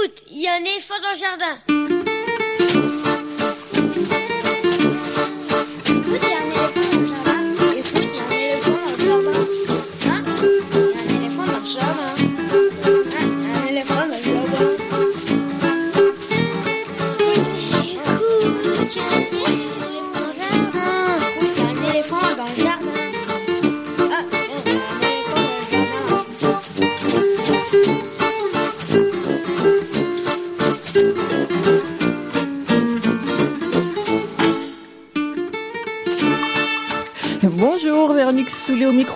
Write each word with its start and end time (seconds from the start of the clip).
Écoute, 0.00 0.22
il 0.30 0.42
y 0.42 0.46
a 0.46 0.54
un 0.54 0.60
éléphant 0.60 0.94
dans 1.02 1.10
le 1.10 1.16
jardin. 1.16 1.97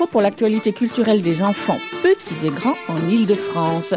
Pour 0.06 0.23
l'actualité 0.23 0.73
culturelle 0.73 1.23
des 1.23 1.42
enfants, 1.42 1.79
petits 2.02 2.47
et 2.47 2.51
grands, 2.51 2.77
en 2.88 3.09
Ile-de-France. 3.09 3.95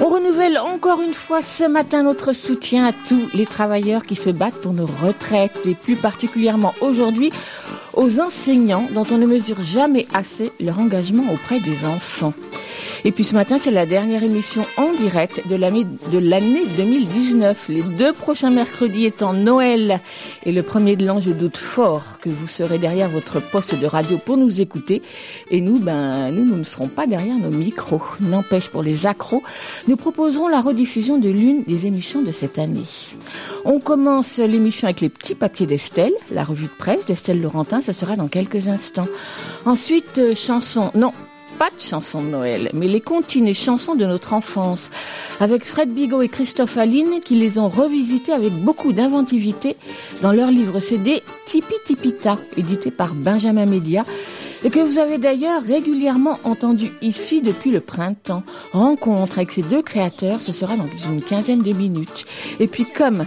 On 0.00 0.08
renouvelle 0.08 0.58
encore 0.58 1.00
une 1.00 1.14
fois 1.14 1.42
ce 1.42 1.64
matin 1.64 2.04
notre 2.04 2.32
soutien 2.32 2.86
à 2.86 2.92
tous 2.92 3.28
les 3.34 3.46
travailleurs 3.46 4.04
qui 4.04 4.14
se 4.14 4.30
battent 4.30 4.60
pour 4.60 4.72
nos 4.72 4.86
retraites 4.86 5.66
et 5.66 5.74
plus 5.74 5.96
particulièrement 5.96 6.74
aujourd'hui 6.80 7.32
aux 7.94 8.20
enseignants 8.20 8.86
dont 8.92 9.06
on 9.10 9.18
ne 9.18 9.26
mesure 9.26 9.60
jamais 9.60 10.06
assez 10.14 10.52
leur 10.60 10.78
engagement 10.78 11.32
auprès 11.32 11.58
des 11.58 11.84
enfants. 11.84 12.32
Et 13.04 13.12
puis 13.12 13.24
ce 13.24 13.34
matin, 13.34 13.58
c'est 13.58 13.70
la 13.70 13.86
dernière 13.86 14.22
émission 14.22 14.64
en 14.76 14.92
direct 14.92 15.46
de 15.48 15.56
l'année 15.56 15.84
2019. 16.76 17.68
Les 17.68 17.82
deux 17.82 18.12
prochains 18.12 18.50
mercredis 18.50 19.04
étant 19.06 19.32
Noël 19.32 20.00
et 20.44 20.52
le 20.52 20.62
premier 20.62 20.96
de 20.96 21.06
l'an, 21.06 21.20
je 21.20 21.30
doute 21.30 21.56
fort 21.56 22.18
que 22.18 22.28
vous 22.28 22.48
serez 22.48 22.78
derrière 22.78 23.08
votre 23.08 23.40
poste 23.40 23.74
de 23.76 23.86
radio 23.86 24.18
pour 24.18 24.36
nous 24.36 24.60
écouter. 24.60 25.02
Et 25.50 25.60
nous, 25.60 25.78
ben, 25.78 26.30
nous, 26.32 26.44
nous 26.44 26.56
ne 26.56 26.64
serons 26.64 26.88
pas 26.88 27.06
derrière 27.06 27.38
nos 27.38 27.50
micros. 27.50 28.02
N'empêche, 28.20 28.68
pour 28.68 28.82
les 28.82 29.06
accros, 29.06 29.42
nous 29.86 29.96
proposerons 29.96 30.48
la 30.48 30.60
rediffusion 30.60 31.18
de 31.18 31.28
l'une 31.28 31.62
des 31.64 31.86
émissions 31.86 32.22
de 32.22 32.32
cette 32.32 32.58
année. 32.58 32.84
On 33.64 33.80
commence 33.80 34.38
l'émission 34.38 34.86
avec 34.86 35.00
les 35.00 35.08
petits 35.08 35.34
papiers 35.34 35.66
d'Estelle, 35.66 36.12
la 36.32 36.44
revue 36.44 36.66
de 36.66 36.78
presse 36.78 37.06
d'Estelle 37.06 37.40
Laurentin, 37.40 37.80
ce 37.80 37.92
sera 37.92 38.16
dans 38.16 38.28
quelques 38.28 38.68
instants. 38.68 39.08
Ensuite, 39.66 40.18
euh, 40.18 40.34
chanson, 40.34 40.90
non, 40.94 41.12
pas 41.58 41.70
de 41.70 41.80
chansons 41.80 42.22
de 42.22 42.28
Noël, 42.28 42.70
mais 42.72 42.86
les 42.86 43.00
comptines 43.00 43.48
et 43.48 43.54
chansons 43.54 43.96
de 43.96 44.06
notre 44.06 44.32
enfance, 44.32 44.90
avec 45.40 45.64
Fred 45.64 45.92
Bigot 45.92 46.22
et 46.22 46.28
Christophe 46.28 46.78
Aline 46.78 47.20
qui 47.24 47.34
les 47.34 47.58
ont 47.58 47.68
revisitées 47.68 48.32
avec 48.32 48.52
beaucoup 48.52 48.92
d'inventivité 48.92 49.76
dans 50.22 50.32
leur 50.32 50.50
livre 50.50 50.78
CD 50.78 51.20
Tipi 51.46 51.74
Tipita, 51.84 52.38
édité 52.56 52.92
par 52.92 53.14
Benjamin 53.14 53.66
Média, 53.66 54.04
et 54.64 54.70
que 54.70 54.78
vous 54.78 54.98
avez 54.98 55.18
d'ailleurs 55.18 55.62
régulièrement 55.62 56.38
entendu 56.44 56.92
ici 57.02 57.42
depuis 57.42 57.70
le 57.70 57.80
printemps. 57.80 58.42
Rencontre 58.72 59.38
avec 59.38 59.52
ces 59.52 59.62
deux 59.62 59.82
créateurs, 59.82 60.42
ce 60.42 60.52
sera 60.52 60.76
dans 60.76 60.88
une 61.10 61.22
quinzaine 61.22 61.62
de 61.62 61.72
minutes. 61.72 62.24
Et 62.60 62.66
puis 62.68 62.84
comme 62.84 63.26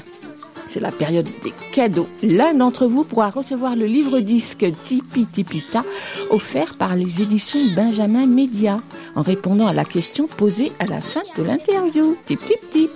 c'est 0.71 0.79
la 0.79 0.91
période 0.91 1.27
des 1.43 1.53
cadeaux. 1.73 2.07
L'un 2.23 2.53
d'entre 2.53 2.87
vous 2.87 3.03
pourra 3.03 3.29
recevoir 3.29 3.75
le 3.75 3.85
livre-disque 3.85 4.65
Tipi 4.85 5.25
Tipita 5.25 5.83
offert 6.29 6.75
par 6.75 6.95
les 6.95 7.21
éditions 7.21 7.59
Benjamin 7.75 8.25
Média 8.25 8.79
en 9.15 9.21
répondant 9.21 9.67
à 9.67 9.73
la 9.73 9.83
question 9.83 10.27
posée 10.27 10.71
à 10.79 10.85
la 10.85 11.01
fin 11.01 11.23
de 11.37 11.43
l'interview. 11.43 12.15
Tip 12.25 12.39
tip 12.45 12.69
tip. 12.71 12.89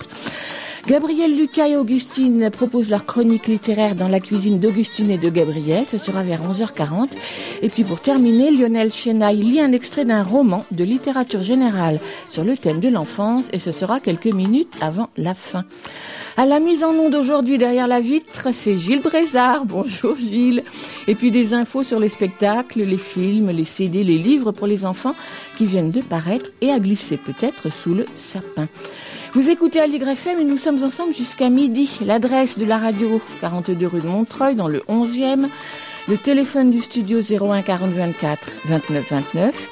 Gabriel 0.88 1.36
Lucas 1.36 1.68
et 1.68 1.76
Augustine 1.76 2.52
proposent 2.52 2.92
leur 2.92 3.08
chronique 3.08 3.48
littéraire 3.48 3.96
dans 3.96 4.08
la 4.08 4.20
cuisine 4.20 4.60
d'Augustine 4.60 5.10
et 5.10 5.18
de 5.18 5.30
Gabriel. 5.30 5.86
Ce 5.90 5.98
sera 5.98 6.22
vers 6.22 6.48
11h40. 6.48 7.08
Et 7.64 7.70
puis 7.70 7.84
pour 7.84 8.02
terminer, 8.02 8.52
Lionel 8.52 8.94
Chenaille 8.94 9.42
lit 9.42 9.60
un 9.60 9.72
extrait 9.72 10.06
d'un 10.06 10.22
roman 10.22 10.64
de 10.70 10.84
littérature 10.84 11.42
générale 11.42 12.00
sur 12.30 12.44
le 12.44 12.56
thème 12.56 12.80
de 12.80 12.90
l'enfance 12.90 13.50
et 13.52 13.58
ce 13.58 13.72
sera 13.72 14.00
quelques 14.00 14.32
minutes 14.32 14.76
avant 14.80 15.10
la 15.18 15.34
fin. 15.34 15.66
À 16.38 16.46
la 16.46 16.60
mise 16.60 16.84
en 16.84 16.92
onde 16.92 17.14
d'aujourd'hui 17.14 17.58
derrière 17.58 17.88
la 17.88 18.00
vitre, 18.00 18.50
c'est 18.52 18.78
Gilles 18.78 19.02
Brézard. 19.02 19.66
Bonjour 19.66 20.16
Gilles. 20.16 20.64
Et 21.08 21.16
puis 21.16 21.32
des 21.32 21.56
infos 21.56 21.82
sur 21.82 22.00
les 22.00 22.10
spectacles, 22.10 22.84
les 22.84 23.00
films, 23.00 23.50
les 23.50 23.66
CD, 23.66 24.04
les 24.04 24.20
livres 24.20 24.52
pour 24.52 24.68
les 24.68 24.86
enfants 24.86 25.16
qui 25.58 25.66
viennent 25.66 25.92
de 25.92 26.02
paraître 26.02 26.52
et 26.62 26.70
à 26.70 26.80
glisser 26.80 27.18
peut-être 27.18 27.72
sous 27.72 27.96
le 27.96 28.06
sapin. 28.14 28.68
Vous 29.36 29.50
écoutez 29.50 29.82
Aligre 29.82 30.08
FM 30.08 30.40
et 30.40 30.46
nous 30.46 30.56
sommes 30.56 30.82
ensemble 30.82 31.14
jusqu'à 31.14 31.50
midi. 31.50 32.00
L'adresse 32.06 32.58
de 32.58 32.64
la 32.64 32.78
radio, 32.78 33.20
42 33.42 33.86
rue 33.86 34.00
de 34.00 34.08
Montreuil 34.08 34.56
dans 34.56 34.70
le 34.70 34.80
11e. 34.88 35.50
Le 36.08 36.18
téléphone 36.18 36.72
du 36.72 36.80
studio 36.80 37.20
01 37.20 37.62
40 37.62 37.92
24 37.92 38.50
29 38.64 39.12
29. 39.12 39.70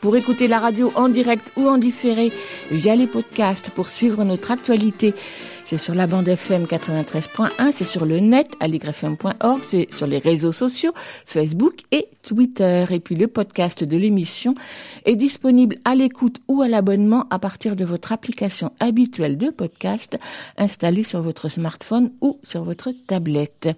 Pour 0.00 0.16
écouter 0.16 0.48
la 0.48 0.58
radio 0.58 0.90
en 0.96 1.08
direct 1.08 1.52
ou 1.54 1.68
en 1.68 1.78
différé 1.78 2.32
via 2.72 2.96
les 2.96 3.06
podcasts 3.06 3.70
pour 3.70 3.86
suivre 3.86 4.24
notre 4.24 4.50
actualité 4.50 5.14
c'est 5.70 5.78
sur 5.78 5.94
la 5.94 6.08
bande 6.08 6.26
FM 6.26 6.64
93.1, 6.64 7.70
c'est 7.70 7.84
sur 7.84 8.04
le 8.04 8.18
net, 8.18 8.50
aligrefm.org, 8.58 9.60
c'est 9.62 9.86
sur 9.94 10.08
les 10.08 10.18
réseaux 10.18 10.50
sociaux, 10.50 10.90
Facebook 11.24 11.74
et 11.92 12.08
Twitter. 12.22 12.86
Et 12.90 12.98
puis 12.98 13.14
le 13.14 13.28
podcast 13.28 13.84
de 13.84 13.96
l'émission 13.96 14.56
est 15.04 15.14
disponible 15.14 15.76
à 15.84 15.94
l'écoute 15.94 16.40
ou 16.48 16.60
à 16.62 16.66
l'abonnement 16.66 17.26
à 17.30 17.38
partir 17.38 17.76
de 17.76 17.84
votre 17.84 18.10
application 18.10 18.72
habituelle 18.80 19.38
de 19.38 19.50
podcast 19.50 20.18
installée 20.58 21.04
sur 21.04 21.22
votre 21.22 21.48
smartphone 21.48 22.10
ou 22.20 22.40
sur 22.42 22.64
votre 22.64 22.90
tablette. 23.06 23.68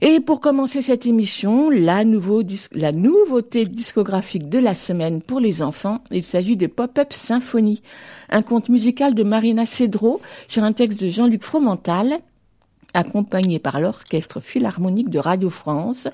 Et 0.00 0.20
pour 0.20 0.40
commencer 0.40 0.82
cette 0.82 1.06
émission, 1.06 1.70
la, 1.70 2.04
nouveauté 2.04 3.64
discographique 3.64 4.48
de 4.48 4.58
la 4.58 4.74
semaine 4.74 5.22
pour 5.22 5.40
les 5.40 5.62
enfants, 5.62 6.00
il 6.10 6.24
s'agit 6.24 6.56
de 6.56 6.66
Pop-Up 6.66 7.12
Symphonie, 7.12 7.82
un 8.28 8.42
conte 8.42 8.68
musical 8.68 9.14
de 9.14 9.22
Marina 9.22 9.66
Cedro 9.66 10.20
sur 10.48 10.64
un 10.64 10.72
texte 10.72 11.00
de 11.00 11.08
Jean-Luc 11.08 11.42
Fromental 11.42 12.18
accompagné 12.94 13.58
par 13.58 13.80
l'Orchestre 13.80 14.40
Philharmonique 14.40 15.10
de 15.10 15.18
Radio 15.18 15.50
France, 15.50 16.08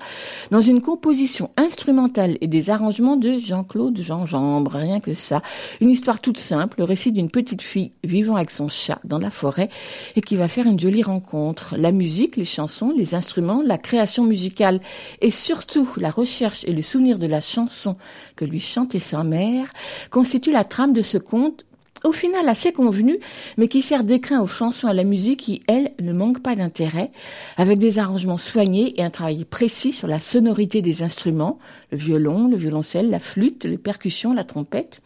dans 0.49 0.61
une 0.61 0.81
composition 0.81 1.51
instrumentale 1.55 2.37
et 2.41 2.47
des 2.47 2.69
arrangements 2.69 3.15
de 3.15 3.37
Jean-Claude 3.37 3.97
Jean-Jambre, 3.99 4.71
rien 4.71 4.99
que 4.99 5.13
ça. 5.13 5.41
Une 5.79 5.89
histoire 5.89 6.19
toute 6.19 6.37
simple, 6.37 6.75
le 6.79 6.83
récit 6.83 7.11
d'une 7.11 7.29
petite 7.31 7.61
fille 7.61 7.91
vivant 8.03 8.35
avec 8.35 8.51
son 8.51 8.67
chat 8.67 8.99
dans 9.03 9.19
la 9.19 9.31
forêt 9.31 9.69
et 10.15 10.21
qui 10.21 10.35
va 10.35 10.47
faire 10.47 10.65
une 10.65 10.79
jolie 10.79 11.03
rencontre. 11.03 11.75
La 11.77 11.91
musique, 11.91 12.35
les 12.35 12.45
chansons, 12.45 12.93
les 12.95 13.15
instruments, 13.15 13.61
la 13.65 13.77
création 13.77 14.25
musicale 14.25 14.81
et 15.21 15.31
surtout 15.31 15.87
la 15.97 16.09
recherche 16.09 16.63
et 16.65 16.73
le 16.73 16.81
souvenir 16.81 17.19
de 17.19 17.27
la 17.27 17.41
chanson 17.41 17.95
que 18.35 18.45
lui 18.45 18.59
chantait 18.59 18.99
sa 18.99 19.23
mère 19.23 19.71
constituent 20.09 20.51
la 20.51 20.63
trame 20.63 20.93
de 20.93 21.01
ce 21.01 21.17
conte 21.17 21.65
au 22.03 22.11
final 22.11 22.47
assez 22.49 22.71
convenu, 22.71 23.19
mais 23.57 23.67
qui 23.67 23.81
sert 23.81 24.03
d'écrin 24.03 24.41
aux 24.41 24.47
chansons 24.47 24.87
à 24.87 24.93
la 24.93 25.03
musique 25.03 25.41
qui, 25.41 25.63
elle, 25.67 25.91
ne 26.01 26.13
manque 26.13 26.41
pas 26.41 26.55
d'intérêt, 26.55 27.11
avec 27.57 27.77
des 27.77 27.99
arrangements 27.99 28.37
soignés 28.37 28.99
et 28.99 29.03
un 29.03 29.09
travail 29.09 29.45
précis 29.45 29.93
sur 29.93 30.07
la 30.07 30.19
sonorité 30.19 30.81
des 30.81 31.03
instruments, 31.03 31.59
le 31.91 31.97
violon, 31.97 32.47
le 32.47 32.57
violoncelle, 32.57 33.09
la 33.09 33.19
flûte, 33.19 33.65
les 33.65 33.77
percussions, 33.77 34.33
la 34.33 34.43
trompette. 34.43 35.01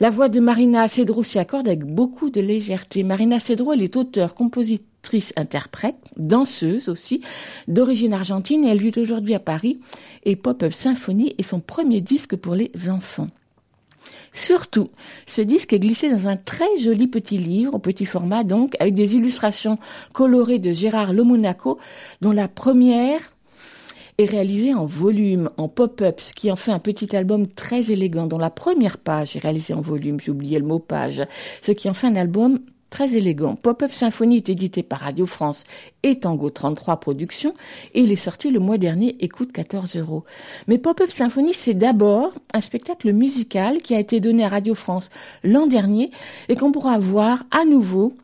La 0.00 0.08
voix 0.08 0.30
de 0.30 0.40
Marina 0.40 0.88
Cedro 0.88 1.22
s'y 1.22 1.38
accorde 1.38 1.68
avec 1.68 1.84
beaucoup 1.84 2.30
de 2.30 2.40
légèreté. 2.40 3.02
Marina 3.02 3.38
Cedro, 3.38 3.74
elle 3.74 3.82
est 3.82 3.96
auteure, 3.96 4.34
compositrice, 4.34 5.34
interprète, 5.36 5.96
danseuse 6.16 6.88
aussi, 6.88 7.20
d'origine 7.68 8.14
argentine 8.14 8.64
et 8.64 8.68
elle 8.68 8.80
vit 8.80 8.98
aujourd'hui 8.98 9.34
à 9.34 9.40
Paris 9.40 9.78
et 10.24 10.36
Pop-Up 10.36 10.72
Symphony 10.72 11.34
est 11.36 11.42
son 11.42 11.60
premier 11.60 12.00
disque 12.00 12.36
pour 12.36 12.54
les 12.54 12.70
enfants. 12.88 13.28
Surtout, 14.32 14.90
ce 15.26 15.40
disque 15.40 15.72
est 15.72 15.80
glissé 15.80 16.10
dans 16.10 16.28
un 16.28 16.36
très 16.36 16.78
joli 16.78 17.08
petit 17.08 17.38
livre, 17.38 17.74
au 17.74 17.78
petit 17.78 18.06
format 18.06 18.44
donc, 18.44 18.76
avec 18.78 18.94
des 18.94 19.16
illustrations 19.16 19.78
colorées 20.12 20.58
de 20.60 20.72
Gérard 20.72 21.12
Lomonaco, 21.12 21.78
dont 22.20 22.30
la 22.30 22.46
première 22.46 23.20
est 24.18 24.26
réalisée 24.26 24.74
en 24.74 24.84
volume, 24.84 25.50
en 25.56 25.68
pop-up, 25.68 26.20
ce 26.20 26.32
qui 26.32 26.52
en 26.52 26.56
fait 26.56 26.70
un 26.72 26.78
petit 26.78 27.16
album 27.16 27.46
très 27.48 27.90
élégant, 27.90 28.26
dont 28.26 28.38
la 28.38 28.50
première 28.50 28.98
page 28.98 29.34
est 29.34 29.40
réalisée 29.40 29.74
en 29.74 29.80
volume, 29.80 30.20
j'ai 30.20 30.30
oublié 30.30 30.58
le 30.58 30.66
mot 30.66 30.78
page, 30.78 31.22
ce 31.62 31.72
qui 31.72 31.88
en 31.88 31.94
fait 31.94 32.06
un 32.06 32.16
album 32.16 32.60
très 32.90 33.14
élégant. 33.14 33.54
Pop-Up 33.54 33.92
Symphonie 33.92 34.36
est 34.36 34.48
édité 34.48 34.82
par 34.82 35.00
Radio 35.00 35.24
France 35.24 35.64
et 36.02 36.18
Tango 36.18 36.50
33 36.50 36.98
Productions 36.98 37.54
et 37.94 38.02
il 38.02 38.12
est 38.12 38.16
sorti 38.16 38.50
le 38.50 38.58
mois 38.58 38.78
dernier 38.78 39.16
et 39.20 39.28
coûte 39.28 39.52
14 39.52 39.96
euros. 39.96 40.24
Mais 40.66 40.78
Pop-Up 40.78 41.10
Symphonie, 41.10 41.54
c'est 41.54 41.74
d'abord 41.74 42.32
un 42.52 42.60
spectacle 42.60 43.12
musical 43.12 43.78
qui 43.78 43.94
a 43.94 44.00
été 44.00 44.20
donné 44.20 44.44
à 44.44 44.48
Radio 44.48 44.74
France 44.74 45.08
l'an 45.44 45.66
dernier 45.66 46.10
et 46.48 46.56
qu'on 46.56 46.72
pourra 46.72 46.98
voir 46.98 47.44
à 47.50 47.64
nouveau 47.64 48.14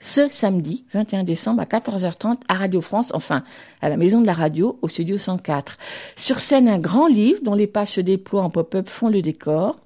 ce 0.00 0.28
samedi 0.28 0.84
21 0.92 1.24
décembre 1.24 1.60
à 1.60 1.66
14h30 1.66 2.38
à 2.48 2.54
Radio 2.54 2.80
France, 2.80 3.10
enfin 3.12 3.44
à 3.82 3.90
la 3.90 3.98
Maison 3.98 4.20
de 4.22 4.26
la 4.26 4.32
Radio 4.32 4.78
au 4.80 4.88
studio 4.88 5.18
104. 5.18 5.76
Sur 6.16 6.40
scène, 6.40 6.68
un 6.68 6.78
grand 6.78 7.06
livre 7.06 7.40
dont 7.42 7.54
les 7.54 7.66
pages 7.66 7.92
se 7.92 8.00
déploient 8.00 8.42
en 8.42 8.50
pop-up 8.50 8.88
font 8.88 9.08
le 9.08 9.20
décor 9.20 9.76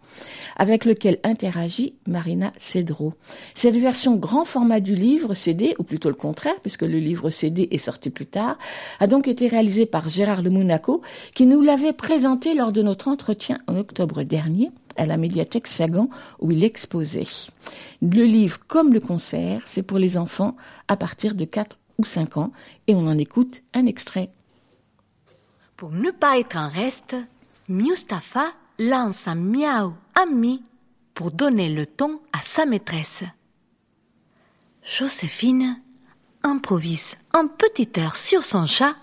avec 0.57 0.85
lequel 0.85 1.19
interagit 1.25 1.95
Marina 2.07 2.53
Cedro. 2.57 3.15
Cette 3.55 3.77
version 3.77 4.17
grand 4.17 4.45
format 4.45 4.81
du 4.81 4.95
livre 4.95 5.35
CD, 5.35 5.75
ou 5.79 5.83
plutôt 5.83 6.09
le 6.09 6.15
contraire, 6.15 6.61
puisque 6.63 6.83
le 6.83 6.99
livre 6.99 7.31
CD 7.31 7.69
est 7.71 7.79
sorti 7.79 8.11
plus 8.11 8.27
tard, 8.27 8.59
a 9.01 9.07
donc 9.07 9.29
été 9.29 9.49
réalisée 9.49 9.87
par 9.87 10.09
Gérard 10.09 10.43
Le 10.43 10.51
Monaco, 10.51 11.03
qui 11.35 11.47
nous 11.47 11.61
l'avait 11.61 11.93
présenté 11.93 12.55
lors 12.55 12.73
de 12.73 12.83
notre 12.83 13.09
entretien 13.09 13.59
en 13.67 13.77
octobre 13.77 14.23
dernier 14.23 14.71
à 14.97 15.07
la 15.07 15.17
médiathèque 15.17 15.67
Sagan 15.67 16.09
où 16.41 16.51
il 16.51 16.65
exposait. 16.65 17.25
Le 18.03 18.25
livre, 18.25 18.59
comme 18.67 18.93
le 18.93 19.01
concert, 19.01 19.63
c'est 19.67 19.83
pour 19.83 19.99
les 19.99 20.17
enfants 20.17 20.57
à 20.89 20.97
partir 20.97 21.35
de 21.35 21.45
4 21.45 21.79
ou 21.99 22.05
5 22.05 22.37
ans 22.37 22.53
et 22.87 22.95
on 22.95 23.07
en 23.07 23.19
écoute 23.19 23.63
un 23.73 23.87
extrait. 23.87 24.31
Pour 25.77 25.91
ne 25.91 26.11
pas 26.11 26.39
être 26.39 26.57
en 26.57 26.69
reste, 26.69 27.17
Mustapha 27.69 28.53
lance 28.79 29.29
un 29.29 29.35
miaou 29.35 29.95
ami 30.15 30.63
pour 31.15 31.31
donner 31.31 31.69
le 31.69 31.87
ton 31.87 32.21
à 32.33 32.43
sa 32.43 32.67
maîtresse. 32.67 33.25
Joséphine 34.83 35.81
improvise 36.43 37.17
un 37.33 37.47
petit 37.47 37.89
air 37.95 38.17
sur 38.17 38.43
son 38.43 38.67
chat 38.67 38.97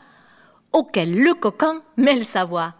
auquel 0.73 1.17
le 1.17 1.33
coquin 1.33 1.81
mêle 1.97 2.25
sa 2.25 2.45
voix. 2.45 2.73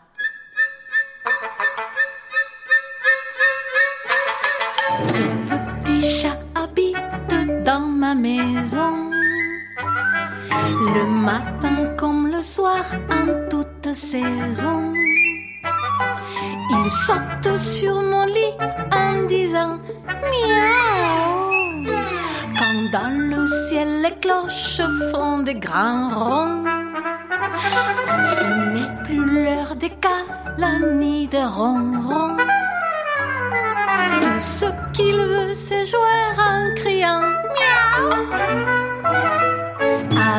Ce 5.03 5.23
petit 5.49 6.01
chat 6.01 6.37
habite 6.53 7.63
dans 7.65 7.87
ma 7.87 8.13
maison. 8.13 9.09
Le 10.93 11.05
matin 11.05 11.95
comme 11.97 12.27
le 12.27 12.41
soir 12.41 12.83
en 13.09 13.49
toute 13.49 13.93
saison. 13.93 14.93
Il 16.73 16.89
saute 16.89 17.57
sur 17.57 18.01
mon 18.01 18.25
lit 18.25 18.55
en 18.93 19.27
disant 19.27 19.77
miaou. 20.31 21.85
Quand 22.57 22.81
dans 22.93 23.13
le 23.31 23.45
ciel 23.47 24.01
les 24.01 24.15
cloches 24.23 24.81
font 25.11 25.39
des 25.39 25.55
grands 25.55 26.09
ronds. 26.09 26.63
Ce 28.23 28.43
n'est 28.73 28.93
plus 29.03 29.43
l'heure 29.43 29.75
des 29.75 29.91
câlins 30.05 30.93
ni 30.93 31.27
des 31.27 31.43
ronrons. 31.43 32.37
Tout 34.21 34.39
ce 34.39 34.65
qu'il 34.93 35.17
veut, 35.17 35.53
c'est 35.53 35.85
jouer 35.85 36.23
en 36.37 36.73
criant 36.75 37.25
miaou. 37.55 38.11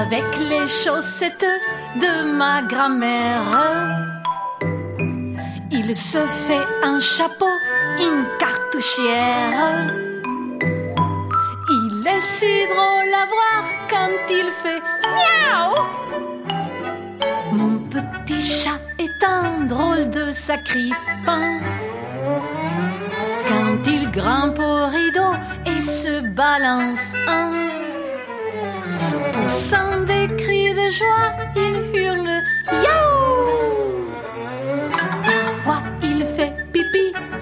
Avec 0.01 0.29
les 0.51 0.67
chaussettes 0.67 1.53
de 1.97 2.37
ma 2.39 2.63
grand-mère. 2.63 4.12
Il 5.75 5.97
se 5.97 6.19
fait 6.27 6.67
un 6.83 7.01
chapeau, 7.01 7.49
une 7.99 8.27
cartouchière. 8.39 9.91
Il 11.71 12.07
est 12.07 12.21
si 12.21 12.67
drôle 12.75 13.15
à 13.15 13.27
voir 13.35 13.63
quand 13.89 14.15
il 14.31 14.53
fait 14.53 14.83
miaou. 15.17 15.75
Mon 17.53 17.79
petit 17.79 18.43
chat 18.43 18.81
est 18.99 19.25
un 19.25 19.65
drôle 19.65 20.11
de 20.11 20.31
sacripant. 20.31 21.59
Quand 23.49 23.87
il 23.87 24.11
grimpe 24.11 24.59
au 24.59 24.87
rideau 24.89 25.33
et 25.65 25.81
se 25.81 26.21
balance 26.35 27.15
un. 27.27 27.51
Poussant 29.33 30.03
des 30.05 30.29
cris 30.37 30.75
de 30.75 30.91
joie, 30.91 31.33
il 31.57 31.99
hurle 31.99 32.43
Yaou! 32.85 33.92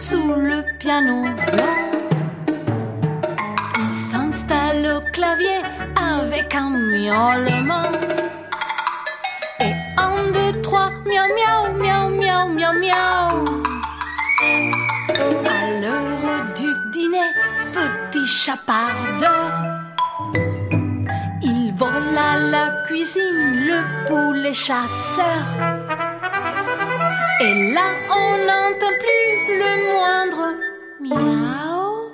Sous 0.00 0.32
le 0.34 0.64
piano 0.78 1.24
blanc. 1.52 1.78
Il 3.78 3.92
s'installe 3.92 4.86
au 4.96 5.00
clavier 5.12 5.60
avec 5.94 6.54
un 6.54 6.70
miaulement. 6.70 7.90
Et 9.60 9.74
un, 9.98 10.30
deux, 10.32 10.62
trois, 10.62 10.90
miaou, 11.04 11.28
miaou, 11.36 11.64
miaou, 11.82 12.08
miaou, 12.20 12.48
miaou, 12.48 12.74
miaou. 12.80 13.62
À 15.58 15.80
l'heure 15.80 16.46
du 16.56 16.70
dîner, 16.92 17.30
petit 17.74 18.26
chapardeur. 18.26 19.50
Il 21.42 21.74
vole 21.74 22.16
à 22.16 22.38
la 22.38 22.66
cuisine 22.86 23.66
le 23.68 24.08
poulet 24.08 24.54
chasseur. 24.54 25.44
Et 27.42 27.72
là, 27.72 27.86
on 28.10 28.36
n'entend 28.48 28.94
plus 29.00 29.32
le 29.60 29.72
moindre 29.92 30.46
miaou. 31.00 32.12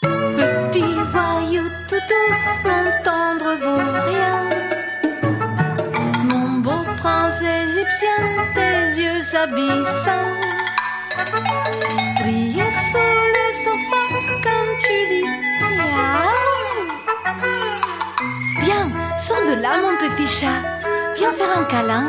Petit 0.00 0.94
voyou 1.12 1.64
toutou, 1.86 2.26
mon 2.64 2.86
tendre 3.04 3.50
vaurien. 3.60 4.40
Mon 6.30 6.48
beau 6.60 6.82
prince 6.96 7.42
égyptien, 7.42 8.18
tes 8.54 9.02
yeux 9.02 9.36
abyssants. 9.36 10.32
Briller 12.20 12.72
sur 12.90 13.16
le 13.36 13.46
sofa 13.52 14.02
quand 14.44 14.68
tu 14.80 14.96
dis 15.10 15.28
miaou. 15.76 16.48
Viens, 18.62 18.88
sors 19.18 19.44
de 19.44 19.60
là, 19.60 19.76
mon 19.76 19.94
petit 19.98 20.26
chat. 20.26 20.60
Viens 21.16 21.32
faire 21.34 21.58
un 21.58 21.64
câlin. 21.64 22.06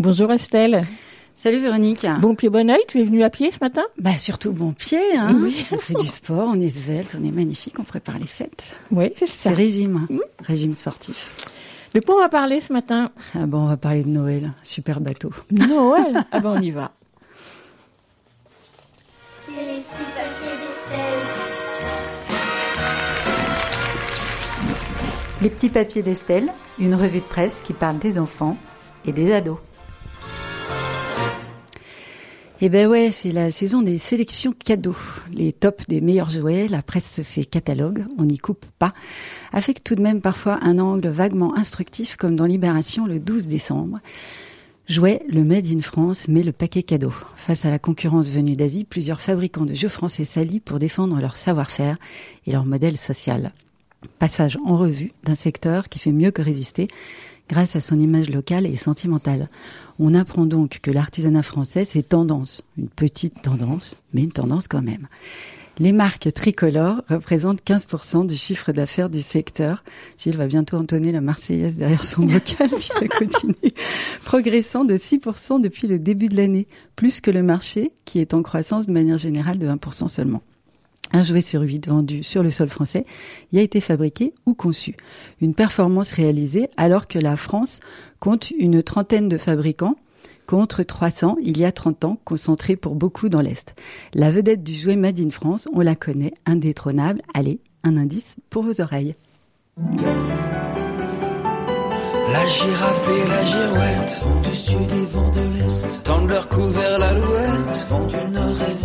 Bonjour 0.00 0.32
Estelle. 0.32 0.84
Salut 1.36 1.60
Véronique. 1.60 2.06
Bon 2.22 2.34
pied, 2.34 2.48
bon 2.48 2.70
oeil, 2.70 2.80
tu 2.88 3.00
es 3.00 3.04
venue 3.04 3.22
à 3.22 3.28
pied 3.28 3.50
ce 3.50 3.58
matin? 3.60 3.82
Bah 3.98 4.16
surtout 4.16 4.50
bon 4.52 4.72
pied, 4.72 4.98
hein. 5.14 5.26
Oui. 5.34 5.66
on 5.72 5.76
fait 5.76 5.92
du 5.92 6.06
sport, 6.06 6.48
on 6.54 6.58
est 6.58 6.70
svelte, 6.70 7.14
on 7.20 7.22
est 7.22 7.30
magnifique, 7.30 7.78
on 7.78 7.84
prépare 7.84 8.18
les 8.18 8.26
fêtes. 8.26 8.64
Oui, 8.90 9.12
c'est 9.14 9.26
C'est 9.26 9.50
ça. 9.50 9.54
régime, 9.54 10.06
régime 10.46 10.74
sportif. 10.74 11.36
De 11.92 12.00
quoi 12.00 12.14
on 12.14 12.18
va 12.20 12.30
parler 12.30 12.60
ce 12.60 12.72
matin? 12.72 13.10
Ah 13.34 13.44
bon, 13.44 13.58
on 13.64 13.66
va 13.66 13.76
parler 13.76 14.02
de 14.02 14.08
Noël, 14.08 14.52
super 14.62 15.00
bateau. 15.02 15.32
Noël 15.50 16.24
Ah 16.32 16.40
ben 16.40 16.54
on 16.58 16.62
y 16.62 16.70
va. 16.70 16.92
C'est 19.46 19.52
les 19.52 19.80
petits 19.82 20.08
papiers 20.16 20.56
d'Estelle. 20.62 21.18
Les 25.42 25.50
petits 25.50 25.68
papiers 25.68 26.02
d'Estelle, 26.02 26.52
une 26.78 26.94
revue 26.94 27.18
de 27.20 27.24
presse 27.24 27.52
qui 27.64 27.74
parle 27.74 27.98
des 27.98 28.18
enfants 28.18 28.56
et 29.06 29.12
des 29.12 29.30
ados. 29.30 29.58
Eh 32.62 32.68
ben 32.68 32.86
ouais, 32.88 33.10
c'est 33.10 33.32
la 33.32 33.50
saison 33.50 33.80
des 33.80 33.96
sélections 33.96 34.52
cadeaux. 34.52 34.96
Les 35.32 35.50
tops 35.50 35.86
des 35.88 36.02
meilleurs 36.02 36.28
jouets, 36.28 36.68
la 36.68 36.82
presse 36.82 37.10
se 37.10 37.22
fait 37.22 37.46
catalogue, 37.46 38.04
on 38.18 38.26
n'y 38.26 38.36
coupe 38.36 38.66
pas, 38.78 38.92
avec 39.50 39.82
tout 39.82 39.94
de 39.94 40.02
même 40.02 40.20
parfois 40.20 40.58
un 40.60 40.78
angle 40.78 41.08
vaguement 41.08 41.56
instructif 41.56 42.16
comme 42.16 42.36
dans 42.36 42.44
Libération 42.44 43.06
le 43.06 43.18
12 43.18 43.46
décembre. 43.46 44.00
Jouet, 44.88 45.22
le 45.26 45.42
Made 45.42 45.68
in 45.68 45.80
France 45.80 46.28
met 46.28 46.42
le 46.42 46.52
paquet 46.52 46.82
cadeau. 46.82 47.14
Face 47.34 47.64
à 47.64 47.70
la 47.70 47.78
concurrence 47.78 48.28
venue 48.28 48.52
d'Asie, 48.52 48.84
plusieurs 48.84 49.22
fabricants 49.22 49.64
de 49.64 49.72
jeux 49.72 49.88
français 49.88 50.26
s'allient 50.26 50.60
pour 50.60 50.78
défendre 50.78 51.18
leur 51.18 51.36
savoir-faire 51.36 51.96
et 52.46 52.52
leur 52.52 52.66
modèle 52.66 52.98
social. 52.98 53.54
Passage 54.18 54.58
en 54.66 54.76
revue 54.76 55.12
d'un 55.24 55.34
secteur 55.34 55.88
qui 55.88 55.98
fait 55.98 56.12
mieux 56.12 56.30
que 56.30 56.42
résister 56.42 56.88
grâce 57.48 57.74
à 57.74 57.80
son 57.80 57.98
image 57.98 58.28
locale 58.28 58.66
et 58.66 58.76
sentimentale. 58.76 59.48
On 60.02 60.14
apprend 60.14 60.46
donc 60.46 60.78
que 60.80 60.90
l'artisanat 60.90 61.42
français, 61.42 61.84
c'est 61.84 62.00
tendance, 62.00 62.62
une 62.78 62.88
petite 62.88 63.42
tendance, 63.42 64.02
mais 64.14 64.22
une 64.22 64.32
tendance 64.32 64.66
quand 64.66 64.80
même. 64.80 65.08
Les 65.78 65.92
marques 65.92 66.32
tricolores 66.32 67.02
représentent 67.06 67.62
15% 67.62 68.26
du 68.26 68.34
chiffre 68.34 68.72
d'affaires 68.72 69.10
du 69.10 69.20
secteur. 69.20 69.84
Gilles 70.16 70.38
va 70.38 70.46
bientôt 70.46 70.78
entonner 70.78 71.12
la 71.12 71.20
Marseillaise 71.20 71.76
derrière 71.76 72.04
son 72.04 72.22
bocal 72.26 72.70
si 72.78 72.88
ça 72.88 73.06
continue. 73.08 73.54
Progressant 74.24 74.86
de 74.86 74.96
6% 74.96 75.60
depuis 75.60 75.86
le 75.86 75.98
début 75.98 76.28
de 76.28 76.36
l'année, 76.36 76.66
plus 76.96 77.20
que 77.20 77.30
le 77.30 77.42
marché 77.42 77.92
qui 78.06 78.20
est 78.20 78.32
en 78.32 78.42
croissance 78.42 78.86
de 78.86 78.92
manière 78.92 79.18
générale 79.18 79.58
de 79.58 79.68
1% 79.68 80.08
seulement. 80.08 80.40
Un 81.12 81.22
jouet 81.22 81.40
sur 81.40 81.62
huit 81.62 81.88
vendu 81.88 82.22
sur 82.22 82.42
le 82.42 82.50
sol 82.50 82.68
français 82.68 83.04
y 83.52 83.58
a 83.58 83.62
été 83.62 83.80
fabriqué 83.80 84.32
ou 84.46 84.54
conçu. 84.54 84.96
Une 85.40 85.54
performance 85.54 86.12
réalisée 86.12 86.68
alors 86.76 87.08
que 87.08 87.18
la 87.18 87.36
France 87.36 87.80
compte 88.20 88.50
une 88.50 88.82
trentaine 88.82 89.28
de 89.28 89.38
fabricants 89.38 89.96
contre 90.46 90.82
300 90.82 91.36
il 91.42 91.58
y 91.58 91.64
a 91.64 91.72
30 91.72 92.04
ans, 92.04 92.18
concentrés 92.24 92.76
pour 92.76 92.96
beaucoup 92.96 93.28
dans 93.28 93.40
l'Est. 93.40 93.74
La 94.14 94.30
vedette 94.30 94.64
du 94.64 94.74
jouet 94.74 94.96
Made 94.96 95.20
in 95.20 95.30
France, 95.30 95.68
on 95.72 95.80
la 95.80 95.94
connaît, 95.94 96.34
indétrônable. 96.44 97.22
Allez, 97.34 97.60
un 97.84 97.96
indice 97.96 98.36
pour 98.50 98.64
vos 98.64 98.80
oreilles. 98.80 99.14
La 102.32 102.46
girafe 102.46 103.08
et 103.08 103.28
la 103.28 103.44
girouette 103.44 104.20
vont 104.22 104.40
du 104.40 104.56
sud 104.56 104.76
et 104.80 105.06
de 105.36 105.58
l'est, 105.58 106.02
tendent 106.04 106.28
leur 106.28 106.48
l'alouette, 106.98 107.86
nord 108.32 108.56
et 108.60 108.79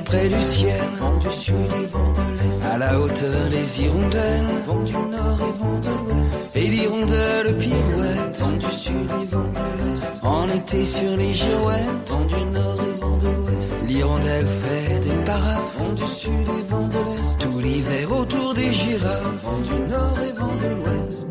près 0.00 0.28
du 0.28 0.42
ciel, 0.42 0.80
vont 0.98 1.18
du 1.18 1.30
sud 1.30 1.54
et 1.54 1.86
vont 1.86 2.12
de 2.12 2.26
l'est, 2.38 2.64
à 2.64 2.78
la 2.78 3.00
hauteur 3.00 3.48
les 3.50 3.82
hirondelles, 3.82 4.44
vont 4.66 4.82
du 4.84 4.92
nord 4.94 5.38
et 5.40 5.58
vont 5.62 5.78
de 5.78 5.88
l'ouest, 5.88 6.44
et 6.54 6.66
l'hirondelle 6.66 7.56
pirouette, 7.58 8.40
vont 8.40 8.56
du 8.56 8.74
sud 8.74 9.10
et 9.22 9.26
vont 9.26 9.52
de 9.52 9.84
l'est, 9.84 10.12
en 10.22 10.48
été 10.48 10.86
sur 10.86 11.16
les 11.16 11.32
girouettes, 11.34 12.08
vont 12.08 12.24
du 12.26 12.44
nord 12.46 12.78
et 12.88 13.00
vont 13.00 13.16
de 13.18 13.28
l'ouest, 13.28 13.74
l'hirondelle 13.86 14.46
fait 14.46 15.00
des 15.00 15.24
paraphes, 15.24 15.76
vont 15.78 15.92
du 15.92 16.06
sud 16.06 16.48
et 16.58 16.70
vont 16.70 16.86
de 16.88 16.98
l'est, 16.98 17.38
tout 17.38 17.58
l'hiver 17.58 18.12
autour 18.12 18.54
des 18.54 18.72
girafes, 18.72 19.42
vont 19.42 19.60
du 19.60 19.90
nord 19.90 20.18
et 20.26 20.32
vont 20.32 20.56
de 20.56 20.74
l'ouest. 20.74 21.28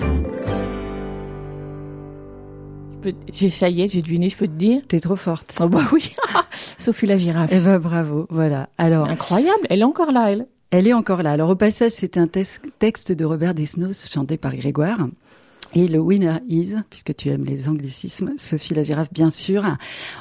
J'ai 3.32 3.50
ça 3.50 3.70
y 3.70 3.82
est, 3.82 3.88
j'ai 3.88 4.02
deviné, 4.02 4.30
je 4.30 4.38
peux 4.38 4.48
te 4.48 4.52
dire. 4.54 4.82
T'es 4.88 5.00
trop 5.00 5.16
forte. 5.16 5.56
Oh 5.62 5.68
bah 5.68 5.82
oui, 5.92 6.14
Sophie 6.78 7.08
la 7.08 7.18
girafe. 7.18 7.52
Eh 7.54 7.60
ben 7.60 7.80
bravo, 7.80 8.28
voilà. 8.30 8.70
Alors, 8.78 9.08
Incroyable, 9.08 9.66
elle 9.70 9.82
est 9.82 9.86
encore 9.86 10.12
là, 10.12 10.32
elle. 10.32 10.48
Elle 10.72 10.88
est 10.88 10.94
encore 10.94 11.22
là. 11.22 11.32
Alors 11.32 11.50
au 11.50 11.56
passage, 11.56 11.92
c'était 11.92 12.20
un 12.20 12.28
texte 12.28 13.12
de 13.12 13.26
Robert 13.26 13.54
Desnos 13.54 14.10
chanté 14.10 14.38
par 14.38 14.56
Grégoire. 14.56 15.00
Et 15.74 15.88
le 15.88 16.00
winner 16.00 16.36
is, 16.50 16.74
puisque 16.90 17.16
tu 17.16 17.30
aimes 17.30 17.46
les 17.46 17.70
anglicismes, 17.70 18.34
Sophie 18.36 18.74
la 18.74 18.84
girafe, 18.84 19.12
bien 19.14 19.30
sûr, 19.30 19.64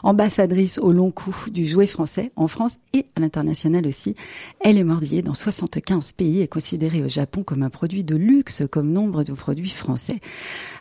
ambassadrice 0.05 0.79
au 0.79 0.93
long 0.93 1.11
cou 1.11 1.35
du 1.51 1.67
jouet 1.67 1.89
français, 1.89 2.31
en 2.37 2.47
France 2.47 2.75
et 2.93 3.07
à 3.17 3.21
l'international 3.21 3.85
aussi. 3.89 4.15
Elle 4.61 4.79
est 4.79 4.85
mordillée 4.85 5.23
dans 5.23 5.35
75 5.35 6.13
pays 6.13 6.41
et 6.41 6.47
considérée 6.47 7.03
au 7.03 7.09
Japon 7.09 7.43
comme 7.43 7.65
un 7.65 7.71
produit 7.71 8.05
de 8.05 8.15
luxe, 8.15 8.63
comme 8.71 8.93
nombre 8.93 9.25
de 9.25 9.33
produits 9.33 9.71
français. 9.71 10.21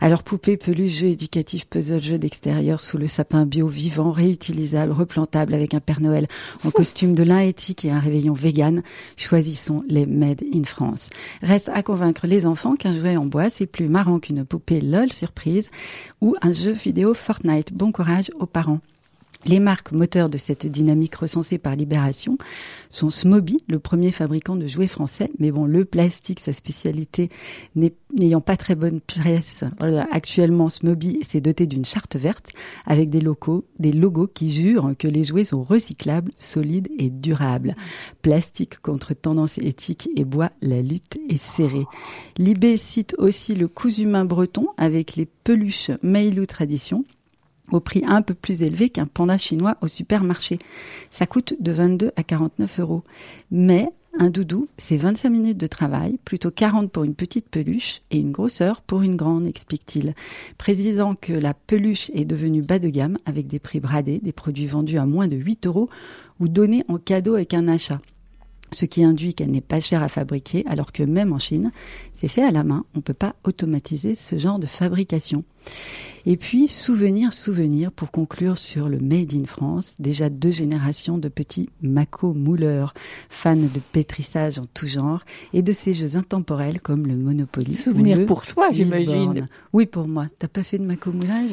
Alors 0.02 0.22
poupée, 0.22 0.56
peluche, 0.56 1.00
jeu 1.00 1.08
éducatif, 1.08 1.66
puzzle, 1.68 2.04
jeu 2.04 2.20
d'extérieur 2.20 2.80
sous 2.80 3.00
le 3.00 3.08
sapin 3.08 3.48
bio 3.48 3.66
vivant, 3.66 4.12
réutilisable, 4.12 4.92
replantable 4.92 5.56
avec 5.56 5.74
un 5.74 5.80
Père 5.80 6.02
Noël 6.02 6.28
en 6.64 6.70
costume 6.70 7.16
de 7.16 7.24
lin 7.24 7.40
éthique 7.40 7.86
et 7.86 7.92
un 7.92 8.00
réveillon 8.00 8.34
vegan, 8.34 8.84
choisissons 9.18 9.82
les 9.88 10.06
Made 10.06 10.44
in 10.54 10.64
France. 10.64 11.10
Reste 11.42 11.70
à 11.74 11.82
convaincre 11.82 12.28
les 12.28 12.46
enfants 12.46 12.76
qu'un 12.76 12.94
jouet 12.94 13.18
en 13.18 13.26
bois, 13.26 13.50
c'est 13.50 13.66
plus 13.66 13.88
marrant 13.88 14.20
qu'une 14.20 14.46
poupée 14.46 14.59
LOL 14.70 15.12
surprise 15.12 15.70
ou 16.22 16.36
un 16.42 16.54
jeu 16.54 16.72
vidéo 16.72 17.14
Fortnite. 17.14 17.74
Bon 17.74 17.92
courage 17.92 18.32
aux 18.40 18.46
parents. 18.46 18.82
Les 19.46 19.62
marques 19.62 19.94
moteurs 19.94 20.30
de 20.30 20.38
cette 20.38 20.68
dynamique 20.68 21.16
recensée 21.16 21.58
par 21.58 21.78
Libération 21.78 22.38
sont 22.90 23.10
Smoby, 23.10 23.58
le 23.70 23.80
premier 23.80 24.12
fabricant 24.12 24.58
de 24.58 24.68
jouets 24.68 24.88
français, 24.88 25.30
mais 25.40 25.50
bon, 25.50 25.64
le 25.64 25.86
plastique, 25.86 26.42
sa 26.42 26.52
spécialité, 26.52 27.30
n'ayant 27.76 28.42
pas 28.42 28.58
très 28.58 28.76
bonne 28.76 29.00
presse. 29.00 29.64
Actuellement, 30.12 30.68
Smoby 30.68 31.20
s'est 31.24 31.40
doté 31.40 31.68
d'une 31.68 31.86
charte 31.86 32.18
verte 32.18 32.50
avec 32.86 33.10
des 33.10 33.22
logos, 33.22 33.64
des 33.80 33.94
logos 33.94 34.28
qui 34.28 34.52
jurent 34.52 34.92
que 35.00 35.08
les 35.08 35.24
jouets 35.24 35.46
sont 35.46 35.64
recyclables, 35.64 36.32
solides 36.38 36.90
et 37.00 37.10
durables. 37.10 37.76
Plastique 38.22 38.82
contre 38.82 39.14
tendance 39.14 39.58
éthique 39.58 40.10
et 40.18 40.26
bois, 40.26 40.52
la 40.62 40.82
lutte 40.82 41.18
est 41.30 41.38
serrée. 41.38 41.86
Libé 42.38 42.76
cite 42.76 43.16
aussi 43.18 43.56
le 43.56 43.70
cousu 43.70 44.02
humain 44.02 44.26
breton 44.26 44.68
avec 44.76 45.16
les 45.16 45.26
peluches 45.26 45.92
Mailou 46.04 46.46
Tradition 46.46 47.06
au 47.72 47.80
prix 47.80 48.04
un 48.06 48.22
peu 48.22 48.34
plus 48.34 48.64
élevé 48.64 48.90
qu'un 48.90 49.06
panda 49.06 49.38
chinois 49.38 49.78
au 49.82 49.88
supermarché. 49.88 50.60
Ça 51.10 51.26
coûte 51.26 51.54
de 51.60 51.72
22 51.72 52.12
à 52.16 52.24
49 52.24 52.80
euros. 52.80 53.04
Mais 53.52 53.90
un 54.18 54.30
doudou, 54.30 54.68
c'est 54.78 54.98
25 54.98 55.30
minutes 55.30 55.58
de 55.58 55.68
travail, 55.68 56.18
plutôt 56.26 56.52
40 56.52 56.92
pour 56.92 57.04
une 57.04 57.14
petite 57.14 57.48
peluche 57.48 58.02
et 58.12 58.18
une 58.18 58.32
grosseur 58.32 58.82
pour 58.82 59.02
une 59.02 59.16
grande, 59.16 59.46
explique-t-il. 59.46 60.16
Précisant 60.58 61.16
que 61.16 61.34
la 61.34 61.54
peluche 61.54 62.10
est 62.14 62.26
devenue 62.26 62.62
bas 62.62 62.80
de 62.80 62.90
gamme 62.90 63.18
avec 63.26 63.48
des 63.48 63.60
prix 63.60 63.80
bradés, 63.80 64.20
des 64.20 64.32
produits 64.32 64.66
vendus 64.66 64.98
à 64.98 65.06
moins 65.06 65.28
de 65.28 65.36
8 65.36 65.68
euros 65.68 65.90
ou 66.40 66.48
donnés 66.48 66.84
en 66.88 66.98
cadeau 66.98 67.36
avec 67.36 67.54
un 67.54 67.68
achat 67.68 68.02
ce 68.72 68.86
qui 68.86 69.04
induit 69.04 69.34
qu'elle 69.34 69.52
n'est 69.52 69.62
pas 69.62 69.80
chère 69.80 70.04
à 70.04 70.10
fabriquer, 70.10 70.64
alors 70.68 70.92
que 70.92 71.04
même 71.04 71.34
en 71.34 71.40
Chine, 71.40 71.72
c'est 72.16 72.28
fait 72.28 72.44
à 72.44 72.52
la 72.52 72.64
main, 72.64 72.86
on 72.94 73.00
ne 73.00 73.04
peut 73.04 73.14
pas 73.14 73.36
automatiser 73.44 74.16
ce 74.16 74.38
genre 74.38 74.60
de 74.60 74.66
fabrication. 74.66 75.44
Et 76.26 76.36
puis, 76.36 76.68
souvenir, 76.68 77.32
souvenir, 77.34 77.92
pour 77.94 78.12
conclure 78.12 78.58
sur 78.58 78.90
le 78.90 79.00
Made 79.00 79.34
in 79.34 79.46
France, 79.46 79.96
déjà 80.00 80.30
deux 80.30 80.52
générations 80.52 81.18
de 81.18 81.30
petits 81.30 81.70
Mako 81.82 82.34
mouleurs, 82.34 82.94
fans 83.30 83.56
de 83.56 83.80
pétrissage 83.94 84.60
en 84.60 84.66
tout 84.74 84.86
genre, 84.86 85.24
et 85.54 85.62
de 85.62 85.72
ces 85.72 85.94
jeux 85.94 86.18
intemporels 86.18 86.82
comme 86.82 87.08
le 87.08 87.16
Monopoly. 87.16 87.74
ou 87.74 87.78
Souvenir 87.78 88.26
pour 88.26 88.46
toi, 88.46 88.68
j'imagine. 88.72 89.48
Oui, 89.72 89.86
pour 89.86 90.08
moi. 90.10 90.28
T'as 90.38 90.50
pas 90.50 90.62
fait 90.62 90.78
de 90.78 90.84
Mako 90.84 91.14
moulage? 91.14 91.52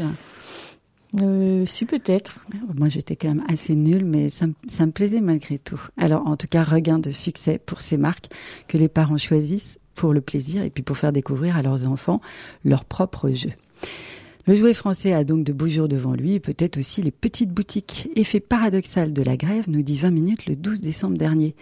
Euh, 1.21 1.65
si 1.65 1.87
peut-être. 1.87 2.45
moi, 2.77 2.89
j'étais 2.89 3.15
quand 3.17 3.29
même 3.29 3.45
assez 3.49 3.75
nulle, 3.75 4.05
mais 4.05 4.29
ça, 4.29 4.49
me- 4.49 4.55
ça 4.67 4.85
me 4.85 4.91
plaisait 4.93 5.21
malgré 5.21 5.59
tout. 5.59 5.81
Alors, 5.97 6.27
en 6.27 6.37
tout 6.37 6.49
cas, 6.49 6.65
regain 6.65 6.99
de 6.99 7.13
succès 7.13 7.59
pour 7.65 7.81
ces 7.81 7.97
marques 7.97 8.27
que 8.69 8.77
les 8.77 8.89
parents 8.89 9.17
choisissent 9.17 9.79
pour 9.95 10.13
le 10.13 10.21
plaisir 10.21 10.63
et 10.63 10.71
puis 10.71 10.83
pour 10.83 10.99
faire 10.99 11.13
découvrir 11.13 11.57
à 11.57 11.63
leurs 11.63 11.87
enfants 11.87 12.21
leurs 12.65 12.85
propres 12.85 13.31
jeux. 13.31 13.53
Le 14.47 14.54
jouet 14.54 14.75
français 14.75 15.12
a 15.12 15.25
donc 15.25 15.42
de 15.42 15.52
beaux 15.52 15.66
jours 15.66 15.88
devant 15.88 16.14
lui 16.14 16.38
peut-être 16.38 16.78
aussi 16.78 17.02
les 17.02 17.11
petites 17.11 17.50
boutiques. 17.50 18.09
Effet 18.14 18.38
paradoxal 18.38 19.12
de 19.12 19.23
la 19.23 19.37
grève, 19.37 19.64
nous 19.68 19.83
dit 19.83 19.97
20 19.97 20.11
minutes 20.11 20.47
le 20.47 20.54
12 20.54 20.80
décembre 20.80 21.18
dernier, 21.18 21.56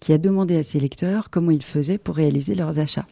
qui 0.00 0.12
a 0.12 0.18
demandé 0.18 0.56
à 0.56 0.62
ses 0.62 0.78
lecteurs 0.78 1.30
comment 1.30 1.50
ils 1.50 1.62
faisaient 1.62 1.96
pour 1.96 2.16
réaliser 2.16 2.54
leurs 2.54 2.78
achats. 2.78 3.06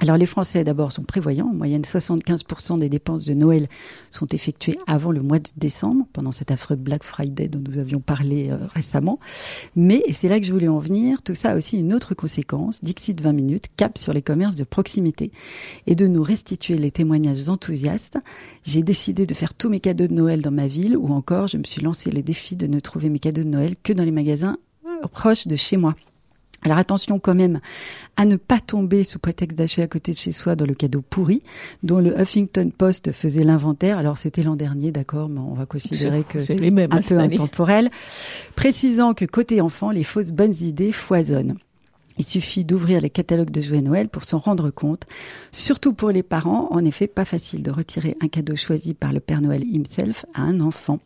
Alors 0.00 0.18
les 0.18 0.26
Français 0.26 0.62
d'abord 0.62 0.92
sont 0.92 1.04
prévoyants, 1.04 1.48
en 1.48 1.54
moyenne 1.54 1.80
75% 1.80 2.78
des 2.78 2.90
dépenses 2.90 3.24
de 3.24 3.32
Noël 3.32 3.66
sont 4.10 4.26
effectuées 4.26 4.76
avant 4.86 5.10
le 5.10 5.22
mois 5.22 5.38
de 5.38 5.48
décembre, 5.56 6.04
pendant 6.12 6.32
cet 6.32 6.50
affreux 6.50 6.76
Black 6.76 7.02
Friday 7.02 7.48
dont 7.48 7.62
nous 7.66 7.78
avions 7.78 8.00
parlé 8.00 8.50
euh, 8.50 8.58
récemment. 8.74 9.18
Mais, 9.74 10.02
c'est 10.12 10.28
là 10.28 10.38
que 10.38 10.44
je 10.44 10.52
voulais 10.52 10.68
en 10.68 10.78
venir, 10.78 11.22
tout 11.22 11.34
ça 11.34 11.52
a 11.52 11.56
aussi 11.56 11.78
une 11.78 11.94
autre 11.94 12.14
conséquence, 12.14 12.84
Dixit 12.84 13.18
20 13.22 13.32
minutes, 13.32 13.64
cap 13.78 13.96
sur 13.96 14.12
les 14.12 14.20
commerces 14.20 14.54
de 14.54 14.64
proximité. 14.64 15.32
Et 15.86 15.94
de 15.94 16.06
nous 16.06 16.22
restituer 16.22 16.76
les 16.76 16.90
témoignages 16.90 17.48
enthousiastes, 17.48 18.18
j'ai 18.64 18.82
décidé 18.82 19.24
de 19.24 19.32
faire 19.32 19.54
tous 19.54 19.70
mes 19.70 19.80
cadeaux 19.80 20.08
de 20.08 20.14
Noël 20.14 20.42
dans 20.42 20.50
ma 20.50 20.66
ville, 20.66 20.98
ou 20.98 21.08
encore 21.08 21.46
je 21.46 21.56
me 21.56 21.64
suis 21.64 21.80
lancé 21.80 22.10
le 22.10 22.20
défi 22.20 22.54
de 22.54 22.66
ne 22.66 22.80
trouver 22.80 23.08
mes 23.08 23.18
cadeaux 23.18 23.44
de 23.44 23.48
Noël 23.48 23.74
que 23.82 23.94
dans 23.94 24.04
les 24.04 24.10
magasins 24.10 24.58
euh, 24.84 25.06
proches 25.08 25.46
de 25.46 25.56
chez 25.56 25.78
moi. 25.78 25.94
Alors 26.66 26.78
attention 26.78 27.20
quand 27.20 27.36
même 27.36 27.60
à 28.16 28.24
ne 28.24 28.34
pas 28.34 28.58
tomber 28.58 29.04
sous 29.04 29.20
prétexte 29.20 29.56
d'acheter 29.56 29.82
à 29.82 29.86
côté 29.86 30.10
de 30.10 30.16
chez 30.16 30.32
soi 30.32 30.56
dans 30.56 30.66
le 30.66 30.74
cadeau 30.74 31.00
pourri 31.00 31.40
dont 31.84 32.00
le 32.00 32.20
Huffington 32.20 32.72
Post 32.76 33.12
faisait 33.12 33.44
l'inventaire. 33.44 33.98
Alors 33.98 34.18
c'était 34.18 34.42
l'an 34.42 34.56
dernier, 34.56 34.90
d'accord, 34.90 35.28
mais 35.28 35.38
on 35.38 35.54
va 35.54 35.64
considérer 35.64 36.24
que 36.24 36.44
C'est 36.44 36.60
un 36.60 36.76
hein, 36.90 37.00
peu 37.08 37.18
intemporel. 37.20 37.88
Précisant 38.56 39.14
que 39.14 39.24
côté 39.24 39.60
enfant, 39.60 39.92
les 39.92 40.02
fausses 40.02 40.32
bonnes 40.32 40.56
idées 40.60 40.90
foisonnent. 40.90 41.56
Il 42.18 42.26
suffit 42.26 42.64
d'ouvrir 42.64 43.00
les 43.00 43.10
catalogues 43.10 43.50
de 43.50 43.60
jouets 43.60 43.82
Noël 43.82 44.08
pour 44.08 44.24
s'en 44.24 44.38
rendre 44.38 44.70
compte. 44.70 45.04
Surtout 45.52 45.92
pour 45.92 46.10
les 46.10 46.22
parents, 46.22 46.68
en 46.70 46.84
effet, 46.84 47.06
pas 47.06 47.24
facile 47.24 47.62
de 47.62 47.70
retirer 47.70 48.16
un 48.22 48.28
cadeau 48.28 48.56
choisi 48.56 48.94
par 48.94 49.12
le 49.12 49.20
Père 49.20 49.40
Noël 49.40 49.64
himself 49.64 50.24
à 50.34 50.42
un 50.42 50.60
enfant. 50.60 50.98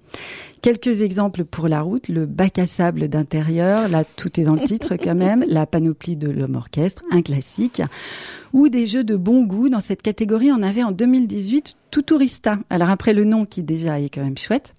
Quelques 0.63 1.03
exemples 1.03 1.45
pour 1.45 1.69
la 1.69 1.81
route, 1.81 2.09
le 2.09 2.27
bac 2.27 2.59
à 2.59 2.67
sable 2.67 3.09
d'intérieur, 3.09 3.89
là 3.89 4.05
tout 4.05 4.39
est 4.39 4.45
dans 4.45 4.55
le 4.55 4.61
titre 4.61 4.97
quand 4.97 5.15
même, 5.15 5.45
la 5.49 5.67
panoplie 5.67 6.17
de 6.17 6.29
l'homme 6.29 6.55
orchestre, 6.55 7.03
un 7.11 7.23
classique, 7.23 7.83
ou 8.53 8.69
des 8.69 8.87
jeux 8.87 9.05
de 9.05 9.17
bon 9.17 9.45
goût. 9.45 9.69
Dans 9.69 9.81
cette 9.81 10.03
catégorie, 10.03 10.53
on 10.53 10.63
avait 10.63 10.83
en 10.83 10.93
2018 10.93 11.77
tout 11.91 12.03
tourista. 12.03 12.59
Alors 12.69 12.91
après 12.91 13.15
le 13.15 13.25
nom 13.25 13.47
qui 13.47 13.63
déjà 13.63 14.01
est 14.01 14.11
quand 14.11 14.23
même 14.23 14.39
chouette, 14.39 14.75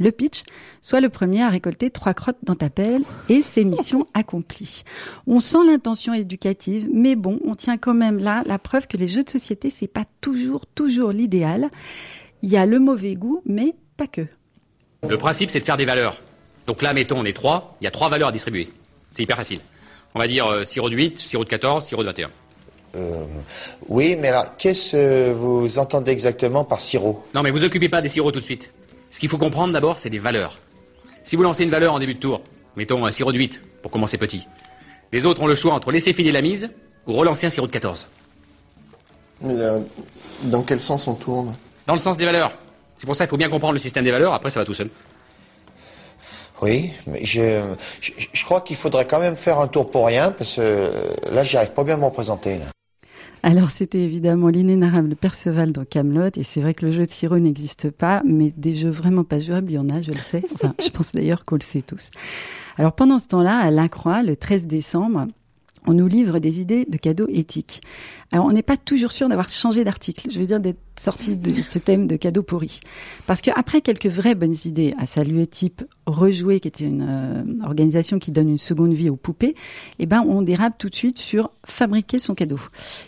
le 0.00 0.10
pitch, 0.10 0.42
soit 0.82 1.00
le 1.00 1.08
premier 1.08 1.42
à 1.42 1.48
récolter 1.48 1.90
trois 1.90 2.14
crottes 2.14 2.38
dans 2.42 2.56
ta 2.56 2.70
pelle 2.70 3.02
et 3.28 3.42
c'est 3.42 3.62
mission 3.62 4.06
accomplie. 4.14 4.82
On 5.26 5.38
sent 5.38 5.58
l'intention 5.66 6.12
éducative, 6.14 6.88
mais 6.92 7.14
bon, 7.14 7.38
on 7.44 7.54
tient 7.54 7.76
quand 7.76 7.94
même 7.94 8.18
là 8.18 8.42
la 8.46 8.58
preuve 8.58 8.88
que 8.88 8.96
les 8.96 9.06
jeux 9.06 9.22
de 9.22 9.30
société, 9.30 9.70
c'est 9.70 9.86
pas 9.86 10.04
toujours, 10.20 10.66
toujours 10.66 11.12
l'idéal. 11.12 11.70
Il 12.42 12.48
y 12.48 12.56
a 12.56 12.66
le 12.66 12.80
mauvais 12.80 13.14
goût, 13.14 13.42
mais 13.44 13.74
pas 13.96 14.06
que. 14.06 14.26
Le 15.08 15.18
principe, 15.18 15.50
c'est 15.50 15.60
de 15.60 15.64
faire 15.64 15.76
des 15.76 15.84
valeurs. 15.84 16.16
Donc 16.66 16.82
là, 16.82 16.92
mettons, 16.94 17.20
on 17.20 17.24
est 17.24 17.36
trois, 17.36 17.76
il 17.80 17.84
y 17.84 17.86
a 17.86 17.90
trois 17.90 18.08
valeurs 18.08 18.28
à 18.28 18.32
distribuer. 18.32 18.68
C'est 19.12 19.22
hyper 19.22 19.36
facile. 19.36 19.60
On 20.14 20.18
va 20.18 20.26
dire 20.26 20.46
euh, 20.46 20.64
sirop 20.64 20.88
de 20.90 20.96
8, 20.96 21.18
sirop 21.18 21.44
de 21.44 21.48
14, 21.48 21.84
sirop 21.84 22.02
de 22.02 22.08
21. 22.08 22.30
Euh, 22.96 23.24
oui, 23.88 24.16
mais 24.18 24.28
alors, 24.28 24.56
qu'est-ce 24.56 24.92
que 24.92 25.32
vous 25.32 25.78
entendez 25.78 26.10
exactement 26.10 26.64
par 26.64 26.80
sirop? 26.80 27.24
Non, 27.34 27.42
mais 27.42 27.50
vous 27.50 27.64
occupez 27.64 27.88
pas 27.88 28.02
des 28.02 28.08
sirops 28.08 28.32
tout 28.32 28.40
de 28.40 28.44
suite. 28.44 28.72
Ce 29.10 29.18
qu'il 29.18 29.28
faut 29.28 29.38
comprendre 29.38 29.72
d'abord, 29.72 29.98
c'est 29.98 30.10
des 30.10 30.18
valeurs. 30.18 30.58
Si 31.22 31.36
vous 31.36 31.42
lancez 31.42 31.64
une 31.64 31.70
valeur 31.70 31.94
en 31.94 31.98
début 31.98 32.14
de 32.14 32.20
tour, 32.20 32.42
mettons 32.76 33.04
un 33.04 33.10
sirop 33.10 33.32
de 33.32 33.38
8, 33.38 33.62
pour 33.82 33.90
commencer 33.90 34.18
petit, 34.18 34.46
les 35.12 35.26
autres 35.26 35.42
ont 35.42 35.46
le 35.46 35.54
choix 35.54 35.74
entre 35.74 35.90
laisser 35.90 36.12
filer 36.12 36.32
la 36.32 36.42
mise 36.42 36.70
ou 37.06 37.14
relancer 37.14 37.46
un 37.46 37.50
sirop 37.50 37.66
de 37.66 37.72
14. 37.72 38.08
Mais, 39.42 39.54
euh, 39.54 39.80
dans 40.44 40.62
quel 40.62 40.78
sens 40.78 41.08
on 41.08 41.14
tourne? 41.14 41.52
Dans 41.86 41.94
le 41.94 41.98
sens 41.98 42.16
des 42.16 42.24
valeurs. 42.24 42.52
C'est 42.96 43.06
pour 43.06 43.16
ça 43.16 43.24
qu'il 43.24 43.30
faut 43.30 43.36
bien 43.36 43.48
comprendre 43.48 43.72
le 43.72 43.78
système 43.78 44.04
des 44.04 44.10
valeurs, 44.10 44.34
après 44.34 44.50
ça 44.50 44.60
va 44.60 44.66
tout 44.66 44.74
seul. 44.74 44.90
Oui, 46.62 46.92
mais 47.06 47.24
je, 47.24 47.62
je, 48.02 48.12
je 48.32 48.44
crois 48.44 48.60
qu'il 48.60 48.76
faudrait 48.76 49.06
quand 49.06 49.18
même 49.18 49.36
faire 49.36 49.58
un 49.58 49.66
tour 49.66 49.90
pour 49.90 50.06
rien, 50.06 50.30
parce 50.30 50.56
que 50.56 50.60
euh, 50.60 50.90
là, 51.32 51.42
j'y 51.42 51.56
arrive 51.56 51.72
pas 51.72 51.84
bien 51.84 51.94
à 51.94 51.96
me 51.96 52.04
représenter. 52.04 52.58
Là. 52.58 52.66
Alors 53.42 53.70
c'était 53.70 54.00
évidemment 54.00 54.48
l'inénarrable 54.48 55.16
Perceval 55.16 55.72
dans 55.72 55.84
Camelot 55.84 56.30
et 56.36 56.42
c'est 56.42 56.60
vrai 56.60 56.74
que 56.74 56.84
le 56.84 56.92
jeu 56.92 57.06
de 57.06 57.10
sirop 57.10 57.38
n'existe 57.38 57.90
pas, 57.90 58.22
mais 58.26 58.52
des 58.56 58.74
jeux 58.74 58.90
vraiment 58.90 59.24
pas 59.24 59.38
jouables, 59.38 59.70
il 59.70 59.74
y 59.74 59.78
en 59.78 59.88
a, 59.88 60.02
je 60.02 60.10
le 60.10 60.18
sais. 60.18 60.42
Enfin, 60.54 60.74
je 60.82 60.90
pense 60.90 61.12
d'ailleurs 61.12 61.44
qu'on 61.44 61.54
le 61.54 61.62
sait 61.62 61.82
tous. 61.82 62.08
Alors 62.76 62.92
pendant 62.92 63.18
ce 63.18 63.28
temps-là, 63.28 63.58
à 63.58 63.70
Lacroix, 63.70 64.22
le 64.22 64.36
13 64.36 64.66
décembre, 64.66 65.26
on 65.86 65.94
nous 65.94 66.06
livre 66.06 66.38
des 66.38 66.60
idées 66.60 66.84
de 66.84 66.96
cadeaux 66.96 67.26
éthiques. 67.28 67.80
Alors, 68.32 68.46
on 68.46 68.52
n'est 68.52 68.62
pas 68.62 68.76
toujours 68.76 69.12
sûr 69.12 69.28
d'avoir 69.28 69.48
changé 69.48 69.82
d'article. 69.82 70.28
Je 70.30 70.38
veux 70.38 70.46
dire 70.46 70.60
d'être 70.60 70.78
sorti 70.98 71.36
de 71.36 71.50
ce 71.62 71.78
thème 71.78 72.06
de 72.06 72.16
cadeaux 72.16 72.42
pourris. 72.42 72.80
Parce 73.26 73.40
qu'après 73.40 73.80
quelques 73.80 74.06
vraies 74.06 74.34
bonnes 74.34 74.56
idées 74.64 74.94
à 74.98 75.06
saluer 75.06 75.46
type 75.46 75.82
Rejouer, 76.06 76.60
qui 76.60 76.68
était 76.68 76.84
une 76.84 77.06
euh, 77.08 77.64
organisation 77.64 78.18
qui 78.18 78.30
donne 78.30 78.50
une 78.50 78.58
seconde 78.58 78.92
vie 78.92 79.10
aux 79.10 79.16
poupées, 79.16 79.54
eh 79.98 80.06
ben, 80.06 80.22
on 80.26 80.42
dérape 80.42 80.78
tout 80.78 80.88
de 80.88 80.94
suite 80.94 81.18
sur 81.18 81.50
fabriquer 81.64 82.18
son 82.18 82.34
cadeau. 82.34 82.60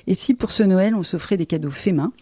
Et 0.07 0.15
si 0.15 0.35
pour 0.35 0.51
ce 0.53 0.63
Noël, 0.63 0.95
on 0.95 1.03
s'offrait 1.03 1.37
des 1.37 1.47
cadeaux 1.47 1.71
faits 1.71 1.95
main, 1.95 2.13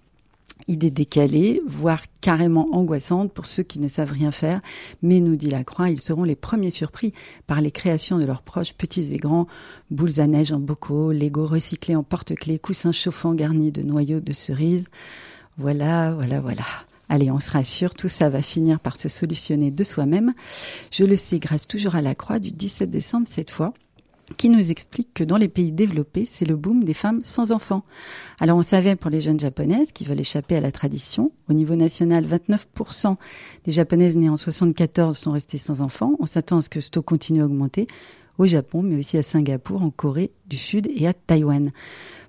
idée 0.70 0.90
décalée, 0.90 1.60
voire 1.66 2.02
carrément 2.20 2.66
angoissante 2.72 3.32
pour 3.32 3.46
ceux 3.46 3.62
qui 3.62 3.78
ne 3.80 3.88
savent 3.88 4.12
rien 4.12 4.30
faire, 4.30 4.60
mais 5.02 5.20
nous 5.20 5.36
dit 5.36 5.50
la 5.50 5.64
Croix, 5.64 5.90
ils 5.90 6.00
seront 6.00 6.24
les 6.24 6.36
premiers 6.36 6.70
surpris 6.70 7.12
par 7.46 7.60
les 7.60 7.70
créations 7.70 8.18
de 8.18 8.24
leurs 8.24 8.42
proches, 8.42 8.74
petits 8.74 9.12
et 9.12 9.18
grands, 9.18 9.46
boules 9.90 10.20
à 10.20 10.26
neige 10.26 10.52
en 10.52 10.60
bocaux, 10.60 11.12
Lego 11.12 11.46
recyclés 11.46 11.96
en 11.96 12.02
porte-clés, 12.02 12.58
coussins 12.58 12.92
chauffants 12.92 13.34
garnis 13.34 13.72
de 13.72 13.82
noyaux 13.82 14.20
de 14.20 14.32
cerises. 14.32 14.86
Voilà, 15.58 16.12
voilà, 16.12 16.40
voilà. 16.40 16.64
Allez, 17.08 17.30
on 17.30 17.40
se 17.40 17.50
rassure, 17.50 17.94
tout 17.94 18.08
ça 18.08 18.28
va 18.28 18.40
finir 18.40 18.78
par 18.78 18.96
se 18.96 19.08
solutionner 19.08 19.72
de 19.72 19.82
soi-même. 19.82 20.32
Je 20.92 21.04
le 21.04 21.16
sais 21.16 21.40
grâce 21.40 21.66
toujours 21.66 21.96
à 21.96 22.02
la 22.02 22.14
Croix 22.14 22.38
du 22.38 22.52
17 22.52 22.88
décembre 22.88 23.26
cette 23.28 23.50
fois 23.50 23.74
qui 24.36 24.48
nous 24.48 24.70
explique 24.70 25.12
que 25.14 25.24
dans 25.24 25.36
les 25.36 25.48
pays 25.48 25.72
développés, 25.72 26.24
c'est 26.26 26.44
le 26.44 26.56
boom 26.56 26.84
des 26.84 26.94
femmes 26.94 27.20
sans 27.24 27.52
enfants. 27.52 27.84
Alors 28.40 28.58
on 28.58 28.62
savait 28.62 28.96
pour 28.96 29.10
les 29.10 29.20
jeunes 29.20 29.40
japonaises 29.40 29.92
qui 29.92 30.04
veulent 30.04 30.20
échapper 30.20 30.56
à 30.56 30.60
la 30.60 30.72
tradition, 30.72 31.32
au 31.48 31.52
niveau 31.52 31.74
national, 31.74 32.26
29% 32.26 33.16
des 33.64 33.72
japonaises 33.72 34.16
nées 34.16 34.28
en 34.28 34.36
74 34.36 35.16
sont 35.16 35.32
restées 35.32 35.58
sans 35.58 35.80
enfants. 35.80 36.14
On 36.20 36.26
s'attend 36.26 36.58
à 36.58 36.62
ce 36.62 36.68
que 36.68 36.80
ce 36.80 36.90
taux 36.90 37.02
continue 37.02 37.42
à 37.42 37.46
augmenter 37.46 37.86
au 38.38 38.46
Japon, 38.46 38.82
mais 38.82 38.96
aussi 38.96 39.18
à 39.18 39.22
Singapour, 39.22 39.82
en 39.82 39.90
Corée 39.90 40.32
du 40.46 40.56
Sud 40.56 40.88
et 40.94 41.06
à 41.06 41.12
Taïwan. 41.12 41.70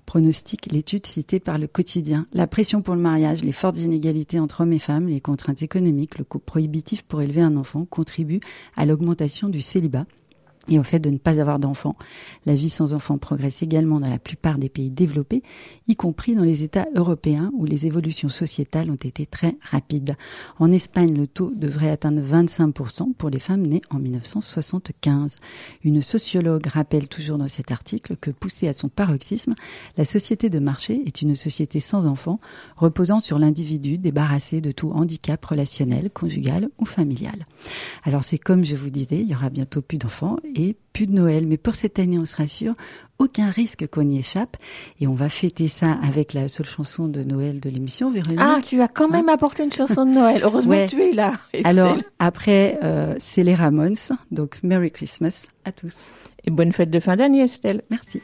Pronostique 0.04 0.70
l'étude 0.70 1.06
citée 1.06 1.40
par 1.40 1.58
le 1.58 1.66
quotidien. 1.66 2.26
La 2.32 2.46
pression 2.46 2.82
pour 2.82 2.94
le 2.94 3.00
mariage, 3.00 3.42
les 3.42 3.52
fortes 3.52 3.78
inégalités 3.78 4.38
entre 4.38 4.62
hommes 4.62 4.72
et 4.72 4.78
femmes, 4.78 5.06
les 5.06 5.20
contraintes 5.20 5.62
économiques, 5.62 6.18
le 6.18 6.24
coût 6.24 6.38
prohibitif 6.38 7.02
pour 7.02 7.22
élever 7.22 7.40
un 7.40 7.56
enfant 7.56 7.86
contribuent 7.86 8.40
à 8.76 8.84
l'augmentation 8.84 9.48
du 9.48 9.62
célibat 9.62 10.04
et 10.68 10.78
au 10.78 10.82
fait 10.82 11.00
de 11.00 11.10
ne 11.10 11.18
pas 11.18 11.40
avoir 11.40 11.58
d'enfants. 11.58 11.96
La 12.46 12.54
vie 12.54 12.70
sans 12.70 12.94
enfants 12.94 13.18
progresse 13.18 13.62
également 13.62 14.00
dans 14.00 14.10
la 14.10 14.18
plupart 14.18 14.58
des 14.58 14.68
pays 14.68 14.90
développés, 14.90 15.42
y 15.88 15.96
compris 15.96 16.34
dans 16.34 16.44
les 16.44 16.64
États 16.64 16.86
européens 16.94 17.50
où 17.54 17.64
les 17.64 17.86
évolutions 17.86 18.28
sociétales 18.28 18.90
ont 18.90 18.94
été 18.94 19.26
très 19.26 19.56
rapides. 19.62 20.16
En 20.58 20.70
Espagne, 20.72 21.16
le 21.16 21.26
taux 21.26 21.52
devrait 21.54 21.90
atteindre 21.90 22.22
25% 22.22 23.14
pour 23.14 23.30
les 23.30 23.38
femmes 23.38 23.66
nées 23.66 23.82
en 23.90 23.98
1975. 23.98 25.34
Une 25.84 26.02
sociologue 26.02 26.66
rappelle 26.66 27.08
toujours 27.08 27.38
dans 27.38 27.48
cet 27.48 27.70
article 27.70 28.16
que 28.16 28.30
poussée 28.30 28.68
à 28.68 28.72
son 28.72 28.88
paroxysme, 28.88 29.54
la 29.96 30.04
société 30.04 30.50
de 30.50 30.58
marché 30.58 31.02
est 31.06 31.22
une 31.22 31.36
société 31.36 31.80
sans 31.80 32.06
enfants, 32.06 32.38
reposant 32.76 33.20
sur 33.20 33.38
l'individu 33.38 33.98
débarrassé 33.98 34.60
de 34.60 34.70
tout 34.70 34.90
handicap 34.92 35.44
relationnel, 35.44 36.10
conjugal 36.10 36.68
ou 36.78 36.84
familial. 36.84 37.44
Alors 38.04 38.24
c'est 38.24 38.38
comme 38.38 38.64
je 38.64 38.76
vous 38.76 38.90
disais, 38.90 39.20
il 39.20 39.28
y 39.28 39.34
aura 39.34 39.50
bientôt 39.50 39.82
plus 39.82 39.98
d'enfants 39.98 40.36
et 40.54 40.76
plus 40.92 41.06
de 41.06 41.12
Noël. 41.12 41.46
Mais 41.46 41.56
pour 41.56 41.74
cette 41.74 41.98
année, 41.98 42.18
on 42.18 42.24
se 42.24 42.36
rassure, 42.36 42.74
aucun 43.18 43.50
risque 43.50 43.86
qu'on 43.86 44.08
y 44.08 44.18
échappe. 44.18 44.56
Et 45.00 45.06
on 45.06 45.14
va 45.14 45.28
fêter 45.28 45.68
ça 45.68 45.98
avec 46.02 46.32
la 46.34 46.48
seule 46.48 46.66
chanson 46.66 47.08
de 47.08 47.22
Noël 47.22 47.60
de 47.60 47.70
l'émission, 47.70 48.10
Véronique. 48.10 48.40
Ah, 48.42 48.58
tu 48.64 48.80
as 48.80 48.88
quand 48.88 49.08
même 49.08 49.28
apporté 49.28 49.64
une 49.64 49.72
chanson 49.72 50.04
de 50.06 50.10
Noël. 50.10 50.40
Heureusement 50.44 50.72
Ouais. 50.72 50.86
que 50.86 50.90
tu 50.92 51.02
es 51.02 51.12
là. 51.12 51.32
Estelle. 51.52 51.78
Alors, 51.78 51.96
après, 52.18 52.78
euh, 52.82 53.14
c'est 53.18 53.42
les 53.42 53.54
Ramones. 53.54 53.94
Donc, 54.30 54.58
Merry 54.62 54.90
Christmas 54.90 55.46
à 55.64 55.72
tous. 55.72 55.96
Et 56.44 56.50
bonne 56.50 56.72
fête 56.72 56.90
de 56.90 57.00
fin 57.00 57.16
d'année, 57.16 57.40
Estelle. 57.42 57.82
Merci. 57.90 58.20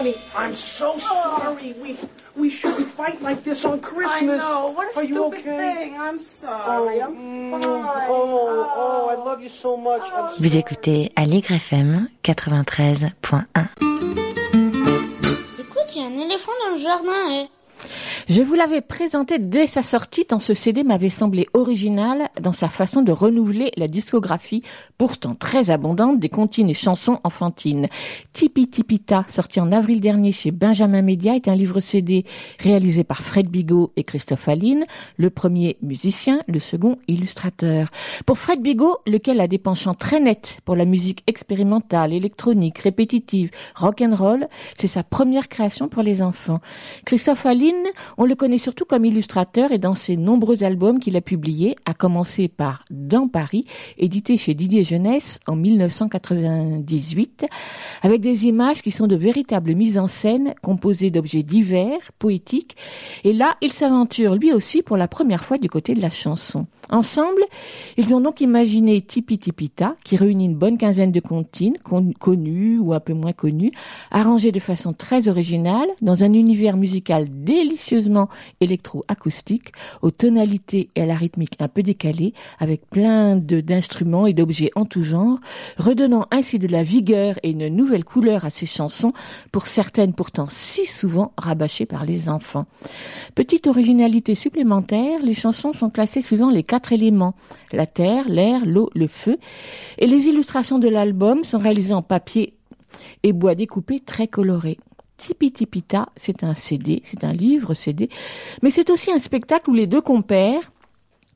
Honey, 0.00 0.16
I'm 0.34 0.56
so 0.56 0.96
sorry. 0.98 1.74
We 1.82 1.98
we 2.36 2.48
shouldn't 2.50 2.90
fight 2.96 3.20
like 3.20 3.44
this 3.44 3.64
on 3.64 3.80
Christmas. 3.80 4.40
I 4.40 4.40
know. 4.40 4.72
What 4.74 4.94
a 4.94 4.98
Are 4.98 5.04
you 5.04 5.14
stupid 5.14 5.40
okay? 5.40 5.74
thing. 5.76 5.94
I'm 6.00 6.18
sorry. 6.40 7.02
I'm 7.02 7.14
mm, 7.14 7.50
fine. 7.52 8.08
Oh, 8.08 8.72
oh, 8.76 9.08
I 9.10 9.14
love 9.28 9.42
you 9.42 9.50
so 9.50 9.76
much. 9.76 10.00
I'm 10.02 10.32
Vous 10.38 10.56
écoutez 10.56 11.12
Allegre 11.16 11.52
FM 11.52 12.08
93.1. 12.24 13.10
Écoute, 15.58 15.90
il 15.96 16.02
y 16.02 16.04
a 16.04 16.08
un 16.08 16.18
éléphant 16.18 16.52
dans 16.64 16.70
le 16.74 16.80
jardin. 16.80 17.28
eh. 17.30 17.48
Je 18.28 18.42
vous 18.42 18.54
l'avais 18.54 18.80
présenté 18.80 19.38
dès 19.38 19.66
sa 19.66 19.82
sortie, 19.82 20.26
tant 20.26 20.40
ce 20.40 20.54
CD 20.54 20.84
m'avait 20.84 21.10
semblé 21.10 21.46
original 21.54 22.28
dans 22.40 22.52
sa 22.52 22.68
façon 22.68 23.02
de 23.02 23.12
renouveler 23.12 23.72
la 23.76 23.88
discographie, 23.88 24.62
pourtant 24.98 25.34
très 25.34 25.70
abondante, 25.70 26.20
des 26.20 26.28
comptines 26.28 26.70
et 26.70 26.74
chansons 26.74 27.18
enfantines. 27.24 27.88
Tipi 28.32 28.68
Tipita, 28.68 29.24
sorti 29.28 29.60
en 29.60 29.72
avril 29.72 30.00
dernier 30.00 30.32
chez 30.32 30.50
Benjamin 30.50 31.02
Media, 31.02 31.34
est 31.34 31.48
un 31.48 31.54
livre 31.54 31.80
CD 31.80 32.24
réalisé 32.58 33.04
par 33.04 33.22
Fred 33.22 33.48
Bigot 33.48 33.92
et 33.96 34.04
Christophe 34.04 34.48
Aline, 34.48 34.84
le 35.16 35.30
premier 35.30 35.76
musicien, 35.82 36.42
le 36.46 36.58
second 36.58 36.96
illustrateur. 37.08 37.88
Pour 38.26 38.38
Fred 38.38 38.60
Bigot, 38.60 38.98
lequel 39.06 39.40
a 39.40 39.48
des 39.48 39.58
penchants 39.58 39.94
très 39.94 40.20
nets 40.20 40.58
pour 40.64 40.76
la 40.76 40.84
musique 40.84 41.22
expérimentale, 41.26 42.12
électronique, 42.12 42.78
répétitive, 42.78 43.50
rock 43.74 44.02
and 44.02 44.14
roll, 44.14 44.48
c'est 44.74 44.88
sa 44.88 45.02
première 45.02 45.48
création 45.48 45.88
pour 45.88 46.02
les 46.02 46.22
enfants. 46.22 46.60
Christophe 47.04 47.46
Aline, 47.46 47.86
on 48.18 48.24
le 48.24 48.34
connaît 48.34 48.58
surtout 48.58 48.84
comme 48.84 49.04
illustrateur 49.04 49.72
et 49.72 49.78
dans 49.78 49.94
ses 49.94 50.16
nombreux 50.16 50.64
albums 50.64 50.98
qu'il 51.00 51.16
a 51.16 51.20
publiés, 51.20 51.76
à 51.84 51.94
commencer 51.94 52.48
par 52.48 52.84
Dans 52.90 53.28
Paris, 53.28 53.64
édité 53.98 54.36
chez 54.36 54.54
Didier 54.54 54.84
Jeunesse 54.84 55.40
en 55.46 55.56
1998, 55.56 57.46
avec 58.02 58.20
des 58.20 58.46
images 58.46 58.82
qui 58.82 58.90
sont 58.90 59.06
de 59.06 59.16
véritables 59.16 59.74
mises 59.74 59.98
en 59.98 60.06
scène 60.06 60.54
composées 60.62 61.10
d'objets 61.10 61.42
divers, 61.42 61.98
poétiques, 62.18 62.76
et 63.24 63.32
là, 63.32 63.56
il 63.62 63.72
s'aventure 63.72 64.34
lui 64.34 64.52
aussi 64.52 64.82
pour 64.82 64.96
la 64.96 65.08
première 65.08 65.44
fois 65.44 65.58
du 65.58 65.68
côté 65.68 65.94
de 65.94 66.00
la 66.00 66.10
chanson. 66.10 66.66
Ensemble, 66.90 67.42
ils 67.96 68.14
ont 68.14 68.20
donc 68.20 68.40
imaginé 68.40 69.00
Tipi 69.00 69.38
Tipita, 69.38 69.94
qui 70.04 70.16
réunit 70.16 70.46
une 70.46 70.56
bonne 70.56 70.76
quinzaine 70.78 71.12
de 71.12 71.20
comptines, 71.20 71.76
con- 71.84 72.12
connues 72.18 72.78
ou 72.78 72.92
un 72.92 73.00
peu 73.00 73.12
moins 73.12 73.32
connues, 73.32 73.70
arrangées 74.10 74.50
de 74.52 74.58
façon 74.60 74.92
très 74.92 75.28
originale, 75.28 75.86
dans 76.02 76.24
un 76.24 76.32
univers 76.32 76.76
musical 76.76 77.28
électro-acoustique, 78.60 79.72
aux 80.02 80.10
tonalités 80.10 80.88
et 80.94 81.02
à 81.02 81.06
la 81.06 81.14
rythmique 81.14 81.56
un 81.58 81.68
peu 81.68 81.82
décalées, 81.82 82.34
avec 82.58 82.88
plein 82.88 83.36
d'instruments 83.36 84.26
et 84.26 84.32
d'objets 84.32 84.70
en 84.74 84.84
tout 84.84 85.02
genre, 85.02 85.38
redonnant 85.76 86.26
ainsi 86.30 86.58
de 86.58 86.68
la 86.68 86.82
vigueur 86.82 87.38
et 87.42 87.50
une 87.50 87.68
nouvelle 87.68 88.04
couleur 88.04 88.44
à 88.44 88.50
ces 88.50 88.66
chansons, 88.66 89.12
pour 89.52 89.66
certaines 89.66 90.12
pourtant 90.12 90.46
si 90.48 90.86
souvent 90.86 91.32
rabâchées 91.36 91.86
par 91.86 92.04
les 92.04 92.28
enfants. 92.28 92.66
Petite 93.34 93.66
originalité 93.66 94.34
supplémentaire, 94.34 95.20
les 95.22 95.34
chansons 95.34 95.72
sont 95.72 95.90
classées 95.90 96.22
suivant 96.22 96.50
les 96.50 96.62
quatre 96.62 96.92
éléments, 96.92 97.34
la 97.72 97.86
terre, 97.86 98.28
l'air, 98.28 98.64
l'eau, 98.64 98.90
le 98.94 99.06
feu, 99.06 99.38
et 99.98 100.06
les 100.06 100.26
illustrations 100.26 100.78
de 100.78 100.88
l'album 100.88 101.44
sont 101.44 101.58
réalisées 101.58 101.94
en 101.94 102.02
papier 102.02 102.54
et 103.22 103.32
bois 103.32 103.54
découpé 103.54 104.00
très 104.00 104.28
coloré. 104.28 104.78
Tipi 105.20 105.52
Tipita, 105.52 106.08
c'est 106.16 106.44
un 106.44 106.54
CD, 106.54 107.02
c'est 107.04 107.24
un 107.24 107.34
livre 107.34 107.74
CD, 107.74 108.08
mais 108.62 108.70
c'est 108.70 108.88
aussi 108.88 109.12
un 109.12 109.18
spectacle 109.18 109.68
où 109.68 109.74
les 109.74 109.86
deux 109.86 110.00
compères, 110.00 110.72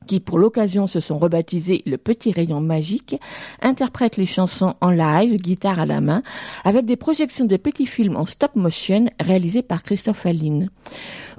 qui 0.07 0.19
pour 0.19 0.39
l'occasion 0.39 0.87
se 0.87 0.99
sont 0.99 1.19
rebaptisés 1.19 1.83
le 1.85 1.97
Petit 1.97 2.31
Rayon 2.31 2.61
Magique, 2.61 3.15
interprètent 3.61 4.17
les 4.17 4.25
chansons 4.25 4.73
en 4.81 4.89
live, 4.89 5.37
guitare 5.37 5.79
à 5.79 5.85
la 5.85 6.01
main, 6.01 6.23
avec 6.63 6.85
des 6.85 6.95
projections 6.95 7.45
de 7.45 7.57
petits 7.57 7.85
films 7.85 8.15
en 8.15 8.25
stop 8.25 8.55
motion 8.55 9.05
réalisés 9.19 9.61
par 9.61 9.83
Christophe 9.83 10.25
Aline. 10.25 10.69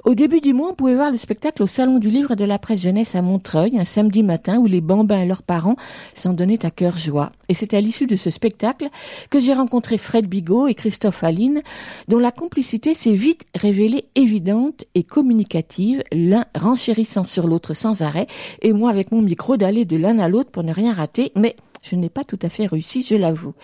Au 0.07 0.15
début 0.15 0.39
du 0.39 0.53
mois, 0.53 0.69
on 0.69 0.73
pouvait 0.73 0.95
voir 0.95 1.11
le 1.11 1.17
spectacle 1.17 1.61
au 1.61 1.67
Salon 1.67 1.99
du 1.99 2.09
Livre 2.09 2.35
de 2.35 2.45
la 2.45 2.57
Presse 2.57 2.79
Jeunesse 2.79 3.13
à 3.15 3.21
Montreuil, 3.21 3.77
un 3.77 3.83
samedi 3.83 4.23
matin 4.23 4.57
où 4.57 4.65
les 4.65 4.79
bambins 4.79 5.19
et 5.19 5.25
leurs 5.25 5.43
parents 5.43 5.75
s'en 6.13 6.31
donnaient 6.31 6.65
à 6.65 6.71
cœur 6.71 6.95
joie. 6.95 7.29
Et 7.49 7.53
c'est 7.53 7.73
à 7.73 7.81
l'issue 7.81 8.07
de 8.07 8.15
ce 8.15 8.29
spectacle 8.29 8.87
que 9.29 9.41
j'ai 9.41 9.51
rencontré 9.51 9.97
Fred 9.97 10.25
Bigot 10.25 10.69
et 10.69 10.75
Christophe 10.75 11.25
Aline, 11.25 11.61
dont 12.07 12.19
la 12.19 12.31
complicité 12.31 12.93
s'est 12.93 13.15
vite 13.15 13.47
révélée 13.53 14.05
évidente 14.15 14.85
et 14.95 15.03
communicative, 15.03 16.01
l'un 16.13 16.45
renchérissant 16.55 17.25
sur 17.25 17.45
l'autre 17.45 17.73
sans 17.73 18.01
arrêt, 18.01 18.27
et 18.61 18.71
moi 18.71 18.89
avec 18.89 19.11
mon 19.11 19.21
micro 19.21 19.57
d'aller 19.57 19.83
de 19.83 19.97
l'un 19.97 20.19
à 20.19 20.29
l'autre 20.29 20.51
pour 20.51 20.63
ne 20.63 20.71
rien 20.71 20.93
rater, 20.93 21.33
mais 21.35 21.57
je 21.81 21.97
n'ai 21.97 22.07
pas 22.07 22.23
tout 22.23 22.39
à 22.43 22.47
fait 22.47 22.67
réussi, 22.67 23.01
je 23.01 23.15
l'avoue. 23.15 23.55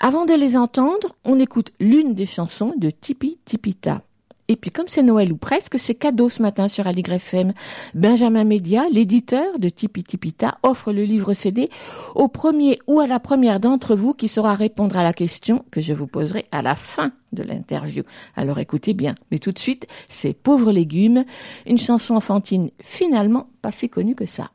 Avant 0.00 0.24
de 0.24 0.32
les 0.32 0.56
entendre, 0.56 1.14
on 1.26 1.38
écoute 1.38 1.70
l'une 1.80 2.14
des 2.14 2.24
chansons 2.24 2.72
de 2.78 2.88
Tipi 2.88 3.36
Tipita. 3.44 4.05
Et 4.48 4.56
puis 4.56 4.70
comme 4.70 4.86
c'est 4.88 5.02
Noël 5.02 5.32
ou 5.32 5.36
presque, 5.36 5.78
c'est 5.78 5.94
cadeau 5.94 6.28
ce 6.28 6.40
matin 6.40 6.68
sur 6.68 6.86
Aligre 6.86 7.14
FM. 7.14 7.52
Benjamin 7.94 8.44
Média, 8.44 8.84
l'éditeur 8.90 9.58
de 9.58 9.68
Tipi 9.68 10.04
Tipita, 10.04 10.58
offre 10.62 10.92
le 10.92 11.02
livre 11.02 11.34
CD 11.34 11.68
au 12.14 12.28
premier 12.28 12.78
ou 12.86 13.00
à 13.00 13.06
la 13.06 13.18
première 13.18 13.58
d'entre 13.58 13.96
vous 13.96 14.14
qui 14.14 14.28
saura 14.28 14.54
répondre 14.54 14.96
à 14.96 15.02
la 15.02 15.12
question 15.12 15.64
que 15.70 15.80
je 15.80 15.92
vous 15.92 16.06
poserai 16.06 16.46
à 16.52 16.62
la 16.62 16.76
fin 16.76 17.12
de 17.32 17.42
l'interview. 17.42 18.04
Alors 18.36 18.58
écoutez 18.58 18.94
bien. 18.94 19.14
Mais 19.30 19.38
tout 19.38 19.52
de 19.52 19.58
suite, 19.58 19.86
c'est 20.08 20.32
Pauvres 20.34 20.72
légumes, 20.72 21.24
une 21.66 21.78
chanson 21.78 22.14
enfantine 22.14 22.70
finalement 22.80 23.48
pas 23.62 23.72
si 23.72 23.88
connue 23.88 24.14
que 24.14 24.26
ça. 24.26 24.50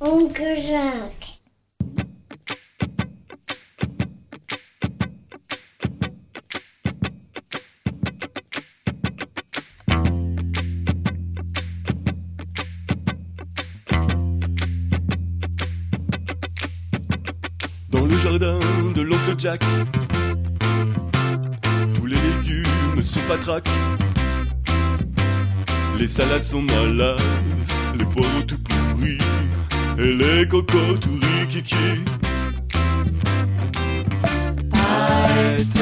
Oncle 0.00 0.56
Jacques. 0.66 1.39
Jardin 18.30 18.58
de 18.94 19.00
l'oncle 19.00 19.34
Jack, 19.38 19.60
tous 21.94 22.06
les 22.06 22.16
légumes 22.16 23.02
sont 23.02 23.20
patraques. 23.26 23.68
Les 25.98 26.06
salades 26.06 26.42
sont 26.42 26.62
malades, 26.62 27.18
les 27.98 28.04
poireaux 28.04 28.42
tout 28.46 28.58
pourris, 28.58 29.18
et 29.98 30.14
les 30.14 30.46
cocos 30.46 30.96
tout 31.00 31.18
rikiki. 31.40 31.74
Pas 34.70 35.79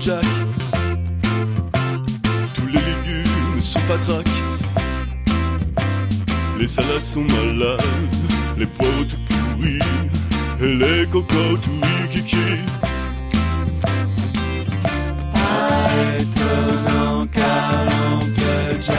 Jack, 0.00 0.24
tous 2.54 2.66
les 2.66 2.72
légumes 2.72 3.60
sont 3.60 3.80
patraques. 3.86 4.26
Les 6.58 6.66
salades 6.66 7.04
sont 7.04 7.22
malades, 7.22 7.80
les 8.58 8.66
poireaux 8.66 9.04
tout 9.04 9.16
pourris, 9.26 9.78
et 10.60 10.74
les 10.74 11.06
cocos 11.06 11.58
tout. 11.62 11.80
Pas 15.32 15.90
étonnant 16.18 17.26
l'oncle 17.86 18.82
Jack 18.82 18.98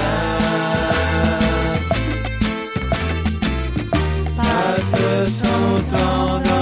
passe 4.37 4.95
son 5.31 5.81
temps 5.89 6.39
dans 6.39 6.54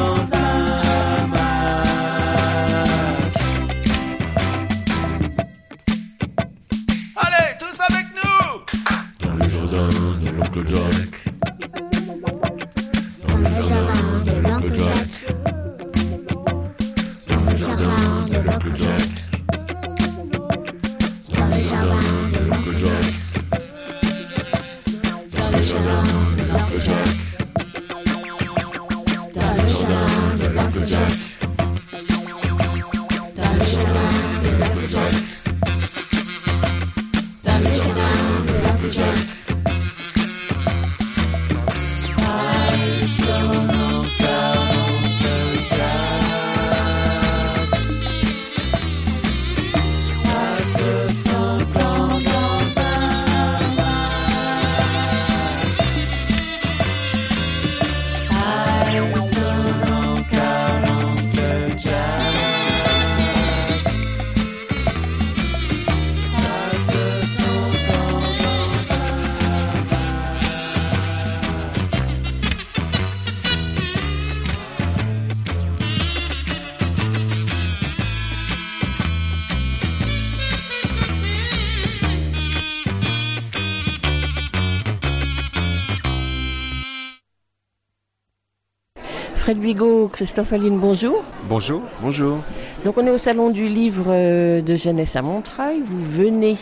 Fred 89.53 89.61
Bigot, 89.61 90.07
Christophe 90.07 90.51
Aline, 90.53 90.79
bonjour. 90.79 91.23
Bonjour. 91.47 91.83
Bonjour. 92.01 92.39
Donc 92.83 92.97
on 92.97 93.05
est 93.05 93.11
au 93.11 93.19
salon 93.19 93.51
du 93.51 93.67
livre 93.67 94.05
euh, 94.07 94.61
de 94.63 94.75
jeunesse 94.75 95.15
à 95.15 95.21
Montreuil. 95.21 95.79
Vous 95.85 96.01
venez 96.01 96.57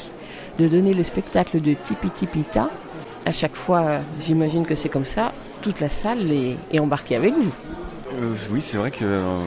de 0.60 0.68
donner 0.68 0.94
le 0.94 1.04
spectacle 1.04 1.62
de 1.62 1.74
Tipi 1.74 2.10
Tipita. 2.10 2.70
À 3.26 3.32
chaque 3.32 3.56
fois, 3.56 4.00
j'imagine 4.20 4.66
que 4.66 4.76
c'est 4.76 4.90
comme 4.90 5.06
ça. 5.06 5.32
Toute 5.62 5.80
la 5.80 5.88
salle 5.88 6.34
est, 6.34 6.58
est 6.74 6.80
embarquée 6.80 7.16
avec 7.16 7.34
vous. 7.34 7.54
Euh, 8.14 8.36
oui, 8.52 8.60
c'est 8.60 8.76
vrai 8.76 8.92
que. 8.92 9.06
euh, 9.06 9.40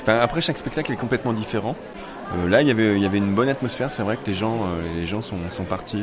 enfin, 0.00 0.18
après, 0.18 0.40
chaque 0.40 0.56
spectacle 0.56 0.90
est 0.90 0.96
complètement 0.96 1.34
différent. 1.34 1.76
Euh, 2.32 2.48
là, 2.48 2.62
il 2.62 2.68
y 2.68 2.70
avait, 2.70 2.94
il 2.96 3.02
y 3.02 3.06
avait 3.06 3.18
une 3.18 3.34
bonne 3.34 3.50
atmosphère. 3.50 3.92
C'est 3.92 4.02
vrai 4.02 4.16
que 4.16 4.26
les 4.26 4.34
gens, 4.34 4.60
les 4.96 5.06
gens 5.06 5.20
sont, 5.20 5.36
sont 5.50 5.64
partis. 5.64 6.02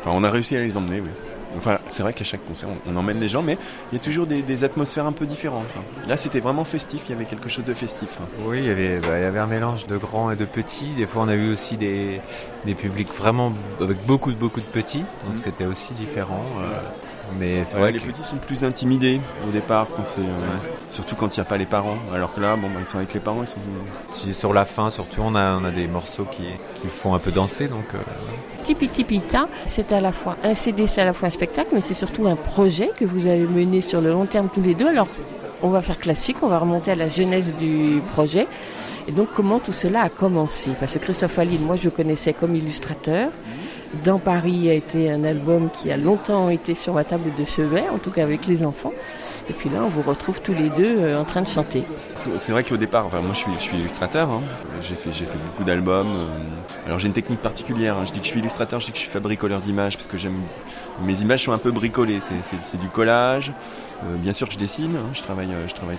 Enfin, 0.00 0.12
on 0.14 0.24
a 0.24 0.30
réussi 0.30 0.56
à 0.56 0.60
les 0.60 0.78
emmener, 0.78 1.00
oui. 1.00 1.10
Enfin, 1.56 1.78
c'est 1.88 2.02
vrai 2.02 2.12
qu'à 2.12 2.24
chaque 2.24 2.44
concert, 2.46 2.68
on, 2.86 2.92
on 2.92 2.96
emmène 2.96 3.18
les 3.18 3.28
gens, 3.28 3.42
mais 3.42 3.56
il 3.92 3.98
y 3.98 4.00
a 4.00 4.04
toujours 4.04 4.26
des, 4.26 4.42
des 4.42 4.64
atmosphères 4.64 5.06
un 5.06 5.12
peu 5.12 5.26
différentes. 5.26 5.66
hein. 5.76 5.80
Là, 6.08 6.16
c'était 6.16 6.40
vraiment 6.40 6.64
festif. 6.64 7.02
Il 7.08 7.12
y 7.12 7.14
avait 7.14 7.24
quelque 7.24 7.48
chose 7.48 7.64
de 7.64 7.74
festif. 7.74 8.18
hein. 8.22 8.26
Oui, 8.44 8.58
il 8.58 8.64
y, 8.66 8.70
avait, 8.70 9.00
bah, 9.00 9.18
il 9.18 9.22
y 9.22 9.24
avait 9.26 9.38
un 9.40 9.46
mélange 9.46 9.86
de 9.86 9.96
grands 9.96 10.30
et 10.30 10.36
de 10.36 10.44
petits. 10.44 10.90
Des 10.96 11.06
fois, 11.06 11.22
on 11.22 11.28
a 11.28 11.34
eu 11.34 11.52
aussi 11.52 11.76
des, 11.76 12.20
des 12.64 12.74
publics 12.74 13.12
vraiment 13.12 13.52
avec 13.80 13.98
beaucoup, 14.06 14.32
beaucoup 14.32 14.60
de 14.60 14.66
petits. 14.66 15.00
Donc, 15.24 15.32
Mhm. 15.32 15.38
c'était 15.38 15.64
aussi 15.66 15.94
différent. 15.94 16.44
euh, 16.60 16.80
mais 17.38 17.64
c'est 17.64 17.78
vrai 17.78 17.92
les 17.92 17.98
que 17.98 18.06
petits 18.06 18.24
sont 18.24 18.36
plus 18.36 18.64
intimidés 18.64 19.20
au 19.46 19.50
départ, 19.50 19.88
quand 19.94 20.06
c'est, 20.06 20.20
euh, 20.20 20.56
surtout 20.88 21.14
quand 21.16 21.36
il 21.36 21.40
n'y 21.40 21.46
a 21.46 21.48
pas 21.48 21.56
les 21.58 21.66
parents. 21.66 21.96
Alors 22.14 22.34
que 22.34 22.40
là, 22.40 22.56
bon, 22.56 22.68
bah, 22.68 22.76
ils 22.80 22.86
sont 22.86 22.98
avec 22.98 23.12
les 23.14 23.20
parents, 23.20 23.42
ils 23.42 23.46
sont. 23.48 23.56
si- 24.10 24.34
sur 24.34 24.52
la 24.52 24.64
fin, 24.64 24.90
surtout, 24.90 25.20
on 25.24 25.34
a, 25.34 25.56
on 25.58 25.64
a 25.64 25.70
des 25.70 25.86
morceaux 25.86 26.24
qui, 26.30 26.44
qui 26.80 26.88
font 26.88 27.14
un 27.14 27.18
peu 27.18 27.30
danser. 27.32 27.68
Donc, 27.68 27.84
euh, 27.94 27.98
Tipi 28.62 28.88
Tipita, 28.88 29.48
c'est 29.66 29.92
à 29.92 30.00
la 30.00 30.12
fois 30.12 30.36
un 30.42 30.54
CD, 30.54 30.86
c'est 30.86 31.02
à 31.02 31.04
la 31.04 31.12
fois 31.12 31.28
un 31.28 31.30
spectacle, 31.30 31.68
mais 31.72 31.80
c'est 31.80 31.94
surtout 31.94 32.26
un 32.26 32.36
projet 32.36 32.90
que 32.96 33.04
vous 33.04 33.26
avez 33.26 33.46
mené 33.46 33.80
sur 33.80 34.00
le 34.00 34.10
long 34.10 34.26
terme 34.26 34.48
tous 34.52 34.62
les 34.62 34.74
deux. 34.74 34.88
Alors, 34.88 35.08
on 35.62 35.68
va 35.68 35.80
faire 35.82 35.98
classique, 35.98 36.38
on 36.42 36.48
va 36.48 36.58
remonter 36.58 36.90
à 36.92 36.96
la 36.96 37.08
genèse 37.08 37.54
du 37.54 38.00
projet. 38.08 38.46
Et 39.08 39.12
donc, 39.12 39.28
comment 39.34 39.60
tout 39.60 39.72
cela 39.72 40.02
a 40.02 40.08
commencé? 40.08 40.70
Parce 40.80 40.94
que 40.94 40.98
Christophe 40.98 41.38
Aline, 41.38 41.62
moi, 41.62 41.76
je 41.76 41.84
le 41.84 41.90
connaissais 41.90 42.32
comme 42.32 42.56
illustrateur. 42.56 43.30
Dans 44.04 44.18
Paris 44.18 44.68
a 44.68 44.74
été 44.74 45.10
un 45.10 45.24
album 45.24 45.70
qui 45.70 45.90
a 45.90 45.96
longtemps 45.96 46.48
été 46.48 46.74
sur 46.74 46.94
ma 46.94 47.04
table 47.04 47.32
de 47.38 47.44
chevet, 47.44 47.88
en 47.88 47.98
tout 47.98 48.10
cas 48.10 48.22
avec 48.22 48.46
les 48.46 48.64
enfants. 48.64 48.92
Et 49.48 49.52
puis 49.52 49.68
là, 49.68 49.80
on 49.84 49.88
vous 49.88 50.02
retrouve 50.02 50.40
tous 50.42 50.54
les 50.54 50.70
deux 50.70 50.98
euh, 50.98 51.20
en 51.20 51.24
train 51.24 51.42
de 51.42 51.46
chanter. 51.46 51.84
C'est 52.38 52.50
vrai 52.50 52.64
qu'au 52.64 52.76
départ, 52.76 53.06
enfin, 53.06 53.20
moi 53.20 53.32
je 53.32 53.58
suis, 53.60 53.76
illustrateur, 53.76 54.28
hein. 54.28 54.40
j'ai 54.80 54.96
fait, 54.96 55.10
beaucoup 55.38 55.62
d'albums. 55.62 56.08
euh, 56.08 56.86
alors 56.86 56.98
j'ai 56.98 57.06
une 57.06 57.12
technique 57.12 57.40
particulière, 57.40 57.96
hein. 57.96 58.04
je 58.04 58.12
dis 58.12 58.18
que 58.18 58.24
je 58.24 58.30
suis 58.30 58.40
illustrateur, 58.40 58.80
je 58.80 58.86
dis 58.86 58.92
que 58.92 58.98
je 58.98 59.02
suis 59.02 59.10
fabricoleur 59.10 59.60
d'images 59.60 59.96
parce 59.96 60.08
que. 60.08 60.16
Mes 61.04 61.20
images 61.20 61.44
sont 61.44 61.52
un 61.52 61.58
peu 61.58 61.70
bricolées, 61.70 62.20
c'est- 62.20 62.76
du 62.78 62.88
collage. 62.88 63.52
Euh, 64.04 64.16
bien 64.16 64.32
sûr 64.32 64.48
que 64.48 64.54
je 64.54 64.58
dessine, 64.58 64.96
hein. 64.96 65.10
je, 65.12 65.22
travaille, 65.22 65.48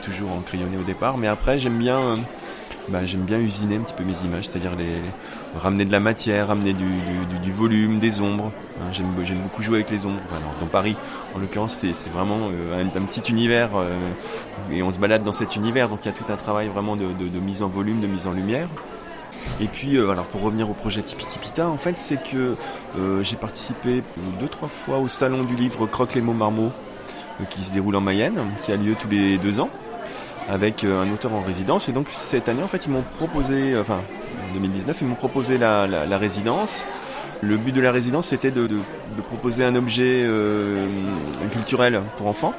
toujours 0.04 0.32
en 0.32 0.42
crayonné 0.42 0.78
au 0.78 0.84
départ, 0.84 1.18
mais 1.18 1.28
après 1.28 1.60
j'aime 1.60 1.78
bien. 1.78 2.20
Bah, 2.90 3.06
j'aime 3.06 3.24
bien 3.24 3.40
usiner 3.40 3.76
un 3.76 3.82
petit 3.82 3.94
peu 3.94 4.04
mes 4.04 4.18
images, 4.24 4.46
c'est-à-dire 4.46 4.72
ramener 5.58 5.84
de 5.84 5.92
la 5.92 6.00
matière, 6.00 6.48
ramener 6.48 6.74
du, 6.74 7.52
volume, 7.52 8.00
des 8.00 8.22
ombres. 8.22 8.52
hein. 8.80 8.92
j'aime, 8.94 9.14
beaucoup 9.44 9.62
jouer 9.62 9.78
avec 9.78 9.92
les 9.92 10.06
ombres. 10.06 10.22
Dans 10.62 10.68
Paris, 10.68 10.96
en 11.36 11.40
l'occurrence, 11.40 11.74
c'est, 11.74 12.10
vraiment 12.10 12.50
euh, 12.50 12.84
un, 12.84 13.04
petit 13.04 13.30
univers 13.30 13.72
euh, 13.76 13.90
et 14.72 14.84
on 14.84 14.92
se 14.92 15.00
balade 15.00 15.24
dans 15.24 15.34
cet 15.34 15.56
univers, 15.56 15.90
donc 15.90 16.00
il 16.04 16.06
y 16.08 16.10
a 16.10 16.14
tout 16.14 16.32
un 16.32 16.38
travail 16.38 16.70
vraiment 16.70 16.96
de, 16.96 17.40
mise 17.40 17.62
en 17.62 17.68
volume, 17.68 18.00
de 18.00 18.08
mise 18.08 18.26
en 18.28 18.32
lumière. 18.32 18.70
Et 19.62 19.68
puis, 19.68 19.98
euh, 19.98 20.10
alors 20.10 20.26
pour 20.26 20.42
revenir 20.42 20.70
au 20.70 20.74
projet 20.74 21.02
Tipi 21.02 21.26
Tipita, 21.26 21.68
en 21.68 21.78
fait, 21.78 21.98
c'est 21.98 22.22
que 22.22 22.56
j'ai 23.22 23.36
participé 23.36 24.02
deux 24.40 24.48
trois 24.48 24.70
fois 24.70 25.00
au 25.00 25.08
salon 25.08 25.44
du 25.44 25.56
livre 25.56 25.88
Croque 25.88 26.16
les 26.16 26.22
mots 26.22 26.34
marmots 26.34 26.72
qui 27.50 27.64
se 27.64 27.74
déroule 27.74 27.96
en 27.96 28.02
Mayenne, 28.02 28.40
qui 28.64 28.72
a 28.72 28.78
lieu 28.78 28.96
tous 28.98 29.10
les 29.10 29.38
deux 29.38 29.60
ans 29.60 29.70
avec 30.50 30.84
euh, 30.84 31.02
un 31.04 31.12
auteur 31.12 31.34
en 31.34 31.42
résidence. 31.42 31.90
Et 31.90 31.92
donc 31.92 32.08
cette 32.10 32.48
année, 32.50 32.64
en 32.64 32.68
fait, 32.68 32.86
ils 32.86 32.92
m'ont 32.92 33.04
proposé, 33.18 33.74
euh, 33.74 33.82
enfin 33.82 34.02
en 34.50 34.54
2019, 34.54 34.98
ils 35.02 35.08
m'ont 35.08 35.16
proposé 35.16 35.58
la, 35.58 35.88
la- 35.88 36.06
la 36.06 36.18
résidence. 36.18 36.86
Le 37.42 37.58
but 37.58 37.72
de 37.72 37.82
la 37.82 37.92
résidence, 37.92 38.28
c'était 38.28 38.52
de, 38.52 38.66
de- 38.68 38.76
de 39.18 39.22
proposer 39.22 39.64
un 39.64 39.76
objet 39.76 40.24
euh, 40.26 40.88
culturel 41.52 42.02
pour 42.18 42.28
enfants. 42.28 42.54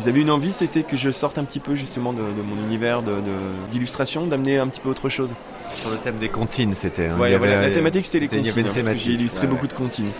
Ils 0.00 0.08
avaient 0.08 0.22
une 0.22 0.30
envie, 0.30 0.52
c'était 0.52 0.84
que 0.84 0.96
je 0.96 1.10
sorte 1.10 1.36
un 1.36 1.44
petit 1.44 1.60
peu 1.60 1.74
justement 1.76 2.14
de, 2.14 2.20
de 2.20 2.42
mon 2.42 2.56
univers 2.64 3.02
d'illustration, 3.70 4.26
d'amener 4.26 4.56
un 4.58 4.66
petit 4.68 4.80
peu 4.80 4.88
autre 4.88 5.10
chose. 5.10 5.28
sur 5.74 5.90
le 5.90 5.96
thème 5.98 6.16
des 6.16 6.30
comptines, 6.30 6.74
c'était. 6.74 7.08
hein. 7.08 7.18
Ouais, 7.18 7.36
voilà, 7.36 7.60
la 7.60 7.70
thématique 7.70 8.06
c'était 8.06 8.20
les 8.20 8.28
comptines, 8.28 8.66
hein, 8.66 8.70
parce 8.74 8.88
que 8.88 8.96
j'ai 8.96 9.12
illustré 9.12 9.46
Ouais, 9.46 9.52
beaucoup 9.52 9.66
de 9.66 9.74
comptines. 9.74 10.10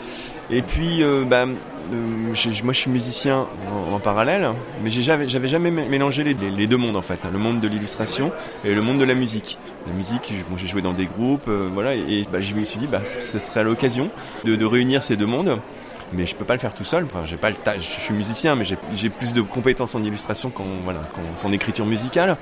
Et 0.51 0.61
puis, 0.61 1.03
euh, 1.03 1.25
bah, 1.25 1.47
moi 1.90 2.35
je 2.73 2.79
suis 2.79 2.90
musicien 2.90 3.47
en, 3.92 3.99
parallèle, 3.99 4.49
mais 4.83 4.90
j'avais 4.90 5.49
jamais 5.49 5.71
mé- 5.71 5.88
mélangé 5.88 6.25
les, 6.25 6.66
deux 6.66 6.77
mondes 6.77 6.97
en 6.97 7.03
fait, 7.03 7.21
hein, 7.25 7.31
le 7.33 7.38
monde 7.38 7.61
de 7.61 7.68
l'illustration 7.68 8.33
et 8.64 8.75
le 8.75 8.83
monde 8.83 8.99
de 8.99 9.05
la 9.05 9.14
musique. 9.14 9.59
La 9.87 9.92
musique, 9.92 10.33
j'ai 10.57 10.66
joué 10.66 10.83
dans 10.83 10.92
des 10.92 11.07
groupes, 11.07 11.49
euh, 11.49 11.68
voilà, 11.73 11.95
et, 11.95 12.27
bah, 12.31 12.40
je 12.40 12.55
me 12.55 12.64
suis 12.64 12.79
dit, 12.79 12.87
bah, 12.87 13.01
ce 13.05 13.38
serait 13.38 13.64
l'occasion 13.64 14.11
de, 14.45 14.64
réunir 14.64 15.03
ces 15.03 15.16
deux 15.16 15.27
mondes. 15.27 15.59
Mais 16.14 16.27
je 16.27 16.37
peux 16.37 16.45
pas 16.45 16.53
le 16.53 16.61
faire 16.61 16.75
tout 16.75 16.85
seul. 16.85 17.07
Enfin, 17.07 17.25
Je 17.25 17.81
suis 17.83 18.12
musicien, 18.12 18.55
mais 18.55 18.64
j'ai- 18.64 19.09
plus 19.09 19.33
de 19.33 19.40
compétences 19.40 19.95
en 19.95 20.03
illustration 20.03 20.51
qu'en 20.51 21.53
écriture 21.53 21.87
musicale. 21.87 22.37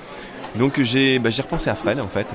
Donc 0.57 0.79
bah, 0.79 1.31
j'ai 1.31 1.43
repensé 1.43 1.71
à 1.71 1.75
Fred 1.75 2.01
en 2.01 2.09
fait. 2.09 2.27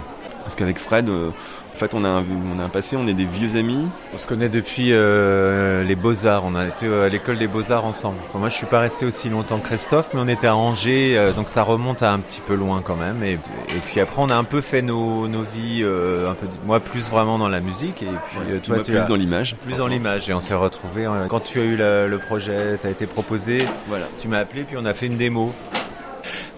Parce 0.45 0.55
qu'avec 0.55 0.77
Fred, 0.77 1.09
euh, 1.09 1.31
en 1.73 1.75
fait, 1.75 1.93
on 1.95 2.03
a, 2.05 2.07
un, 2.07 2.23
on 2.55 2.59
a 2.59 2.63
un 2.63 2.69
passé, 2.69 2.95
on 2.95 3.07
est 3.07 3.13
des 3.15 3.25
vieux 3.25 3.57
amis. 3.57 3.83
On 4.13 4.17
se 4.19 4.27
connaît 4.27 4.47
depuis 4.47 4.89
euh, 4.93 5.83
les 5.83 5.95
Beaux-Arts. 5.95 6.43
On 6.45 6.53
a 6.55 6.67
été 6.67 6.85
euh, 6.85 7.07
à 7.07 7.09
l'école 7.09 7.39
des 7.39 7.47
Beaux-Arts 7.47 7.83
ensemble. 7.83 8.17
Enfin, 8.27 8.37
moi, 8.37 8.49
je 8.49 8.53
suis 8.53 8.67
pas 8.67 8.79
resté 8.79 9.07
aussi 9.07 9.27
longtemps 9.29 9.57
que 9.57 9.65
Christophe, 9.65 10.11
mais 10.13 10.19
on 10.23 10.27
était 10.27 10.45
à 10.45 10.55
Angers, 10.55 11.17
euh, 11.17 11.33
donc 11.33 11.49
ça 11.49 11.63
remonte 11.63 12.03
à 12.03 12.13
un 12.13 12.19
petit 12.19 12.41
peu 12.41 12.53
loin 12.53 12.81
quand 12.85 12.95
même. 12.95 13.23
Et, 13.23 13.33
et 13.33 13.79
puis 13.87 13.99
après, 13.99 14.21
on 14.21 14.29
a 14.29 14.35
un 14.35 14.43
peu 14.43 14.61
fait 14.61 14.83
nos, 14.83 15.27
nos 15.27 15.41
vies, 15.41 15.81
euh, 15.83 16.29
un 16.29 16.35
peu, 16.35 16.45
moi 16.65 16.79
plus 16.79 17.09
vraiment 17.09 17.39
dans 17.39 17.49
la 17.49 17.59
musique, 17.59 18.03
et 18.03 18.05
puis 18.05 18.39
euh, 18.53 18.59
toi, 18.59 18.75
tu 18.83 18.91
plus 18.91 19.01
as- 19.01 19.07
dans 19.07 19.15
l'image, 19.15 19.55
plus 19.55 19.77
dans 19.77 19.87
l'image. 19.87 20.29
Et 20.29 20.33
on 20.33 20.39
s'est 20.39 20.53
retrouvés 20.53 21.07
quand 21.27 21.39
tu 21.39 21.59
as 21.59 21.63
eu 21.63 21.75
la- 21.75 22.05
le 22.05 22.19
projet, 22.19 22.77
tu 22.79 22.85
as 22.85 22.91
été 22.91 23.07
proposé. 23.07 23.67
Voilà. 23.87 24.05
Tu 24.19 24.27
m'as 24.27 24.37
appelé, 24.37 24.61
puis 24.61 24.77
on 24.79 24.85
a 24.85 24.93
fait 24.93 25.07
une 25.07 25.17
démo. 25.17 25.51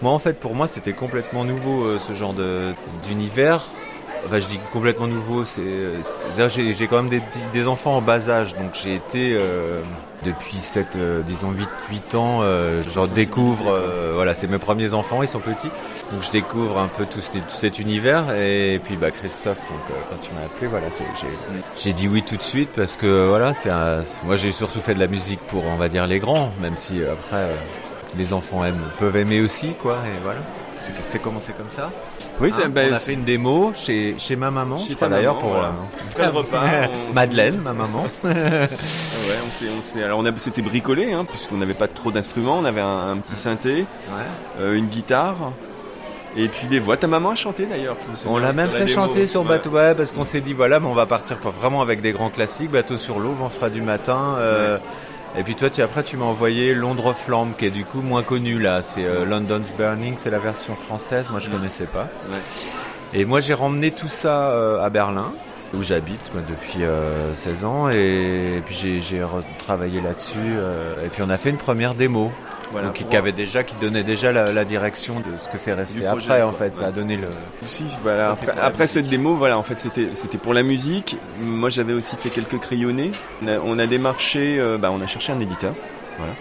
Moi, 0.00 0.12
en 0.12 0.18
fait, 0.20 0.38
pour 0.38 0.54
moi, 0.54 0.68
c'était 0.68 0.92
complètement 0.92 1.44
nouveau 1.44 1.82
euh, 1.84 1.98
ce 1.98 2.12
genre 2.12 2.34
d'univers. 3.04 3.62
Enfin, 4.26 4.40
je 4.40 4.46
dis 4.46 4.58
complètement 4.72 5.06
nouveau. 5.06 5.44
C'est, 5.44 5.62
j'ai, 6.48 6.86
quand 6.86 6.96
même 6.96 7.08
des, 7.08 7.22
des 7.52 7.66
enfants 7.66 7.96
en 7.96 8.02
bas 8.02 8.28
âge, 8.30 8.54
donc 8.54 8.74
j'ai 8.74 8.94
été 8.94 9.34
euh, 9.34 9.80
depuis 10.24 10.58
7, 10.58 10.96
euh, 10.96 11.22
disons 11.22 11.52
8, 11.52 11.68
8 11.90 12.14
ans, 12.14 12.38
euh, 12.42 12.82
je 12.82 13.12
découvre. 13.12 13.80
voilà, 14.14 14.34
c'est 14.34 14.46
mes 14.46 14.58
premiers 14.58 14.92
enfants, 14.92 15.22
ils 15.22 15.28
sont 15.28 15.40
petits, 15.40 15.70
donc 16.12 16.22
je 16.22 16.30
découvre 16.30 16.78
un 16.78 16.88
peu 16.88 17.06
tout, 17.06 17.20
cet- 17.20 17.46
tout 17.46 17.54
cet 17.54 17.78
univers. 17.78 18.24
Et, 18.34 18.80
puis, 18.84 18.96
bah, 18.96 19.10
Christophe, 19.10 19.60
donc 19.68 19.80
quand 20.10 20.16
tu 20.20 20.30
m'as 20.34 20.44
appelé, 20.44 20.66
voilà, 20.66 20.86
j'ai, 21.76 21.92
dit 21.92 22.08
oui 22.08 22.22
tout 22.22 22.36
de 22.36 22.42
suite 22.42 22.70
parce 22.76 22.96
que 22.96 23.28
voilà, 23.28 23.54
c'est 23.54 23.70
moi 24.24 24.36
j'ai 24.36 24.52
surtout 24.52 24.80
fait 24.80 24.94
de 24.94 25.00
la 25.00 25.06
musique 25.06 25.40
pour, 25.48 25.64
on 25.64 25.76
va 25.76 25.88
dire, 25.88 26.06
les 26.06 26.18
grands, 26.18 26.52
même 26.60 26.76
si 26.76 27.00
après. 27.04 27.48
les 28.16 28.32
enfants 28.32 28.64
aiment, 28.64 28.90
peuvent 28.98 29.16
aimer 29.16 29.40
aussi, 29.40 29.74
quoi, 29.80 29.98
et 30.06 30.18
voilà. 30.22 30.40
C'est, 30.80 30.92
c'est 31.02 31.18
commencé 31.18 31.52
comme 31.52 31.70
ça. 31.70 31.90
Oui, 32.40 32.52
c'est- 32.52 32.62
Hein, 32.64 32.72
on 32.74 32.94
a 32.94 32.98
fait 32.98 33.14
une 33.14 33.24
démo 33.24 33.72
chez, 33.74 34.14
chez 34.18 34.36
ma 34.36 34.50
maman, 34.50 34.78
Chez 34.78 34.90
je 34.90 34.94
crois 34.94 35.08
d'ailleurs 35.08 35.38
pour 35.38 35.50
voilà. 35.50 35.68
euh, 35.68 36.02
Après 36.10 36.24
le 36.26 36.30
repas, 36.30 36.60
on- 37.10 37.14
Madeleine, 37.14 37.56
ma 37.62 37.72
maman. 37.72 38.06
Ouais, 38.24 39.34
on 39.44 39.50
s'est, 39.50 39.66
on 39.78 39.82
s'est- 39.82 40.02
alors 40.02 40.20
on 40.20 40.24
a, 40.26 40.30
c'était 40.38 40.62
bricolé, 40.62 41.12
hein, 41.12 41.24
puisqu'on 41.28 41.56
n'avait 41.56 41.74
pas 41.74 41.88
trop 41.88 42.10
d'instruments. 42.12 42.58
On 42.58 42.64
avait 42.64 42.80
un, 42.80 43.10
un 43.10 43.16
petit 43.18 43.36
synthé, 43.36 43.84
euh, 44.60 44.74
une 44.74 44.86
guitare, 44.86 45.50
et 46.36 46.48
puis 46.48 46.66
des 46.68 46.78
voix. 46.78 46.96
Ta 46.96 47.08
maman 47.08 47.30
a 47.30 47.34
chanté 47.34 47.66
d'ailleurs. 47.66 47.96
On 48.26 48.38
l'a 48.38 48.52
même 48.52 48.66
la 48.70 48.72
fait 48.72 48.86
chanter 48.86 49.26
sur 49.26 49.42
Ouais. 49.42 49.48
bateau, 49.48 49.70
ouais, 49.70 49.94
parce 49.94 50.12
qu'on 50.12 50.24
s'est 50.24 50.40
dit 50.40 50.52
voilà, 50.52 50.78
mais 50.80 50.86
on 50.86 50.94
va 50.94 51.06
partir 51.06 51.38
pour- 51.38 51.50
vraiment 51.50 51.82
avec 51.82 52.00
des 52.00 52.12
grands 52.12 52.30
classiques, 52.30 52.70
bateau 52.70 52.96
sur 52.98 53.18
l'eau, 53.18 53.32
vent 53.32 53.48
frais 53.48 53.70
du 53.70 53.82
matin. 53.82 54.36
euh, 54.38 54.78
Et 55.36 55.42
puis 55.42 55.54
toi, 55.54 55.70
tu, 55.70 55.82
après, 55.82 56.02
tu 56.02 56.16
m'as 56.16 56.24
envoyé 56.24 56.74
Londres 56.74 57.12
flambe, 57.12 57.54
qui 57.56 57.66
est 57.66 57.70
du 57.70 57.84
coup 57.84 58.00
moins 58.00 58.22
connu 58.22 58.58
là. 58.58 58.82
C'est 58.82 59.04
euh, 59.04 59.24
London's 59.24 59.72
Burning, 59.76 60.14
c'est 60.16 60.30
la 60.30 60.38
version 60.38 60.74
française. 60.74 61.28
Moi, 61.30 61.38
je 61.38 61.50
connaissais 61.50 61.86
pas. 61.86 62.08
Et 63.14 63.24
moi, 63.24 63.40
j'ai 63.40 63.54
ramené 63.54 63.90
tout 63.90 64.08
ça 64.08 64.50
euh, 64.50 64.82
à 64.84 64.90
Berlin, 64.90 65.32
où 65.74 65.82
j'habite 65.82 66.32
moi, 66.34 66.42
depuis 66.48 66.84
euh, 66.84 67.34
16 67.34 67.64
ans, 67.64 67.88
et, 67.88 68.62
puis 68.66 68.74
j'ai, 68.74 69.00
j'ai 69.00 69.22
retravaillé 69.22 70.00
là-dessus. 70.00 70.36
euh, 70.38 71.04
et 71.04 71.08
puis 71.08 71.22
on 71.22 71.30
a 71.30 71.36
fait 71.36 71.50
une 71.50 71.56
première 71.56 71.94
démo. 71.94 72.32
Voilà, 72.70 72.88
donc, 72.88 73.02
qui 73.08 73.16
avait 73.16 73.32
déjà, 73.32 73.62
qui 73.64 73.74
donnait 73.80 74.02
déjà 74.02 74.30
la, 74.30 74.52
la 74.52 74.64
direction 74.64 75.20
de 75.20 75.38
ce 75.38 75.48
que 75.48 75.56
c'est 75.56 75.72
resté 75.72 76.04
projet, 76.04 76.26
après, 76.26 76.42
en 76.42 76.52
fait. 76.52 76.74
Ça 76.74 76.88
a 76.88 76.90
donné 76.90 77.16
le. 77.16 77.28
Si, 77.64 77.84
voilà. 78.02 78.36
Ça, 78.44 78.52
après 78.62 78.86
cette 78.86 79.08
démo, 79.08 79.34
voilà, 79.34 79.56
en 79.56 79.62
fait, 79.62 79.78
c'était 79.78 80.10
c'était 80.14 80.38
pour 80.38 80.52
la 80.52 80.62
musique. 80.62 81.16
Moi, 81.40 81.70
j'avais 81.70 81.94
aussi 81.94 82.16
fait 82.16 82.30
quelques 82.30 82.58
crayonnés. 82.58 83.12
On 83.42 83.48
a, 83.48 83.58
on 83.58 83.78
a 83.78 83.86
démarché, 83.86 84.58
euh, 84.60 84.76
bah, 84.76 84.90
on 84.92 85.00
a 85.00 85.06
cherché 85.06 85.32
un 85.32 85.40
éditeur. 85.40 85.74
Voilà. 86.18 86.34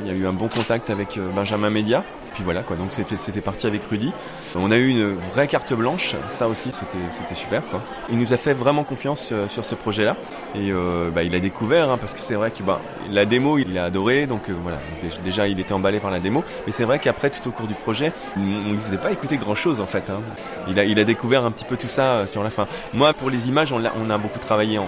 Il 0.00 0.06
y 0.06 0.10
a 0.10 0.14
eu 0.14 0.26
un 0.26 0.32
bon 0.32 0.48
contact 0.48 0.90
avec 0.90 1.16
euh, 1.16 1.30
Benjamin 1.30 1.70
Média. 1.70 2.04
Puis 2.34 2.44
voilà 2.44 2.62
quoi, 2.62 2.76
donc 2.76 2.92
c'était 2.92 3.40
parti 3.40 3.66
avec 3.66 3.82
Rudy. 3.84 4.12
On 4.54 4.70
a 4.70 4.76
eu 4.76 4.88
une 4.88 5.14
vraie 5.32 5.48
carte 5.48 5.72
blanche, 5.72 6.14
ça 6.28 6.46
aussi 6.46 6.70
c'était 6.70 7.34
super. 7.34 7.62
Il 8.10 8.18
nous 8.18 8.32
a 8.32 8.36
fait 8.36 8.52
vraiment 8.52 8.84
confiance 8.84 9.30
euh, 9.32 9.48
sur 9.48 9.64
ce 9.64 9.74
projet-là 9.74 10.14
et 10.54 10.70
euh, 10.70 11.10
bah, 11.10 11.24
il 11.24 11.34
a 11.34 11.40
découvert 11.40 11.90
hein, 11.90 11.98
parce 11.98 12.14
que 12.14 12.20
c'est 12.20 12.34
vrai 12.34 12.50
que 12.50 12.62
bah, 12.62 12.80
la 13.10 13.24
démo 13.24 13.58
il 13.58 13.76
a 13.76 13.84
adoré 13.84 14.26
donc 14.26 14.50
voilà 14.62 14.78
déjà 15.24 15.48
il 15.48 15.58
était 15.58 15.72
emballé 15.72 15.98
par 16.00 16.10
la 16.10 16.20
démo 16.20 16.44
mais 16.66 16.72
c'est 16.72 16.84
vrai 16.84 16.98
qu'après 16.98 17.30
tout 17.30 17.48
au 17.48 17.50
cours 17.50 17.66
du 17.66 17.74
projet 17.74 18.12
on 18.36 18.40
ne 18.40 18.78
faisait 18.78 18.98
pas 18.98 19.10
écouter 19.10 19.36
grand 19.36 19.54
chose 19.56 19.80
en 19.80 19.86
fait. 19.86 20.08
hein. 20.10 20.20
Il 20.68 20.98
a 20.98 21.04
découvert 21.04 21.44
un 21.44 21.50
petit 21.50 21.64
peu 21.64 21.76
tout 21.76 21.88
ça 21.88 22.26
sur 22.26 22.44
la 22.44 22.50
fin. 22.50 22.66
Moi 22.94 23.14
pour 23.14 23.30
les 23.30 23.48
images 23.48 23.72
on, 23.72 24.10
a 24.10 24.18
beaucoup 24.18 24.38
travaillé 24.38 24.78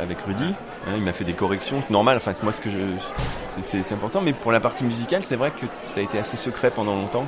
avec 0.00 0.20
Rudy. 0.20 0.54
Hein, 0.86 0.92
il 0.96 1.02
m'a 1.02 1.12
fait 1.12 1.24
des 1.24 1.32
corrections 1.34 1.82
normales. 1.90 2.16
Enfin 2.18 2.34
moi 2.42 2.52
ce 2.52 2.60
que 2.60 2.70
je 2.70 2.78
c'est- 3.60 3.92
important 3.92 4.20
mais 4.20 4.32
pour 4.32 4.50
la 4.52 4.58
partie 4.60 4.82
musicale 4.84 5.22
c'est 5.24 5.36
vrai 5.36 5.50
que 5.52 5.66
ça 5.86 6.00
a 6.00 6.02
été 6.02 6.18
assez 6.18 6.36
secret 6.36 6.70
pendant 6.70 6.94
longtemps 6.96 7.24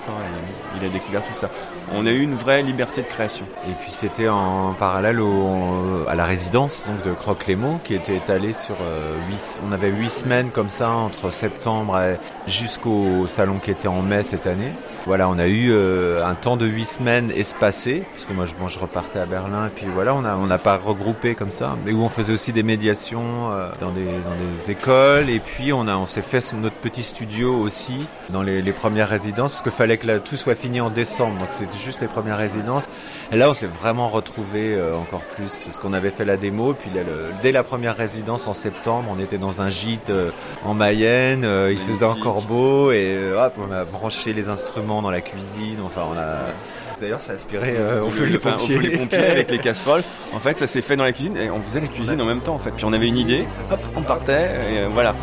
et 0.74 0.78
il 0.80 0.84
a 0.84 0.88
découvert 0.88 1.22
tout 1.26 1.32
ça. 1.32 1.48
On 1.94 2.04
a 2.04 2.10
eu 2.10 2.20
une 2.22 2.34
vraie 2.34 2.62
liberté 2.62 3.02
de 3.02 3.06
création. 3.06 3.46
Et 3.68 3.72
puis 3.80 3.92
c'était 3.92 4.28
en 4.28 4.74
parallèle 4.74 5.20
au- 5.20 6.04
à 6.08 6.14
la 6.16 6.24
résidence 6.24 6.84
de 7.04 7.12
les 7.46 7.54
mots 7.56 7.78
qui 7.84 7.94
était 7.94 8.16
étalée 8.16 8.54
sur 8.54 8.74
euh, 8.82 9.14
huit, 9.28 9.60
on 9.68 9.72
avait 9.72 9.90
huit 9.90 10.10
semaines 10.10 10.50
comme 10.50 10.70
ça 10.70 10.90
entre 10.90 11.30
septembre 11.30 11.96
jusqu'au 12.46 13.26
salon 13.28 13.58
qui 13.58 13.70
était 13.70 13.88
en 13.88 14.02
mai 14.02 14.24
cette 14.24 14.46
année. 14.46 14.72
Voilà, 15.06 15.28
on 15.28 15.38
a 15.38 15.46
eu 15.46 15.70
euh, 15.70 16.26
un 16.26 16.34
temps 16.34 16.56
de 16.56 16.66
huit 16.66 16.84
semaines 16.86 17.30
espacé 17.30 18.02
parce 18.12 18.24
que 18.24 18.32
moi 18.32 18.44
je, 18.68 18.78
repartais 18.80 19.20
à 19.20 19.24
Berlin 19.26 19.68
et 19.68 19.70
puis 19.70 19.86
voilà, 19.94 20.12
on 20.14 20.24
a 20.24 20.34
on 20.36 20.46
n'a 20.48 20.58
pas 20.58 20.76
regroupé 20.76 21.36
comme 21.36 21.52
ça 21.52 21.76
et 21.86 21.92
où 21.92 22.02
on 22.02 22.08
faisait 22.08 22.32
aussi 22.32 22.52
des 22.52 22.64
médiations 22.64 23.52
euh, 23.52 23.70
dans 23.80 23.92
des 23.92 24.04
dans 24.04 24.10
des 24.64 24.72
écoles 24.72 25.30
et 25.30 25.38
puis 25.38 25.72
on 25.72 25.86
a 25.86 25.96
on 25.96 26.06
s'est 26.06 26.22
fait 26.22 26.52
notre 26.54 26.74
petit 26.74 27.04
studio 27.04 27.54
aussi 27.54 28.04
dans 28.30 28.42
les, 28.42 28.62
les 28.62 28.72
premières 28.72 29.08
résidences 29.08 29.52
parce 29.52 29.62
qu'il 29.62 29.70
fallait 29.70 29.96
que 29.96 30.18
tout 30.18 30.36
soit 30.36 30.56
fini 30.56 30.80
en 30.80 30.90
décembre 30.90 31.38
donc 31.38 31.48
c'était 31.52 31.78
juste 31.78 32.00
les 32.00 32.08
premières 32.08 32.38
résidences. 32.38 32.88
Et 33.30 33.36
là 33.36 33.48
on 33.48 33.54
s'est 33.54 33.66
vraiment 33.68 34.08
retrouvé 34.08 34.76
encore 35.00 35.22
plus 35.36 35.52
parce 35.64 35.78
qu'on 35.78 35.92
avait 35.92 36.10
fait 36.10 36.24
la 36.24 36.36
démo 36.36 36.74
puis 36.74 36.90
là, 36.92 37.02
le- 37.04 37.30
dès 37.42 37.52
la 37.52 37.62
première 37.62 37.96
résidence 37.96 38.48
en 38.48 38.54
septembre 38.54 39.08
on 39.16 39.20
était 39.20 39.38
dans 39.38 39.60
un 39.60 39.70
gîte 39.70 40.10
euh, 40.10 40.30
en 40.64 40.74
Mayenne 40.74 41.44
euh, 41.44 41.70
il 41.72 41.78
faisait 41.78 42.04
encore 42.04 42.42
beau 42.42 42.90
et 42.90 43.14
euh, 43.16 43.46
hop, 43.46 43.54
on 43.58 43.72
a 43.72 43.84
branché 43.84 44.32
les 44.32 44.48
instruments 44.48 44.95
dans 45.02 45.10
la 45.10 45.20
cuisine 45.20 45.78
enfin 45.84 46.02
on 46.10 46.16
a 46.16 46.52
D'ailleurs, 47.00 47.22
ça 47.22 47.32
aspirait 47.32 47.76
euh, 47.76 48.02
au 48.04 48.10
feu 48.10 48.24
les 48.24 48.36
Enfin, 48.36 48.56
les 48.80 48.96
pompiers 48.96 49.18
avec 49.18 49.50
les 49.50 49.58
casseroles. 49.66 50.02
En 50.32 50.40
fait, 50.40 50.56
ça 50.56 50.66
s'est 50.66 50.80
fait 50.80 50.96
dans 50.96 51.04
la 51.04 51.12
cuisine 51.12 51.36
et 51.36 51.50
on 51.50 51.60
faisait 51.60 51.80
la 51.80 51.86
cuisine 51.86 52.20
en 52.22 52.24
même 52.24 52.40
temps 52.40 52.54
en 52.54 52.58
fait. 52.58 52.70
Puis 52.70 52.84
on 52.84 52.92
avait 52.92 53.08
une 53.08 53.18
idée, 53.18 53.46
hop, 53.70 53.80
on 53.96 54.02
partait 54.02 54.44
et 54.72 54.78
euh, 54.78 54.88
voilà. 54.90 55.14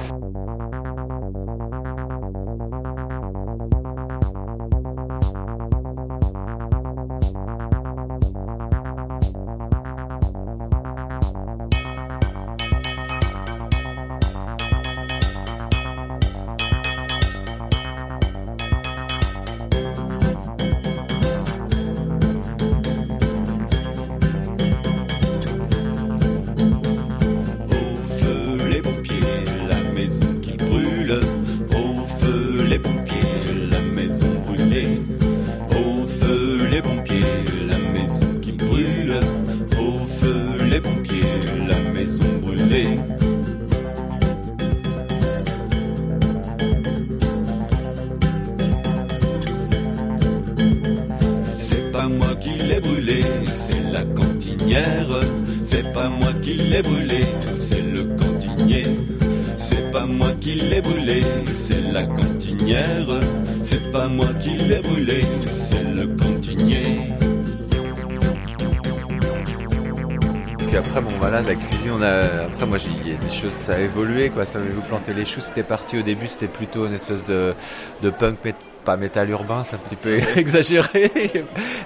Vous 74.60 74.82
planter 74.82 75.14
les 75.14 75.26
choux, 75.26 75.42
c'était 75.42 75.64
parti 75.64 75.98
au 75.98 76.02
début, 76.02 76.28
c'était 76.28 76.48
plutôt 76.48 76.86
une 76.86 76.94
espèce 76.94 77.24
de, 77.26 77.54
de 78.02 78.10
punk, 78.10 78.38
mais 78.44 78.54
pas 78.84 78.98
métal 78.98 79.30
urbain, 79.30 79.64
c'est 79.64 79.76
un 79.76 79.80
petit 79.80 79.96
peu 79.96 80.20
exagéré, 80.36 81.12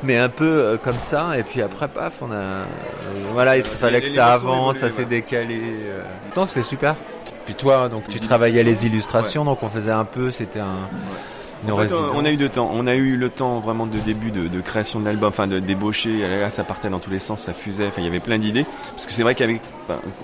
mais 0.03 0.17
un 0.17 0.29
peu 0.29 0.45
euh, 0.51 0.77
comme 0.77 0.97
ça. 0.97 1.37
Et 1.37 1.43
puis 1.43 1.61
après, 1.61 1.87
paf, 1.87 2.21
on 2.23 2.31
a. 2.31 2.35
euh, 2.35 2.65
voilà, 3.33 3.55
il 3.57 3.63
fallait 3.63 4.01
que 4.01 4.07
ça 4.09 4.33
avance, 4.33 4.77
ça 4.77 4.89
s'est 4.89 5.05
décalé. 5.05 5.59
euh. 5.61 6.01
Non, 6.35 6.45
c'est 6.47 6.63
super. 6.63 6.95
Puis 7.45 7.53
toi, 7.55 7.87
donc 7.87 8.07
tu 8.09 8.19
travaillais 8.19 8.63
les 8.63 8.85
illustrations, 8.85 9.45
donc 9.45 9.61
on 9.63 9.69
faisait 9.69 9.91
un 9.91 10.05
peu, 10.05 10.31
c'était 10.31 10.59
un. 10.59 10.89
En 11.71 11.75
fait, 11.77 11.91
on 11.93 12.25
a 12.25 12.31
eu 12.31 12.35
le 12.37 12.49
temps. 12.49 12.69
On 12.73 12.87
a 12.87 12.95
eu 12.95 13.15
le 13.17 13.29
temps 13.29 13.59
vraiment 13.59 13.85
de 13.85 13.97
début 13.99 14.31
de, 14.31 14.47
de 14.47 14.61
création 14.61 14.99
de 14.99 15.05
l'album, 15.05 15.29
enfin 15.29 15.47
de 15.47 15.59
débaucher. 15.59 16.19
Là, 16.27 16.49
ça 16.49 16.63
partait 16.63 16.89
dans 16.89 16.99
tous 16.99 17.09
les 17.11 17.19
sens, 17.19 17.41
ça 17.41 17.53
fusait. 17.53 17.87
Enfin, 17.87 18.01
il 18.01 18.05
y 18.05 18.07
avait 18.07 18.19
plein 18.19 18.37
d'idées. 18.37 18.65
Parce 18.93 19.05
que 19.05 19.11
c'est 19.11 19.23
vrai 19.23 19.35
qu'avec, 19.35 19.61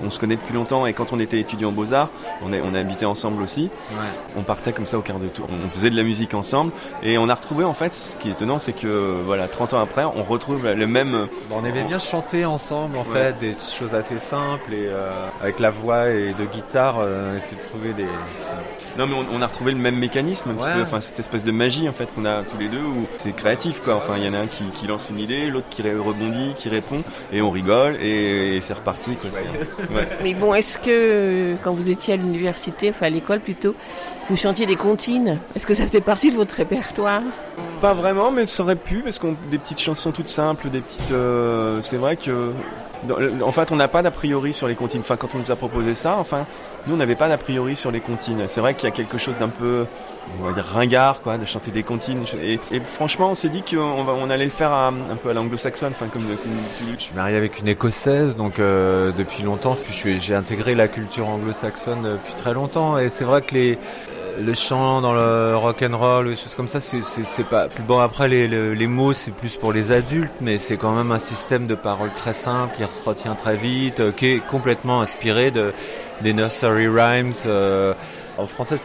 on 0.03 0.09
se 0.09 0.19
connaît 0.19 0.35
depuis 0.35 0.53
longtemps 0.53 0.85
et 0.85 0.93
quand 0.93 1.13
on 1.13 1.19
était 1.19 1.39
étudiant 1.39 1.69
en 1.69 1.71
beaux 1.71 1.93
arts, 1.93 2.09
on, 2.43 2.51
est, 2.53 2.61
on 2.61 2.73
a 2.73 2.79
habité 2.79 3.05
ensemble 3.05 3.41
aussi. 3.41 3.63
Ouais. 3.91 3.97
On 4.37 4.43
partait 4.43 4.73
comme 4.73 4.85
ça 4.85 4.97
au 4.97 5.01
quart 5.01 5.19
de 5.19 5.27
tour. 5.27 5.47
On 5.51 5.69
faisait 5.69 5.89
de 5.89 5.95
la 5.95 6.03
musique 6.03 6.33
ensemble 6.33 6.71
et 7.01 7.17
on 7.17 7.29
a 7.29 7.35
retrouvé 7.35 7.63
en 7.63 7.73
fait. 7.73 7.93
Ce 7.93 8.17
qui 8.17 8.29
est 8.29 8.33
étonnant, 8.33 8.59
c'est 8.59 8.73
que 8.73 9.15
voilà, 9.25 9.47
30 9.47 9.73
ans 9.73 9.79
après, 9.81 10.03
on 10.05 10.23
retrouve 10.23 10.65
le 10.67 10.87
même. 10.87 11.27
On 11.51 11.63
aimait 11.65 11.83
bien 11.83 11.99
chanter 11.99 12.45
ensemble 12.45 12.97
en 12.97 13.03
Ouais. 13.03 13.19
fait, 13.19 13.37
des 13.39 13.53
choses 13.53 13.93
assez 13.95 14.17
simples 14.19 14.71
et 14.73 14.87
euh, 14.87 15.11
avec 15.41 15.59
la 15.59 15.69
voix 15.71 16.09
et 16.09 16.33
de 16.33 16.45
guitare, 16.45 16.95
euh, 16.99 17.35
essayer 17.37 17.57
de 17.61 17.67
trouver 17.67 17.93
des. 17.93 18.05
Non 18.97 19.07
mais 19.07 19.15
on, 19.15 19.37
on 19.37 19.41
a 19.41 19.47
retrouvé 19.47 19.71
le 19.71 19.77
même 19.79 19.95
mécanisme 19.97 20.51
un 20.51 20.53
petit 20.53 20.67
peu, 20.75 20.81
enfin 20.83 21.01
cette 21.01 21.19
espèce 21.23 21.43
de 21.43 21.51
magie 21.51 21.87
en 21.89 21.93
fait 21.93 22.13
qu'on 22.13 22.25
a 22.25 22.43
tous 22.43 22.57
les 22.59 22.67
deux 22.67 22.81
où 22.81 23.07
c'est 23.17 23.33
créatif 23.33 23.81
quoi. 23.81 23.95
Enfin 23.95 24.13
il 24.17 24.25
y 24.25 24.29
en 24.29 24.33
a 24.33 24.39
un 24.39 24.47
qui, 24.47 24.63
qui 24.71 24.87
lance 24.87 25.07
une 25.09 25.19
idée, 25.19 25.47
l'autre 25.47 25.69
qui 25.69 25.81
rebondit, 25.81 26.53
qui 26.57 26.69
répond 26.69 27.03
et 27.31 27.41
on 27.41 27.49
rigole 27.49 27.97
et, 28.01 28.57
et 28.57 28.61
c'est 28.61 28.73
reparti 28.73 29.15
quoi. 29.15 29.29
Ouais. 29.95 30.07
Mais 30.23 30.33
bon, 30.33 30.53
est-ce 30.53 30.77
que 30.79 31.55
quand 31.63 31.73
vous 31.73 31.89
étiez 31.89 32.13
à 32.13 32.17
l'université, 32.17 32.89
enfin 32.89 33.07
à 33.07 33.09
l'école 33.09 33.39
plutôt, 33.39 33.75
vous 34.29 34.35
chantiez 34.35 34.65
des 34.65 34.75
comptines? 34.75 35.39
Est-ce 35.55 35.65
que 35.65 35.73
ça 35.73 35.85
faisait 35.85 36.01
partie 36.01 36.31
de 36.31 36.35
votre 36.35 36.55
répertoire? 36.55 37.21
Pas 37.81 37.93
vraiment, 37.93 38.31
mais 38.31 38.45
ça 38.45 38.63
aurait 38.63 38.75
pu 38.75 38.97
parce 39.01 39.19
qu'on 39.19 39.35
des 39.49 39.57
petites 39.57 39.79
chansons 39.81 40.11
toutes 40.11 40.27
simples, 40.27 40.69
des 40.69 40.81
petites. 40.81 41.11
euh, 41.11 41.79
c'est 41.81 41.97
vrai 41.97 42.15
que 42.17 42.51
en 43.43 43.51
fait 43.51 43.71
on 43.71 43.75
n'a 43.75 43.87
pas 43.87 44.01
d'a 44.01 44.11
priori 44.11 44.53
sur 44.53 44.67
les 44.67 44.75
comptines. 44.75 45.01
Enfin 45.01 45.17
quand 45.17 45.35
on 45.35 45.39
nous 45.39 45.51
a 45.51 45.55
proposé 45.55 45.95
ça, 45.95 46.17
enfin 46.17 46.45
nous 46.87 46.93
on 46.93 46.97
n'avait 46.97 47.15
pas 47.15 47.29
d'a 47.29 47.37
priori 47.37 47.75
sur 47.75 47.91
les 47.91 47.99
comptines. 47.99 48.43
C'est 48.47 48.61
vrai 48.61 48.73
qu'il 48.73 48.87
y 48.87 48.91
a 48.91 48.95
quelque 48.95 49.17
chose 49.17 49.37
d'un 49.37 49.49
peu 49.49 49.85
ringard 50.39 51.21
quoi, 51.21 51.37
de 51.37 51.45
chanter 51.45 51.71
des 51.71 51.83
comptines. 51.83 52.23
Et, 52.41 52.59
franchement 52.79 53.31
on 53.31 53.35
s'est 53.35 53.49
dit 53.49 53.63
qu'on 53.63 54.07
on 54.07 54.29
allait 54.29 54.45
le 54.45 54.51
faire 54.51 54.71
un 54.73 55.15
peu 55.21 55.29
à 55.29 55.33
l'anglo-saxonne, 55.33 55.91
enfin 55.91 56.07
comme. 56.07 56.23
Je 56.23 57.03
suis 57.03 57.15
marié 57.15 57.35
avec 57.35 57.59
une 57.59 57.67
écossaise, 57.67 58.35
donc 58.35 58.59
euh, 58.59 59.11
depuis 59.11 59.43
longtemps, 59.43 59.75
j'ai 60.03 60.35
intégré 60.35 60.75
la 60.75 60.87
culture 60.87 61.27
anglo-saxonne 61.27 62.03
depuis 62.03 62.33
très 62.33 62.53
longtemps, 62.53 62.97
et 62.97 63.09
c'est 63.09 63.25
vrai 63.25 63.41
que 63.41 63.53
les 63.53 63.77
le 64.39 64.53
chant 64.53 65.01
dans 65.01 65.13
le 65.13 65.55
rock 65.55 65.83
and 65.83 65.97
roll, 65.97 66.27
choses 66.29 66.55
comme 66.55 66.67
ça, 66.67 66.79
c'est 66.79 67.43
pas 67.49 67.67
bon. 67.87 67.99
Après 67.99 68.27
les, 68.27 68.47
les, 68.47 68.75
les 68.75 68.87
mots, 68.87 69.13
c'est 69.13 69.31
plus 69.31 69.55
pour 69.55 69.73
les 69.73 69.91
adultes, 69.91 70.31
mais 70.41 70.57
c'est 70.57 70.77
quand 70.77 70.93
même 70.95 71.11
un 71.11 71.19
système 71.19 71.67
de 71.67 71.75
paroles 71.75 72.13
très 72.15 72.33
simple 72.33 72.75
qui 72.75 72.83
se 72.97 73.07
retient 73.07 73.35
très 73.35 73.55
vite, 73.55 73.99
euh, 73.99 74.11
qui 74.11 74.27
est 74.27 74.39
complètement 74.47 75.01
inspiré 75.01 75.51
de 75.51 75.73
des 76.21 76.33
nursery 76.33 76.87
rhymes. 76.87 77.33
euh, 77.45 77.93
en 78.37 78.45
français, 78.47 78.77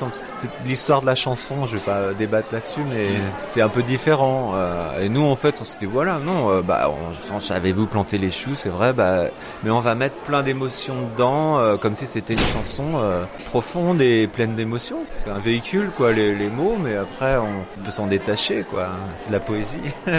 l'histoire 0.67 1.01
de 1.01 1.07
la 1.07 1.15
chanson, 1.15 1.67
je 1.67 1.77
vais 1.77 1.83
pas 1.83 2.13
débattre 2.13 2.49
là-dessus, 2.53 2.81
mais 2.89 3.09
c'est 3.41 3.63
un 3.63 3.69
peu 3.69 3.83
différent. 3.83 4.53
euh, 4.55 5.03
et 5.03 5.09
nous, 5.09 5.25
en 5.25 5.37
fait, 5.37 5.59
on 5.61 5.65
s'est 5.65 5.79
dit, 5.81 5.87
voilà, 5.87 6.19
non, 6.19 6.51
euh, 6.51 6.63
bah, 6.63 6.91
on, 6.91 7.39
savez-vous 7.39 7.87
planter 7.87 8.19
les 8.19 8.31
choux, 8.31 8.55
c'est 8.55 8.69
vrai, 8.69 8.93
bah, 8.93 9.25
mais 9.63 9.71
on 9.71 9.81
va 9.81 9.95
mettre 9.95 10.17
plein 10.17 10.43
d'émotions 10.43 10.97
dedans, 11.13 11.59
euh, 11.59 11.77
comme 11.77 11.95
si 11.95 12.07
c'était 12.07 12.35
une 12.35 12.41
chanson 12.41 12.85
euh, 12.97 13.25
profonde 13.47 14.03
et 14.03 14.27
pleine 14.27 14.55
d'émotions. 14.55 15.01
C'est 15.15 15.31
un 15.31 15.39
véhicule, 15.39 15.91
quoi, 15.97 16.13
les, 16.13 16.35
les 16.35 16.49
mots, 16.51 16.77
mais 16.79 16.97
après, 16.97 17.37
on 17.37 17.65
peut 17.85 17.91
s'en 17.91 18.07
détacher, 18.07 18.65
quoi. 18.71 18.89
C'est 19.17 19.29
de 19.29 19.33
la 19.33 19.41
poésie. 19.41 19.79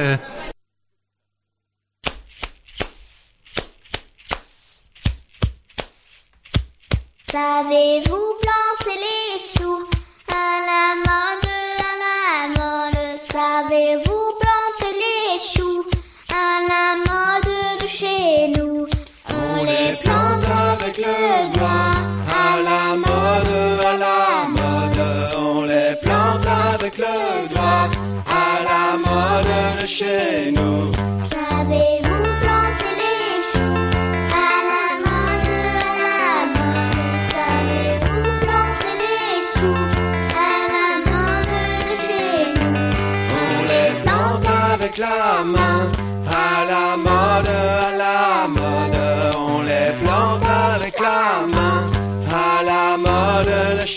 Savez-vous 7.31 8.33
planter 8.41 8.68
c'est 8.83 8.99
les 9.05 9.39
choux. 9.53 9.83
À 10.31 10.49
la 10.69 10.83
mode, 11.05 11.47
à 11.89 11.93
la 12.05 12.21
mode, 12.59 13.19
savez-vous 13.31 14.25
planter 14.41 14.93
les 15.03 15.39
choux? 15.53 15.83
À 16.29 16.61
la 16.71 16.85
mode 17.07 17.81
de 17.81 17.87
chez 17.87 18.47
nous, 18.55 18.87
on 19.29 19.63
les 19.63 19.95
plante 20.03 20.45
avec 20.71 20.97
le 20.97 21.51
doigt. 21.53 21.95
À 22.43 22.61
la 22.69 22.95
mode, 22.95 23.85
à 23.85 23.97
la 23.97 24.47
mode, 24.57 25.01
on 25.37 25.61
les 25.63 25.95
plante 26.03 26.47
avec 26.73 26.97
le 26.97 27.47
doigt. 27.53 27.89
À 28.27 28.63
la 28.69 28.97
mode 28.97 29.81
de 29.81 29.85
chez 29.85 30.51
nous, 30.51 30.91
savez 31.31 31.98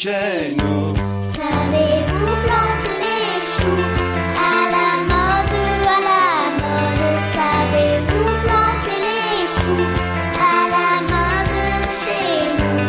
Savez-vous 0.02 0.94
planter 1.36 2.96
les 3.04 3.38
choux 3.52 3.86
à 4.36 4.58
la 4.74 4.90
mode, 5.10 5.54
à 5.86 5.98
la 6.08 6.26
mode? 6.58 7.04
Savez-vous 7.36 8.30
planter 8.42 8.98
les 9.06 9.46
choux 9.54 9.90
à 10.40 10.58
la 10.74 10.88
mode 11.12 11.54
de 11.54 11.86
chez 12.02 12.34
nous? 12.58 12.82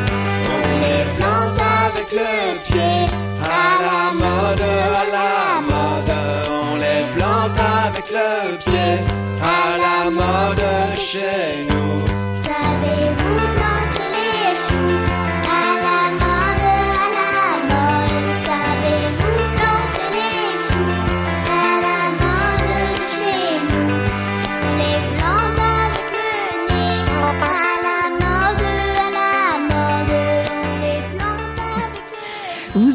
On 0.55 0.65
les 0.81 1.05
plante 1.19 1.61
avec 1.85 2.09
le 2.19 2.33
pied, 2.65 2.95
à 3.43 3.69
la 3.85 4.01
mode, 4.13 4.61
à 4.61 5.05
la 5.15 5.31
mode. 5.69 6.13
On 6.49 6.73
les 6.77 7.03
plante 7.15 7.59
avec 7.85 8.07
le 8.09 8.29
pied, 8.57 8.91
à 9.39 9.77
la 9.77 9.97
mode 10.09 10.57
de 10.57 10.95
chez 10.95 11.67
nous. 11.69 11.72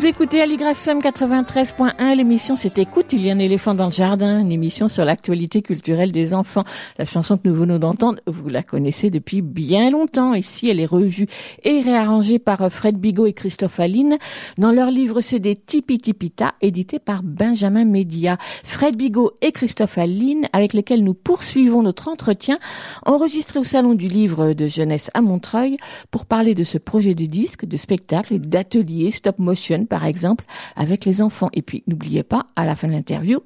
Écoutez 0.08 0.40
Aligrafm 0.40 1.00
93.1, 1.00 2.16
l'émission 2.16 2.56
c'est 2.56 2.78
Écoute, 2.78 3.12
il 3.12 3.26
y 3.26 3.30
a 3.30 3.34
un 3.34 3.38
éléphant 3.38 3.74
dans 3.74 3.86
le 3.86 3.92
jardin, 3.92 4.40
une 4.40 4.52
émission 4.52 4.88
sur 4.88 5.04
l'actualité 5.04 5.60
culturelle 5.60 6.12
des 6.12 6.32
enfants. 6.32 6.64
La 6.96 7.04
chanson 7.04 7.36
que 7.36 7.46
nous 7.46 7.54
venons 7.54 7.78
d'entendre, 7.78 8.18
vous 8.26 8.48
la 8.48 8.62
connaissez 8.62 9.10
depuis 9.10 9.42
bien 9.42 9.90
longtemps. 9.90 10.32
Ici, 10.32 10.70
elle 10.70 10.80
est 10.80 10.86
revue 10.86 11.26
et 11.62 11.82
réarrangée 11.82 12.38
par 12.38 12.72
Fred 12.72 12.96
Bigot 12.96 13.26
et 13.26 13.34
Christophe 13.34 13.80
Aline 13.80 14.16
dans 14.56 14.72
leur 14.72 14.90
livre 14.90 15.20
CD 15.20 15.54
Tipi 15.54 15.98
Tipita, 15.98 16.54
édité 16.62 16.98
par 16.98 17.22
Benjamin 17.22 17.84
Média. 17.84 18.38
Fred 18.64 18.96
Bigot 18.96 19.32
et 19.42 19.52
Christophe 19.52 19.98
Aline, 19.98 20.48
avec 20.54 20.72
lesquels 20.72 21.04
nous 21.04 21.14
poursuivons 21.14 21.82
notre 21.82 22.08
entretien, 22.08 22.58
enregistré 23.04 23.58
au 23.58 23.64
Salon 23.64 23.92
du 23.92 24.08
Livre 24.08 24.54
de 24.54 24.68
Jeunesse 24.68 25.10
à 25.12 25.20
Montreuil, 25.20 25.76
pour 26.10 26.24
parler 26.24 26.54
de 26.54 26.64
ce 26.64 26.78
projet 26.78 27.14
de 27.14 27.26
disque, 27.26 27.66
de 27.66 27.76
spectacle 27.76 28.34
et 28.34 28.38
d'atelier 28.38 29.10
stop 29.10 29.38
motion, 29.38 29.84
exemple, 30.04 30.44
avec 30.76 31.04
les 31.04 31.22
enfants. 31.22 31.50
Et 31.52 31.62
puis, 31.62 31.82
n'oubliez 31.86 32.22
pas, 32.22 32.46
à 32.56 32.64
la 32.64 32.74
fin 32.74 32.88
de 32.88 32.92
l'interview, 32.92 33.40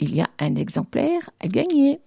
il 0.00 0.14
y 0.14 0.20
a 0.20 0.28
un 0.38 0.54
exemplaire 0.56 1.30
à 1.40 1.48
gagner. 1.48 2.00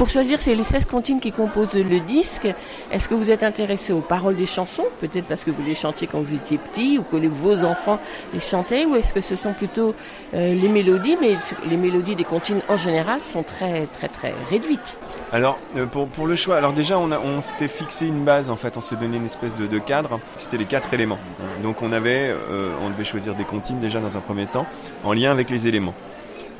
Pour 0.00 0.08
choisir, 0.08 0.40
c'est 0.40 0.54
les 0.54 0.62
16 0.62 0.86
comptines 0.86 1.20
qui 1.20 1.30
composent 1.30 1.74
le 1.74 2.00
disque. 2.00 2.48
Est-ce 2.90 3.06
que 3.06 3.12
vous 3.12 3.30
êtes 3.30 3.42
intéressé 3.42 3.92
aux 3.92 4.00
paroles 4.00 4.34
des 4.34 4.46
chansons? 4.46 4.86
Peut-être 4.98 5.26
parce 5.26 5.44
que 5.44 5.50
vous 5.50 5.62
les 5.62 5.74
chantiez 5.74 6.06
quand 6.06 6.22
vous 6.22 6.34
étiez 6.34 6.56
petit 6.56 6.96
ou 6.96 7.02
que 7.02 7.16
vos 7.26 7.66
enfants 7.66 7.98
les 8.32 8.40
chantaient? 8.40 8.86
Ou 8.86 8.96
est-ce 8.96 9.12
que 9.12 9.20
ce 9.20 9.36
sont 9.36 9.52
plutôt 9.52 9.94
euh, 10.32 10.54
les 10.54 10.68
mélodies? 10.68 11.18
Mais 11.20 11.36
les 11.68 11.76
mélodies 11.76 12.16
des 12.16 12.24
comptines 12.24 12.62
en 12.70 12.78
général 12.78 13.20
sont 13.20 13.42
très 13.42 13.86
très 13.88 14.08
très 14.08 14.32
réduites. 14.48 14.96
Alors 15.32 15.58
euh, 15.76 15.84
pour, 15.84 16.26
le 16.26 16.34
choix, 16.34 16.56
alors 16.56 16.72
déjà 16.72 16.98
on, 16.98 17.42
s'était 17.42 17.68
fixé 17.68 18.06
une 18.06 18.24
base 18.24 18.48
en 18.48 18.56
fait, 18.56 18.78
on 18.78 18.80
s'est 18.80 18.96
donné 18.96 19.18
une 19.18 19.26
espèce 19.26 19.54
de, 19.54 19.66
de 19.66 19.78
cadre. 19.78 20.18
C'était 20.36 20.56
les 20.56 20.64
quatre 20.64 20.94
éléments. 20.94 21.18
Donc 21.62 21.82
on 21.82 21.92
avait, 21.92 22.30
euh, 22.30 22.72
on 22.80 22.88
devait 22.88 23.04
choisir 23.04 23.34
des 23.34 23.44
comptines 23.44 23.80
déjà 23.80 24.00
dans 24.00 24.16
un 24.16 24.20
premier 24.20 24.46
temps 24.46 24.64
en 25.04 25.12
lien 25.12 25.30
avec 25.30 25.50
les 25.50 25.68
éléments. 25.68 25.94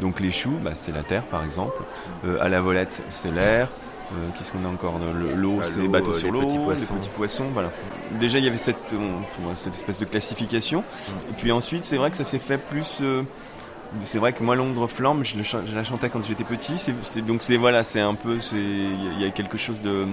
Donc 0.01 0.21
les 0.21 0.31
choux, 0.31 0.57
bah, 0.63 0.73
c'est 0.75 0.93
la 0.93 1.03
terre 1.03 1.27
par 1.27 1.45
exemple. 1.45 1.83
Euh, 2.25 2.39
à 2.41 2.49
la 2.49 2.61
volette, 2.61 3.03
c'est 3.11 3.31
l'air. 3.33 3.71
Euh, 4.13 4.29
Qu'est-ce 4.37 4.51
qu'on 4.51 4.65
a 4.65 4.69
encore 4.69 4.99
Le- 4.99 5.35
L'eau, 5.35 5.61
Ah, 5.63 5.65
c'est 5.65 5.79
les 5.79 5.87
bateaux 5.87 6.11
euh, 6.11 6.19
sur 6.19 6.33
l'eau, 6.33 6.41
les 6.41 6.49
petits 6.99 7.09
poissons. 7.11 7.45
Voilà. 7.53 7.71
Déjà 8.19 8.39
il 8.39 8.45
y 8.45 8.49
avait 8.49 8.59
cette, 8.59 8.77
on- 8.93 9.55
cette 9.55 9.75
espèce 9.75 10.01
de 10.01 10.05
classification. 10.05 10.83
Et 11.31 11.35
puis 11.37 11.53
ensuite 11.53 11.85
c'est 11.85 11.97
vrai 11.97 12.11
que 12.11 12.17
ça 12.17 12.25
s'est 12.25 12.41
fait 12.41 12.59
plus. 12.59 12.99
euh, 13.03 13.23
c'est 14.05 14.19
vrai 14.19 14.33
que 14.33 14.43
moi 14.43 14.57
Londres 14.57 14.89
Flamme, 14.89 15.25
je, 15.25 15.37
la 15.75 15.85
chantais 15.85 16.09
quand 16.09 16.25
j'étais 16.25 16.45
petit. 16.45 16.75
Donc 17.23 17.43
c'est 17.43 17.57
voilà, 17.57 17.83
c'est 17.85 18.01
un 18.01 18.15
peu, 18.15 18.39
il 18.53 19.21
y 19.21 19.25
a 19.25 19.31
quelque 19.31 19.59
chose 19.59 19.81
de, 19.83 20.07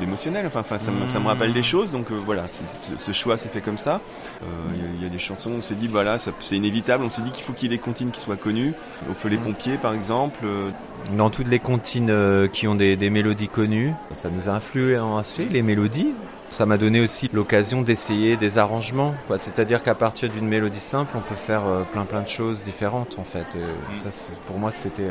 d'émotionnel. 0.00 0.46
Enfin, 0.46 0.60
enfin, 0.60 0.78
ça, 0.78 0.90
me, 0.90 1.06
ça 1.08 1.20
me 1.20 1.26
rappelle 1.26 1.52
des 1.52 1.62
choses. 1.62 1.92
Donc 1.92 2.10
euh, 2.10 2.14
voilà, 2.24 2.44
ce 2.48 3.12
choix 3.12 3.36
s'est 3.36 3.48
fait 3.48 3.60
comme 3.60 3.78
ça. 3.78 4.00
Euh, 4.42 4.46
Il 4.74 4.80
y 4.82 4.86
a- 4.86 4.90
il 4.98 5.02
y, 5.02 5.06
a 5.06 5.08
des 5.10 5.18
chansons, 5.18 5.52
on 5.58 5.62
s'est 5.62 5.74
dit 5.74 5.88
voilà, 5.88 6.16
c'est 6.18 6.56
inévitable. 6.56 7.04
On 7.04 7.10
s'est 7.10 7.22
dit 7.22 7.30
qu'il 7.30 7.44
faut 7.44 7.52
qu'il 7.52 7.70
y 7.70 7.74
ait 7.74 7.76
des 7.76 7.82
comptines 7.82 8.10
qui 8.10 8.20
soient 8.20 8.36
connues. 8.36 8.72
Au 9.10 9.14
feu 9.14 9.28
les 9.28 9.38
pompiers 9.38 9.78
par 9.78 9.92
exemple. 9.94 10.40
euh, 10.44 10.70
Dans 11.16 11.30
toutes 11.30 11.48
les 11.48 11.58
comptines 11.60 12.12
qui 12.52 12.66
ont 12.66 12.74
des, 12.74 12.96
des 12.96 13.10
mélodies 13.10 13.48
connues, 13.48 13.92
ça 14.12 14.30
nous 14.30 14.48
a 14.48 14.52
influencé 14.52 15.44
les 15.44 15.62
mélodies. 15.62 16.12
Ça 16.50 16.64
m'a 16.66 16.78
donné 16.78 17.00
aussi 17.00 17.28
l'occasion 17.32 17.82
d'essayer 17.82 18.36
des 18.36 18.56
arrangements. 18.58 19.14
quoi. 19.26 19.36
C'est-à-dire 19.38 19.82
qu'à 19.82 19.94
partir 19.94 20.30
d'une 20.30 20.46
mélodie 20.48 20.80
simple, 20.80 21.16
on 21.16 21.20
peut 21.20 21.34
faire 21.36 21.66
euh, 21.66 21.82
plein 21.84 22.04
plein 22.04 22.22
de 22.22 22.28
choses 22.28 22.64
différentes 22.64 23.16
en 23.18 23.24
fait. 23.24 23.46
Euh, 23.56 23.74
ça, 24.02 24.10
c'est- 24.10 24.34
pour 24.46 24.58
moi, 24.58 24.72
c'était 24.72 25.10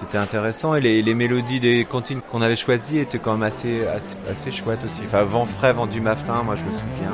c'était 0.00 0.18
intéressant. 0.18 0.74
Et 0.74 0.80
les, 0.80 1.02
les 1.02 1.14
mélodies 1.14 1.60
des 1.60 1.84
comptines 1.84 2.20
qu'on 2.22 2.42
avait 2.42 2.56
choisies 2.56 2.98
étaient 2.98 3.18
quand 3.18 3.32
même 3.32 3.42
assez 3.44 3.86
assez, 3.86 4.16
assez 4.28 4.50
chouettes 4.50 4.84
aussi. 4.84 5.02
Enfin, 5.06 5.22
vent 5.24 5.44
frais, 5.44 5.72
vent 5.72 5.86
du 5.86 6.00
matin, 6.00 6.42
moi 6.42 6.56
je 6.56 6.64
me 6.64 6.72
souviens. 6.72 7.10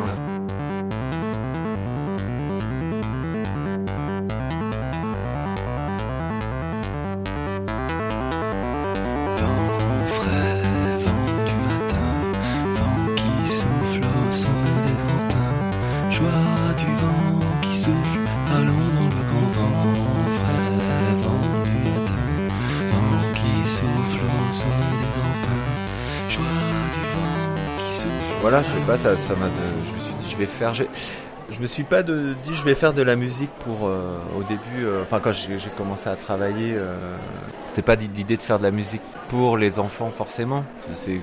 Ça, 28.99 29.17
ça 29.17 29.35
m'a. 29.37 29.47
Je 29.87 29.93
me 29.95 29.99
suis 29.99 30.15
dit, 30.15 30.31
je 30.31 30.37
vais 30.37 30.47
faire. 30.47 30.75
Je, 30.75 30.85
je 31.51 31.61
me 31.61 31.67
suis 31.67 31.85
pas 31.85 32.03
de, 32.03 32.35
dit, 32.43 32.55
je 32.55 32.65
vais 32.65 32.75
faire 32.75 32.93
de 32.93 33.03
la 33.03 33.17
musique 33.17 33.51
pour. 33.61 33.87
euh, 33.87 34.19
au 34.37 34.43
début, 34.43 34.85
euh, 34.85 35.03
enfin 35.03 35.21
quand 35.21 35.33
j'ai 35.33 35.59
j'ai 35.59 35.71
commencé 35.71 36.09
à 36.09 36.17
travailler, 36.17 36.75
euh, 36.77 37.17
c'était 37.79 37.95
pas 37.97 38.01
l'idée 38.01 38.37
de 38.37 38.43
faire 38.43 38.59
de 38.59 38.64
la 38.64 38.72
musique 38.72 39.03
pour 39.29 39.57
les 39.57 39.79
enfants 39.79 40.11
forcément. 40.11 40.64
C'est 40.95 41.20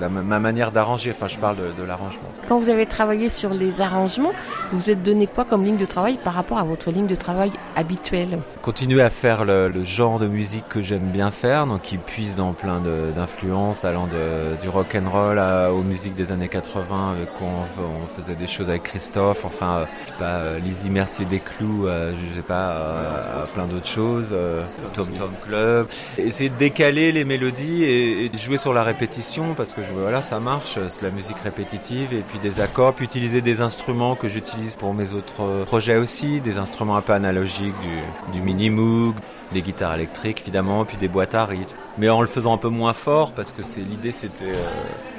ma 0.00 0.38
manière 0.38 0.70
d'arranger. 0.70 1.10
Enfin, 1.10 1.26
je 1.26 1.38
parle 1.38 1.56
de, 1.56 1.72
de 1.76 1.84
l'arrangement. 1.84 2.28
Quand 2.48 2.58
vous 2.60 2.68
avez 2.68 2.86
travaillé 2.86 3.28
sur 3.28 3.52
les 3.52 3.80
arrangements, 3.80 4.30
vous 4.70 4.78
vous 4.78 4.90
êtes 4.90 5.02
donné 5.02 5.26
quoi 5.26 5.44
comme 5.44 5.64
ligne 5.64 5.76
de 5.78 5.84
travail 5.86 6.18
par 6.22 6.34
rapport 6.34 6.58
à 6.58 6.62
votre 6.62 6.92
ligne 6.92 7.08
de 7.08 7.16
travail 7.16 7.50
habituelle? 7.74 8.38
Continuer 8.60 9.02
à 9.02 9.10
faire 9.10 9.44
le, 9.44 9.68
le 9.70 9.82
genre 9.82 10.20
de 10.20 10.28
musique 10.28 10.68
que 10.68 10.82
j'aime 10.82 11.10
bien 11.10 11.32
faire, 11.32 11.66
donc 11.66 11.82
qui 11.82 11.96
puise 11.98 12.36
dans 12.36 12.52
plein 12.52 12.80
d'influences, 13.16 13.84
allant 13.84 14.06
de, 14.06 14.54
du 14.60 14.68
rock 14.68 14.94
and 14.96 15.10
roll 15.10 15.38
à- 15.40 15.72
aux 15.72 15.82
musiques 15.82 16.14
des 16.14 16.30
années 16.30 16.48
80, 16.48 17.12
avec 17.16 17.32
quoi 17.34 17.48
on, 17.48 18.04
on 18.04 18.06
faisait 18.20 18.36
des 18.36 18.46
choses 18.46 18.68
avec 18.68 18.84
Christophe, 18.84 19.44
enfin, 19.44 19.78
euh, 19.78 19.84
je 20.04 20.10
sais 20.10 20.16
pas, 20.18 20.24
euh, 20.36 20.58
Lizzie 20.60 20.90
Mercier 20.90 21.24
des 21.24 21.40
Clous, 21.40 21.86
euh, 21.88 22.12
je 22.14 22.36
sais 22.36 22.42
pas, 22.42 22.70
euh, 22.70 23.46
plein 23.54 23.66
d'autres 23.66 23.86
choses, 23.88 24.28
euh, 24.32 24.62
Tom 24.92 25.08
Tom 25.08 25.30
Club. 25.46 25.71
Essayer 26.18 26.50
de 26.50 26.56
décaler 26.56 27.12
les 27.12 27.24
mélodies 27.24 27.84
et, 27.84 28.30
jouer 28.34 28.58
sur 28.58 28.72
la 28.72 28.82
répétition, 28.82 29.54
parce 29.54 29.72
que 29.72 29.82
je, 29.82 29.90
voilà, 29.92 30.22
ça 30.22 30.40
marche, 30.40 30.78
c'est 30.88 31.02
la 31.02 31.10
musique 31.10 31.38
répétitive, 31.44 32.12
et 32.12 32.22
puis 32.22 32.38
des 32.38 32.60
accords, 32.60 32.94
puis 32.94 33.04
utiliser 33.04 33.40
des 33.40 33.60
instruments 33.60 34.16
que 34.16 34.28
j'utilise 34.28 34.76
pour 34.76 34.94
mes 34.94 35.12
autres 35.12 35.42
euh, 35.42 35.64
projets 35.64 35.96
aussi, 35.96 36.40
des 36.40 36.58
instruments 36.58 36.96
un 36.96 37.02
peu 37.02 37.12
analogiques, 37.12 37.74
du, 37.80 38.32
du 38.32 38.40
mini 38.42 38.70
Moog, 38.70 39.14
des 39.52 39.62
guitares 39.62 39.94
électriques 39.94 40.40
évidemment, 40.42 40.84
puis 40.84 40.96
des 40.96 41.08
boîtes 41.08 41.34
à 41.34 41.44
rythme. 41.44 41.76
Mais 41.98 42.08
en 42.08 42.20
le 42.20 42.26
faisant 42.26 42.54
un 42.54 42.58
peu 42.58 42.68
moins 42.68 42.94
fort, 42.94 43.32
parce 43.32 43.52
que 43.52 43.62
c'est 43.62 43.80
l'idée 43.80 44.12
c'était... 44.12 44.44
euh, 44.46 45.11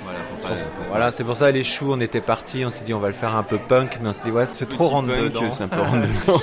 Voilà, 0.89 1.06
pour 1.06 1.14
c'est 1.14 1.24
pour 1.24 1.36
ça 1.38 1.51
les 1.51 1.64
choux, 1.64 1.91
on 1.91 1.99
était 1.99 2.22
partis, 2.22 2.66
on 2.66 2.70
s'est 2.70 2.84
dit 2.86 2.93
on 2.93 2.99
va 2.99 3.08
le 3.08 3.14
faire 3.14 3.36
un 3.36 3.43
peu 3.43 3.58
punk, 3.58 3.97
mais 4.01 4.10
on 4.10 4.14
s'est 4.14 4.24
dit 4.24 4.32
ouais 4.32 4.45
c'est 4.45 4.68
trop 4.68 4.88
rentre 4.88 5.10
dedans. 5.10 5.51
C'est 5.51 5.64
un 5.64 5.68
peu 5.68 5.82
rentre 5.82 6.01
dedans. 6.01 6.39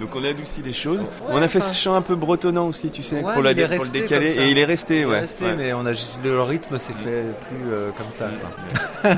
Donc 0.00 0.10
on 0.14 0.24
a 0.24 0.28
adouci 0.28 0.62
les 0.62 0.72
choses. 0.72 1.04
on 1.28 1.40
a 1.42 1.48
fait 1.48 1.60
ce 1.60 1.76
chant 1.76 1.94
un 1.94 2.02
peu 2.02 2.14
bretonnant 2.14 2.66
aussi, 2.66 2.90
tu 2.90 3.02
sais, 3.02 3.16
Ouais, 3.22 3.32
pour, 3.32 3.42
la, 3.42 3.52
est 3.52 3.54
pour 3.54 3.64
le 3.74 3.80
resté 3.80 4.00
décaler. 4.00 4.32
Et 4.38 4.50
il 4.50 4.58
est 4.58 4.64
resté, 4.64 4.96
Il 4.96 5.02
est 5.02 5.06
ouais. 5.06 5.20
resté, 5.20 5.44
ouais. 5.44 5.56
mais 5.56 5.72
on 5.72 5.84
a 5.86 5.92
juste 5.92 6.18
le 6.24 6.40
rythme 6.42 6.78
s'est 6.78 6.92
fait 6.92 7.24
plus 7.48 7.72
euh, 7.72 7.90
comme 7.96 8.10
ça. 8.10 8.28
quoi. 8.40 9.10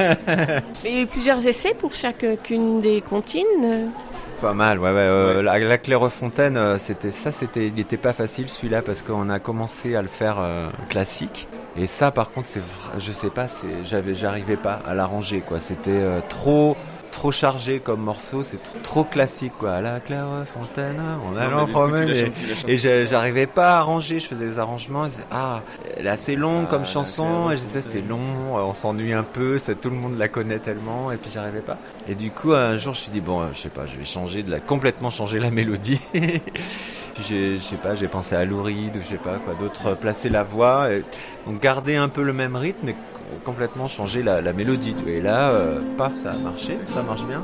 Mais 0.84 0.90
il 0.90 0.94
y 0.94 0.98
a 0.98 1.02
eu 1.02 1.06
plusieurs 1.06 1.46
essais 1.46 1.74
pour 1.74 1.94
chacune 1.94 2.80
des 2.80 3.00
comptines. 3.00 3.90
Pas 4.40 4.54
mal, 4.54 4.78
ouais, 4.78 4.90
ouais. 4.90 4.94
euh, 4.98 5.42
la, 5.42 5.58
la 5.58 5.78
Clairefontaine, 5.78 6.56
euh, 6.56 6.78
c'était 6.78 7.10
ça, 7.10 7.32
c'était, 7.32 7.66
il 7.66 7.80
était 7.80 7.96
pas 7.96 8.12
facile 8.12 8.48
celui-là 8.48 8.82
parce 8.82 9.02
qu'on 9.02 9.28
a 9.30 9.40
commencé 9.40 9.96
à 9.96 10.02
le 10.02 10.06
faire 10.08 10.36
euh, 10.38 10.68
classique. 10.88 11.48
Et 11.80 11.86
ça, 11.86 12.10
par 12.10 12.30
contre, 12.30 12.48
c'est, 12.48 12.62
je 12.98 13.12
sais 13.12 13.30
pas, 13.30 13.46
c'est, 13.46 13.66
j'avais, 13.84 14.14
j'arrivais 14.14 14.56
pas 14.56 14.80
à 14.86 14.94
l'arranger, 14.94 15.40
quoi. 15.40 15.60
C'était 15.60 15.90
euh, 15.90 16.20
trop, 16.28 16.76
trop 17.12 17.30
chargé 17.30 17.78
comme 17.78 18.00
morceau, 18.00 18.42
c'est 18.42 18.56
tr- 18.56 18.80
trop 18.82 19.04
classique, 19.04 19.52
quoi. 19.58 19.74
À 19.74 19.80
la 19.80 20.00
on 20.10 21.36
allant 21.36 21.64
du 21.66 21.72
coup, 21.72 21.78
tu 21.78 21.92
la 21.92 21.96
promener. 21.96 22.32
Et 22.66 22.76
j'arrivais 22.78 23.46
pas 23.46 23.76
à 23.76 23.78
arranger, 23.78 24.18
je 24.18 24.26
faisais 24.26 24.46
des 24.46 24.58
arrangements, 24.58 25.06
et 25.06 25.10
ah, 25.30 25.62
elle 25.96 26.06
est 26.06 26.10
assez 26.10 26.34
longue 26.34 26.64
Ah, 26.66 26.70
comme 26.70 26.84
chanson, 26.84 27.50
et 27.50 27.56
je 27.56 27.60
disais 27.60 27.80
c'est 27.80 28.00
long, 28.02 28.56
on 28.56 28.74
s'ennuie 28.74 29.12
un 29.12 29.22
peu, 29.22 29.58
c'est, 29.58 29.80
tout 29.80 29.90
le 29.90 29.96
monde 29.96 30.18
la 30.18 30.26
connaît 30.28 30.58
tellement, 30.58 31.12
et 31.12 31.16
puis 31.16 31.30
j'arrivais 31.32 31.60
pas. 31.60 31.78
Et 32.08 32.16
du 32.16 32.32
coup, 32.32 32.54
un 32.54 32.76
jour, 32.76 32.92
je 32.92 32.98
me 32.98 33.02
suis 33.04 33.12
dit, 33.12 33.20
bon, 33.20 33.40
euh, 33.42 33.46
je 33.52 33.60
sais 33.60 33.68
pas, 33.68 33.86
je 33.86 33.96
vais 33.98 34.04
changer 34.04 34.42
de 34.42 34.50
la, 34.50 34.58
complètement 34.58 35.10
changer 35.10 35.38
la 35.38 35.50
mélodie. 35.50 36.00
j'ai, 37.22 37.60
sais 37.60 37.76
pas, 37.76 37.94
j'ai 37.94 38.08
pensé 38.08 38.34
à 38.34 38.44
Lou 38.44 38.62
Reed, 38.62 38.96
ou 38.96 39.00
je 39.02 39.08
sais 39.08 39.16
pas 39.16 39.38
quoi 39.38 39.54
d'autre, 39.54 39.88
euh, 39.88 39.94
placer 39.94 40.28
la 40.28 40.42
voix, 40.42 40.92
et, 40.92 41.04
donc 41.46 41.60
garder 41.60 41.96
un 41.96 42.08
peu 42.08 42.22
le 42.22 42.32
même 42.32 42.56
rythme, 42.56 42.88
c- 42.88 42.94
complètement 43.44 43.86
changer 43.86 44.22
la, 44.22 44.52
mélodie. 44.52 44.94
Et 45.06 45.20
là, 45.20 45.50
euh, 45.50 45.80
paf, 45.96 46.14
ça 46.16 46.32
a 46.32 46.38
marché, 46.38 46.78
ça 46.88 47.02
marche 47.02 47.24
bien, 47.24 47.42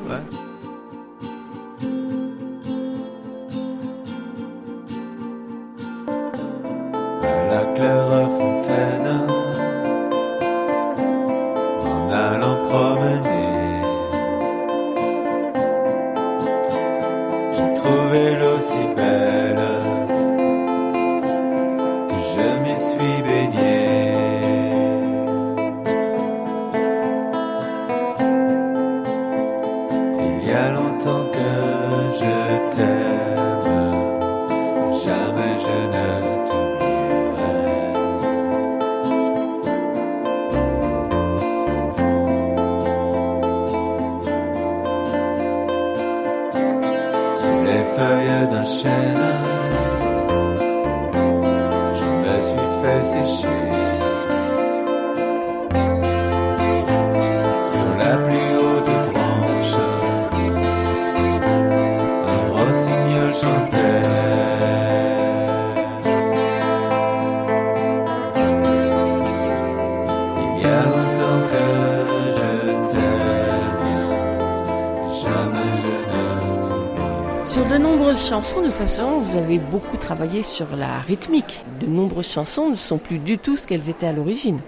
toute 78.77 78.89
façon, 78.89 79.20
vous 79.20 79.39
avez 79.39 79.61
beaucoup 79.61 79.97
travaillé 79.97 80.43
sur 80.43 80.75
la 80.75 80.99
rythmique. 80.99 81.64
De 81.79 81.87
nombreuses 81.87 82.27
chansons 82.27 82.70
ne 82.70 82.75
sont 82.75 82.99
plus 82.99 83.20
du 83.20 83.39
tout 83.39 83.57
ce 83.57 83.68
qu'elles 83.68 83.89
étaient 83.89 84.09
à 84.09 84.12
l'origine. 84.12 84.59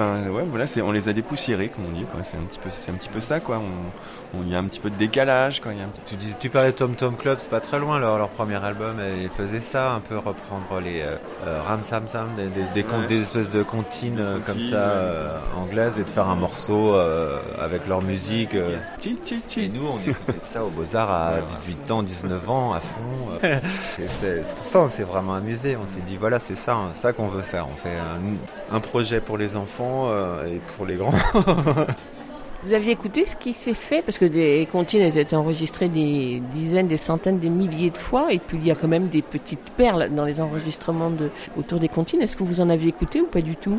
Enfin, 0.00 0.28
ouais, 0.30 0.44
voilà, 0.48 0.68
c'est, 0.68 0.80
on 0.80 0.92
les 0.92 1.08
a 1.08 1.12
dépoussiérés, 1.12 1.70
comme 1.70 1.86
on 1.86 1.90
dit, 1.92 2.04
quoi. 2.04 2.22
C'est 2.22 2.36
un 2.36 2.42
petit 2.42 2.60
peu, 2.60 2.68
c'est 2.70 2.92
un 2.92 2.94
petit 2.94 3.08
peu 3.08 3.20
ça, 3.20 3.40
quoi. 3.40 3.58
On, 3.58 4.38
on- 4.38 4.42
il 4.44 4.50
y 4.50 4.54
a 4.54 4.58
un 4.60 4.64
petit 4.64 4.78
peu 4.78 4.90
de 4.90 4.96
décalage, 4.96 5.60
quoi. 5.60 5.72
Il 5.72 5.78
y 5.78 5.82
a 5.82 5.84
un 5.84 5.88
petit... 5.88 6.02
Tu, 6.06 6.16
dis- 6.16 6.34
tu 6.38 6.50
parlais 6.50 6.70
de 6.70 6.76
Tom 6.76 6.94
Tom 6.94 7.16
Club, 7.16 7.38
c'est 7.40 7.50
pas 7.50 7.58
très 7.58 7.80
loin 7.80 7.98
leur, 7.98 8.16
leur 8.16 8.28
premier 8.28 8.62
album, 8.64 8.98
ils 9.20 9.28
faisaient 9.28 9.60
ça, 9.60 9.90
un 9.92 10.00
peu 10.00 10.16
reprendre 10.16 10.80
les 10.84 11.00
euh, 11.00 11.16
euh, 11.46 11.60
Ram 11.66 11.82
Sam 11.82 12.06
Sam, 12.06 12.28
des, 12.36 12.46
des, 12.46 12.62
des, 12.74 12.84
con- 12.84 13.00
Ouais. 13.00 13.06
des 13.08 13.22
espèces 13.22 13.50
de 13.50 13.62
comptines 13.64 14.20
euh, 14.20 14.38
comme 14.38 14.60
ça, 14.60 14.76
euh, 14.76 15.36
anglaises, 15.56 15.98
et 15.98 16.04
de 16.04 16.10
faire 16.10 16.28
un 16.28 16.36
morceau 16.36 16.94
avec 17.60 17.88
leur 17.88 18.00
musique. 18.02 18.54
Et 18.54 19.68
nous, 19.68 19.86
on 19.86 19.98
écoutait 20.10 20.38
ça 20.40 20.64
au 20.64 20.70
Beaux-Arts 20.70 21.10
à 21.10 21.32
18 21.66 21.90
ans, 21.90 22.02
19 22.04 22.50
ans, 22.50 22.72
à 22.72 22.80
fond. 22.80 23.00
C'est 23.96 24.54
pour 24.56 24.64
ça 24.66 24.78
on 24.80 24.88
s'est 24.88 25.02
vraiment 25.02 25.34
amusé. 25.34 25.76
On 25.76 25.86
s'est 25.86 26.02
dit, 26.06 26.16
voilà, 26.16 26.38
c'est 26.38 26.54
ça, 26.54 26.74
hein, 26.74 26.90
ça 26.94 27.12
qu'on 27.12 27.26
veut 27.26 27.42
faire. 27.42 27.66
On 27.72 27.76
fait 27.76 27.88
un, 28.70 28.76
un 28.76 28.80
projet 28.80 29.20
pour 29.20 29.36
les 29.38 29.56
enfants 29.56 29.87
euh, 30.06 30.46
et 30.46 30.60
pour 30.76 30.86
les 30.86 30.96
grands. 30.96 31.12
Vous 32.64 32.72
aviez 32.72 32.90
écouté 32.90 33.24
ce 33.24 33.36
qui 33.36 33.52
s'est 33.52 33.74
fait? 33.74 34.02
Parce 34.02 34.18
que 34.18 34.24
des 34.24 34.66
comptines, 34.70 35.00
elles 35.00 35.16
étaient 35.16 35.36
enregistrées 35.36 35.88
des 35.88 36.42
dizaines, 36.52 36.88
des 36.88 36.96
centaines, 36.96 37.38
des 37.38 37.50
milliers 37.50 37.90
de 37.90 37.98
fois. 37.98 38.32
Et 38.32 38.40
puis, 38.40 38.58
il 38.60 38.66
y 38.66 38.72
a 38.72 38.74
quand 38.74 38.88
même 38.88 39.06
des 39.06 39.22
petites 39.22 39.70
perles 39.76 40.08
dans 40.10 40.24
les 40.24 40.40
enregistrements 40.40 41.12
autour 41.56 41.78
des 41.78 41.88
comptines. 41.88 42.20
Est-ce 42.20 42.36
que 42.36 42.42
vous 42.42 42.60
en 42.60 42.68
aviez 42.68 42.88
écouté 42.88 43.20
ou 43.20 43.26
pas 43.26 43.42
du 43.42 43.54
tout? 43.54 43.78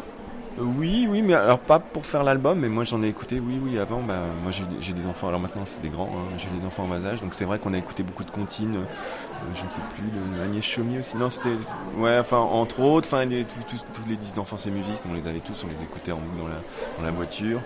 Oui, 0.57 1.07
oui, 1.09 1.21
mais 1.21 1.35
alors 1.35 1.59
pas 1.59 1.79
pour 1.79 2.05
faire 2.05 2.23
l'album, 2.23 2.59
mais 2.59 2.69
moi 2.69 2.83
j'en 2.83 3.01
ai 3.03 3.07
écouté, 3.07 3.39
oui, 3.39 3.59
oui, 3.63 3.79
avant. 3.79 4.01
Bah, 4.01 4.23
moi 4.41 4.51
j'ai, 4.51 4.93
des 4.93 5.05
enfants, 5.05 5.27
alors 5.27 5.39
maintenant 5.39 5.61
c'est 5.65 5.81
des 5.81 5.89
grands, 5.89 6.09
hein, 6.13 6.33
j'ai 6.37 6.49
des 6.49 6.65
enfants 6.65 6.83
en 6.83 6.87
bas 6.87 7.05
âge, 7.05 7.21
donc 7.21 7.33
c'est 7.33 7.45
vrai 7.45 7.59
qu'on 7.59 7.73
a 7.73 7.77
écouté 7.77 8.03
beaucoup 8.03 8.23
de 8.25 8.31
comptines. 8.31 8.75
euh, 8.75 9.55
je 9.55 9.63
ne 9.63 9.69
sais 9.69 9.81
plus, 9.95 10.03
de 10.03 10.43
Agnès 10.43 10.63
Chaumier 10.63 10.99
aussi. 10.99 11.15
Non, 11.15 11.29
c'était, 11.29 11.55
ouais, 11.97 12.17
enfin 12.19 12.39
entre 12.39 12.81
autres, 12.81 13.07
enfin 13.07 13.25
tous, 13.27 13.63
tous, 13.67 13.85
tous 13.93 14.09
les 14.09 14.17
disques 14.17 14.35
d'enfance 14.35 14.65
et 14.65 14.71
musique, 14.71 14.99
on 15.09 15.13
les 15.13 15.27
avait 15.27 15.39
tous, 15.39 15.63
on 15.63 15.67
les 15.69 15.81
écoutait 15.81 16.11
en 16.11 16.19
dans 16.37 16.47
la, 16.47 16.55
dans 16.97 17.03
la 17.03 17.11
voiture. 17.11 17.61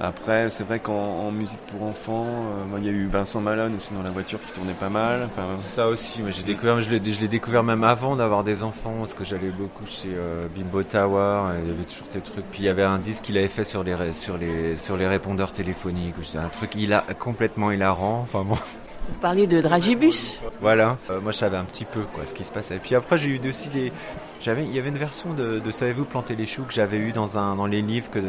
Après, 0.00 0.48
c'est 0.50 0.62
vrai 0.62 0.78
qu'en 0.78 0.92
en 0.92 1.32
musique 1.32 1.60
pour 1.72 1.82
enfants, 1.82 2.26
euh, 2.26 2.64
moi, 2.68 2.78
il 2.78 2.86
y 2.86 2.88
a 2.88 2.92
eu 2.92 3.08
Vincent 3.08 3.40
Malone 3.40 3.74
aussi 3.74 3.92
dans 3.92 4.02
la 4.02 4.10
voiture 4.10 4.38
qui 4.40 4.52
tournait 4.52 4.72
pas 4.72 4.88
mal. 4.88 5.22
Enfin, 5.24 5.56
Ça 5.74 5.88
aussi, 5.88 6.22
mais 6.22 6.30
j'ai 6.30 6.44
découvert, 6.44 6.80
je 6.80 6.90
l'ai, 6.90 7.12
je 7.12 7.20
l'ai 7.20 7.26
découvert 7.26 7.64
même 7.64 7.82
avant 7.82 8.14
d'avoir 8.14 8.44
des 8.44 8.62
enfants, 8.62 8.94
parce 8.98 9.14
que 9.14 9.24
j'allais 9.24 9.50
beaucoup 9.50 9.86
chez 9.86 10.10
euh, 10.14 10.46
Bimbo 10.54 10.84
Tower, 10.84 11.52
et 11.54 11.62
il 11.64 11.68
y 11.70 11.72
avait 11.72 11.84
toujours 11.84 12.06
des 12.12 12.20
trucs. 12.20 12.44
Puis 12.52 12.60
il 12.60 12.66
y 12.66 12.68
avait 12.68 12.84
un 12.84 12.98
disque 12.98 13.24
qu'il 13.24 13.36
avait 13.38 13.48
fait 13.48 13.64
sur 13.64 13.82
les, 13.82 14.12
sur 14.12 14.36
les, 14.36 14.76
sur 14.76 14.96
les 14.96 15.08
répondeurs 15.08 15.52
téléphoniques, 15.52 16.14
c'était 16.22 16.38
un 16.38 16.48
truc 16.48 16.76
il 16.76 16.92
a, 16.92 17.00
complètement 17.18 17.72
hilarant. 17.72 18.20
Enfin 18.22 18.44
bon. 18.44 18.54
Vous 18.54 19.20
parliez 19.20 19.46
de 19.46 19.60
Dragibus. 19.60 20.40
Voilà. 20.60 20.98
Euh, 21.10 21.20
moi, 21.20 21.32
je 21.32 21.38
savais 21.38 21.56
un 21.56 21.64
petit 21.64 21.86
peu 21.86 22.02
quoi 22.14 22.24
ce 22.26 22.34
qui 22.34 22.44
se 22.44 22.52
passait. 22.52 22.78
Puis 22.78 22.94
après, 22.94 23.18
j'ai 23.18 23.30
eu 23.30 23.48
aussi 23.48 23.68
des. 23.68 23.92
J'avais, 24.40 24.62
il 24.64 24.74
y 24.74 24.78
avait 24.78 24.90
une 24.90 24.98
version 24.98 25.34
de, 25.34 25.58
de 25.58 25.70
Savez-vous 25.72 26.04
planter 26.04 26.36
les 26.36 26.46
choux 26.46 26.62
que 26.62 26.72
j'avais 26.72 26.98
eu 26.98 27.10
dans 27.12 27.38
un, 27.38 27.56
dans 27.56 27.66
les 27.66 27.82
livres 27.82 28.08
que 28.10 28.20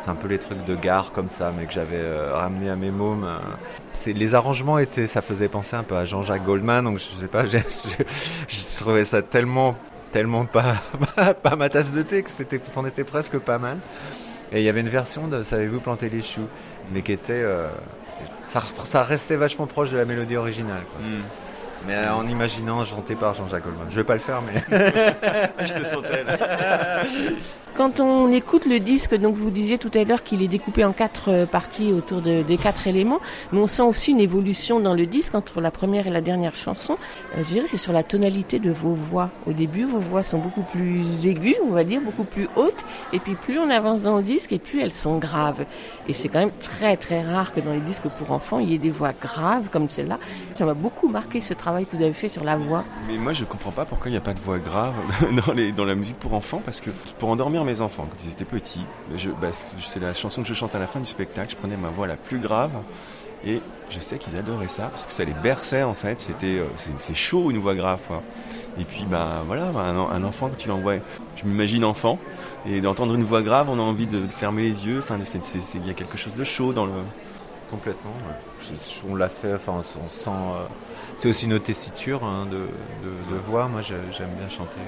c'est 0.00 0.10
un 0.10 0.14
peu 0.14 0.28
les 0.28 0.38
trucs 0.38 0.62
de 0.66 0.74
gare 0.74 1.12
comme 1.12 1.28
ça, 1.28 1.52
mais 1.56 1.64
que 1.64 1.72
j'avais 1.72 1.96
euh, 1.96 2.34
ramené 2.34 2.68
à 2.68 2.76
mes 2.76 2.90
mômes. 2.90 3.24
euh. 3.24 3.38
C'est 3.90 4.12
les 4.12 4.34
arrangements 4.34 4.78
étaient, 4.78 5.06
ça 5.06 5.22
faisait 5.22 5.48
penser 5.48 5.76
un 5.76 5.82
peu 5.82 5.96
à 5.96 6.04
Jean-Jacques 6.04 6.44
Goldman, 6.44 6.84
donc 6.84 6.98
je 6.98 7.04
sais 7.04 7.28
pas, 7.28 7.46
j'ai, 7.46 7.60
je, 7.60 8.04
je 8.48 8.76
trouvais 8.78 9.04
ça 9.04 9.22
tellement, 9.22 9.74
tellement 10.12 10.44
pas, 10.44 10.74
pas 11.42 11.56
ma 11.56 11.70
tasse 11.70 11.94
de 11.94 12.02
thé 12.02 12.22
que 12.22 12.30
c'était, 12.30 12.58
t'en 12.58 12.84
était 12.84 13.04
presque 13.04 13.38
pas 13.38 13.58
mal. 13.58 13.78
Et 14.52 14.58
il 14.60 14.64
y 14.64 14.68
avait 14.68 14.80
une 14.82 14.88
version 14.88 15.28
de 15.28 15.42
Savez-vous 15.42 15.80
planter 15.80 16.10
les 16.10 16.20
choux, 16.22 16.46
mais 16.92 17.00
qui 17.00 17.12
était, 17.12 17.32
euh, 17.32 17.68
ça, 18.46 18.60
ça 18.84 19.02
restait 19.02 19.36
vachement 19.36 19.66
proche 19.66 19.90
de 19.90 19.96
la 19.96 20.04
mélodie 20.04 20.36
originale. 20.36 20.82
Quoi. 20.92 21.00
Mais 21.86 22.08
en 22.08 22.26
imaginant 22.26 22.84
chanté 22.84 23.14
par 23.14 23.34
Jean-Jacques 23.34 23.64
Goldman. 23.64 23.86
Je 23.90 23.96
vais 23.96 24.04
pas 24.04 24.14
le 24.14 24.20
faire, 24.20 24.40
mais. 24.42 24.54
je 25.64 25.72
te 25.74 25.84
sentais 25.84 26.24
Quand 27.76 27.98
on 27.98 28.30
écoute 28.30 28.66
le 28.66 28.78
disque, 28.78 29.16
donc 29.16 29.34
vous 29.34 29.50
disiez 29.50 29.78
tout 29.78 29.90
à 29.94 30.04
l'heure 30.04 30.22
qu'il 30.22 30.42
est 30.42 30.48
découpé 30.48 30.84
en 30.84 30.92
quatre 30.92 31.28
euh, 31.32 31.44
parties 31.44 31.92
autour 31.92 32.20
de- 32.20 32.42
des 32.42 32.56
quatre 32.56 32.86
éléments, 32.86 33.18
mais 33.52 33.58
on 33.58 33.66
sent 33.66 33.82
aussi 33.82 34.12
une 34.12 34.20
évolution 34.20 34.78
dans 34.78 34.94
le 34.94 35.06
disque 35.06 35.34
entre 35.34 35.60
la 35.60 35.72
première 35.72 36.06
et 36.06 36.10
la 36.10 36.20
dernière 36.20 36.54
chanson. 36.54 36.96
Euh, 37.36 37.38
je 37.42 37.48
dirais 37.52 37.66
c'est 37.66 37.76
sur 37.76 37.92
la 37.92 38.04
tonalité 38.04 38.60
de 38.60 38.70
vos 38.70 38.94
voix. 38.94 39.30
Au 39.48 39.52
début, 39.52 39.82
vos 39.86 39.98
voix 39.98 40.22
sont 40.22 40.38
beaucoup 40.38 40.62
plus 40.62 41.26
aiguës, 41.26 41.56
on 41.66 41.72
va 41.72 41.82
dire, 41.82 42.00
beaucoup 42.00 42.22
plus 42.22 42.48
hautes, 42.54 42.84
et 43.12 43.18
puis 43.18 43.34
plus 43.34 43.58
on 43.58 43.68
avance 43.70 44.02
dans 44.02 44.18
le 44.18 44.22
disque, 44.22 44.52
et 44.52 44.60
plus 44.60 44.80
elles 44.80 44.92
sont 44.92 45.18
graves. 45.18 45.64
Et 46.06 46.12
c'est 46.12 46.28
quand 46.28 46.38
même 46.38 46.52
très 46.60 46.96
très 46.96 47.22
rare 47.22 47.52
que 47.52 47.58
dans 47.58 47.72
les 47.72 47.80
disques 47.80 48.06
pour 48.18 48.30
enfants, 48.30 48.60
il 48.60 48.70
y 48.70 48.74
ait 48.76 48.78
des 48.78 48.90
voix 48.92 49.10
graves 49.20 49.68
comme 49.72 49.88
celle-là. 49.88 50.20
Ça 50.54 50.64
m'a 50.64 50.74
beaucoup 50.74 51.08
marqué 51.08 51.40
ce 51.40 51.54
travail 51.54 51.86
que 51.86 51.96
vous 51.96 52.02
avez 52.04 52.12
fait 52.12 52.28
sur 52.28 52.44
la 52.44 52.56
voix. 52.56 52.84
Mais 53.08 53.16
moi, 53.16 53.32
je 53.32 53.44
comprends 53.44 53.72
pas 53.72 53.84
pourquoi 53.84 54.10
il 54.10 54.12
n'y 54.12 54.18
a 54.18 54.20
pas 54.20 54.32
de 54.34 54.38
voix 54.40 54.60
grave 54.60 54.94
dans 55.76 55.84
la 55.84 55.94
musique 55.96 56.20
pour 56.20 56.34
enfants, 56.34 56.62
parce 56.64 56.80
que 56.80 56.90
pour 57.18 57.30
endormir 57.30 57.63
mes 57.64 57.80
enfants 57.80 58.06
quand 58.08 58.24
ils 58.24 58.30
étaient 58.30 58.44
petits, 58.44 58.84
bah, 59.40 59.48
c'est 59.52 60.00
la 60.00 60.12
chanson 60.14 60.42
que 60.42 60.48
je 60.48 60.54
chante 60.54 60.74
à 60.74 60.78
la 60.78 60.86
fin 60.86 61.00
du 61.00 61.06
spectacle. 61.06 61.50
Je 61.50 61.56
prenais 61.56 61.76
ma 61.76 61.88
voix 61.88 62.06
la 62.06 62.16
plus 62.16 62.38
grave 62.38 62.72
et 63.44 63.60
je 63.90 63.98
sais 64.00 64.18
qu'ils 64.18 64.36
adoraient 64.36 64.68
ça 64.68 64.84
parce 64.88 65.06
que 65.06 65.12
ça 65.12 65.24
les 65.24 65.34
berçait 65.34 65.82
en 65.82 65.94
fait. 65.94 66.20
C'était 66.20 66.58
euh, 66.58 66.66
c'est 66.76 67.16
chaud 67.16 67.50
une 67.50 67.58
voix 67.58 67.74
grave. 67.74 68.00
Et 68.78 68.84
puis 68.84 69.04
bah 69.04 69.42
voilà, 69.46 69.66
bah, 69.66 69.82
un, 69.82 70.24
enfant 70.24 70.48
quand 70.48 70.64
il 70.64 70.70
envoie, 70.72 70.94
je 71.36 71.44
m'imagine 71.44 71.84
enfant 71.84 72.18
et 72.66 72.80
d'entendre 72.80 73.14
une 73.14 73.22
voix 73.22 73.42
grave, 73.42 73.68
on 73.70 73.78
a 73.78 73.82
envie 73.82 74.06
de, 74.06 74.26
fermer 74.26 74.62
les 74.62 74.86
yeux. 74.86 74.98
Enfin, 74.98 75.18
il 75.74 75.86
y 75.86 75.90
a 75.90 75.94
quelque 75.94 76.16
chose 76.16 76.34
de 76.34 76.44
chaud 76.44 76.72
dans 76.72 76.86
le 76.86 76.92
complètement. 77.70 78.12
on 79.08 79.14
l'a 79.14 79.28
fait, 79.28 79.54
enfin, 79.54 79.74
on, 79.76 80.08
sent. 80.08 80.30
euh, 80.30 80.66
c'est 81.16 81.28
aussi 81.28 81.46
nos 81.46 81.58
tessitures 81.58 82.24
hein, 82.24 82.46
de, 82.46 82.56
de, 82.56 83.34
de 83.34 83.40
voix. 83.40 83.68
Moi, 83.68 83.80
j'ai- 83.80 83.94
j'aime 84.10 84.30
bien 84.38 84.48
chanter. 84.48 84.80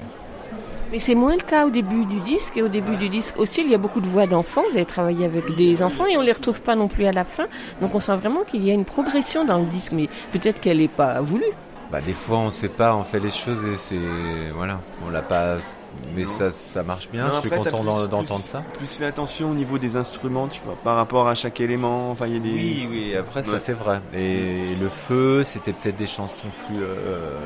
Mais 0.91 0.99
c'est 0.99 1.15
moins 1.15 1.35
le 1.35 1.41
cas 1.41 1.65
au 1.65 1.69
début 1.69 2.05
du 2.05 2.19
disque. 2.21 2.55
Et 2.57 2.61
au 2.61 2.69
début 2.69 2.95
du 2.95 3.09
disque 3.09 3.37
aussi, 3.37 3.61
il 3.61 3.69
y 3.69 3.75
a 3.75 3.77
beaucoup 3.77 3.99
de 3.99 4.07
voix 4.07 4.25
d'enfants. 4.25 4.63
Vous 4.71 4.77
avez 4.77 4.85
travaillé 4.85 5.25
avec 5.25 5.55
des 5.55 5.83
enfants 5.83 6.05
et 6.05 6.17
on 6.17 6.21
les 6.21 6.31
retrouve 6.31 6.61
pas 6.61 6.75
non 6.75 6.87
plus 6.87 7.05
à 7.05 7.11
la 7.11 7.23
fin. 7.23 7.47
Donc 7.81 7.93
on 7.93 7.99
sent 7.99 8.15
vraiment 8.15 8.43
qu'il 8.43 8.63
y 8.65 8.71
a 8.71 8.73
une 8.73 8.85
progression 8.85 9.43
dans 9.43 9.59
le 9.59 9.65
disque. 9.65 9.91
Mais 9.91 10.07
peut-être 10.31 10.61
qu'elle 10.61 10.77
n'est 10.77 10.87
pas 10.87 11.19
voulue. 11.21 11.51
Bah, 11.91 12.01
des 12.01 12.13
fois, 12.13 12.39
on 12.39 12.49
sait 12.49 12.69
pas, 12.69 12.95
on 12.95 13.03
fait 13.03 13.19
les 13.19 13.31
choses 13.31 13.63
et 13.65 13.77
c'est 13.77 13.95
voilà, 14.53 14.81
on 15.05 15.09
l'a 15.09 15.21
pas, 15.21 15.57
mais 16.15 16.25
ça, 16.25 16.51
ça 16.51 16.83
marche 16.83 17.09
bien. 17.09 17.27
Non, 17.27 17.33
je 17.35 17.39
suis 17.39 17.53
après, 17.53 17.69
content 17.71 17.83
d'entendre 18.07 18.45
ça. 18.45 18.63
Plus 18.77 18.87
fait 18.87 19.05
attention 19.05 19.51
au 19.51 19.53
niveau 19.53 19.77
des 19.77 19.95
instruments, 19.95 20.47
tu 20.47 20.61
vois, 20.65 20.75
par 20.83 20.95
rapport 20.95 21.27
à 21.27 21.35
chaque 21.35 21.59
élément. 21.61 22.11
Enfin, 22.11 22.27
il 22.27 22.33
y 22.33 22.37
a 22.37 22.39
des. 22.39 22.49
Oui, 22.53 22.87
oui, 22.89 23.15
après 23.15 23.43
ça 23.43 23.59
c'est 23.59 23.73
vrai. 23.73 24.01
Et 24.13 24.75
le 24.79 24.89
feu, 24.89 25.43
c'était 25.43 25.73
peut-être 25.73 25.97
des 25.97 26.07
chansons 26.07 26.47
plus 26.67 26.77
euh, 26.81 27.39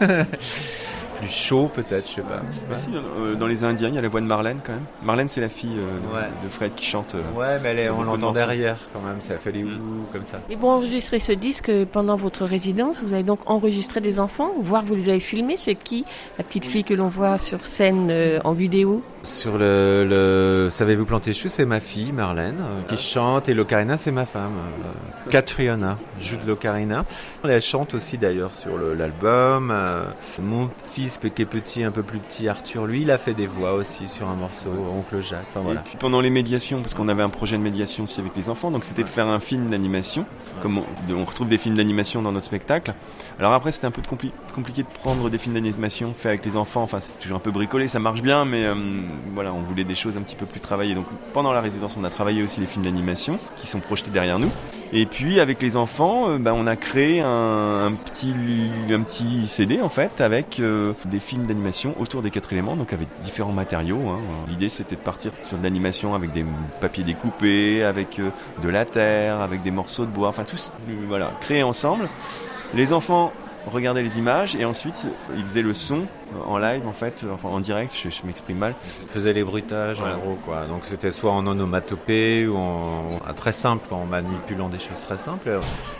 plus 1.20 1.28
chaud 1.30 1.70
peut-être, 1.74 2.08
je 2.08 2.14
sais 2.16 2.20
pas. 2.22 2.40
Bah 2.70 2.76
si, 2.76 2.90
euh, 2.94 3.34
dans 3.34 3.46
les 3.46 3.64
Indiens, 3.64 3.88
il 3.88 3.94
y 3.94 3.98
a 3.98 4.02
la 4.02 4.08
voix 4.08 4.20
de 4.20 4.26
Marlène 4.26 4.60
quand 4.64 4.72
même. 4.72 4.84
Marlène, 5.02 5.28
c'est 5.28 5.40
la 5.40 5.48
fille 5.48 5.76
euh, 5.78 6.14
Ouais. 6.16 6.28
de 6.44 6.48
Fred 6.48 6.74
qui 6.76 6.84
chante. 6.86 7.14
euh, 7.16 7.22
Ouais, 7.36 7.58
mais 7.62 7.70
elle 7.70 7.78
est- 7.80 7.90
on 7.90 8.02
l'entend 8.02 8.32
derrière 8.32 8.76
quand 8.92 9.00
même. 9.00 9.20
Ça 9.20 9.36
fait 9.38 9.50
les 9.52 9.64
ouh 9.64 10.04
comme 10.12 10.24
ça. 10.24 10.38
Et 10.48 10.56
pour 10.56 10.70
enregistrer 10.70 11.18
ce 11.18 11.32
disque 11.32 11.70
pendant 11.86 12.16
votre 12.16 12.44
résidence, 12.44 12.98
vous 13.02 13.12
avez 13.12 13.22
donc 13.24 13.40
enregistré 13.46 14.00
des 14.00 14.20
enfants, 14.20 14.52
voire 14.60 14.84
vous 14.84 14.94
les 14.94 15.08
avez 15.08 15.20
filmés. 15.20 15.56
C'est 15.56 15.74
qui 15.74 16.04
la 16.38 16.44
petite 16.44 16.64
fille 16.64 16.84
que 16.84 16.94
l'on 16.94 17.08
voit 17.08 17.38
sur 17.38 17.66
scène 17.66 17.97
euh, 17.97 17.97
en 18.10 18.52
vidéo 18.52 19.02
Sur 19.24 19.58
le, 19.58 20.06
le 20.08 20.68
Savez-vous 20.70 21.04
planter 21.04 21.30
les 21.30 21.34
choux, 21.34 21.48
c'est 21.48 21.66
ma 21.66 21.80
fille 21.80 22.12
Marlène 22.12 22.60
euh, 22.60 22.82
qui 22.88 22.96
chante 22.96 23.48
et 23.48 23.54
l'ocarina 23.54 23.96
c'est 23.96 24.12
ma 24.12 24.24
femme 24.24 24.52
euh, 24.84 25.30
Catriona, 25.30 25.98
joue 26.20 26.36
de 26.36 26.46
l'ocarina. 26.46 27.04
Elle 27.44 27.60
chante 27.60 27.94
aussi 27.94 28.16
d'ailleurs 28.16 28.54
sur 28.54 28.78
l'album. 28.78 29.70
euh, 29.70 30.04
mon 30.40 30.70
fils 30.92 31.18
qui 31.18 31.26
est 31.42 31.46
petit, 31.46 31.82
un 31.82 31.90
peu 31.90 32.02
plus 32.02 32.20
petit, 32.20 32.48
Arthur, 32.48 32.86
lui, 32.86 33.02
il 33.02 33.10
a 33.10 33.18
fait 33.18 33.34
des 33.34 33.46
voix 33.46 33.74
aussi 33.74 34.08
sur 34.08 34.28
un 34.28 34.34
morceau, 34.34 34.70
Oncle 34.94 35.22
Jacques. 35.22 35.46
Enfin 35.50 35.60
voilà. 35.60 35.80
Et 35.80 35.84
puis 35.84 35.96
pendant 35.98 36.20
les 36.20 36.30
médiations, 36.30 36.80
parce 36.80 36.94
qu'on 36.94 37.08
avait 37.08 37.22
un 37.22 37.28
projet 37.28 37.58
de 37.58 37.62
médiation 37.62 38.04
aussi 38.04 38.20
avec 38.20 38.34
les 38.36 38.48
enfants, 38.48 38.70
donc 38.70 38.84
c'était 38.84 39.02
de 39.02 39.08
faire 39.08 39.26
un 39.26 39.40
film 39.40 39.68
d'animation, 39.68 40.24
comme 40.62 40.78
on, 40.78 41.24
retrouve 41.24 41.48
des 41.48 41.58
films 41.58 41.76
d'animation 41.76 42.22
dans 42.22 42.32
notre 42.32 42.46
spectacle. 42.46 42.94
Alors 43.38 43.52
après, 43.52 43.72
c'était 43.72 43.86
un 43.86 43.90
peu 43.90 44.02
compli- 44.02 44.32
compliqué 44.54 44.82
de 44.84 44.88
prendre 44.88 45.28
des 45.28 45.38
films 45.38 45.54
d'animation 45.54 46.14
faits 46.14 46.26
avec 46.26 46.46
les 46.46 46.56
enfants. 46.56 46.82
Enfin, 46.82 47.00
c'est 47.00 47.18
toujours 47.18 47.36
un 47.36 47.40
peu 47.40 47.50
bricolé, 47.50 47.88
ça 47.88 47.98
marche 47.98 48.22
bien, 48.22 48.44
mais 48.44 48.64
euh, 48.64 48.74
voilà, 49.34 49.52
on 49.52 49.60
voulait 49.60 49.84
des 49.84 49.94
choses 49.94 50.16
un 50.16 50.22
petit 50.22 50.36
peu 50.36 50.46
plus 50.46 50.60
travaillées. 50.60 50.94
Donc 50.94 51.06
pendant 51.32 51.52
la 51.52 51.60
résidence, 51.60 51.96
on 51.98 52.04
a 52.04 52.10
travaillé 52.10 52.42
aussi 52.42 52.60
les 52.60 52.66
films 52.66 52.84
d'animation 52.84 53.38
qui 53.56 53.66
sont 53.66 53.80
projetés 53.80 54.10
derrière 54.10 54.38
nous. 54.38 54.50
Et 54.92 55.04
puis 55.06 55.38
avec 55.40 55.60
les 55.60 55.76
enfants, 55.76 56.30
euh, 56.30 56.38
bah, 56.38 56.52
on 56.54 56.66
a 56.66 56.76
créé 56.76 57.20
un, 57.20 57.92
petit 57.92 58.34
un 58.90 59.02
petit 59.02 59.46
CD 59.46 59.80
en 59.82 59.88
fait 59.90 60.20
avec 60.20 60.60
euh, 60.60 60.94
des 61.06 61.20
films 61.20 61.46
d'animation 61.46 61.94
autour 62.00 62.22
des 62.22 62.30
quatre 62.30 62.52
éléments, 62.52 62.76
donc 62.76 62.92
avec 62.92 63.08
différents 63.22 63.52
matériaux. 63.52 64.08
hein. 64.08 64.20
L'idée 64.48 64.68
c'était 64.68 64.96
de 64.96 65.00
partir 65.00 65.32
sur 65.42 65.58
de 65.58 65.62
l'animation 65.62 66.14
avec 66.14 66.32
des 66.32 66.44
papiers 66.80 67.04
découpés, 67.04 67.82
avec 67.84 68.18
euh, 68.18 68.30
de 68.62 68.68
la 68.68 68.84
terre, 68.84 69.40
avec 69.40 69.62
des 69.62 69.70
morceaux 69.70 70.06
de 70.06 70.10
bois, 70.10 70.28
enfin 70.28 70.44
euh, 70.44 70.92
voilà 71.06 71.32
créés 71.40 71.62
ensemble. 71.62 72.08
Les 72.74 72.92
enfants 72.92 73.32
regardaient 73.66 74.02
les 74.02 74.18
images 74.18 74.56
et 74.56 74.64
ensuite 74.64 75.08
ils 75.36 75.44
faisaient 75.44 75.62
le 75.62 75.74
son 75.74 76.06
en 76.46 76.58
live 76.58 76.86
en 76.86 76.92
fait, 76.92 77.24
enfin 77.32 77.48
en 77.48 77.60
direct. 77.60 77.92
Je, 77.94 78.10
je 78.10 78.22
m'exprime 78.24 78.58
mal. 78.58 78.74
On 79.04 79.08
faisait 79.08 79.32
les 79.32 79.44
bruitages 79.44 79.98
Voilà. 79.98 80.16
en 80.16 80.18
gros 80.18 80.38
quoi. 80.44 80.66
Donc 80.68 80.80
c'était 80.84 81.10
soit 81.10 81.32
en 81.32 81.46
onomatopée 81.46 82.46
ou 82.46 82.56
en, 82.56 83.18
en- 83.28 83.34
très 83.34 83.52
simple, 83.52 83.92
en 83.92 84.04
manipulant 84.04 84.68
des 84.68 84.78
choses 84.78 85.00
très 85.06 85.18
simples. 85.18 85.48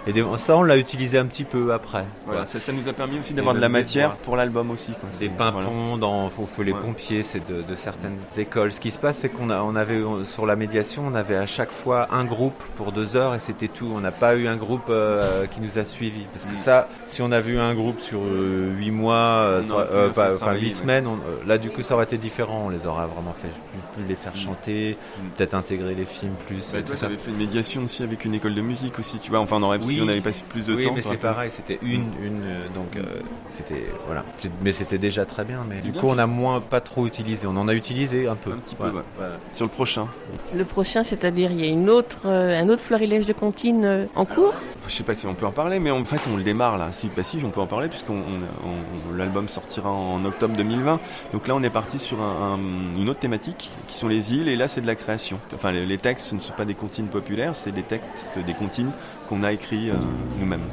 Et 0.06 0.12
des- 0.12 0.24
ça 0.36 0.56
on 0.56 0.62
l'a 0.62 0.76
utilisé 0.76 1.18
un 1.18 1.26
petit 1.26 1.44
peu 1.44 1.72
après. 1.72 2.04
Voilà, 2.26 2.46
ça, 2.46 2.58
ça 2.60 2.72
nous 2.72 2.88
a 2.88 2.92
permis 2.92 3.18
aussi 3.20 3.34
d'avoir 3.34 3.54
de 3.54 3.60
la 3.60 3.68
matière 3.68 4.16
pour 4.16 4.36
l'album 4.36 4.70
aussi. 4.70 4.92
Quoi. 4.92 5.08
Des 5.10 5.16
C'est- 5.16 5.28
pimpons 5.28 5.96
dans 5.96 6.26
au 6.26 6.46
feu 6.46 6.62
les 6.62 6.72
Ouais. 6.72 6.78
pompiers, 6.78 7.22
c'est 7.22 7.46
de, 7.46 7.62
de 7.62 7.76
certaines 7.76 8.16
écoles. 8.36 8.72
Ce 8.72 8.80
qui 8.80 8.90
se 8.90 8.98
passe, 8.98 9.18
c'est 9.18 9.28
qu'on 9.28 9.50
a, 9.50 9.60
on 9.62 9.76
avait 9.76 10.00
sur 10.24 10.46
la 10.46 10.56
médiation, 10.56 11.04
on 11.06 11.14
avait 11.14 11.36
à 11.36 11.46
chaque 11.46 11.70
fois 11.72 12.08
un 12.12 12.24
groupe 12.24 12.62
pour 12.76 12.92
deux 12.92 13.16
heures 13.16 13.34
et 13.34 13.38
c'était 13.38 13.68
tout. 13.68 13.90
On 13.94 14.00
n'a 14.00 14.12
pas 14.12 14.34
eu 14.36 14.46
un 14.48 14.56
groupe 14.56 14.88
euh, 14.90 15.46
qui 15.46 15.60
nous 15.60 15.78
a 15.78 15.84
suivis 15.84 16.26
parce 16.32 16.46
que 16.46 16.52
Mm. 16.52 16.56
ça, 16.56 16.88
si 17.06 17.22
on 17.22 17.30
avait 17.32 17.52
eu 17.52 17.58
un 17.58 17.74
groupe 17.74 18.00
sur 18.00 18.20
euh, 18.22 18.72
huit 18.76 18.90
mois, 18.90 19.14
euh, 19.14 19.62
ça- 19.62 19.74
pas- 20.18 20.34
enfin 20.34 20.54
huit 20.54 20.70
semaines, 20.72 21.06
on- 21.06 21.14
euh, 21.16 21.46
là 21.46 21.58
du 21.58 21.70
coup 21.70 21.82
ça 21.82 21.94
aurait 21.94 22.04
été 22.04 22.18
différent. 22.18 22.62
On 22.66 22.68
les 22.68 22.86
aurait 22.86 23.06
vraiment 23.06 23.32
fait, 23.32 23.48
plus, 23.48 23.80
plus 24.02 24.08
les 24.08 24.16
faire 24.16 24.36
chanter, 24.36 24.96
peut-être 25.36 25.54
intégrer 25.54 25.94
les 25.94 26.04
films 26.04 26.34
plus. 26.46 26.56
Mm. 26.56 26.72
Bah, 26.72 26.78
et 26.78 26.82
toi, 26.82 26.94
tout 26.94 27.00
ça. 27.00 27.06
tu 27.06 27.12
avais 27.12 27.16
fait 27.22 27.30
une 27.30 27.36
médiation 27.38 27.84
aussi 27.84 28.02
avec 28.02 28.24
une 28.24 28.34
école 28.34 28.54
de 28.54 28.60
musique 28.60 28.98
aussi, 28.98 29.18
tu 29.18 29.30
vois. 29.30 29.40
Enfin, 29.40 29.56
on 29.58 29.62
aurait, 29.62 29.80
si 29.80 29.86
Oui. 29.88 30.00
on 30.04 30.08
avait 30.08 30.20
passé 30.20 30.42
plus 30.48 30.66
de 30.66 30.74
oui, 30.74 30.84
temps. 30.86 30.92
mais 30.94 31.00
t'aurais 31.02 31.14
c'est 31.14 31.20
pareil, 31.20 31.50
c'était 31.50 31.78
une, 31.82 32.06
une, 32.22 32.42
euh, 32.44 32.68
donc 32.74 32.96
euh, 32.96 33.20
c'était 33.48 33.86
voilà, 34.06 34.24
mais 34.62 34.72
c'était 34.72 34.98
déjà 34.98 35.24
très 35.24 35.44
bien. 35.44 35.64
Mais 35.68 35.80
du 35.80 35.92
bien, 35.92 36.00
coup, 36.00 36.08
on 36.08 36.18
a 36.18 36.26
moins, 36.26 36.60
pas 36.60 36.80
trop 36.80 37.06
utilisé. 37.06 37.46
On 37.46 37.56
en 37.56 37.68
a 37.68 37.74
utilisé 37.74 38.28
un 38.28 38.36
peu. 38.36 38.52
Un 38.52 38.56
petit 38.58 38.74
peu, 38.74 38.84
Ouais, 38.86 38.90
ouais. 38.92 39.02
ouais. 39.20 39.26
Sur 39.52 39.66
le 39.66 39.70
prochain. 39.70 40.08
Le 40.54 40.64
prochain, 40.64 41.02
c'est-à-dire 41.02 41.50
il 41.50 41.60
y 41.60 41.64
a 41.64 41.68
une 41.68 41.88
autre, 41.90 42.22
euh, 42.26 42.58
un 42.60 42.68
autre 42.68 42.82
florilège 42.82 43.26
de 43.26 43.32
comptines 43.32 43.84
euh, 43.84 44.04
en 44.14 44.24
cours? 44.24 44.54
Je 44.88 44.94
sais 44.94 45.04
pas 45.04 45.14
si 45.14 45.26
on 45.26 45.34
peut 45.34 45.46
en 45.46 45.52
parler, 45.52 45.78
mais 45.80 45.90
en 45.90 46.04
fait, 46.04 46.26
on 46.32 46.36
le 46.36 46.42
démarre 46.42 46.78
là. 46.78 46.88
Si, 46.92 47.10
bah, 47.14 47.22
si, 47.22 47.38
on 47.44 47.50
peut 47.50 47.60
en 47.60 47.66
parler 47.66 47.88
puisqu'on 47.88 48.14
on- 48.14 48.68
on- 49.12 49.14
l'album 49.14 49.46
sortira 49.46 49.90
en 49.90 50.24
octobre 50.24 50.56
2020. 50.56 50.98
Donc 51.32 51.46
là, 51.46 51.54
on 51.54 51.62
est 51.62 51.70
parti 51.70 51.98
sur 51.98 52.20
un- 52.22 52.54
un- 52.54 53.00
une 53.00 53.08
autre 53.08 53.20
thématique 53.20 53.70
qui 53.86 53.94
sont 53.96 54.08
les 54.08 54.32
îles, 54.34 54.48
et 54.48 54.56
là, 54.56 54.66
c'est 54.66 54.80
de 54.80 54.86
la 54.86 54.94
création. 54.94 55.38
Enfin, 55.54 55.72
les, 55.72 55.98
textes, 55.98 56.32
ne 56.32 56.40
sont 56.40 56.54
pas 56.54 56.64
des 56.64 56.74
comptines 56.74 57.08
populaires, 57.08 57.54
c'est 57.54 57.72
des 57.72 57.82
textes, 57.82 58.32
des 58.44 58.54
comptines 58.54 58.90
qu'on 59.28 59.42
a 59.42 59.52
écrits 59.52 59.90
euh, 59.90 59.94
nous-mêmes. 60.40 60.64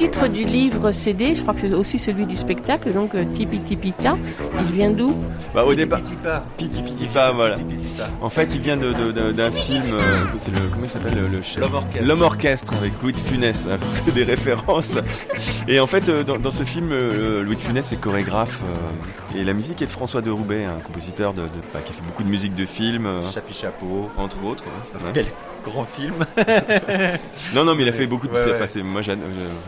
Titre 0.00 0.28
du 0.28 0.44
livre 0.44 0.92
CD, 0.92 1.34
je 1.34 1.42
crois 1.42 1.52
que 1.52 1.60
c'est 1.60 1.74
aussi 1.74 1.98
celui 1.98 2.24
du 2.24 2.34
spectacle, 2.34 2.90
donc 2.90 3.14
euh, 3.14 3.26
Tipi 3.34 3.60
Tipita, 3.60 4.16
il 4.58 4.72
vient 4.72 4.90
d'où? 4.90 5.14
Bah, 5.54 5.62
au 5.62 5.74
départ, 5.74 6.00
Piti 6.56 6.80
Piti 6.82 7.06
Pa, 7.12 7.32
voilà. 7.32 7.56
En 8.22 8.30
fait, 8.30 8.54
il 8.54 8.62
vient 8.62 8.78
de- 8.78 8.92
de- 8.94 9.12
de- 9.12 9.32
d'un 9.32 9.50
film, 9.50 9.82
euh, 9.92 10.00
c'est 10.38 10.54
le, 10.54 10.62
comment 10.70 10.84
il 10.84 10.88
s'appelle 10.88 11.16
le, 11.16 11.28
le 11.28 11.42
chef 11.42 11.58
L'homme 11.58 11.74
orchestre. 11.74 12.06
L'homme 12.08 12.22
orchestre 12.22 12.72
avec 12.78 12.92
Louis 13.02 13.12
de 13.12 13.18
Funès. 13.18 13.66
Alors, 13.66 13.78
C'est 13.92 14.14
des 14.14 14.24
références. 14.24 14.96
Et 15.68 15.78
en 15.80 15.86
fait, 15.86 16.08
euh, 16.08 16.22
dans, 16.24 16.38
dans 16.38 16.50
ce 16.50 16.62
film, 16.64 16.88
euh, 16.92 17.42
Louis 17.42 17.56
de 17.56 17.60
Funès 17.60 17.92
est 17.92 18.00
chorégraphe 18.00 18.60
euh, 19.34 19.38
et 19.38 19.44
la 19.44 19.52
musique 19.52 19.82
est 19.82 19.86
de 19.86 19.90
François 19.90 20.22
de 20.22 20.30
Roubaix, 20.30 20.64
un 20.64 20.80
compositeur 20.80 21.34
de, 21.34 21.42
de- 21.42 21.48
enfin, 21.68 21.80
qui 21.84 21.92
a 21.92 21.94
fait 21.94 22.06
beaucoup 22.06 22.22
de 22.22 22.30
musique 22.30 22.54
de 22.54 22.64
film, 22.64 23.04
euh, 23.04 23.20
Chapi 23.30 23.52
Chapeau. 23.52 24.08
entre 24.16 24.42
autres. 24.46 24.64
ouais. 24.64 25.12
Ouais. 25.14 25.24
Grand 25.64 25.84
film. 25.84 26.14
Non, 27.54 27.64
non, 27.64 27.74
mais 27.74 27.82
il 27.82 27.88
a 27.88 27.92
fait 27.92 28.06
beaucoup 28.06 28.28
de. 28.28 28.32
Ouais, 28.32 28.82
moi, 28.82 29.02
j'ad- 29.02 29.18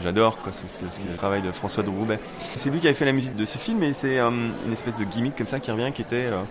j'adore 0.03 0.37
quoi, 0.41 0.53
ce, 0.53 0.63
ce- 0.69 0.79
ce- 0.91 1.01
le 1.11 1.17
travail 1.17 1.43
de 1.43 1.51
François 1.53 1.83
de 1.83 1.91
Roubaix. 1.91 2.19
C'est 2.57 2.71
lui 2.71 2.79
qui 2.81 2.87
avait 2.87 2.95
fait 2.95 3.05
la 3.05 3.13
musique 3.13 3.35
de 3.37 3.45
ce 3.45 3.59
film, 3.59 3.83
et 3.83 3.93
c'est 3.95 4.19
euh, 4.19 4.31
une 4.31 4.73
espèce 4.73 4.97
de 4.97 5.05
gimmick 5.05 5.37
comme 5.37 5.47
ça 5.49 5.61
qui 5.61 5.71
revient, 5.71 5.91
qui 5.93 6.03
était. 6.03 6.27
euh, 6.27 6.43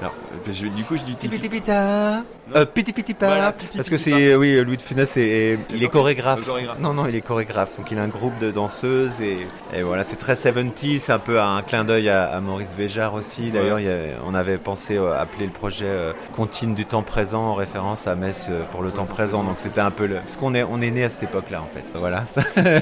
alors, 0.00 0.14
je- 0.50 0.66
du 0.68 0.84
coup, 0.84 0.96
je 0.96 1.02
dis. 1.02 1.14
Tipi 1.14 1.38
Tipita. 1.38 2.22
Euh, 2.56 2.64
Piti 2.64 2.92
Piti 2.92 3.14
Pa. 3.14 3.26
Voilà, 3.26 3.52
Piti 3.52 3.76
Parce 3.76 3.88
que 3.90 3.96
c'est, 3.96 4.34
oui, 4.34 4.60
Louis 4.64 4.76
de 4.76 4.82
Funès, 4.82 5.16
est, 5.16 5.58
il 5.72 5.84
est 5.84 5.88
chorégraphe. 5.88 6.40
Non, 6.80 6.94
non, 6.94 7.06
il 7.06 7.14
est 7.14 7.20
chorégraphe. 7.20 7.76
Donc 7.76 7.90
il 7.90 7.98
a 7.98 8.02
un 8.02 8.08
groupe 8.08 8.38
de 8.40 8.50
danseuses 8.50 9.20
et, 9.20 9.46
et 9.74 9.82
voilà, 9.82 10.02
c'est 10.02 10.16
très 10.16 10.34
70 10.34 10.98
C'est 10.98 11.12
un 11.12 11.18
peu 11.18 11.40
un 11.40 11.62
clin 11.62 11.84
d'œil 11.84 12.08
à, 12.08 12.24
à 12.24 12.40
Maurice 12.40 12.74
Béjart 12.76 13.14
aussi. 13.14 13.50
D'ailleurs, 13.50 13.78
on 14.26 14.34
avait 14.34 14.58
pensé 14.58 14.96
euh, 14.96 15.20
appeler 15.20 15.46
le 15.46 15.52
projet 15.52 15.84
euh, 15.86 16.12
Contine 16.34 16.74
du 16.74 16.86
temps 16.86 17.02
présent 17.02 17.42
en 17.42 17.54
référence 17.54 18.06
à 18.08 18.14
Metz 18.16 18.46
euh, 18.50 18.64
pour 18.72 18.82
le 18.82 18.90
temps 18.90 19.04
présent. 19.06 19.44
Donc 19.44 19.58
c'était 19.58 19.80
un 19.80 19.90
peu 19.92 20.06
le, 20.06 20.16
parce 20.16 20.36
qu'on 20.36 20.54
est, 20.54 20.62
on 20.64 20.80
est 20.80 20.90
né 20.90 21.04
à 21.04 21.08
cette 21.10 21.24
époque-là 21.24 21.62
en 21.62 21.66
fait. 21.68 21.84
Voilà. 21.94 22.24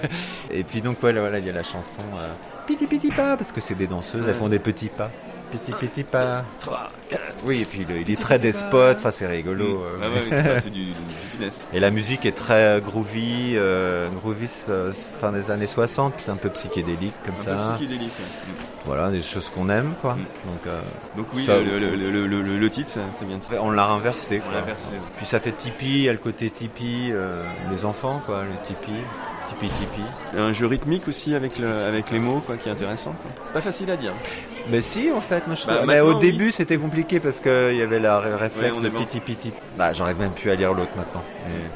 et 0.50 0.62
puis 0.64 0.80
donc 0.80 0.96
voilà, 1.00 1.20
voilà, 1.20 1.38
il 1.40 1.46
y 1.46 1.50
a 1.50 1.52
la 1.52 1.62
chanson 1.62 2.02
euh, 2.18 2.28
Piti 2.66 2.86
Piti 2.86 3.08
Pa 3.10 3.36
parce 3.36 3.52
que 3.52 3.60
c'est 3.60 3.74
des 3.74 3.86
danseuses, 3.86 4.24
elles 4.26 4.34
font 4.34 4.48
des 4.48 4.58
petits 4.58 4.88
pas. 4.88 5.10
Petit 5.50 5.72
petit 5.72 6.02
pas. 6.04 6.44
Oui, 7.46 7.62
et 7.62 7.64
puis 7.64 7.86
le- 7.88 7.96
il 8.00 8.10
est 8.10 8.20
très 8.20 8.38
despote, 8.38 8.98
enfin 8.98 9.10
c'est 9.10 9.26
rigolo. 9.26 9.82
euh. 9.82 9.98
Ah 10.02 10.06
ouais, 10.08 10.20
oui, 10.22 10.36
c'est- 10.60 10.70
du, 10.70 10.84
du 10.86 10.94
Funès. 11.32 11.62
Et 11.72 11.80
la 11.80 11.90
musique 11.90 12.26
est 12.26 12.36
très 12.36 12.80
groovy, 12.84 13.52
euh, 13.56 14.08
groovy 14.10 14.50
euh, 14.68 14.92
fin 15.20 15.32
des 15.32 15.50
années 15.50 15.66
60, 15.66 16.14
puis 16.14 16.24
c'est 16.24 16.30
un 16.32 16.36
peu 16.36 16.50
psychédélique 16.50 17.14
comme 17.24 17.34
Un 17.34 17.38
ça. 17.38 17.68
peu 17.70 17.76
psychédélique. 17.76 18.12
ouais. 18.18 18.54
Voilà, 18.84 19.10
des 19.10 19.22
choses 19.22 19.48
qu'on 19.50 19.68
aime 19.70 19.94
quoi. 20.02 20.14
Donc, 20.14 20.66
euh, 20.66 20.80
Donc 21.16 21.26
oui, 21.34 21.46
ça- 21.46 21.58
le, 21.58 21.78
le- 21.78 21.94
le- 21.96 22.26
le- 22.26 22.42
le- 22.42 22.58
le 22.58 22.70
titre, 22.70 22.90
ça, 22.90 23.00
ça 23.12 23.24
vient 23.24 23.38
de 23.38 23.42
ça. 23.42 23.50
on 23.60 23.70
l'a 23.70 23.86
renversé. 23.86 24.40
On 24.44 24.48
quoi. 24.50 24.58
l'a 24.58 24.64
inversé. 24.64 24.92
Puis 25.16 25.24
ça 25.26 25.40
fait 25.40 25.52
Tipeee, 25.52 25.86
il 25.86 26.02
y 26.02 26.08
a 26.08 26.12
le 26.12 26.18
côté 26.18 26.50
Tipeee, 26.50 27.10
euh, 27.12 27.42
les 27.70 27.84
enfants 27.86 28.20
quoi, 28.26 28.42
le 28.42 28.66
Tipeee, 28.66 29.02
Un 30.36 30.52
jeu 30.52 30.66
rythmique 30.66 31.08
aussi 31.08 31.34
avec, 31.34 31.58
le, 31.58 31.68
avec 31.68 32.10
les 32.10 32.18
mots, 32.18 32.42
quoi, 32.44 32.56
qui 32.56 32.68
est 32.68 32.72
intéressant. 32.72 33.12
quoi. 33.22 33.30
Pas 33.52 33.60
facile 33.60 33.90
à 33.90 33.96
dire. 33.96 34.12
Mais 34.70 34.80
si, 34.80 35.10
en 35.10 35.20
fait, 35.20 35.46
moi 35.46 35.56
je 35.56 35.66
Bah, 35.66 35.80
mais 35.86 36.00
au 36.00 36.06
maintenant, 36.06 36.20
oui. 36.20 36.30
début 36.32 36.52
c'était 36.52 36.76
compliqué 36.76 37.20
parce 37.20 37.40
qu'il 37.40 37.74
y 37.76 37.82
avait 37.82 37.98
la 38.00 38.20
ré- 38.20 38.34
réflexe 38.34 38.76
Ouais, 38.76 38.82
de 38.82 38.88
bon. 38.90 38.98
piti 38.98 39.20
piti. 39.20 39.52
Bah, 39.78 39.92
j'arrive 39.94 40.18
même 40.18 40.32
plus 40.32 40.50
à 40.50 40.54
lire 40.54 40.74
l'autre 40.74 40.92
maintenant. 40.96 41.24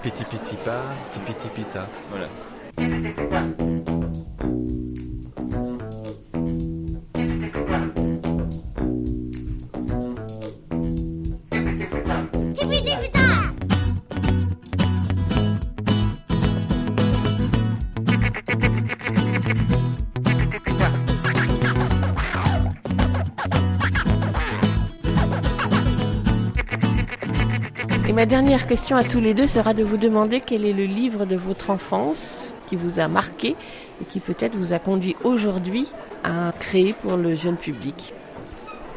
Piti 0.02 0.24
piti 0.24 0.56
pas, 0.56 0.82
tipi 1.12 1.34
tipita. 1.34 1.88
Voilà. 2.10 2.26
Ma 28.22 28.26
dernière 28.26 28.68
question 28.68 28.94
à 28.94 29.02
tous 29.02 29.18
les 29.18 29.34
deux 29.34 29.48
sera 29.48 29.74
de 29.74 29.82
vous 29.82 29.96
demander 29.96 30.38
quel 30.38 30.64
est 30.64 30.72
le 30.72 30.84
livre 30.84 31.26
de 31.26 31.34
votre 31.34 31.70
enfance 31.70 32.54
qui 32.68 32.76
vous 32.76 33.00
a 33.00 33.08
marqué 33.08 33.56
et 34.00 34.04
qui 34.08 34.20
peut-être 34.20 34.54
vous 34.54 34.72
a 34.72 34.78
conduit 34.78 35.16
aujourd'hui 35.24 35.88
à 36.22 36.52
créer 36.60 36.92
pour 36.92 37.16
le 37.16 37.34
jeune 37.34 37.56
public. 37.56 38.14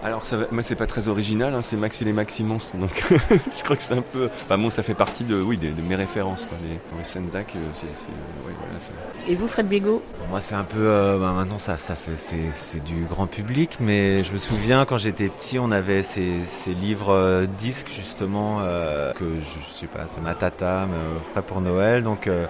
Alors 0.05 0.23
ça 0.23 0.37
va- 0.37 0.45
moi 0.51 0.61
c'est 0.61 0.75
pas 0.75 0.85
très 0.85 1.07
original, 1.07 1.51
hein, 1.55 1.63
c'est 1.63 1.77
Max 1.77 1.99
et 2.03 2.05
les 2.05 2.13
Maximons, 2.13 2.59
donc 2.75 3.03
je 3.09 3.63
crois 3.63 3.75
que 3.75 3.81
c'est 3.81 3.95
un 3.95 4.03
peu. 4.03 4.29
Bah 4.47 4.55
bon, 4.55 4.69
ça 4.69 4.83
fait 4.83 4.93
partie 4.93 5.23
de 5.23 5.41
oui 5.41 5.57
de, 5.57 5.71
de 5.71 5.81
mes 5.81 5.95
références 5.95 6.45
quoi. 6.45 6.59
Des 6.61 6.73
ouais, 6.95 7.03
Sendak, 7.03 7.55
euh, 7.55 7.59
c'est 7.71 7.87
ouais, 7.87 8.53
voilà, 8.59 8.79
Et 9.27 9.33
vous, 9.33 9.47
Fred 9.47 9.67
Bégaud? 9.67 10.03
Pour 10.19 10.27
moi, 10.27 10.41
c'est 10.41 10.53
un 10.53 10.63
peu. 10.63 10.77
euh, 10.87 11.17
bah, 11.17 11.31
maintenant, 11.35 11.57
ça, 11.57 11.75
ça 11.77 11.95
fait, 11.95 12.17
c'est, 12.17 12.51
c'est 12.51 12.83
du 12.83 13.05
grand 13.05 13.25
public, 13.25 13.77
mais 13.79 14.23
je 14.23 14.31
me 14.33 14.37
souviens 14.37 14.85
quand 14.85 14.97
j'étais 14.97 15.27
petit, 15.27 15.57
on 15.57 15.71
avait 15.71 16.03
ces, 16.03 16.45
ces 16.45 16.75
livres 16.75 17.11
euh, 17.11 17.47
disques 17.47 17.89
justement 17.89 18.59
euh, 18.61 19.11
que 19.13 19.25
je, 19.39 19.45
je 19.67 19.73
sais 19.75 19.87
pas, 19.87 20.05
c'est 20.07 20.21
ma 20.21 20.35
tata 20.35 20.85
me 20.85 21.19
ferait 21.31 21.41
pour 21.41 21.61
Noël. 21.61 22.03
Donc, 22.03 22.27
euh, 22.27 22.45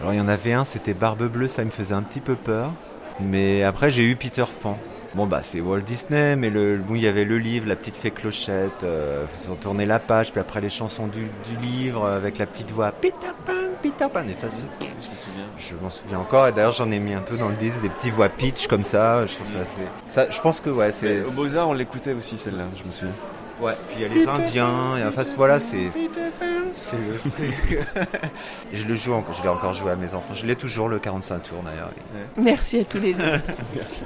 alors 0.00 0.12
il 0.12 0.16
y 0.16 0.20
en 0.20 0.26
avait 0.28 0.54
un, 0.54 0.64
c'était 0.64 0.92
Barbe 0.94 1.28
Bleue, 1.28 1.46
ça 1.46 1.64
me 1.64 1.70
faisait 1.70 1.94
un 1.94 2.02
petit 2.02 2.20
peu 2.20 2.34
peur. 2.34 2.72
Mais 3.20 3.62
après, 3.62 3.90
j'ai 3.92 4.02
eu 4.02 4.16
Peter 4.16 4.44
Pan. 4.60 4.76
Bon 5.14 5.26
bah 5.26 5.40
c'est 5.42 5.60
Walt 5.60 5.80
Disney, 5.80 6.36
mais 6.36 6.50
le, 6.50 6.76
bon, 6.76 6.94
il 6.94 7.02
y 7.02 7.06
avait 7.06 7.24
le 7.24 7.38
livre, 7.38 7.68
la 7.68 7.76
petite 7.76 7.96
fée 7.96 8.10
clochette, 8.10 8.82
euh, 8.84 9.24
faut 9.26 9.54
tourner 9.54 9.86
la 9.86 9.98
page, 9.98 10.30
puis 10.32 10.40
après 10.40 10.60
les 10.60 10.68
chansons 10.68 11.06
du, 11.06 11.20
du 11.48 11.56
livre 11.62 12.06
avec 12.06 12.36
la 12.38 12.46
petite 12.46 12.70
voix 12.70 12.90
Peter 12.92 13.16
Pan, 13.46 13.52
Peter 13.82 14.06
Pan, 14.12 14.26
et 14.28 14.34
ça, 14.34 14.48
c'est- 14.50 14.66
je 14.80 15.08
me 15.08 15.16
souviens. 15.16 15.44
je 15.56 15.74
m'en 15.82 15.88
souviens 15.90 16.18
encore, 16.18 16.48
et 16.48 16.52
d'ailleurs 16.52 16.72
j'en 16.72 16.90
ai 16.90 16.98
mis 16.98 17.14
un 17.14 17.20
peu 17.22 17.36
dans 17.38 17.48
le 17.48 17.54
disque, 17.54 17.80
des 17.80 17.88
petits 17.88 18.10
voix 18.10 18.28
pitch 18.28 18.66
comme 18.66 18.84
ça, 18.84 19.24
je 19.24 19.34
trouve 19.36 19.46
ça 19.46 19.60
assez... 19.60 19.82
Ça, 20.06 20.28
je 20.30 20.40
pense 20.40 20.60
que 20.60 20.68
ouais, 20.70 20.92
c'est... 20.92 21.22
Au 21.22 21.30
Beaux-Arts, 21.30 21.68
on 21.70 21.72
l'écoutait 21.72 22.12
aussi 22.12 22.36
celle-là, 22.36 22.64
je 22.78 22.84
me 22.84 22.90
souviens. 22.92 23.14
Ouais, 23.62 23.72
puis 23.88 23.98
il 24.00 24.02
y 24.02 24.04
a 24.04 24.08
les 24.08 24.28
Indiens, 24.28 24.98
et 24.98 25.04
en 25.04 25.12
face, 25.12 25.32
voilà, 25.34 25.60
c'est... 25.60 25.90
C'est 26.74 26.98
le 26.98 27.18
truc... 27.18 27.78
Et 28.72 28.76
je 28.76 28.86
le 28.86 28.94
joue 28.94 29.14
encore, 29.14 29.32
je 29.34 29.42
l'ai 29.42 29.48
encore 29.48 29.72
joué 29.72 29.92
à 29.92 29.96
mes 29.96 30.12
enfants, 30.12 30.34
je 30.34 30.44
l'ai 30.44 30.56
toujours 30.56 30.88
le 30.90 30.98
45 30.98 31.42
tours 31.44 31.62
d'ailleurs. 31.64 31.90
Merci 32.36 32.80
à 32.80 32.84
tous 32.84 32.98
les 33.00 33.14
deux. 33.14 33.40
Merci. 33.74 34.04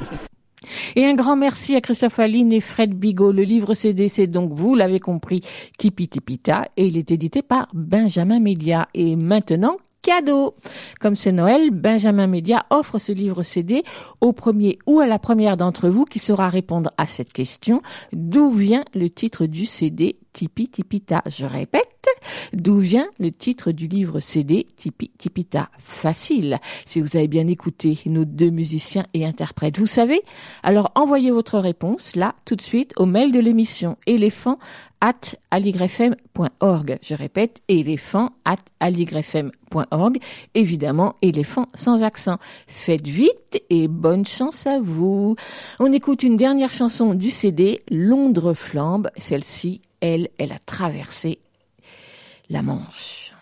Et 0.97 1.07
un 1.07 1.15
grand 1.15 1.37
merci 1.37 1.75
à 1.75 1.81
Christophe 1.81 2.19
Aline 2.19 2.53
et 2.53 2.61
Fred 2.61 2.93
Bigot. 2.93 3.33
Le 3.33 3.43
livre 3.43 3.75
CD, 3.75 4.09
c'est 4.09 4.27
donc, 4.27 4.53
vous 4.53 4.75
l'avez 4.75 5.01
compris, 5.01 5.41
Tipi 5.79 6.09
Tipita, 6.09 6.69
et 6.77 6.87
il 6.87 6.97
est 6.97 7.11
édité 7.11 7.43
par 7.43 7.69
Benjamin 7.73 8.41
Média. 8.41 8.89
Et 8.95 9.17
maintenant, 9.17 9.77
cadeau. 10.03 10.55
Comme 11.01 11.17
c'est 11.17 11.33
Noël, 11.33 11.71
Benjamin 11.71 12.27
Média 12.27 12.67
offre 12.71 12.99
ce 12.99 13.13
livre 13.13 13.43
CD 13.43 13.83
au 14.21 14.33
premier 14.33 14.79
ou 14.87 15.01
à 15.01 15.07
la 15.07 15.19
première 15.19 15.57
d'entre 15.57 15.89
vous 15.89 16.05
qui 16.05 16.19
saura 16.19 16.49
répondre 16.49 16.91
à 16.99 17.07
cette 17.07 17.33
question. 17.33 17.83
D'où 18.13 18.51
vient 18.53 18.85
le 18.95 19.09
titre 19.11 19.47
du 19.47 19.67
CD 19.67 20.17
Tipi 20.33 20.69
Tipita? 20.69 21.23
Je 21.27 21.45
répète, 21.45 22.07
d'où 22.53 22.79
vient 22.79 23.09
le 23.19 23.31
titre 23.31 23.73
du 23.73 23.89
livre 23.89 24.21
CD 24.21 24.67
Tipi 24.77 25.11
Tipita? 25.19 25.71
Facile. 25.79 26.59
Si 26.87 27.01
vous 27.01 27.17
avez 27.17 27.29
bien 27.29 27.47
écouté 27.47 27.99
nos 28.07 28.25
deux 28.25 28.51
musiciens 28.51 29.07
et 29.15 29.27
interprètes, 29.27 29.79
vous 29.79 29.87
savez. 29.87 30.23
Alors 30.63 30.93
envoyez 30.95 31.31
votre 31.31 31.59
réponse 31.59 32.17
là 32.17 32.35
tout 32.45 32.57
de 32.57 32.63
suite 32.63 32.93
au 32.97 33.07
mail 33.07 33.33
de 33.33 33.41
l'émission 33.41 33.97
éléphant 34.07 34.59
at 35.01 35.37
aligrefm.org. 35.51 36.99
Je 37.03 37.15
répète, 37.15 37.63
éléphant 37.69 38.31
at 38.45 38.59
aligrefm.org. 38.81 40.19
Évidemment, 40.55 41.15
éléphant 41.23 41.67
sans 41.75 42.03
accent. 42.03 42.39
Faites 42.67 43.07
vite 43.07 43.63
et 43.71 43.89
bonne 43.89 44.27
chance 44.27 44.67
à 44.67 44.81
vous. 44.81 45.37
On 45.79 45.93
écoute 45.93 46.23
une 46.23 46.37
dernière 46.37 46.71
chanson 46.71 47.15
du 47.15 47.31
CD, 47.31 47.83
Londres 47.91 48.55
flambe. 48.55 49.11
Celle-ci, 49.17 49.81
elle, 50.01 50.29
elle 50.39 50.53
a 50.53 50.59
traversé 50.59 51.39
la 52.49 52.63
Manche. 52.63 53.35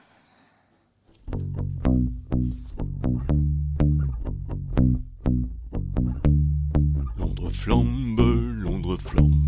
Londres 7.18 7.50
flambe, 7.50 8.20
Londres 8.62 8.96
flambe, 8.98 9.47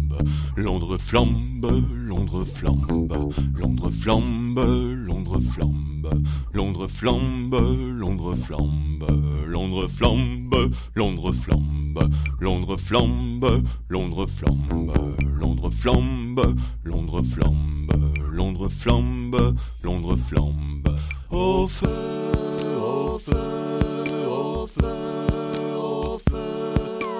Londres 0.56 0.98
flambe, 0.98 1.82
Londres 1.94 2.44
flambe, 2.46 3.32
Londres 3.56 3.90
flambe, 3.92 4.60
Londres 5.06 5.40
flambe, 5.52 6.22
Londres 6.52 6.88
flambe, 6.88 7.56
Londres 7.98 8.36
flambe, 8.36 9.06
Londres 9.46 9.88
flambe, 9.88 10.70
Londres 10.94 11.32
flambe, 11.32 12.10
Londres 12.40 12.80
flambe, 12.80 13.62
Londres 13.88 14.26
flambe, 14.30 14.96
Londres 15.38 15.70
flambe, 15.72 16.56
Londres 16.84 17.24
flambe, 17.24 18.14
Londres 18.32 18.72
flambe, 18.72 19.54
Londres 19.82 20.20
flambe, 20.20 20.96
au 21.30 21.66
feu, 21.66 21.88
au 22.78 23.18
feu, 23.18 23.59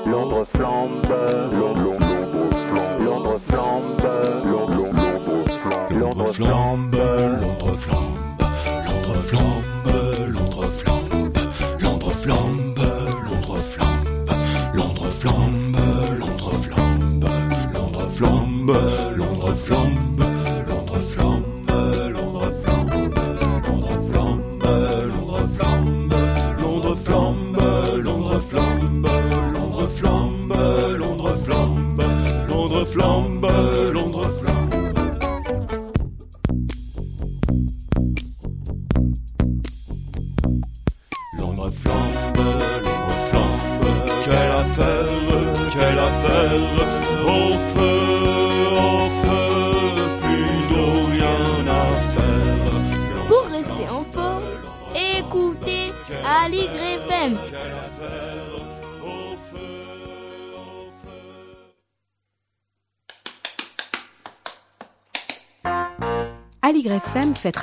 Londres 0.06 0.48
flambe, 0.54 1.18
Londres 1.52 1.98
flambe, 1.98 3.04
Londres 3.04 3.40
flambe, 3.46 4.12
Londres 4.50 4.86
flambe, 4.86 5.88
Londres 5.90 6.36
flambe, 6.36 6.98
Londres 7.42 7.78
flambe, 7.78 8.46
Londres 8.86 9.22
flambe, 9.28 9.94
Londres 10.28 10.74
flambe, 10.80 11.32
Londres 11.80 12.16
flambe, 12.16 12.86
Londres 13.24 13.64
flambe, 13.74 14.34
Londres 14.74 15.14
flambe, 15.20 15.82
Londres 16.18 16.64
flambe, 16.64 17.30
Londres 17.72 18.10
flambe, 18.16 19.09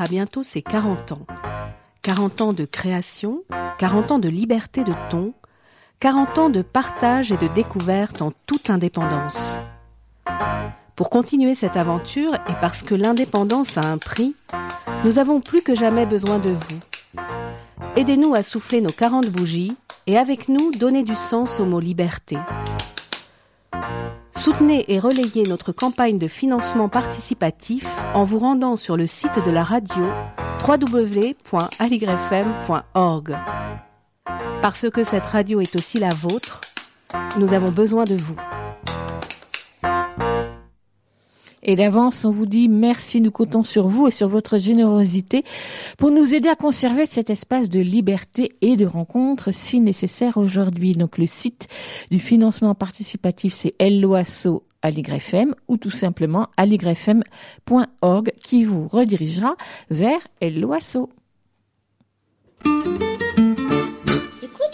bientôt 0.07 0.43
ses 0.43 0.61
40 0.61 1.11
ans. 1.11 1.27
40 2.01 2.41
ans 2.41 2.53
de 2.53 2.65
création, 2.65 3.43
40 3.77 4.11
ans 4.11 4.19
de 4.19 4.29
liberté 4.29 4.83
de 4.83 4.93
ton, 5.09 5.33
40 5.99 6.37
ans 6.37 6.49
de 6.49 6.61
partage 6.61 7.31
et 7.31 7.37
de 7.37 7.47
découverte 7.47 8.21
en 8.21 8.31
toute 8.45 8.69
indépendance. 8.69 9.57
Pour 10.95 11.09
continuer 11.09 11.55
cette 11.55 11.77
aventure 11.77 12.33
et 12.33 12.53
parce 12.61 12.83
que 12.83 12.95
l'indépendance 12.95 13.77
a 13.77 13.81
un 13.81 13.97
prix, 13.97 14.35
nous 15.05 15.19
avons 15.19 15.41
plus 15.41 15.61
que 15.61 15.75
jamais 15.75 16.05
besoin 16.05 16.39
de 16.39 16.49
vous. 16.49 17.21
Aidez-nous 17.95 18.33
à 18.33 18.43
souffler 18.43 18.81
nos 18.81 18.91
40 18.91 19.27
bougies 19.27 19.75
et 20.05 20.17
avec 20.17 20.49
nous 20.49 20.71
donner 20.71 21.03
du 21.03 21.15
sens 21.15 21.59
au 21.59 21.65
mot 21.65 21.79
liberté. 21.79 22.37
Soutenez 24.35 24.85
et 24.87 24.99
relayez 24.99 25.43
notre 25.43 25.71
campagne 25.71 26.19
de 26.19 26.27
financement 26.27 26.89
participatif 26.89 27.87
en 28.13 28.23
vous 28.23 28.39
rendant 28.39 28.77
sur 28.77 28.95
le 28.95 29.07
site 29.07 29.43
de 29.43 29.49
la 29.49 29.63
radio 29.63 30.05
www.aligrefm.org. 30.67 33.37
Parce 34.61 34.89
que 34.89 35.03
cette 35.03 35.25
radio 35.25 35.61
est 35.61 35.75
aussi 35.75 35.99
la 35.99 36.13
vôtre, 36.13 36.61
nous 37.37 37.53
avons 37.53 37.71
besoin 37.71 38.05
de 38.05 38.15
vous. 38.15 38.37
Et 41.69 41.75
d'avance, 41.75 42.23
on 42.23 42.31
vous 42.31 42.45
dit 42.45 42.69
merci, 42.69 43.19
nous 43.19 43.29
comptons 43.29 43.61
sur 43.61 43.89
vous 43.89 44.07
et 44.07 44.11
sur 44.11 44.29
votre 44.29 44.57
générosité 44.57 45.43
pour 45.97 46.11
nous 46.11 46.33
aider 46.33 46.47
à 46.47 46.55
conserver 46.55 47.05
cet 47.05 47.29
espace 47.29 47.67
de 47.67 47.81
liberté 47.81 48.55
et 48.61 48.77
de 48.77 48.85
rencontre 48.85 49.51
si 49.51 49.81
nécessaire 49.81 50.37
aujourd'hui. 50.37 50.93
Donc 50.93 51.17
le 51.17 51.25
site 51.25 51.67
du 52.09 52.19
financement 52.19 52.73
participatif, 52.73 53.53
c'est 53.53 53.75
LOASO 53.81 54.63
à 54.81 54.91
l'YFM 54.91 55.55
ou 55.67 55.75
tout 55.75 55.91
simplement 55.91 56.47
à 56.55 56.65
l'YFM.org 56.65 58.31
qui 58.41 58.63
vous 58.63 58.87
redirigera 58.87 59.57
vers 59.89 60.21
LOASO. 60.41 61.09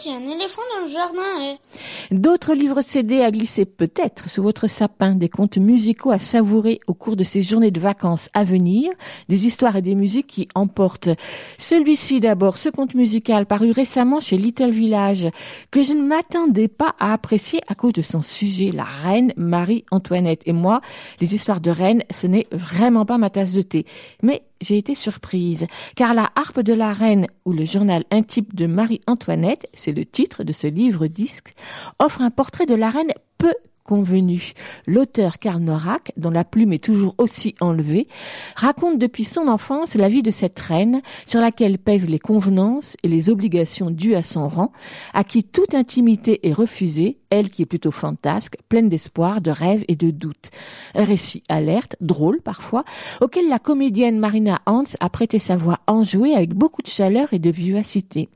Il 0.05 0.11
y 0.11 0.13
a 0.13 0.17
un 0.17 0.35
éléphant 0.35 0.61
dans 0.73 0.85
le 0.85 0.91
jardin. 0.91 1.41
Et... 1.41 2.15
D'autres 2.15 2.53
livres 2.53 2.81
CD 2.81 3.21
à 3.21 3.31
glisser 3.31 3.65
peut-être 3.65 4.29
sur 4.29 4.43
votre 4.43 4.67
sapin, 4.67 5.15
des 5.15 5.29
contes 5.29 5.57
musicaux 5.57 6.11
à 6.11 6.19
savourer 6.19 6.79
au 6.87 6.93
cours 6.93 7.15
de 7.15 7.23
ces 7.23 7.41
journées 7.41 7.71
de 7.71 7.79
vacances 7.79 8.29
à 8.33 8.43
venir, 8.43 8.91
des 9.29 9.45
histoires 9.45 9.75
et 9.75 9.81
des 9.81 9.95
musiques 9.95 10.27
qui 10.27 10.47
emportent. 10.55 11.09
Celui-ci 11.57 12.19
d'abord, 12.19 12.57
ce 12.57 12.69
conte 12.69 12.95
musical 12.95 13.45
paru 13.45 13.71
récemment 13.71 14.19
chez 14.19 14.37
Little 14.37 14.71
Village, 14.71 15.29
que 15.71 15.83
je 15.83 15.93
ne 15.93 16.01
m'attendais 16.01 16.67
pas 16.67 16.95
à 16.99 17.13
apprécier 17.13 17.61
à 17.67 17.75
cause 17.75 17.93
de 17.93 18.01
son 18.01 18.21
sujet, 18.21 18.71
la 18.71 18.85
reine 18.85 19.33
Marie-Antoinette. 19.37 20.41
Et 20.45 20.53
moi, 20.53 20.81
les 21.21 21.35
histoires 21.35 21.61
de 21.61 21.71
reines, 21.71 22.03
ce 22.09 22.27
n'est 22.27 22.47
vraiment 22.51 23.05
pas 23.05 23.17
ma 23.17 23.29
tasse 23.29 23.53
de 23.53 23.61
thé. 23.61 23.85
Mais 24.21 24.43
j'ai 24.61 24.77
été 24.77 24.95
surprise, 24.95 25.67
car 25.95 26.13
la 26.13 26.31
harpe 26.35 26.61
de 26.61 26.73
la 26.73 26.93
reine 26.93 27.27
ou 27.45 27.53
le 27.53 27.65
journal 27.65 28.03
intime 28.11 28.45
de 28.53 28.65
Marie-Antoinette, 28.65 29.67
c'est 29.73 29.91
le 29.91 30.05
titre 30.05 30.43
de 30.43 30.51
ce 30.53 30.67
livre-disque, 30.67 31.53
offre 31.99 32.21
un 32.21 32.31
portrait 32.31 32.65
de 32.65 32.75
la 32.75 32.89
reine 32.89 33.11
peu 33.37 33.53
convenu. 33.83 34.53
L'auteur 34.87 35.39
Karl 35.39 35.61
Norak, 35.61 36.13
dont 36.17 36.29
la 36.29 36.43
plume 36.43 36.73
est 36.73 36.83
toujours 36.83 37.15
aussi 37.17 37.55
enlevée, 37.59 38.07
raconte 38.55 38.97
depuis 38.99 39.23
son 39.25 39.47
enfance 39.47 39.95
la 39.95 40.09
vie 40.09 40.23
de 40.23 40.31
cette 40.31 40.59
reine 40.59 41.01
sur 41.25 41.41
laquelle 41.41 41.77
pèsent 41.77 42.09
les 42.09 42.19
convenances 42.19 42.95
et 43.03 43.07
les 43.07 43.29
obligations 43.29 43.91
dues 43.91 44.15
à 44.15 44.21
son 44.21 44.47
rang, 44.47 44.71
à 45.13 45.23
qui 45.23 45.43
toute 45.43 45.75
intimité 45.75 46.47
est 46.47 46.53
refusée, 46.53 47.17
elle 47.29 47.49
qui 47.49 47.63
est 47.63 47.67
plutôt 47.67 47.91
fantasque, 47.91 48.57
pleine 48.69 48.89
d'espoir, 48.89 49.41
de 49.41 49.51
rêves 49.51 49.83
et 49.87 49.95
de 49.95 50.11
doutes. 50.11 50.51
Un 50.93 51.03
récit 51.03 51.43
alerte, 51.49 51.95
drôle 51.99 52.41
parfois, 52.41 52.83
auquel 53.21 53.49
la 53.49 53.59
comédienne 53.59 54.19
Marina 54.19 54.61
Hans 54.65 54.83
a 54.99 55.09
prêté 55.09 55.39
sa 55.39 55.55
voix 55.55 55.79
enjouée 55.87 56.35
avec 56.35 56.53
beaucoup 56.53 56.81
de 56.81 56.87
chaleur 56.87 57.33
et 57.33 57.39
de 57.39 57.49
vivacité. 57.49 58.29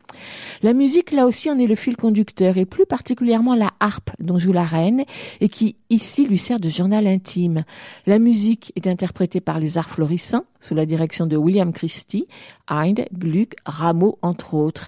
La 0.64 0.74
musique, 0.74 1.12
là 1.12 1.28
aussi, 1.28 1.52
en 1.52 1.60
est 1.60 1.68
le 1.68 1.76
fil 1.76 1.96
conducteur, 1.96 2.58
et 2.58 2.66
plus 2.66 2.86
particulièrement 2.86 3.56
la 3.56 3.72
harpe 3.80 4.10
dont 4.20 4.40
joue 4.40 4.54
la 4.54 4.64
reine, 4.64 5.06
et 5.42 5.50
qui, 5.50 5.76
ici, 5.90 6.26
lui 6.26 6.38
sert 6.38 6.60
de 6.60 6.70
journal 6.70 7.08
intime. 7.08 7.64
La 8.06 8.20
musique 8.20 8.72
est 8.76 8.88
interprétée 8.88 9.42
par 9.42 9.60
les 9.60 9.78
arts 9.78 9.90
florissants, 9.90 10.46
sous 10.62 10.76
la 10.76 10.86
direction 10.86 11.26
de 11.26 11.38
William 11.38 11.72
Christie, 11.72 12.28
Hind, 12.68 13.06
Gluck, 13.14 13.56
Rameau, 13.66 14.18
entre 14.22 14.54
autres. 14.54 14.88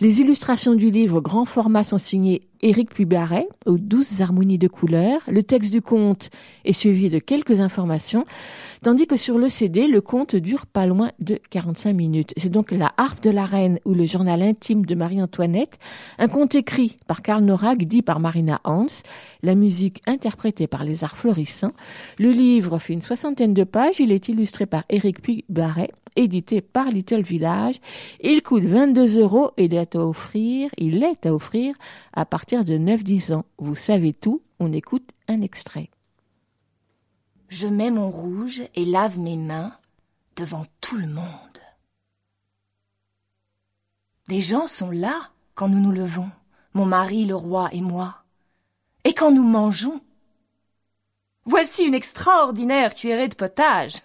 Les 0.00 0.20
illustrations 0.20 0.74
du 0.74 0.90
livre 0.90 1.20
grand 1.20 1.44
format 1.44 1.84
sont 1.84 1.98
signées 1.98 2.42
Éric 2.62 2.90
Puibaret, 2.90 3.48
aux 3.66 3.78
douze 3.78 4.20
harmonies 4.20 4.58
de 4.58 4.68
couleurs. 4.68 5.20
Le 5.28 5.42
texte 5.42 5.70
du 5.70 5.80
conte 5.80 6.30
est 6.64 6.72
suivi 6.72 7.08
de 7.08 7.18
quelques 7.18 7.60
informations, 7.60 8.24
tandis 8.82 9.06
que 9.06 9.16
sur 9.16 9.38
le 9.38 9.48
CD, 9.48 9.86
le 9.86 10.00
conte 10.00 10.36
dure 10.36 10.66
pas 10.66 10.86
loin 10.86 11.10
de 11.20 11.38
45 11.50 11.92
minutes. 11.94 12.34
C'est 12.36 12.50
donc 12.50 12.70
La 12.70 12.92
harpe 12.96 13.22
de 13.22 13.30
la 13.30 13.44
reine 13.44 13.78
ou 13.84 13.94
le 13.94 14.04
journal 14.04 14.42
intime 14.42 14.84
de 14.84 14.94
Marie-Antoinette, 14.94 15.78
un 16.18 16.28
conte 16.28 16.54
écrit 16.54 16.96
par 17.06 17.22
Karl 17.22 17.42
Norak, 17.42 17.84
dit 17.84 18.02
par 18.02 18.20
Marina 18.20 18.60
Hans, 18.64 18.86
la 19.42 19.54
musique 19.54 20.02
interprétée 20.06 20.66
par 20.66 20.84
les 20.84 21.04
arts 21.04 21.16
florissants. 21.16 21.72
Le 22.18 22.30
livre 22.30 22.78
fait 22.78 22.92
une 22.92 23.02
soixantaine 23.02 23.54
de 23.54 23.64
pages, 23.64 24.00
il 24.00 24.12
est 24.12 24.28
illustré 24.28 24.66
par 24.66 24.84
Éric 24.90 25.22
Puibaret, 25.22 25.90
édité 26.16 26.60
par 26.60 26.86
Little 26.86 27.22
Village. 27.22 27.80
Il 28.20 28.42
coûte 28.42 28.64
22 28.64 29.20
euros 29.20 29.52
et 29.56 29.64
il 29.64 29.74
est 29.74 29.94
à 29.94 30.00
offrir, 30.00 30.70
il 30.78 31.02
est 31.02 31.26
à 31.26 31.34
offrir 31.34 31.74
à 32.12 32.24
partir 32.24 32.64
de 32.64 32.78
9-10 32.78 33.34
ans. 33.34 33.44
Vous 33.58 33.74
savez 33.74 34.12
tout, 34.12 34.42
on 34.58 34.72
écoute 34.72 35.08
un 35.28 35.40
extrait. 35.40 35.90
Je 37.48 37.66
mets 37.66 37.90
mon 37.90 38.10
rouge 38.10 38.62
et 38.74 38.84
lave 38.84 39.18
mes 39.18 39.36
mains 39.36 39.72
devant 40.36 40.64
tout 40.80 40.96
le 40.96 41.08
monde. 41.08 41.24
Des 44.28 44.40
gens 44.40 44.68
sont 44.68 44.90
là 44.92 45.30
quand 45.54 45.68
nous 45.68 45.80
nous 45.80 45.90
levons, 45.90 46.30
mon 46.74 46.86
mari, 46.86 47.24
le 47.24 47.34
roi 47.34 47.68
et 47.72 47.80
moi. 47.80 48.22
Et 49.02 49.12
quand 49.12 49.32
nous 49.32 49.46
mangeons. 49.46 50.00
Voici 51.44 51.82
une 51.82 51.94
extraordinaire 51.94 52.94
cuillerée 52.94 53.26
de 53.26 53.34
potage. 53.34 54.02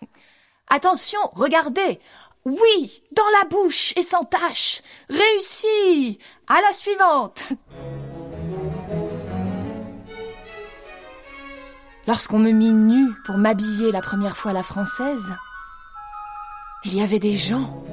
Attention, 0.70 1.20
regardez. 1.34 2.00
Oui, 2.46 3.04
dans 3.12 3.30
la 3.40 3.48
bouche 3.48 3.94
et 3.96 4.04
sans 4.04 4.24
tache. 4.24 4.82
Réussi. 5.10 6.20
À 6.48 6.62
la 6.62 6.74
suivante. 6.74 7.44
Lorsqu'on 12.08 12.38
me 12.38 12.52
mit 12.52 12.72
nue 12.72 13.12
pour 13.26 13.40
m'habiller 13.40 13.92
la 13.92 14.02
première 14.02 14.38
fois 14.38 14.54
la 14.54 14.62
française, 14.62 15.36
il 16.84 16.96
y 16.96 17.02
avait 17.02 17.18
des 17.18 17.36
gens. 17.36 17.84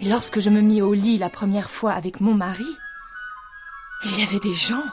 Et 0.00 0.08
lorsque 0.08 0.38
je 0.38 0.50
me 0.50 0.60
mis 0.60 0.80
au 0.80 0.94
lit 0.94 1.18
la 1.18 1.28
première 1.28 1.68
fois 1.68 1.90
avec 1.90 2.20
mon 2.20 2.34
mari, 2.34 2.68
il 4.04 4.20
y 4.20 4.22
avait 4.22 4.38
des 4.38 4.54
gens. 4.54 4.84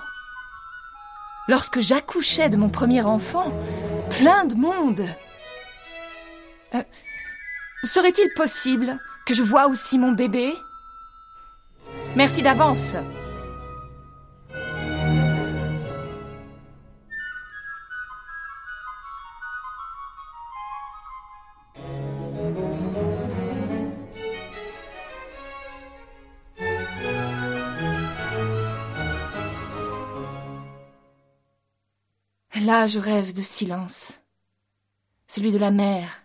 Lorsque 1.47 1.79
j'accouchais 1.79 2.49
de 2.49 2.57
mon 2.57 2.69
premier 2.69 3.03
enfant, 3.03 3.53
plein 4.09 4.45
de 4.45 4.55
monde. 4.55 5.05
Euh, 6.75 6.83
Serait-il 7.83 8.31
possible 8.33 8.97
que 9.25 9.33
je 9.33 9.43
voie 9.43 9.67
aussi 9.67 9.97
mon 9.97 10.13
bébé? 10.13 10.53
Merci 12.15 12.41
d'avance. 12.41 12.95
Là, 32.61 32.87
je 32.87 32.97
rêve 32.97 33.33
de 33.33 33.41
silence. 33.41 34.13
Celui 35.27 35.51
de 35.51 35.57
la 35.57 35.69
mer, 35.69 36.22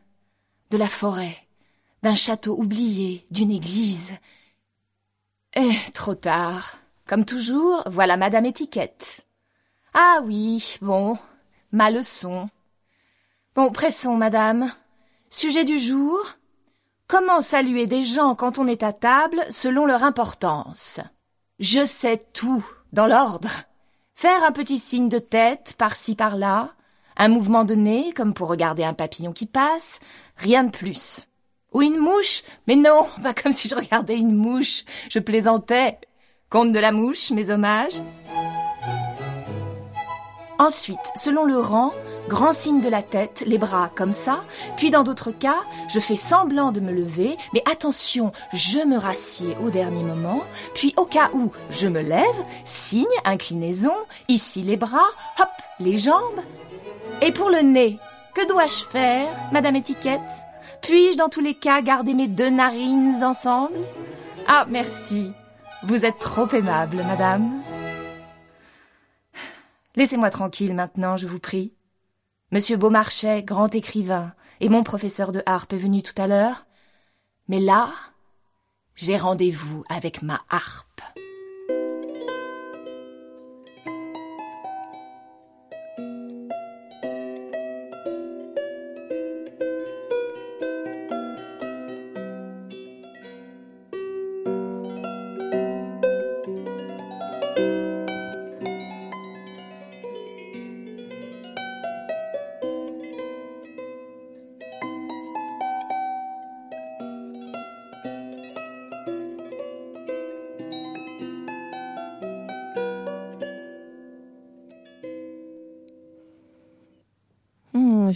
de 0.71 0.77
la 0.77 0.89
forêt, 0.89 1.37
d'un 2.03 2.15
château 2.15 2.57
oublié, 2.59 3.27
d'une 3.31 3.51
église. 3.51 4.13
Eh, 5.55 5.77
trop 5.95 6.15
tard. 6.15 6.79
Comme 7.07 7.25
toujours, 7.25 7.83
voilà 7.87 8.17
Madame 8.17 8.45
Étiquette. 8.45 9.23
Ah 9.95 10.21
oui, 10.25 10.77
bon, 10.83 11.17
ma 11.73 11.91
leçon. 11.91 12.51
Bon, 13.55 13.73
pressons, 13.73 14.15
Madame. 14.15 14.71
Sujet 15.31 15.65
du 15.65 15.79
jour. 15.79 16.19
Comment 17.07 17.41
saluer 17.41 17.87
des 17.87 18.05
gens 18.05 18.35
quand 18.35 18.59
on 18.59 18.67
est 18.67 18.83
à 18.83 18.93
table 18.93 19.43
selon 19.51 19.87
leur 19.87 20.05
importance? 20.05 21.01
Je 21.59 21.85
sais 21.87 22.19
tout, 22.35 22.65
dans 22.93 23.07
l'ordre. 23.07 23.51
Faire 24.15 24.45
un 24.45 24.53
petit 24.53 24.79
signe 24.79 25.09
de 25.09 25.19
tête 25.19 25.75
par-ci 25.79 26.15
par-là, 26.15 26.71
un 27.17 27.29
mouvement 27.29 27.65
de 27.65 27.75
nez 27.75 28.13
comme 28.13 28.35
pour 28.35 28.49
regarder 28.49 28.85
un 28.85 28.95
papillon 28.95 29.33
qui 29.33 29.47
passe, 29.47 30.01
rien 30.39 30.65
de 30.65 30.71
plus. 30.71 31.27
Ou 31.73 31.83
une 31.83 31.99
mouche 31.99 32.43
Mais 32.67 32.77
non, 32.77 33.07
pas 33.23 33.35
comme 33.35 33.53
si 33.53 33.69
je 33.69 33.75
regardais 33.75 34.17
une 34.17 34.35
mouche. 34.35 34.85
Je 35.11 35.19
plaisantais. 35.19 35.99
Conte 36.51 36.73
de 36.73 36.79
la 36.79 36.93
mouche, 36.93 37.31
mes 37.31 37.51
hommages. 37.51 38.01
Ensuite, 40.59 40.99
selon 41.15 41.45
le 41.45 41.57
rang, 41.57 41.93
grand 42.29 42.53
signe 42.53 42.81
de 42.81 42.89
la 42.89 43.03
tête, 43.03 43.45
les 43.47 43.59
bras 43.59 43.91
comme 43.95 44.13
ça, 44.13 44.45
puis 44.77 44.91
dans 44.91 45.05
d'autres 45.05 45.31
cas, 45.31 45.63
je 45.89 46.01
fais 46.01 46.17
semblant 46.17 46.73
de 46.73 46.81
me 46.81 46.91
lever, 46.91 47.37
mais 47.55 47.63
attention, 47.71 48.33
je 48.53 48.79
me 48.79 48.99
rassieds 48.99 49.57
au 49.63 49.71
dernier 49.71 50.03
moment, 50.03 50.43
puis 50.75 50.95
au 50.97 51.05
cas 51.05 51.31
où 51.33 51.53
je 51.71 51.87
me 51.87 52.01
lève, 52.01 52.25
signe, 52.65 53.07
inclinaison, 53.25 53.95
ici 54.27 54.63
les 54.63 54.77
bras, 54.77 55.11
hop, 55.39 55.49
les 55.79 55.97
jambes. 55.97 56.41
Et 57.23 57.31
pour 57.31 57.51
le 57.51 57.61
nez, 57.61 57.99
que 58.35 58.47
dois-je 58.47 58.85
faire, 58.85 59.29
Madame 59.53 59.77
Étiquette? 59.77 60.21
Puis-je 60.83 61.19
dans 61.19 61.29
tous 61.29 61.41
les 61.41 61.55
cas 61.55 61.83
garder 61.83 62.15
mes 62.15 62.29
deux 62.29 62.51
narines 62.51 63.23
ensemble? 63.23 63.79
Ah, 64.47 64.67
merci. 64.69 65.33
Vous 65.83 66.05
êtes 66.05 66.19
trop 66.19 66.49
aimable, 66.51 66.97
Madame. 67.07 67.63
Laissez-moi 69.97 70.31
tranquille 70.31 70.75
maintenant, 70.75 71.17
je 71.17 71.27
vous 71.27 71.41
prie. 71.41 71.75
Monsieur 72.53 72.77
Beaumarchais, 72.77 73.43
grand 73.43 73.75
écrivain, 73.75 74.33
et 74.61 74.69
mon 74.69 74.83
professeur 74.83 75.33
de 75.33 75.43
harpe 75.45 75.73
est 75.73 75.77
venu 75.77 76.03
tout 76.03 76.21
à 76.21 76.27
l'heure. 76.27 76.67
Mais 77.49 77.59
là, 77.59 77.91
j'ai 78.95 79.17
rendez-vous 79.17 79.85
avec 79.89 80.23
ma 80.23 80.41
harpe. 80.51 81.03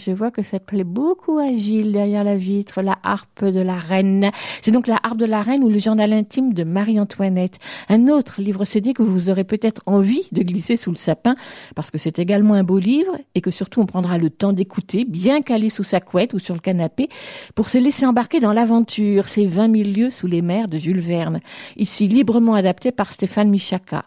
Je 0.05 0.11
vois 0.11 0.31
que 0.31 0.43
ça 0.43 0.59
plaît 0.59 0.83
beaucoup 0.83 1.37
à 1.39 1.53
Gilles 1.53 1.91
derrière 1.91 2.23
la 2.23 2.35
vitre, 2.35 2.81
la 2.81 2.97
harpe 3.03 3.45
de 3.45 3.61
la 3.61 3.75
reine. 3.75 4.31
C'est 4.61 4.71
donc 4.71 4.87
la 4.87 4.99
harpe 5.01 5.17
de 5.17 5.25
la 5.25 5.41
reine 5.41 5.63
ou 5.63 5.69
le 5.69 5.79
journal 5.79 6.11
intime 6.11 6.53
de 6.53 6.63
Marie-Antoinette. 6.63 7.59
Un 7.89 8.07
autre 8.07 8.41
livre 8.41 8.65
CD 8.65 8.93
que 8.93 9.03
vous 9.03 9.29
aurez 9.29 9.43
peut-être 9.43 9.81
envie 9.85 10.27
de 10.31 10.43
glisser 10.43 10.75
sous 10.75 10.91
le 10.91 10.97
sapin 10.97 11.35
parce 11.75 11.91
que 11.91 11.97
c'est 11.97 12.19
également 12.19 12.55
un 12.55 12.63
beau 12.63 12.79
livre 12.79 13.17
et 13.35 13.41
que 13.41 13.51
surtout 13.51 13.81
on 13.81 13.85
prendra 13.85 14.17
le 14.17 14.29
temps 14.29 14.53
d'écouter, 14.53 15.05
bien 15.05 15.41
calé 15.41 15.69
sous 15.69 15.83
sa 15.83 16.01
couette 16.01 16.33
ou 16.33 16.39
sur 16.39 16.53
le 16.53 16.59
canapé 16.59 17.07
pour 17.55 17.69
se 17.69 17.77
laisser 17.77 18.05
embarquer 18.05 18.39
dans 18.39 18.53
l'aventure. 18.53 19.29
C'est 19.29 19.45
20 19.45 19.75
000 19.75 19.89
lieues 19.89 20.09
sous 20.09 20.27
les 20.27 20.41
mers 20.41 20.67
de 20.67 20.77
Jules 20.77 20.99
Verne. 20.99 21.39
Ici 21.77 22.07
librement 22.07 22.55
adapté 22.55 22.91
par 22.91 23.11
Stéphane 23.11 23.49
Michaka. 23.49 24.03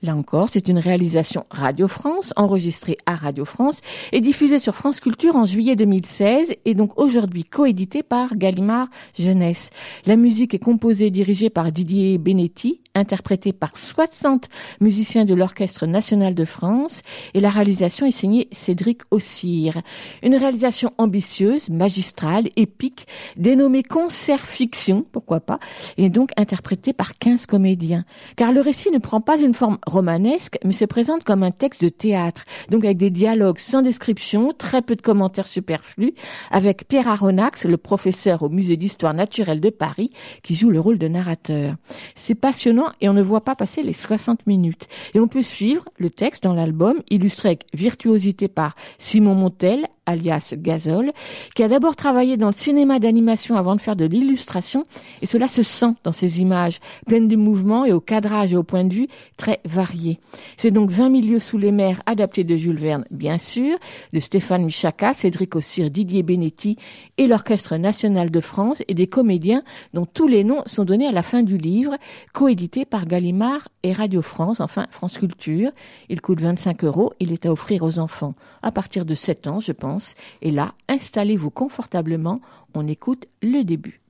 Là 0.00 0.14
encore, 0.14 0.48
c'est 0.48 0.68
une 0.68 0.78
réalisation 0.78 1.42
Radio 1.50 1.88
France, 1.88 2.32
enregistrée 2.36 2.98
à 3.06 3.16
Radio 3.16 3.44
France 3.44 3.80
et 4.12 4.20
diffusée 4.20 4.60
sur 4.60 4.76
France 4.76 5.00
Culture 5.00 5.34
en 5.34 5.44
juillet 5.44 5.74
2016 5.74 6.54
et 6.64 6.74
donc 6.76 7.00
aujourd'hui 7.00 7.42
coéditée 7.42 8.04
par 8.04 8.36
Gallimard 8.36 8.86
Jeunesse. 9.18 9.70
La 10.06 10.14
musique 10.14 10.54
est 10.54 10.60
composée 10.60 11.06
et 11.06 11.10
dirigée 11.10 11.50
par 11.50 11.72
Didier 11.72 12.16
Benetti, 12.16 12.80
interprétée 12.94 13.52
par 13.52 13.76
60 13.76 14.48
musiciens 14.80 15.24
de 15.24 15.34
l'Orchestre 15.34 15.86
national 15.86 16.36
de 16.36 16.44
France 16.44 17.02
et 17.34 17.40
la 17.40 17.50
réalisation 17.50 18.06
est 18.06 18.12
signée 18.12 18.46
Cédric 18.52 19.02
Ossire. 19.10 19.82
Une 20.22 20.36
réalisation 20.36 20.92
ambitieuse, 20.98 21.70
magistrale, 21.70 22.50
épique, 22.54 23.08
dénommée 23.36 23.82
concert 23.82 24.46
fiction, 24.46 25.04
pourquoi 25.10 25.40
pas, 25.40 25.58
et 25.96 26.08
donc 26.08 26.30
interprétée 26.36 26.92
par 26.92 27.18
15 27.18 27.46
comédiens. 27.46 28.04
Car 28.36 28.52
le 28.52 28.60
récit 28.60 28.92
ne 28.92 28.98
prend 28.98 29.20
pas 29.20 29.40
une 29.40 29.54
forme 29.54 29.78
romanesque, 29.88 30.58
mais 30.64 30.72
se 30.72 30.84
présente 30.84 31.24
comme 31.24 31.42
un 31.42 31.50
texte 31.50 31.82
de 31.82 31.88
théâtre, 31.88 32.44
donc 32.70 32.84
avec 32.84 32.96
des 32.96 33.10
dialogues 33.10 33.58
sans 33.58 33.82
description, 33.82 34.52
très 34.56 34.82
peu 34.82 34.96
de 34.96 35.02
commentaires 35.02 35.46
superflus, 35.46 36.14
avec 36.50 36.86
Pierre 36.88 37.08
Aronnax, 37.08 37.64
le 37.64 37.76
professeur 37.76 38.42
au 38.42 38.48
musée 38.48 38.76
d'histoire 38.76 39.14
naturelle 39.14 39.60
de 39.60 39.70
Paris, 39.70 40.10
qui 40.42 40.54
joue 40.54 40.70
le 40.70 40.80
rôle 40.80 40.98
de 40.98 41.08
narrateur. 41.08 41.74
C'est 42.14 42.34
passionnant 42.34 42.92
et 43.00 43.08
on 43.08 43.14
ne 43.14 43.22
voit 43.22 43.44
pas 43.44 43.56
passer 43.56 43.82
les 43.82 43.92
60 43.92 44.46
minutes. 44.46 44.86
Et 45.14 45.20
on 45.20 45.28
peut 45.28 45.42
suivre 45.42 45.88
le 45.96 46.10
texte 46.10 46.42
dans 46.44 46.54
l'album, 46.54 47.02
illustré 47.10 47.48
avec 47.50 47.66
virtuosité 47.74 48.48
par 48.48 48.74
Simon 48.98 49.34
Montel, 49.34 49.86
alias 50.08 50.54
Gazol, 50.56 51.12
qui 51.54 51.62
a 51.62 51.68
d'abord 51.68 51.96
travaillé 51.96 52.36
dans 52.36 52.48
le 52.48 52.52
cinéma 52.52 52.98
d'animation 52.98 53.56
avant 53.56 53.76
de 53.76 53.80
faire 53.80 53.96
de 53.96 54.04
l'illustration, 54.04 54.84
et 55.22 55.26
cela 55.26 55.48
se 55.48 55.62
sent 55.62 55.94
dans 56.04 56.12
ses 56.12 56.40
images, 56.40 56.78
pleines 57.06 57.28
de 57.28 57.36
mouvements 57.36 57.84
et 57.84 57.92
au 57.92 58.00
cadrage 58.00 58.52
et 58.52 58.56
au 58.56 58.62
point 58.62 58.84
de 58.84 58.94
vue 58.94 59.08
très 59.36 59.60
variés. 59.64 60.18
C'est 60.56 60.70
donc 60.70 60.90
20 60.90 61.10
milieux 61.10 61.38
sous 61.38 61.58
les 61.58 61.72
mers, 61.72 62.02
adapté 62.06 62.44
de 62.44 62.56
Jules 62.56 62.78
Verne, 62.78 63.04
bien 63.10 63.38
sûr, 63.38 63.76
de 64.12 64.20
Stéphane 64.20 64.64
Michaka, 64.64 65.14
Cédric 65.14 65.54
Ossire, 65.54 65.90
Didier 65.90 66.22
Benetti 66.22 66.76
et 67.18 67.26
l'Orchestre 67.26 67.76
national 67.76 68.30
de 68.30 68.40
France 68.40 68.82
et 68.88 68.94
des 68.94 69.06
comédiens 69.06 69.62
dont 69.94 70.06
tous 70.06 70.26
les 70.26 70.44
noms 70.44 70.62
sont 70.66 70.84
donnés 70.84 71.06
à 71.06 71.12
la 71.12 71.22
fin 71.22 71.42
du 71.42 71.58
livre, 71.58 71.96
coédité 72.32 72.84
par 72.84 73.06
Gallimard 73.06 73.68
et 73.82 73.92
Radio 73.92 74.22
France, 74.22 74.60
enfin 74.60 74.86
France 74.90 75.18
Culture. 75.18 75.70
Il 76.08 76.20
coûte 76.20 76.40
25 76.40 76.84
euros, 76.84 77.12
il 77.20 77.32
est 77.32 77.46
à 77.46 77.52
offrir 77.52 77.82
aux 77.82 77.98
enfants 77.98 78.34
à 78.62 78.72
partir 78.72 79.04
de 79.04 79.14
7 79.14 79.46
ans, 79.46 79.60
je 79.60 79.72
pense. 79.72 79.97
Et 80.42 80.50
là, 80.50 80.74
installez-vous 80.88 81.50
confortablement, 81.50 82.40
on 82.74 82.86
écoute 82.86 83.26
le 83.42 83.62
début. 83.62 84.00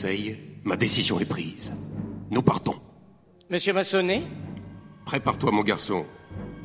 Conseil, 0.00 0.38
ma 0.64 0.78
décision 0.78 1.20
est 1.20 1.26
prise. 1.26 1.74
Nous 2.30 2.40
partons. 2.40 2.76
Monsieur 3.50 3.74
Massonnet? 3.74 4.22
Prépare-toi, 5.04 5.50
mon 5.50 5.62
garçon. 5.62 6.06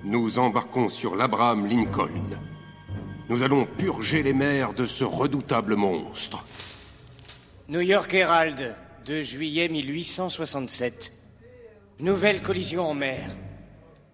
Nous 0.05 0.39
embarquons 0.39 0.87
sur 0.87 1.17
l'Abraham 1.17 1.65
Lincoln. 1.65 2.29
Nous 3.27 3.43
allons 3.43 3.65
purger 3.65 4.23
les 4.23 4.31
mers 4.31 4.73
de 4.73 4.85
ce 4.85 5.03
redoutable 5.03 5.75
monstre. 5.75 6.45
New 7.67 7.81
York 7.81 8.13
Herald, 8.13 8.73
2 9.05 9.21
juillet 9.21 9.67
1867. 9.67 11.11
Nouvelle 11.99 12.41
collision 12.41 12.89
en 12.89 12.93
mer. 12.93 13.35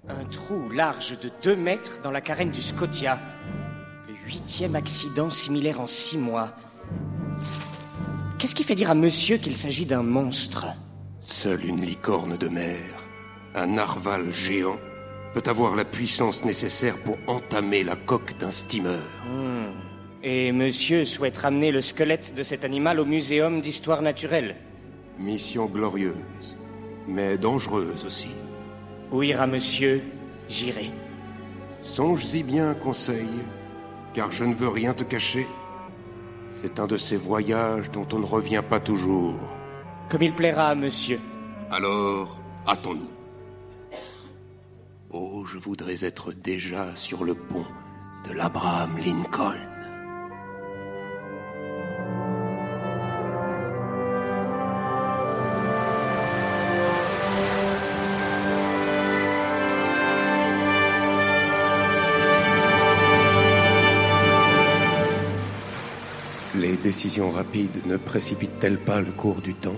Un 0.10 0.26
trou 0.26 0.68
large 0.70 1.20
de 1.20 1.30
2 1.44 1.56
mètres 1.56 2.02
dans 2.02 2.10
la 2.10 2.22
carène 2.22 2.50
du 2.50 2.62
Scotia. 2.64 3.20
Le 4.08 4.16
huitième 4.26 4.76
accident 4.76 5.30
similaire 5.30 5.80
en 5.80 5.86
six 5.86 6.18
mois. 6.18 6.56
Qu'est-ce 8.42 8.56
qui 8.56 8.64
fait 8.64 8.74
dire 8.74 8.90
à 8.90 8.96
monsieur 8.96 9.38
qu'il 9.38 9.56
s'agit 9.56 9.86
d'un 9.86 10.02
monstre 10.02 10.66
Seule 11.20 11.64
une 11.64 11.82
licorne 11.82 12.38
de 12.38 12.48
mer, 12.48 12.82
un 13.54 13.68
narval 13.68 14.34
géant, 14.34 14.80
peut 15.36 15.44
avoir 15.46 15.76
la 15.76 15.86
puissance 15.86 16.44
nécessaire 16.44 16.98
pour 17.04 17.18
entamer 17.28 17.84
la 17.84 17.96
coque 17.96 18.36
d'un 18.40 18.50
steamer. 18.50 18.98
Hmm. 19.28 19.70
Et 20.24 20.52
monsieur 20.54 21.06
souhaite 21.06 21.38
ramener 21.38 21.72
le 21.72 21.82
squelette 21.82 22.34
de 22.34 22.42
cet 22.42 22.66
animal 22.66 23.00
au 23.00 23.06
Muséum 23.06 23.62
d'histoire 23.62 24.02
naturelle. 24.02 24.56
Mission 25.20 25.68
glorieuse, 25.68 26.58
mais 27.08 27.38
dangereuse 27.38 28.06
aussi. 28.06 28.30
Où 29.12 29.22
ira 29.22 29.46
monsieur? 29.46 30.02
J'irai. 30.50 30.90
Songe-y 31.84 32.42
bien, 32.42 32.74
Conseil, 32.74 33.30
car 34.16 34.32
je 34.32 34.46
ne 34.46 34.56
veux 34.56 34.70
rien 34.70 34.96
te 34.96 35.04
cacher. 35.04 35.46
C'est 36.62 36.80
un 36.80 36.86
de 36.86 36.96
ces 36.96 37.18
voyages 37.18 37.90
dont 37.90 38.08
on 38.14 38.20
ne 38.20 38.26
revient 38.26 38.62
pas 38.68 38.80
toujours. 38.80 39.34
Comme 40.10 40.22
il 40.22 40.36
plaira 40.36 40.76
monsieur. 40.76 41.20
Alors, 41.72 42.40
hâtons-nous. 42.68 43.10
Oh, 45.10 45.44
je 45.52 45.58
voudrais 45.58 46.06
être 46.06 46.34
déjà 46.34 46.96
sur 46.96 47.24
le 47.24 47.34
pont 47.34 47.66
de 48.28 48.34
l'Abraham 48.34 48.96
Lincoln. 49.04 49.71
Les 66.54 66.76
décisions 66.76 67.30
rapides 67.30 67.86
ne 67.86 67.96
précipitent-elles 67.96 68.78
pas 68.78 69.00
le 69.00 69.14
cours 69.14 69.42
du 69.42 69.54
temps 69.54 69.78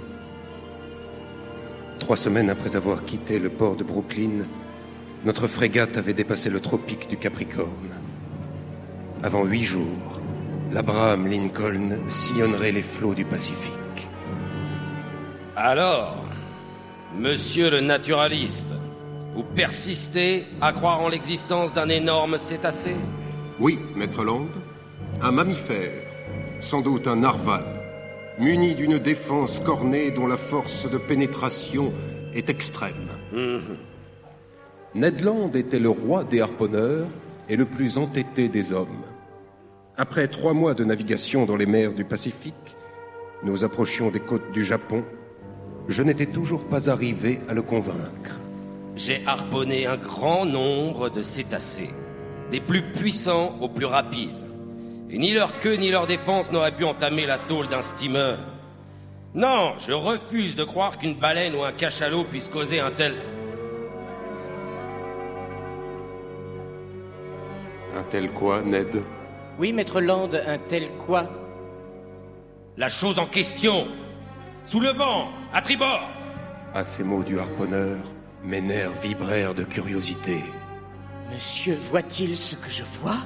Trois 1.99 2.17
semaines 2.17 2.49
après 2.49 2.75
avoir 2.75 3.05
quitté 3.05 3.37
le 3.37 3.49
port 3.49 3.75
de 3.75 3.83
Brooklyn, 3.83 4.47
notre 5.23 5.45
frégate 5.45 5.97
avait 5.97 6.15
dépassé 6.15 6.49
le 6.49 6.59
tropique 6.59 7.07
du 7.07 7.17
Capricorne. 7.17 7.93
Avant 9.21 9.45
huit 9.45 9.65
jours, 9.65 10.19
l'Abraham 10.71 11.27
Lincoln 11.27 11.99
sillonnerait 12.07 12.71
les 12.71 12.81
flots 12.81 13.13
du 13.13 13.23
Pacifique. 13.23 14.09
Alors, 15.55 16.25
monsieur 17.15 17.69
le 17.69 17.81
naturaliste, 17.81 18.73
vous 19.35 19.43
persistez 19.43 20.47
à 20.59 20.73
croire 20.73 21.01
en 21.01 21.09
l'existence 21.09 21.75
d'un 21.75 21.89
énorme 21.89 22.39
cétacé? 22.39 22.95
Oui, 23.59 23.79
maître 23.95 24.23
Land, 24.23 24.47
un 25.21 25.31
mammifère, 25.31 26.12
sans 26.63 26.81
doute 26.81 27.07
un 27.07 27.17
narval, 27.17 27.65
muni 28.39 28.73
d'une 28.73 28.97
défense 28.97 29.59
cornée 29.59 30.11
dont 30.11 30.27
la 30.27 30.37
force 30.37 30.89
de 30.89 30.97
pénétration 30.97 31.93
est 32.33 32.49
extrême. 32.49 33.09
Ned 34.95 35.21
Land 35.21 35.51
était 35.53 35.79
le 35.79 35.89
roi 35.89 36.23
des 36.23 36.41
harponneurs 36.41 37.07
et 37.49 37.57
le 37.57 37.65
plus 37.65 37.97
entêté 37.97 38.47
des 38.47 38.71
hommes. 38.71 39.03
Après 39.97 40.27
trois 40.27 40.53
mois 40.53 40.73
de 40.73 40.85
navigation 40.85 41.45
dans 41.45 41.57
les 41.57 41.65
mers 41.65 41.93
du 41.93 42.05
Pacifique, 42.05 42.53
nous 43.43 43.63
approchions 43.63 44.09
des 44.09 44.21
côtes 44.21 44.51
du 44.53 44.63
Japon, 44.63 45.03
je 45.89 46.01
n'étais 46.01 46.27
toujours 46.27 46.65
pas 46.65 46.89
arrivé 46.89 47.41
à 47.49 47.53
le 47.53 47.61
convaincre. 47.61 48.39
J'ai 48.95 49.21
harponné 49.25 49.85
un 49.85 49.97
grand 49.97 50.45
nombre 50.45 51.09
de 51.09 51.21
cétacés, 51.21 51.89
des 52.51 52.61
plus 52.61 52.83
puissants 52.93 53.57
aux 53.59 53.69
plus 53.69 53.85
rapides. 53.85 54.42
Et 55.13 55.19
ni 55.19 55.31
leur 55.31 55.59
queue 55.59 55.75
ni 55.75 55.91
leur 55.91 56.07
défense 56.07 56.51
n'auraient 56.51 56.75
pu 56.75 56.85
entamer 56.85 57.27
la 57.27 57.37
tôle 57.37 57.67
d'un 57.67 57.83
steamer. 57.83 58.37
Non, 59.35 59.73
je 59.77 59.91
refuse 59.91 60.55
de 60.55 60.63
croire 60.63 60.97
qu'une 60.97 61.13
baleine 61.13 61.53
ou 61.53 61.63
un 61.63 61.71
cachalot 61.71 62.23
puisse 62.23 62.49
causer 62.49 62.79
un 62.79 62.89
tel... 62.89 63.13
Un 67.95 68.01
tel 68.09 68.31
quoi, 68.31 68.63
Ned? 68.63 69.03
Oui, 69.59 69.71
maître 69.71 70.01
Land, 70.01 70.31
un 70.47 70.57
tel 70.57 70.89
quoi? 71.05 71.29
La 72.75 72.89
chose 72.89 73.19
en 73.19 73.27
question. 73.27 73.85
Sous 74.63 74.79
le 74.79 74.89
vent, 74.89 75.29
à 75.53 75.61
tribord. 75.61 76.09
À 76.73 76.83
ces 76.83 77.03
mots 77.03 77.23
du 77.23 77.37
harponneur, 77.37 77.99
mes 78.43 78.61
nerfs 78.61 78.93
vibrèrent 79.03 79.53
de 79.53 79.63
curiosité. 79.63 80.39
Monsieur 81.31 81.77
voit-il 81.91 82.35
ce 82.35 82.55
que 82.55 82.71
je 82.71 82.83
vois? 82.99 83.19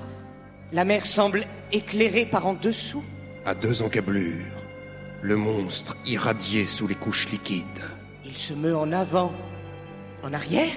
La 0.74 0.84
mer 0.84 1.06
semble 1.06 1.46
éclairée 1.72 2.26
par 2.26 2.46
en 2.46 2.54
dessous. 2.54 3.04
À 3.46 3.56
deux 3.56 3.82
encablures, 3.82 4.44
le 5.22 5.38
monstre 5.38 5.96
irradié 6.06 6.66
sous 6.66 6.88
les 6.88 6.96
couches 6.96 7.32
liquides. 7.32 7.64
Il 8.26 8.36
se 8.36 8.54
meut 8.54 8.76
en 8.76 8.92
avant, 8.92 9.32
en 10.24 10.34
arrière, 10.34 10.76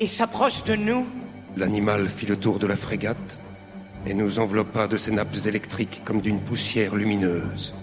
et 0.00 0.06
s'approche 0.06 0.64
de 0.64 0.74
nous. 0.74 1.06
L'animal 1.54 2.08
fit 2.08 2.24
le 2.24 2.36
tour 2.36 2.58
de 2.58 2.66
la 2.66 2.76
frégate 2.76 3.38
et 4.06 4.14
nous 4.14 4.38
enveloppa 4.38 4.86
de 4.86 4.96
ses 4.96 5.10
nappes 5.10 5.46
électriques 5.46 6.00
comme 6.04 6.22
d'une 6.22 6.40
poussière 6.40 6.94
lumineuse. 6.94 7.74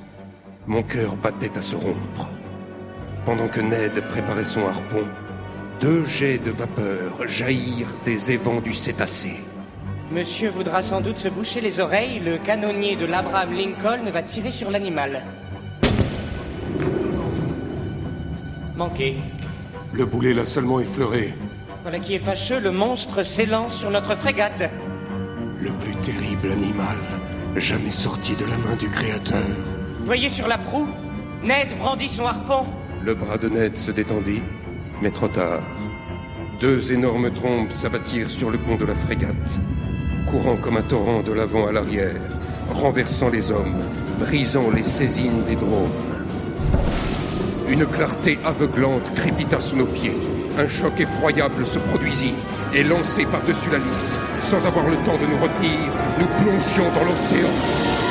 Mon 0.65 0.81
cœur 0.81 1.15
battait 1.15 1.55
à 1.55 1.61
se 1.61 1.75
rompre. 1.75 2.29
Pendant 3.25 3.47
que 3.47 3.61
Ned 3.61 4.07
préparait 4.07 4.43
son 4.43 4.65
harpon, 4.65 5.03
deux 5.79 6.03
jets 6.05 6.39
de 6.39 6.49
vapeur 6.49 7.27
jaillirent 7.27 7.95
des 8.05 8.31
évents 8.31 8.61
du 8.61 8.73
cétacé. 8.73 9.35
Monsieur 10.11 10.49
voudra 10.49 10.81
sans 10.81 10.99
doute 10.99 11.17
se 11.17 11.29
boucher 11.29 11.61
les 11.61 11.79
oreilles. 11.79 12.19
Le 12.19 12.37
canonnier 12.37 12.95
de 12.97 13.05
l'Abraham 13.05 13.53
Lincoln 13.53 14.09
va 14.11 14.21
tirer 14.21 14.51
sur 14.51 14.69
l'animal. 14.69 15.23
Manqué. 18.75 19.17
Le 19.93 20.05
boulet 20.05 20.33
l'a 20.33 20.45
seulement 20.45 20.79
effleuré. 20.79 21.33
Voilà 21.83 21.99
qui 21.99 22.15
est 22.15 22.19
fâcheux, 22.19 22.59
le 22.59 22.71
monstre 22.71 23.23
s'élance 23.23 23.77
sur 23.77 23.89
notre 23.89 24.15
frégate. 24.15 24.69
Le 25.59 25.71
plus 25.71 25.95
terrible 25.97 26.51
animal 26.51 26.97
jamais 27.57 27.91
sorti 27.91 28.35
de 28.35 28.45
la 28.45 28.57
main 28.57 28.75
du 28.75 28.89
Créateur. 28.89 29.43
Voyez 30.03 30.29
sur 30.29 30.47
la 30.47 30.57
proue 30.57 30.87
Ned 31.43 31.77
brandit 31.77 32.07
son 32.07 32.25
harpon. 32.25 32.65
Le 33.03 33.13
bras 33.13 33.37
de 33.37 33.49
Ned 33.49 33.75
se 33.75 33.91
détendit, 33.91 34.41
mais 35.01 35.11
trop 35.11 35.27
tard. 35.27 35.61
Deux 36.59 36.93
énormes 36.93 37.31
trombes 37.31 37.71
s'abattirent 37.71 38.29
sur 38.29 38.51
le 38.51 38.57
pont 38.57 38.75
de 38.75 38.85
la 38.85 38.93
frégate, 38.93 39.59
courant 40.31 40.55
comme 40.55 40.77
un 40.77 40.81
torrent 40.81 41.21
de 41.21 41.33
l'avant 41.33 41.67
à 41.67 41.73
l'arrière, 41.73 42.15
renversant 42.69 43.29
les 43.29 43.51
hommes, 43.51 43.75
brisant 44.17 44.69
les 44.73 44.83
saisines 44.83 45.43
des 45.45 45.55
drones. 45.55 45.91
Une 47.67 47.85
clarté 47.85 48.39
aveuglante 48.45 49.13
crépita 49.13 49.59
sous 49.59 49.75
nos 49.75 49.85
pieds. 49.85 50.17
Un 50.57 50.69
choc 50.69 50.99
effroyable 50.99 51.65
se 51.65 51.79
produisit, 51.79 52.35
et 52.73 52.83
lancé 52.83 53.25
par-dessus 53.25 53.69
la 53.71 53.79
lisse, 53.79 54.17
sans 54.39 54.65
avoir 54.65 54.87
le 54.87 54.97
temps 54.97 55.17
de 55.17 55.25
nous 55.25 55.37
retenir, 55.37 55.91
nous 56.17 56.27
plongions 56.41 56.89
dans 56.95 57.03
l'océan. 57.03 57.49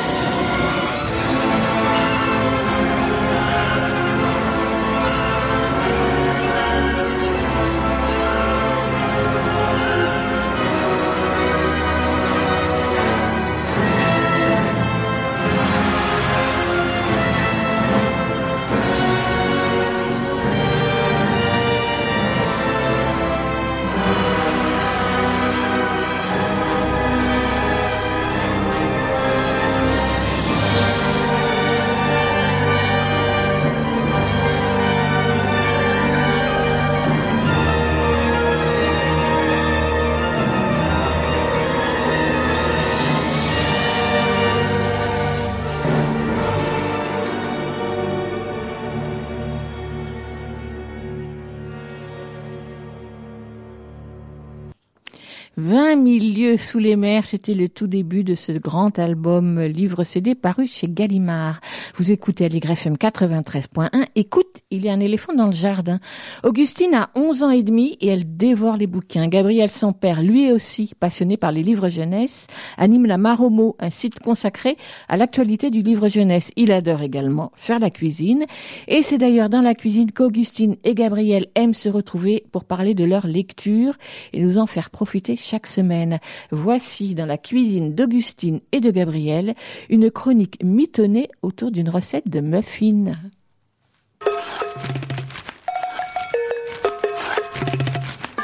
000 56.51 56.53
lieues 56.53 56.57
sous 56.57 56.79
les 56.79 56.95
mers, 56.95 57.25
c'était 57.25 57.53
le 57.53 57.69
tout 57.69 57.87
début 57.87 58.23
de 58.23 58.35
ce 58.35 58.51
grand 58.51 58.99
album 58.99 59.61
livre 59.61 60.03
CD 60.03 60.35
paru 60.35 60.67
chez 60.67 60.87
Gallimard. 60.89 61.59
Vous 61.95 62.11
écoutez 62.11 62.45
Allegre 62.45 62.71
FM 62.71 62.95
93.1. 62.95 64.05
Écoute, 64.15 64.61
il 64.69 64.85
y 64.85 64.89
a 64.89 64.93
un 64.93 64.99
éléphant 64.99 65.33
dans 65.33 65.45
le 65.45 65.51
jardin. 65.51 65.99
Augustine 66.43 66.93
a 66.93 67.09
11 67.15 67.43
ans 67.43 67.49
et 67.51 67.63
demi 67.63 67.97
et 68.01 68.07
elle 68.07 68.35
dévore 68.37 68.77
les 68.77 68.87
bouquins. 68.87 69.27
Gabriel, 69.27 69.69
son 69.69 69.93
père, 69.93 70.21
lui 70.21 70.51
aussi 70.51 70.93
passionné 70.99 71.37
par 71.37 71.51
les 71.51 71.63
livres 71.63 71.89
jeunesse, 71.89 72.47
anime 72.77 73.05
la 73.05 73.17
Maromo, 73.17 73.75
un 73.79 73.89
site 73.89 74.19
consacré 74.19 74.77
à 75.07 75.17
l'actualité 75.17 75.69
du 75.69 75.81
livre 75.81 76.07
jeunesse. 76.07 76.51
Il 76.55 76.71
adore 76.71 77.01
également 77.01 77.51
faire 77.55 77.79
la 77.79 77.89
cuisine. 77.89 78.45
Et 78.87 79.03
c'est 79.03 79.17
d'ailleurs 79.17 79.49
dans 79.49 79.61
la 79.61 79.75
cuisine 79.75 80.11
qu'Augustine 80.11 80.75
et 80.83 80.95
Gabriel 80.95 81.47
aiment 81.55 81.73
se 81.73 81.89
retrouver 81.89 82.45
pour 82.51 82.65
parler 82.65 82.93
de 82.93 83.03
leur 83.03 83.27
lecture 83.27 83.93
et 84.33 84.41
nous 84.41 84.57
en 84.57 84.65
faire 84.65 84.89
profiter 84.89 85.35
chaque 85.35 85.67
semaine. 85.67 86.19
Voici 86.49 87.13
dans 87.15 87.25
la 87.25 87.37
cuisine 87.37 87.93
d'Augustine 87.93 88.61
et 88.71 88.79
de 88.79 88.89
Gabriel 88.91 89.53
une 89.89 90.09
chronique 90.09 90.57
mitonnée 90.63 91.29
autour 91.41 91.71
d'une 91.71 91.89
recette 91.89 92.27
de 92.27 92.39
muffins. 92.39 93.15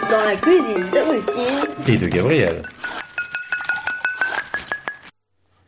Dans 0.09 0.25
la 0.25 0.35
cuisine 0.37 0.89
d'Augustine. 0.91 1.93
Et 1.93 1.97
de 1.97 2.07
Gabriel. 2.07 2.61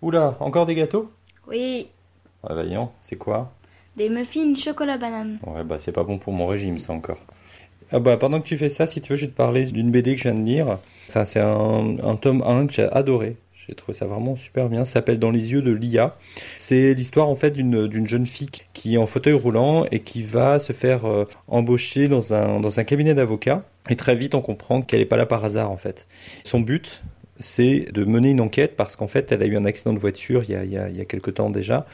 Oula, 0.01 0.37
encore 0.39 0.65
des 0.65 0.75
gâteaux? 0.75 1.11
Oui, 1.47 1.87
Ah 2.43 2.49
bah 2.49 2.63
voyons, 2.63 2.89
c'est 3.01 3.17
quoi? 3.17 3.51
Des 3.97 4.07
muffins 4.07 4.55
chocolat 4.55 4.97
banane. 4.97 5.39
Ouais 5.45 5.63
bah 5.63 5.77
c'est 5.79 5.91
pas 5.91 6.03
bon 6.03 6.19
pour 6.19 6.31
mon 6.31 6.47
régime 6.47 6.77
ça 6.77 6.93
encore. 6.93 7.17
Ah 7.91 7.99
bah 7.99 8.15
pendant 8.17 8.39
que 8.39 8.47
tu 8.47 8.55
fais 8.57 8.69
ça, 8.69 8.87
si 8.87 9.01
tu 9.01 9.11
veux, 9.11 9.17
je 9.17 9.25
vais 9.25 9.31
te 9.31 9.35
parler 9.35 9.65
d'une 9.65 9.91
BD 9.91 10.15
que 10.15 10.21
je 10.21 10.29
viens 10.29 10.39
de 10.39 10.45
lire. 10.45 10.77
Enfin 11.09 11.25
c'est 11.25 11.39
un, 11.39 12.15
tome 12.21 12.43
1 12.45 12.67
que 12.67 12.73
j'ai 12.73 12.83
adoré. 12.91 13.35
J'ai 13.67 13.73
trouvé 13.75 13.93
ça 13.93 14.05
vraiment 14.05 14.35
super 14.35 14.69
bien. 14.69 14.85
Ça 14.85 14.93
s'appelle 14.93 15.17
Dans 15.17 15.31
les 15.31 15.51
yeux 15.51 15.61
de 15.63 15.71
Lia. 15.71 16.15
C'est 16.57 16.93
l'histoire 16.93 17.27
en 17.27 17.35
fait 17.35 17.51
d'une 17.51 18.07
jeune 18.07 18.25
fille 18.27 18.49
qui 18.73 18.95
est 18.95 18.97
en 18.97 19.07
fauteuil 19.07 19.33
roulant 19.33 19.85
et 19.91 19.99
qui 19.99 20.23
va 20.23 20.59
se 20.59 20.73
faire 20.73 21.05
euh, 21.05 21.25
embaucher 21.47 22.07
dans 22.07 22.33
un 22.33 22.59
dans 22.59 22.79
un 22.79 22.83
cabinet 22.83 23.15
d'avocats. 23.15 23.63
Et 23.89 23.95
très 23.95 24.15
vite 24.15 24.35
on 24.35 24.41
comprend 24.41 24.83
qu'elle 24.83 24.99
n'est 24.99 25.05
pas 25.05 25.17
là 25.17 25.25
par 25.25 25.43
hasard 25.43 25.71
en 25.71 25.77
fait. 25.77 26.07
Son 26.43 26.59
but 26.59 27.03
c'est 27.39 27.91
de 27.93 28.03
mener 28.03 28.31
une 28.31 28.41
enquête 28.41 28.75
parce 28.75 28.95
qu'en 28.95 29.07
fait, 29.07 29.31
elle 29.31 29.43
a 29.43 29.45
eu 29.45 29.55
un 29.57 29.65
accident 29.65 29.93
de 29.93 29.99
voiture 29.99 30.43
il 30.43 30.51
y 30.51 30.55
a, 30.55 30.63
il 30.63 30.71
y 30.71 30.77
a, 30.77 30.89
il 30.89 30.97
y 30.97 31.01
a 31.01 31.05
quelque 31.05 31.31
temps 31.31 31.49
déjà. 31.49 31.85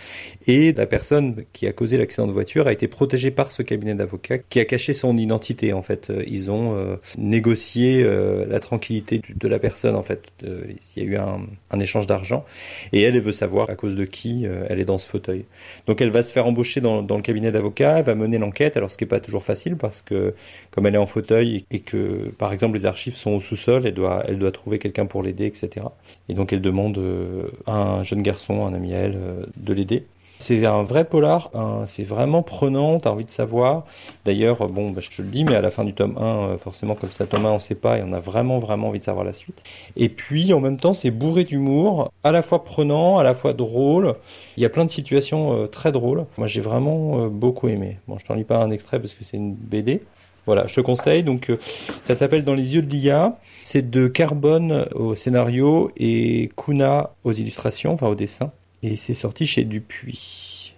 Et 0.47 0.73
la 0.73 0.85
personne 0.85 1.45
qui 1.53 1.67
a 1.67 1.73
causé 1.73 1.97
l'accident 1.97 2.27
de 2.27 2.33
voiture 2.33 2.67
a 2.67 2.71
été 2.71 2.87
protégée 2.87 3.31
par 3.31 3.51
ce 3.51 3.61
cabinet 3.63 3.95
d'avocats 3.95 4.37
qui 4.37 4.59
a 4.59 4.65
caché 4.65 4.93
son 4.93 5.17
identité. 5.17 5.73
En 5.73 5.81
fait, 5.81 6.09
Euh, 6.09 6.23
ils 6.27 6.51
ont 6.51 6.75
euh, 6.75 6.97
négocié 7.17 8.03
euh, 8.03 8.45
la 8.47 8.59
tranquillité 8.59 9.21
de 9.33 9.47
la 9.47 9.59
personne. 9.59 9.95
En 9.95 10.01
fait, 10.01 10.23
il 10.43 10.77
y 10.97 11.01
a 11.01 11.03
eu 11.03 11.15
un, 11.17 11.41
un 11.71 11.79
échange 11.79 12.07
d'argent. 12.07 12.45
Et 12.91 13.01
elle, 13.01 13.15
elle 13.15 13.21
veut 13.21 13.31
savoir 13.31 13.69
à 13.69 13.75
cause 13.75 13.95
de 13.95 14.05
qui 14.05 14.45
elle 14.69 14.79
est 14.79 14.85
dans 14.85 14.97
ce 14.97 15.07
fauteuil. 15.07 15.45
Donc, 15.87 16.01
elle 16.01 16.09
va 16.09 16.23
se 16.23 16.31
faire 16.31 16.45
embaucher 16.45 16.81
dans, 16.81 17.01
dans 17.01 17.17
le 17.17 17.21
cabinet 17.21 17.51
d'avocats. 17.51 17.99
Elle 17.99 18.05
va 18.05 18.15
mener 18.15 18.37
l'enquête. 18.37 18.77
Alors, 18.77 18.91
ce 18.91 18.97
qui 18.97 19.03
n'est 19.03 19.09
pas 19.09 19.19
toujours 19.19 19.43
facile 19.43 19.75
parce 19.75 20.01
que 20.01 20.33
comme 20.71 20.85
elle 20.87 20.95
est 20.95 20.99
en 20.99 21.05
fauteuil 21.05 21.65
et 21.71 21.79
que, 21.79 22.29
par 22.37 22.53
exemple, 22.53 22.77
les 22.77 22.85
archives 22.85 23.15
sont 23.15 23.31
au 23.31 23.41
sous-sol, 23.41 23.83
elle 23.85 23.93
doit, 23.93 24.23
elle 24.27 24.39
doit 24.39 24.51
trouver 24.51 24.79
quelqu'un 24.79 25.05
pour 25.05 25.23
etc. 25.43 25.87
Et 26.29 26.33
donc, 26.33 26.53
elle 26.53 26.61
demande 26.61 26.97
euh, 26.97 27.49
à 27.67 27.73
un 27.77 28.03
jeune 28.03 28.21
garçon, 28.21 28.65
un 28.65 28.73
ami 28.73 28.93
à 28.93 28.97
elle, 28.99 29.15
euh, 29.17 29.45
de 29.57 29.73
l'aider. 29.73 30.05
C'est 30.37 30.65
un 30.65 30.83
vrai 30.83 31.05
polar, 31.05 31.49
un- 31.53 31.85
c'est 31.85 32.03
vraiment 32.03 32.43
prenant, 32.43 32.99
t'as 32.99 33.09
envie 33.09 33.23
de 33.23 33.29
savoir. 33.29 33.85
D'ailleurs, 34.25 34.67
bon, 34.67 34.91
bah, 34.91 34.99
je 34.99 35.09
te 35.09 35.21
le 35.21 35.29
dis, 35.29 35.45
mais 35.45 35.55
à 35.55 35.61
la 35.61 35.71
fin 35.71 35.85
du 35.85 35.93
tome 35.93 36.17
1, 36.17 36.49
euh, 36.49 36.57
forcément, 36.57 36.93
comme 36.95 37.09
ça, 37.11 37.25
tome 37.25 37.45
1, 37.45 37.51
on 37.53 37.59
sait 37.59 37.73
pas, 37.73 37.97
et 37.99 38.03
on 38.05 38.11
a 38.11 38.19
vraiment, 38.19 38.59
vraiment 38.59 38.89
envie 38.89 38.99
de 38.99 39.03
savoir 39.05 39.23
la 39.23 39.31
suite. 39.31 39.63
Et 39.95 40.09
puis, 40.09 40.51
en 40.53 40.59
même 40.59 40.75
temps, 40.77 40.91
c'est 40.93 41.09
bourré 41.09 41.45
d'humour, 41.45 42.11
à 42.25 42.31
la 42.33 42.41
fois 42.41 42.65
prenant, 42.65 43.17
à 43.17 43.23
la 43.23 43.33
fois 43.33 43.53
drôle. 43.53 44.13
Il 44.57 44.63
y 44.63 44.65
a 44.65 44.69
plein 44.69 44.83
de 44.83 44.89
situations 44.89 45.53
euh, 45.53 45.67
très 45.67 45.93
drôles. 45.93 46.25
Moi, 46.37 46.47
j'ai 46.47 46.59
vraiment 46.61 47.21
euh, 47.23 47.29
beaucoup 47.29 47.69
aimé. 47.69 47.99
Bon, 48.09 48.17
je 48.19 48.25
t'en 48.25 48.33
lis 48.35 48.43
pas 48.43 48.57
un 48.57 48.71
extrait 48.71 48.99
parce 48.99 49.13
que 49.13 49.23
c'est 49.23 49.37
une 49.37 49.53
BD. 49.55 50.01
Voilà, 50.45 50.67
je 50.67 50.75
te 50.75 50.81
conseille. 50.81 51.23
Donc, 51.23 51.49
euh, 51.49 51.57
ça 52.03 52.15
s'appelle 52.15 52.43
Dans 52.43 52.53
les 52.53 52.75
yeux 52.75 52.81
de 52.81 52.89
l'IA. 52.89 53.37
C'est 53.63 53.89
de 53.89 54.07
Carbone 54.07 54.87
au 54.93 55.15
scénario 55.15 55.91
et 55.97 56.49
Kuna 56.55 57.11
aux 57.23 57.31
illustrations, 57.31 57.93
enfin 57.93 58.07
au 58.07 58.15
dessin. 58.15 58.51
Et 58.83 58.95
c'est 58.95 59.15
sorti 59.15 59.45
chez 59.47 59.63
Dupuis. 59.63 60.73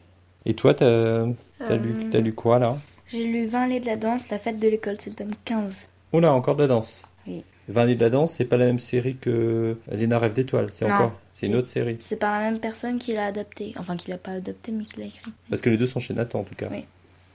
Et 0.45 0.53
toi, 0.53 0.73
t'as 0.73 1.25
lu, 1.25 1.35
Euh, 1.61 2.09
t'as 2.11 2.19
lu 2.19 2.33
quoi 2.33 2.59
là? 2.59 2.77
J'ai 3.07 3.25
lu 3.25 3.45
20 3.47 3.61
allées 3.63 3.79
de 3.79 3.85
la 3.85 3.95
danse, 3.97 4.29
la 4.29 4.37
fête 4.39 4.59
de 4.59 4.67
l'école, 4.67 4.95
c'est 4.99 5.09
le 5.09 5.15
tome 5.15 5.31
15. 5.45 5.87
Oh 6.13 6.19
là, 6.19 6.33
encore 6.33 6.55
de 6.55 6.61
la 6.61 6.67
danse. 6.67 7.03
Oui. 7.27 7.43
20 7.67 7.81
années 7.83 7.95
de 7.95 8.01
la 8.01 8.09
danse, 8.09 8.31
c'est 8.31 8.45
pas 8.45 8.55
la 8.57 8.65
même 8.65 8.79
série 8.79 9.15
que 9.17 9.77
Léna 9.91 10.19
rêve 10.19 10.33
d'étoiles, 10.33 10.69
c'est 10.71 10.85
encore. 10.85 11.11
C'est 11.33 11.47
une 11.47 11.55
autre 11.55 11.67
série. 11.67 11.97
C'est 11.99 12.15
par 12.15 12.31
la 12.31 12.49
même 12.49 12.59
personne 12.59 12.97
qui 12.97 13.13
l'a 13.13 13.25
adapté. 13.25 13.73
Enfin, 13.77 13.95
qui 13.97 14.09
l'a 14.09 14.17
pas 14.17 14.31
adapté, 14.31 14.71
mais 14.71 14.85
qui 14.85 14.99
l'a 14.99 15.05
écrit. 15.07 15.31
Parce 15.49 15.61
que 15.61 15.69
les 15.69 15.77
deux 15.77 15.85
sont 15.85 15.99
chez 15.99 16.13
Nathan 16.13 16.39
en 16.39 16.43
tout 16.43 16.55
cas. 16.55 16.67
Oui. 16.71 16.85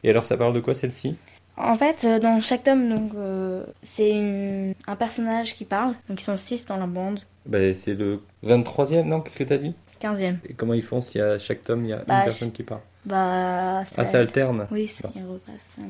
Et 0.02 0.10
alors, 0.10 0.24
ça 0.24 0.36
parle 0.36 0.52
de 0.54 0.60
quoi 0.60 0.74
celle-ci? 0.74 1.14
En 1.56 1.74
fait, 1.76 2.04
euh, 2.04 2.18
dans 2.18 2.40
chaque 2.40 2.64
tome, 2.64 2.88
donc, 2.88 3.12
euh, 3.14 3.64
c'est 3.82 4.10
une- 4.10 4.74
un 4.86 4.96
personnage 4.96 5.54
qui 5.54 5.64
parle. 5.64 5.94
Donc, 6.08 6.20
ils 6.20 6.24
sont 6.24 6.36
6 6.36 6.66
dans 6.66 6.76
la 6.76 6.86
bande. 6.86 7.20
bah, 7.46 7.74
C'est 7.74 7.94
le 7.94 8.20
23e, 8.42 9.06
non? 9.08 9.20
Qu'est-ce 9.20 9.36
que 9.36 9.44
t'as 9.44 9.58
dit? 9.58 9.74
15e. 10.00 10.38
Et 10.48 10.54
comment 10.54 10.74
ils 10.74 10.82
font 10.82 11.00
s'il 11.00 11.20
y 11.20 11.24
a 11.24 11.38
chaque 11.38 11.62
tome, 11.62 11.84
il 11.84 11.90
y 11.90 11.92
a 11.92 11.98
Bah, 12.06 12.18
une 12.18 12.24
personne 12.24 12.48
je- 12.48 12.54
qui 12.54 12.62
parle? 12.62 12.80
Bah, 13.04 13.82
Ah, 13.96 14.04
ça 14.04 14.18
alterne 14.18 14.66
Oui, 14.70 14.90
repasse. 15.16 15.76
euh. 15.78 15.82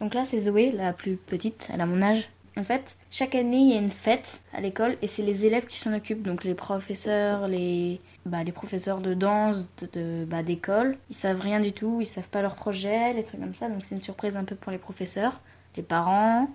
Donc 0.00 0.14
là, 0.14 0.24
c'est 0.24 0.38
Zoé, 0.38 0.72
la 0.72 0.92
plus 0.92 1.16
petite, 1.16 1.68
elle 1.72 1.80
a 1.80 1.86
mon 1.86 2.02
âge. 2.02 2.28
En 2.56 2.62
fait, 2.64 2.96
chaque 3.10 3.34
année, 3.34 3.56
il 3.58 3.70
y 3.72 3.76
a 3.76 3.80
une 3.80 3.90
fête 3.90 4.40
à 4.54 4.60
l'école 4.60 4.96
et 5.02 5.08
c'est 5.08 5.22
les 5.22 5.44
élèves 5.46 5.66
qui 5.66 5.78
s'en 5.78 5.92
occupent. 5.94 6.22
Donc 6.22 6.44
les 6.44 6.54
professeurs, 6.54 7.48
les, 7.48 8.00
bah, 8.26 8.42
les 8.42 8.52
professeurs 8.52 9.00
de 9.00 9.14
danse, 9.14 9.66
de, 9.92 10.24
bah, 10.24 10.42
d'école, 10.42 10.96
ils 11.10 11.16
savent 11.16 11.40
rien 11.40 11.60
du 11.60 11.72
tout, 11.72 11.98
ils 12.00 12.06
savent 12.06 12.28
pas 12.28 12.42
leur 12.42 12.54
projet, 12.54 13.12
les 13.12 13.24
trucs 13.24 13.40
comme 13.40 13.54
ça. 13.54 13.68
Donc 13.68 13.84
c'est 13.84 13.94
une 13.94 14.02
surprise 14.02 14.36
un 14.36 14.44
peu 14.44 14.54
pour 14.54 14.72
les 14.72 14.78
professeurs, 14.78 15.40
les 15.76 15.82
parents. 15.82 16.48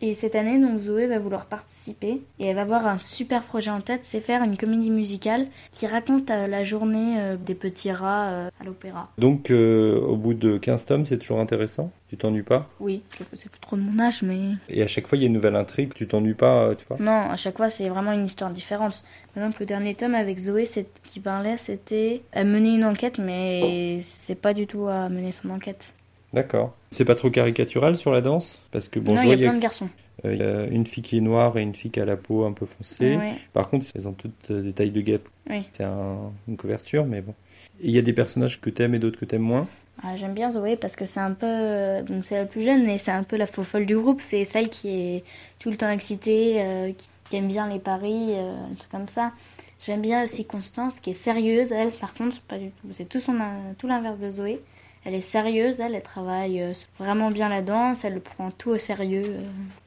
Et 0.00 0.14
cette 0.14 0.36
année, 0.36 0.58
donc 0.60 0.78
Zoé 0.78 1.06
va 1.06 1.18
vouloir 1.18 1.46
participer 1.46 2.22
et 2.38 2.46
elle 2.46 2.54
va 2.54 2.62
avoir 2.62 2.86
un 2.86 2.98
super 2.98 3.42
projet 3.42 3.70
en 3.70 3.80
tête, 3.80 4.00
c'est 4.04 4.20
faire 4.20 4.44
une 4.44 4.56
comédie 4.56 4.90
musicale 4.90 5.46
qui 5.72 5.88
raconte 5.88 6.30
euh, 6.30 6.46
la 6.46 6.62
journée 6.62 7.16
euh, 7.18 7.36
des 7.36 7.56
petits 7.56 7.90
rats 7.90 8.28
euh, 8.28 8.50
à 8.60 8.64
l'opéra. 8.64 9.10
Donc, 9.18 9.50
au 9.50 10.16
bout 10.16 10.34
de 10.34 10.56
15 10.58 10.86
tomes, 10.86 11.04
c'est 11.04 11.18
toujours 11.18 11.40
intéressant? 11.40 11.90
Tu 12.08 12.16
t'ennuies 12.16 12.42
pas? 12.42 12.68
Oui, 12.80 13.02
c'est 13.34 13.50
plus 13.50 13.60
trop 13.60 13.76
de 13.76 13.82
mon 13.82 13.98
âge, 13.98 14.22
mais 14.22 14.38
Et 14.68 14.82
à 14.82 14.86
chaque 14.86 15.08
fois, 15.08 15.18
il 15.18 15.22
y 15.22 15.24
a 15.24 15.26
une 15.26 15.32
nouvelle 15.32 15.56
intrigue, 15.56 15.92
tu 15.94 16.06
t'ennuies 16.06 16.34
pas, 16.34 16.74
tu 16.76 16.86
vois? 16.86 16.96
Non, 17.00 17.30
à 17.30 17.36
chaque 17.36 17.56
fois 17.56 17.68
c'est 17.68 17.88
vraiment 17.88 18.12
une 18.12 18.24
histoire 18.24 18.50
différente. 18.50 19.04
Par 19.38 19.46
exemple, 19.46 19.62
le 19.62 19.66
dernier 19.66 19.94
tome 19.94 20.16
avec 20.16 20.36
Zoé, 20.40 20.64
qui 21.04 21.20
parlait, 21.20 21.58
c'était 21.58 22.22
à 22.32 22.42
mener 22.42 22.74
une 22.74 22.84
enquête, 22.84 23.20
mais 23.20 24.00
c'est 24.02 24.34
pas 24.34 24.52
du 24.52 24.66
tout 24.66 24.88
à 24.88 25.08
mener 25.08 25.30
son 25.30 25.50
enquête. 25.50 25.94
D'accord. 26.32 26.74
C'est 26.90 27.04
pas 27.04 27.14
trop 27.14 27.30
caricatural 27.30 27.94
sur 27.94 28.10
la 28.10 28.20
danse? 28.20 28.60
Parce 28.72 28.88
que 28.88 28.98
bon, 28.98 29.16
il 29.22 29.28
y 29.28 29.32
a 29.32 29.36
plein 29.36 29.54
de 29.54 29.60
garçons. 29.60 29.88
euh, 30.24 30.34
il 30.34 30.40
y 30.40 30.42
a 30.42 30.64
une 30.64 30.84
fille 30.88 31.04
qui 31.04 31.18
est 31.18 31.20
noire 31.20 31.56
et 31.56 31.62
une 31.62 31.72
fille 31.76 31.92
qui 31.92 32.00
a 32.00 32.04
la 32.04 32.16
peau 32.16 32.46
un 32.46 32.52
peu 32.52 32.66
foncée. 32.66 33.16
Ouais. 33.16 33.34
Par 33.52 33.70
contre, 33.70 33.86
elles 33.94 34.08
ont 34.08 34.12
toutes 34.12 34.50
euh, 34.50 34.60
des 34.60 34.72
tailles 34.72 34.90
de 34.90 35.00
guêpes. 35.02 35.28
Oui. 35.48 35.62
C'est 35.70 35.84
un- 35.84 36.32
une 36.48 36.56
couverture, 36.56 37.04
mais 37.06 37.20
bon. 37.20 37.32
Il 37.80 37.92
y 37.92 37.98
a 37.98 38.02
des 38.02 38.12
personnages 38.12 38.60
que 38.60 38.70
t'aimes 38.70 38.96
et 38.96 38.98
d'autres 38.98 39.20
que 39.20 39.24
t'aimes 39.24 39.42
moins? 39.42 39.68
Ah, 40.02 40.16
J'aime 40.16 40.34
bien 40.34 40.50
Zoé 40.50 40.76
parce 40.76 40.96
que 40.96 41.04
c'est 41.04 41.20
un 41.20 41.32
peu, 41.32 41.46
euh, 41.46 42.02
donc 42.02 42.24
c'est 42.24 42.36
la 42.36 42.44
plus 42.44 42.62
jeune 42.62 42.88
et 42.88 42.98
c'est 42.98 43.10
un 43.12 43.22
peu 43.22 43.36
la 43.36 43.46
faux 43.46 43.62
folle 43.62 43.86
du 43.86 43.96
groupe. 43.96 44.20
C'est 44.20 44.42
celle 44.44 44.68
qui 44.68 44.88
est 44.90 45.24
tout 45.60 45.70
le 45.70 45.76
temps 45.76 45.90
excitée, 45.90 46.56
euh, 46.60 46.92
qui, 46.92 47.08
qui 47.28 47.36
aime 47.36 47.48
bien 47.48 47.68
les 47.68 47.78
paris, 47.78 48.30
euh, 48.30 48.54
un 48.70 48.74
truc 48.74 48.90
comme 48.90 49.08
ça. 49.08 49.32
J'aime 49.80 50.00
bien 50.00 50.24
aussi 50.24 50.44
Constance 50.44 50.98
qui 51.00 51.10
est 51.10 51.14
sérieuse. 51.14 51.72
Elle, 51.72 51.92
par 51.92 52.14
contre, 52.14 52.40
pas 52.42 52.58
du 52.58 52.70
tout. 52.70 52.88
C'est 52.90 53.08
tout 53.08 53.20
son, 53.20 53.36
tout 53.78 53.86
l'inverse 53.86 54.18
de 54.18 54.30
Zoé. 54.30 54.60
Elle 55.04 55.14
est 55.14 55.20
sérieuse. 55.20 55.78
Elle, 55.80 55.94
elle 55.94 56.02
travaille 56.02 56.60
euh, 56.60 56.72
vraiment 56.98 57.30
bien 57.30 57.48
la 57.48 57.62
danse. 57.62 58.04
Elle 58.04 58.20
prend 58.20 58.50
tout 58.50 58.70
au 58.70 58.78
sérieux. 58.78 59.24
euh. 59.26 59.42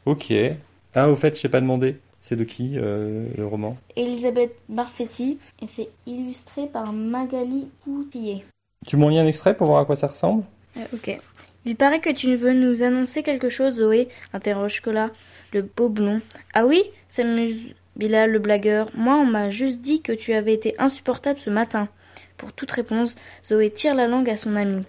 Ok. 0.06 0.34
Ah, 0.96 1.10
au 1.10 1.16
fait, 1.16 1.36
je 1.36 1.42
t'ai 1.42 1.50
pas 1.50 1.62
demandé. 1.62 2.00
C'est 2.24 2.36
de 2.36 2.44
qui 2.44 2.74
euh, 2.78 3.28
le 3.36 3.46
roman? 3.48 3.78
Elisabeth 3.96 4.56
Barfetti 4.70 5.40
et 5.62 5.68
c'est 5.68 5.90
illustré 6.06 6.68
par 6.68 6.94
Magali 6.94 7.68
Coutillier. 7.84 8.46
Tu 8.86 8.96
m'en 8.96 9.10
lis 9.10 9.18
un 9.18 9.26
extrait 9.26 9.56
pour 9.58 9.68
voir 9.68 9.82
à 9.82 9.86
quoi 9.86 9.96
ça 9.96 10.08
ressemble? 10.08 10.44
Euh, 10.78 10.82
ok. 10.94 11.20
Il 11.66 11.76
paraît 11.76 12.00
que 12.00 12.12
tu 12.12 12.36
veux 12.36 12.54
nous 12.54 12.84
annoncer 12.84 13.24
quelque 13.24 13.50
chose, 13.50 13.76
Zoé? 13.76 14.08
Interroge 14.34 14.82
Cola, 14.82 15.10
le 15.54 15.62
beau 15.62 15.90
blond. 15.90 16.22
Ah 16.54 16.66
oui 16.66 16.84
s'amuse 17.08 17.74
Bilal, 17.96 18.32
le 18.32 18.40
blagueur. 18.40 18.90
Moi, 18.96 19.16
on 19.16 19.26
m'a 19.26 19.50
juste 19.50 19.82
dit 19.82 20.02
que 20.02 20.14
tu 20.14 20.34
avais 20.34 20.54
été 20.54 20.76
insupportable 20.80 21.40
ce 21.40 21.50
matin. 21.50 21.90
Pour 22.38 22.54
toute 22.54 22.72
réponse, 22.72 23.16
Zoé 23.46 23.70
tire 23.70 23.96
la 23.96 24.08
langue 24.08 24.30
à 24.30 24.38
son 24.38 24.56
ami. 24.56 24.84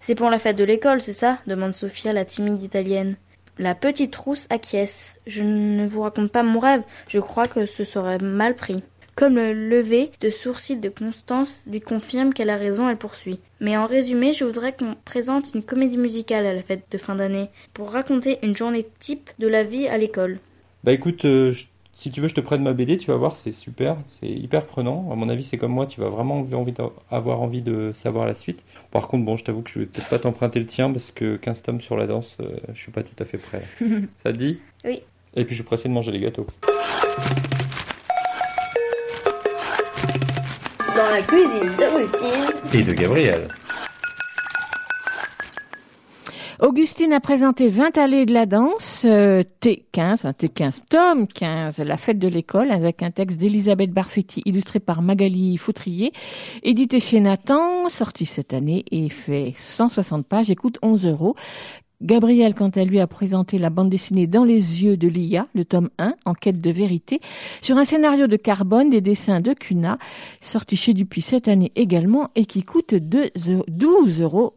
C'est 0.00 0.14
pour 0.14 0.30
la 0.30 0.38
fête 0.38 0.56
de 0.56 0.64
l'école, 0.64 1.00
c'est 1.00 1.12
ça 1.12 1.38
demande 1.46 1.72
Sophia, 1.72 2.12
la 2.12 2.24
timide 2.24 2.62
italienne. 2.62 3.16
La 3.58 3.74
petite 3.74 4.14
rousse 4.14 4.46
acquiesce. 4.50 5.16
Je 5.26 5.42
ne 5.42 5.86
vous 5.86 6.02
raconte 6.02 6.30
pas 6.30 6.42
mon 6.42 6.60
rêve, 6.60 6.82
je 7.08 7.18
crois 7.18 7.48
que 7.48 7.66
ce 7.66 7.84
serait 7.84 8.18
mal 8.18 8.54
pris. 8.54 8.82
Comme 9.16 9.36
le 9.36 9.54
lever 9.54 10.10
de 10.20 10.28
sourcil 10.28 10.78
de 10.80 10.90
Constance 10.90 11.64
lui 11.66 11.80
confirme 11.80 12.34
qu'elle 12.34 12.50
a 12.50 12.56
raison, 12.56 12.86
elle 12.88 12.98
poursuit. 12.98 13.38
Mais 13.60 13.74
en 13.76 13.86
résumé, 13.86 14.34
je 14.34 14.44
voudrais 14.44 14.74
qu'on 14.74 14.94
présente 15.06 15.54
une 15.54 15.62
comédie 15.62 15.96
musicale 15.96 16.44
à 16.44 16.52
la 16.52 16.60
fête 16.60 16.84
de 16.90 16.98
fin 16.98 17.14
d'année 17.14 17.48
pour 17.72 17.90
raconter 17.90 18.38
une 18.42 18.54
journée 18.54 18.86
type 18.98 19.30
de 19.38 19.46
la 19.48 19.64
vie 19.64 19.88
à 19.88 19.96
l'école. 19.96 20.38
Bah 20.84 20.92
écoute, 20.92 21.24
euh, 21.24 21.50
je- 21.50 21.64
si 21.94 22.10
tu 22.10 22.20
veux, 22.20 22.28
je 22.28 22.34
te 22.34 22.42
prête 22.42 22.60
ma 22.60 22.74
BD, 22.74 22.98
tu 22.98 23.06
vas 23.06 23.16
voir, 23.16 23.36
c'est 23.36 23.52
super, 23.52 23.96
c'est 24.10 24.28
hyper 24.28 24.66
prenant. 24.66 25.10
À 25.10 25.14
mon 25.14 25.30
avis, 25.30 25.44
c'est 25.44 25.56
comme 25.56 25.72
moi, 25.72 25.86
tu 25.86 25.98
vas 25.98 26.10
vraiment 26.10 26.40
avoir 26.40 26.60
envie, 26.60 26.74
avoir 27.10 27.40
envie 27.40 27.62
de 27.62 27.92
savoir 27.94 28.26
la 28.26 28.34
suite. 28.34 28.62
Par 28.90 29.08
contre, 29.08 29.24
bon, 29.24 29.38
je 29.38 29.44
t'avoue 29.44 29.62
que 29.62 29.70
je 29.70 29.78
vais 29.78 29.86
peut-être 29.86 30.10
pas 30.10 30.18
t'emprunter 30.18 30.60
le 30.60 30.66
tien 30.66 30.90
parce 30.92 31.10
que 31.10 31.36
15 31.36 31.62
tomes 31.62 31.80
sur 31.80 31.96
la 31.96 32.06
danse, 32.06 32.36
euh, 32.42 32.54
je 32.74 32.78
suis 32.82 32.92
pas 32.92 33.02
tout 33.02 33.16
à 33.18 33.24
fait 33.24 33.38
prêt. 33.38 33.62
Ça 34.22 34.30
te 34.30 34.36
dit? 34.36 34.58
Oui. 34.84 35.00
Et 35.34 35.44
puis 35.46 35.54
je 35.54 35.62
suis 35.62 35.64
pressé 35.66 35.88
de 35.88 35.94
manger 35.94 36.12
les 36.12 36.20
gâteaux. 36.20 36.46
Dans 40.96 41.10
la 41.10 41.20
cuisine 41.20 41.70
d'Augustine. 41.76 42.72
Et 42.72 42.82
de 42.82 42.92
Gabriel. 42.94 43.48
Augustine 46.58 47.12
a 47.12 47.20
présenté 47.20 47.68
20 47.68 47.98
allées 47.98 48.24
de 48.24 48.32
la 48.32 48.46
danse, 48.46 49.02
euh, 49.04 49.42
T15, 49.60 50.26
un 50.26 50.30
T15, 50.30 50.80
tome 50.88 51.26
15, 51.28 51.80
la 51.80 51.98
fête 51.98 52.18
de 52.18 52.28
l'école, 52.28 52.70
avec 52.70 53.02
un 53.02 53.10
texte 53.10 53.36
d'Elisabeth 53.36 53.90
Barfetti 53.90 54.40
illustré 54.46 54.80
par 54.80 55.02
Magali 55.02 55.58
Fautrier, 55.58 56.12
édité 56.62 56.98
chez 56.98 57.20
Nathan, 57.20 57.90
sorti 57.90 58.24
cette 58.24 58.54
année 58.54 58.86
et 58.90 59.10
fait 59.10 59.52
160 59.58 60.26
pages, 60.26 60.50
et 60.50 60.56
coûte 60.56 60.78
11 60.80 61.06
euros. 61.06 61.36
Gabriel, 62.02 62.54
quant 62.54 62.68
à 62.68 62.84
lui, 62.84 63.00
a 63.00 63.06
présenté 63.06 63.56
la 63.56 63.70
bande 63.70 63.88
dessinée 63.88 64.26
Dans 64.26 64.44
les 64.44 64.84
yeux 64.84 64.98
de 64.98 65.08
l'IA, 65.08 65.46
le 65.54 65.64
tome 65.64 65.88
1, 65.98 66.14
en 66.26 66.34
quête 66.34 66.60
de 66.60 66.70
vérité, 66.70 67.20
sur 67.62 67.78
un 67.78 67.86
scénario 67.86 68.26
de 68.26 68.36
Carbone, 68.36 68.90
des 68.90 69.00
dessins 69.00 69.40
de 69.40 69.54
Cuna, 69.54 69.96
sorti 70.42 70.76
chez 70.76 70.92
Dupuis 70.92 71.22
cette 71.22 71.48
année 71.48 71.72
également, 71.74 72.30
et 72.34 72.44
qui 72.44 72.62
coûte 72.64 72.94
2 72.94 73.30
12,50 73.36 74.22
euros. 74.22 74.54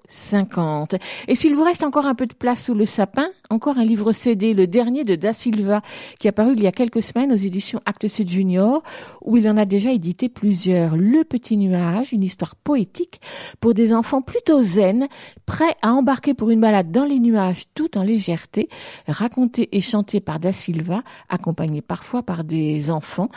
Et 1.30 1.36
s'il 1.36 1.56
vous 1.56 1.64
reste 1.64 1.84
encore 1.84 2.06
un 2.06 2.16
peu 2.16 2.28
de 2.28 2.34
place 2.34 2.66
sous 2.66 2.74
le 2.74 2.86
sapin, 2.86 3.30
encore 3.50 3.80
un 3.80 3.86
livre 3.86 4.12
CD, 4.12 4.54
le 4.54 4.68
dernier 4.68 5.04
de 5.04 5.16
Da 5.16 5.34
Silva, 5.34 5.82
qui 6.20 6.28
est 6.28 6.30
apparu 6.30 6.54
il 6.56 6.62
y 6.62 6.68
a 6.68 6.72
quelques 6.72 7.02
semaines 7.02 7.32
aux 7.32 7.36
éditions 7.36 7.82
Actes 7.86 8.08
Sud 8.08 8.30
Junior, 8.30 8.84
où 9.24 9.38
il 9.38 9.50
en 9.50 9.58
a 9.58 9.66
déjà 9.66 9.92
édité 9.92 10.30
plusieurs. 10.30 10.96
Le 10.96 11.24
Petit 11.24 11.58
Nuage, 11.58 12.14
une 12.14 12.24
histoire 12.24 12.56
poétique 12.56 13.20
pour 13.60 13.74
des 13.74 13.94
enfants 13.94 14.22
plutôt 14.22 14.62
zen, 14.62 15.08
prêts 15.48 15.76
à 15.82 15.94
embarquer 15.94 16.36
pour 16.36 16.52
une 16.52 16.60
balade 16.60 16.92
dans 16.92 17.06
les 17.06 17.20
nuages 17.20 17.66
tout 17.74 17.98
en 17.98 18.04
légèreté, 18.04 18.70
raconté 19.08 19.70
et 19.72 19.82
chanté 19.82 20.20
par 20.20 20.40
Da 20.40 20.54
Silva, 20.54 21.02
accompagné 21.28 21.82
parfois 21.82 22.22
par 22.22 22.44
des 22.44 22.92
enfants, 22.92 23.30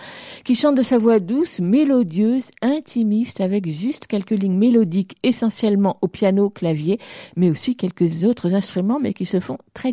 qui 0.45 0.55
chantent 0.55 0.77
de 0.77 0.83
sa 0.83 0.99
voix 0.99 1.21
douce, 1.21 1.61
mélodieuse, 1.61 2.51
intimiste, 2.61 3.41
avec 3.41 3.67
juste 3.67 4.07
quelques 4.07 4.31
lignes 4.31 4.59
mélodiques, 4.59 5.17
essentiellement 5.23 5.97
au 6.03 6.09
piano, 6.09 6.51
clavier, 6.51 6.99
mais 7.37 7.51
aussi 7.51 7.77
quelques 7.77 8.25
autres 8.25 8.55
instruments, 8.55 8.99
mais 9.01 9.15
qui 9.15 9.25
se 9.25 9.41
font 9.41 9.57
très 9.73 9.93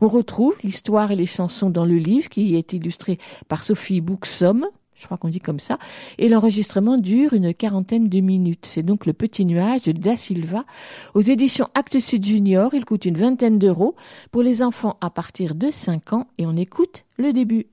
On 0.00 0.08
retrouve 0.08 0.56
l'histoire 0.62 1.10
et 1.10 1.16
les 1.16 1.26
chansons 1.26 1.70
dans 1.70 1.84
le 1.84 1.96
livre, 1.96 2.28
qui 2.28 2.56
est 2.56 2.72
illustré 2.72 3.18
par 3.48 3.62
Sophie 3.62 4.00
Bouxom, 4.00 4.66
je 4.96 5.04
crois 5.04 5.18
qu'on 5.18 5.28
dit 5.28 5.40
comme 5.40 5.60
ça, 5.60 5.78
et 6.18 6.28
l'enregistrement 6.28 6.96
dure 6.96 7.34
une 7.34 7.52
quarantaine 7.54 8.08
de 8.08 8.20
minutes. 8.20 8.66
C'est 8.66 8.82
donc 8.82 9.06
le 9.06 9.12
petit 9.12 9.44
nuage 9.44 9.82
de 9.82 9.92
Da 9.92 10.16
Silva 10.16 10.64
aux 11.14 11.20
éditions 11.20 11.68
Actes 11.74 12.00
Sud 12.00 12.24
Junior. 12.24 12.72
Il 12.74 12.84
coûte 12.84 13.04
une 13.04 13.16
vingtaine 13.16 13.58
d'euros 13.58 13.94
pour 14.30 14.42
les 14.42 14.62
enfants 14.62 14.96
à 15.00 15.10
partir 15.10 15.54
de 15.54 15.70
5 15.70 16.12
ans 16.14 16.26
et 16.38 16.46
on 16.46 16.56
écoute 16.56 17.04
le 17.18 17.32
début. 17.32 17.66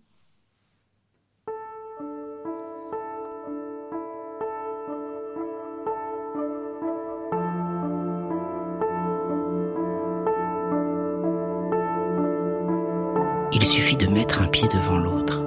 il 13.63 13.69
suffit 13.69 13.95
de 13.95 14.07
mettre 14.07 14.41
un 14.41 14.47
pied 14.47 14.67
devant 14.67 14.97
l'autre, 14.97 15.41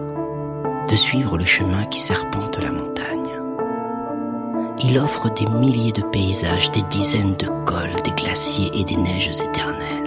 de 0.89 0.97
suivre 0.97 1.37
le 1.37 1.45
chemin 1.45 1.85
qui 1.85 2.01
serpente 2.01 2.59
la 2.59 2.73
montagne. 2.73 3.43
Il 4.83 4.99
offre 4.99 5.29
des 5.35 5.45
milliers 5.45 5.93
de 5.93 6.01
paysages, 6.01 6.71
des 6.71 6.81
dizaines 6.85 7.37
de 7.37 7.49
cols, 7.67 8.01
des 8.05 8.13
glaciers 8.13 8.71
et 8.73 8.85
des 8.85 8.97
neiges 8.97 9.29
éternelles. 9.29 10.06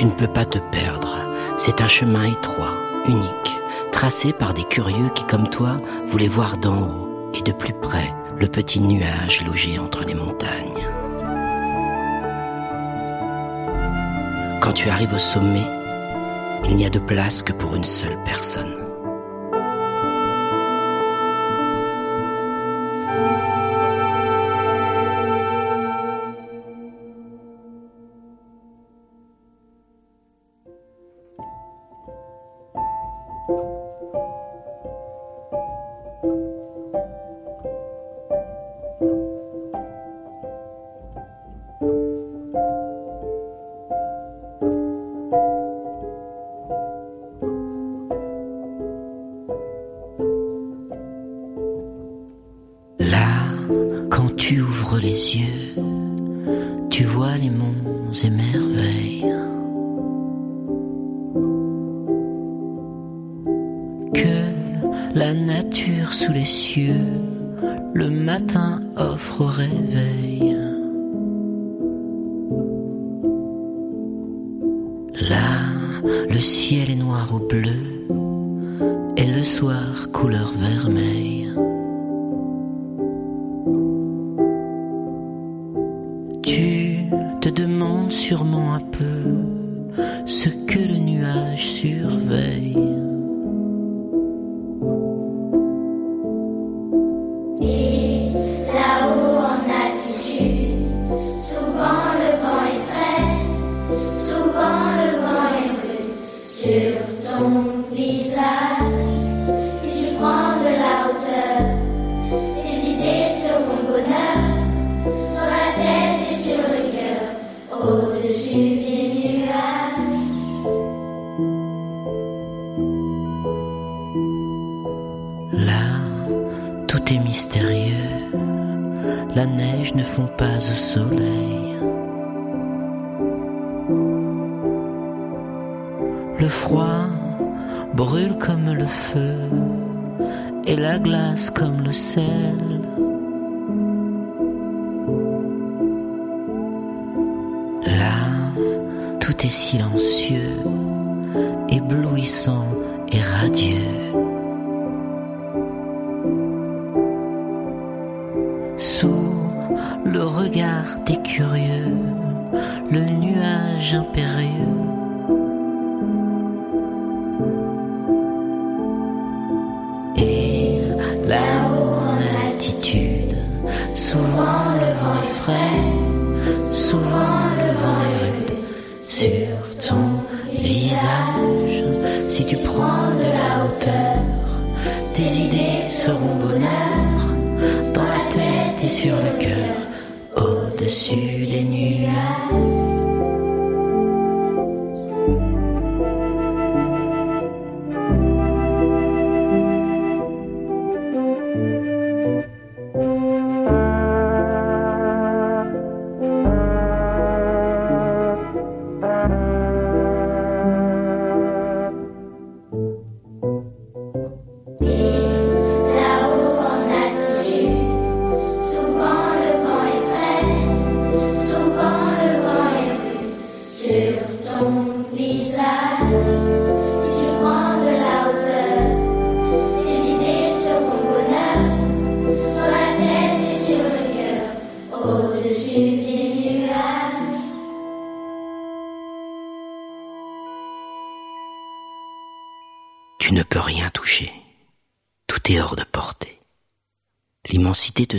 Tu 0.00 0.06
ne 0.06 0.12
peux 0.12 0.28
pas 0.28 0.46
te 0.46 0.56
perdre. 0.58 1.18
C'est 1.58 1.82
un 1.82 1.86
chemin 1.86 2.24
étroit, 2.24 2.72
unique, 3.06 3.58
tracé 3.92 4.32
par 4.32 4.54
des 4.54 4.64
curieux 4.64 5.10
qui, 5.14 5.26
comme 5.26 5.50
toi, 5.50 5.76
voulaient 6.06 6.26
voir 6.26 6.56
d'en 6.56 6.84
haut 6.84 7.30
et 7.34 7.42
de 7.42 7.52
plus 7.52 7.74
près 7.74 8.10
le 8.38 8.46
petit 8.46 8.80
nuage 8.80 9.44
logé 9.44 9.78
entre 9.78 10.04
les 10.04 10.14
montagnes. 10.14 10.88
Quand 14.62 14.72
tu 14.72 14.88
arrives 14.88 15.12
au 15.12 15.18
sommet, 15.18 15.68
il 16.64 16.76
n'y 16.76 16.86
a 16.86 16.90
de 16.90 16.98
place 16.98 17.42
que 17.42 17.52
pour 17.52 17.74
une 17.74 17.84
seule 17.84 18.16
personne. 18.24 18.89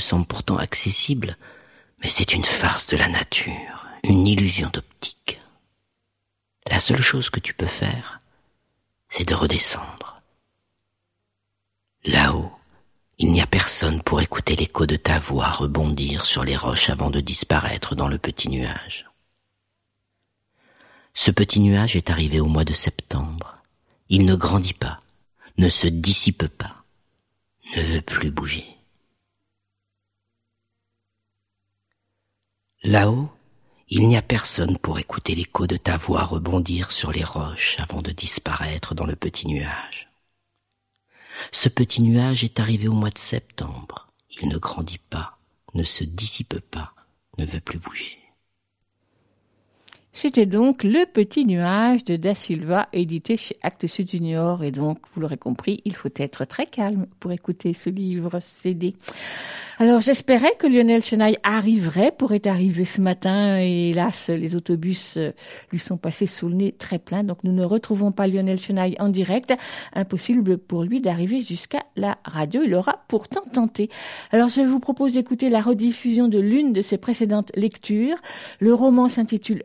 semble 0.01 0.25
pourtant 0.25 0.57
accessible, 0.57 1.37
mais 2.03 2.09
c'est 2.09 2.33
une 2.33 2.43
farce 2.43 2.87
de 2.87 2.97
la 2.97 3.07
nature, 3.07 3.87
une 4.03 4.27
illusion 4.27 4.69
d'optique. 4.69 5.39
La 6.67 6.79
seule 6.79 7.01
chose 7.01 7.29
que 7.29 7.39
tu 7.39 7.53
peux 7.53 7.65
faire, 7.65 8.21
c'est 9.09 9.27
de 9.27 9.33
redescendre. 9.33 10.21
Là-haut, 12.03 12.51
il 13.19 13.31
n'y 13.31 13.41
a 13.41 13.47
personne 13.47 14.01
pour 14.01 14.19
écouter 14.21 14.55
l'écho 14.55 14.87
de 14.87 14.95
ta 14.95 15.19
voix 15.19 15.51
rebondir 15.51 16.25
sur 16.25 16.43
les 16.43 16.57
roches 16.57 16.89
avant 16.89 17.11
de 17.11 17.19
disparaître 17.19 17.93
dans 17.93 18.07
le 18.07 18.17
petit 18.17 18.49
nuage. 18.49 19.05
Ce 21.13 21.29
petit 21.29 21.59
nuage 21.59 21.95
est 21.95 22.09
arrivé 22.09 22.39
au 22.39 22.47
mois 22.47 22.65
de 22.65 22.73
septembre. 22.73 23.57
Il 24.09 24.25
ne 24.25 24.33
grandit 24.33 24.73
pas, 24.73 24.99
ne 25.57 25.69
se 25.69 25.87
dissipe 25.87 26.47
pas, 26.47 26.83
ne 27.75 27.83
veut 27.83 28.01
plus 28.01 28.31
bouger. 28.31 28.65
Là-haut, 32.83 33.29
il 33.89 34.07
n'y 34.07 34.17
a 34.17 34.23
personne 34.23 34.77
pour 34.79 34.97
écouter 34.97 35.35
l'écho 35.35 35.67
de 35.67 35.77
ta 35.77 35.97
voix 35.97 36.23
rebondir 36.23 36.91
sur 36.91 37.11
les 37.11 37.23
roches 37.23 37.75
avant 37.79 38.01
de 38.01 38.11
disparaître 38.11 38.95
dans 38.95 39.05
le 39.05 39.15
petit 39.15 39.47
nuage. 39.47 40.09
Ce 41.51 41.69
petit 41.69 42.01
nuage 42.01 42.43
est 42.43 42.59
arrivé 42.59 42.87
au 42.87 42.93
mois 42.93 43.11
de 43.11 43.19
septembre. 43.19 44.07
Il 44.41 44.49
ne 44.49 44.57
grandit 44.57 44.97
pas, 44.97 45.37
ne 45.75 45.83
se 45.83 46.03
dissipe 46.03 46.59
pas, 46.59 46.95
ne 47.37 47.45
veut 47.45 47.59
plus 47.59 47.77
bouger. 47.77 48.20
C'était 50.13 50.45
donc 50.45 50.83
Le 50.83 51.05
Petit 51.05 51.45
Nuage 51.45 52.03
de 52.03 52.17
Da 52.17 52.35
Silva, 52.35 52.87
édité 52.91 53.37
chez 53.37 53.55
Actes 53.63 53.87
Sud 53.87 54.11
Junior. 54.11 54.61
Et 54.63 54.71
donc, 54.71 54.99
vous 55.13 55.21
l'aurez 55.21 55.37
compris, 55.37 55.81
il 55.85 55.95
faut 55.95 56.09
être 56.17 56.45
très 56.45 56.65
calme 56.65 57.07
pour 57.19 57.31
écouter 57.31 57.73
ce 57.73 57.89
livre 57.89 58.39
CD. 58.41 58.93
Alors, 59.79 59.99
j'espérais 59.99 60.53
que 60.59 60.67
Lionel 60.67 61.03
Chenaille 61.03 61.37
arriverait, 61.41 62.11
pourrait 62.11 62.45
arriver 62.45 62.85
ce 62.85 63.01
matin. 63.01 63.57
Et 63.59 63.89
hélas, 63.89 64.27
les 64.27 64.55
autobus 64.55 65.15
euh, 65.17 65.31
lui 65.71 65.79
sont 65.79 65.97
passés 65.97 66.27
sous 66.27 66.49
le 66.49 66.53
nez 66.53 66.71
très 66.71 66.99
plein. 66.99 67.23
Donc, 67.23 67.43
nous 67.43 67.51
ne 67.51 67.63
retrouvons 67.63 68.11
pas 68.11 68.27
Lionel 68.27 68.59
Chenaille 68.59 68.95
en 68.99 69.09
direct. 69.09 69.55
Impossible 69.93 70.59
pour 70.59 70.83
lui 70.83 71.01
d'arriver 71.01 71.41
jusqu'à 71.41 71.81
la 71.95 72.19
radio. 72.25 72.61
Il 72.63 72.75
aura 72.75 72.99
pourtant 73.07 73.41
tenté. 73.51 73.89
Alors, 74.31 74.49
je 74.49 74.61
vous 74.61 74.79
propose 74.79 75.13
d'écouter 75.13 75.49
la 75.49 75.61
rediffusion 75.61 76.27
de 76.27 76.39
l'une 76.39 76.73
de 76.73 76.83
ses 76.83 76.99
précédentes 76.99 77.51
lectures. 77.55 78.17
Le 78.59 78.75
roman 78.75 79.09
s'intitule 79.09 79.63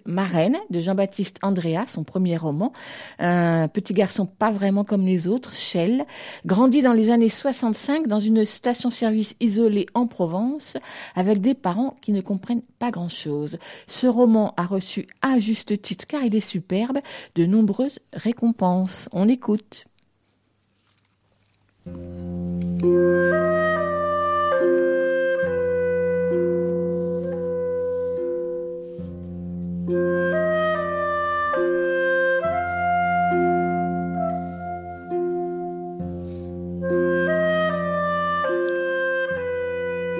De 0.70 0.80
Jean-Baptiste 0.80 1.38
Andrea, 1.42 1.86
son 1.86 2.04
premier 2.04 2.36
roman. 2.36 2.72
Un 3.18 3.68
petit 3.68 3.94
garçon 3.94 4.26
pas 4.26 4.50
vraiment 4.50 4.84
comme 4.84 5.06
les 5.06 5.28
autres, 5.28 5.54
Shell, 5.54 6.04
grandit 6.44 6.82
dans 6.82 6.92
les 6.92 7.10
années 7.10 7.30
65 7.30 8.06
dans 8.06 8.20
une 8.20 8.44
station-service 8.44 9.34
isolée 9.40 9.86
en 9.94 10.06
Provence 10.06 10.76
avec 11.14 11.40
des 11.40 11.54
parents 11.54 11.96
qui 12.02 12.12
ne 12.12 12.20
comprennent 12.20 12.62
pas 12.78 12.90
grand-chose. 12.90 13.56
Ce 13.86 14.06
roman 14.06 14.52
a 14.58 14.64
reçu 14.64 15.06
à 15.22 15.38
juste 15.38 15.80
titre, 15.80 16.06
car 16.06 16.22
il 16.22 16.34
est 16.34 16.40
superbe, 16.40 16.98
de 17.34 17.46
nombreuses 17.46 17.98
récompenses. 18.12 19.08
On 19.12 19.28
écoute. 19.28 19.86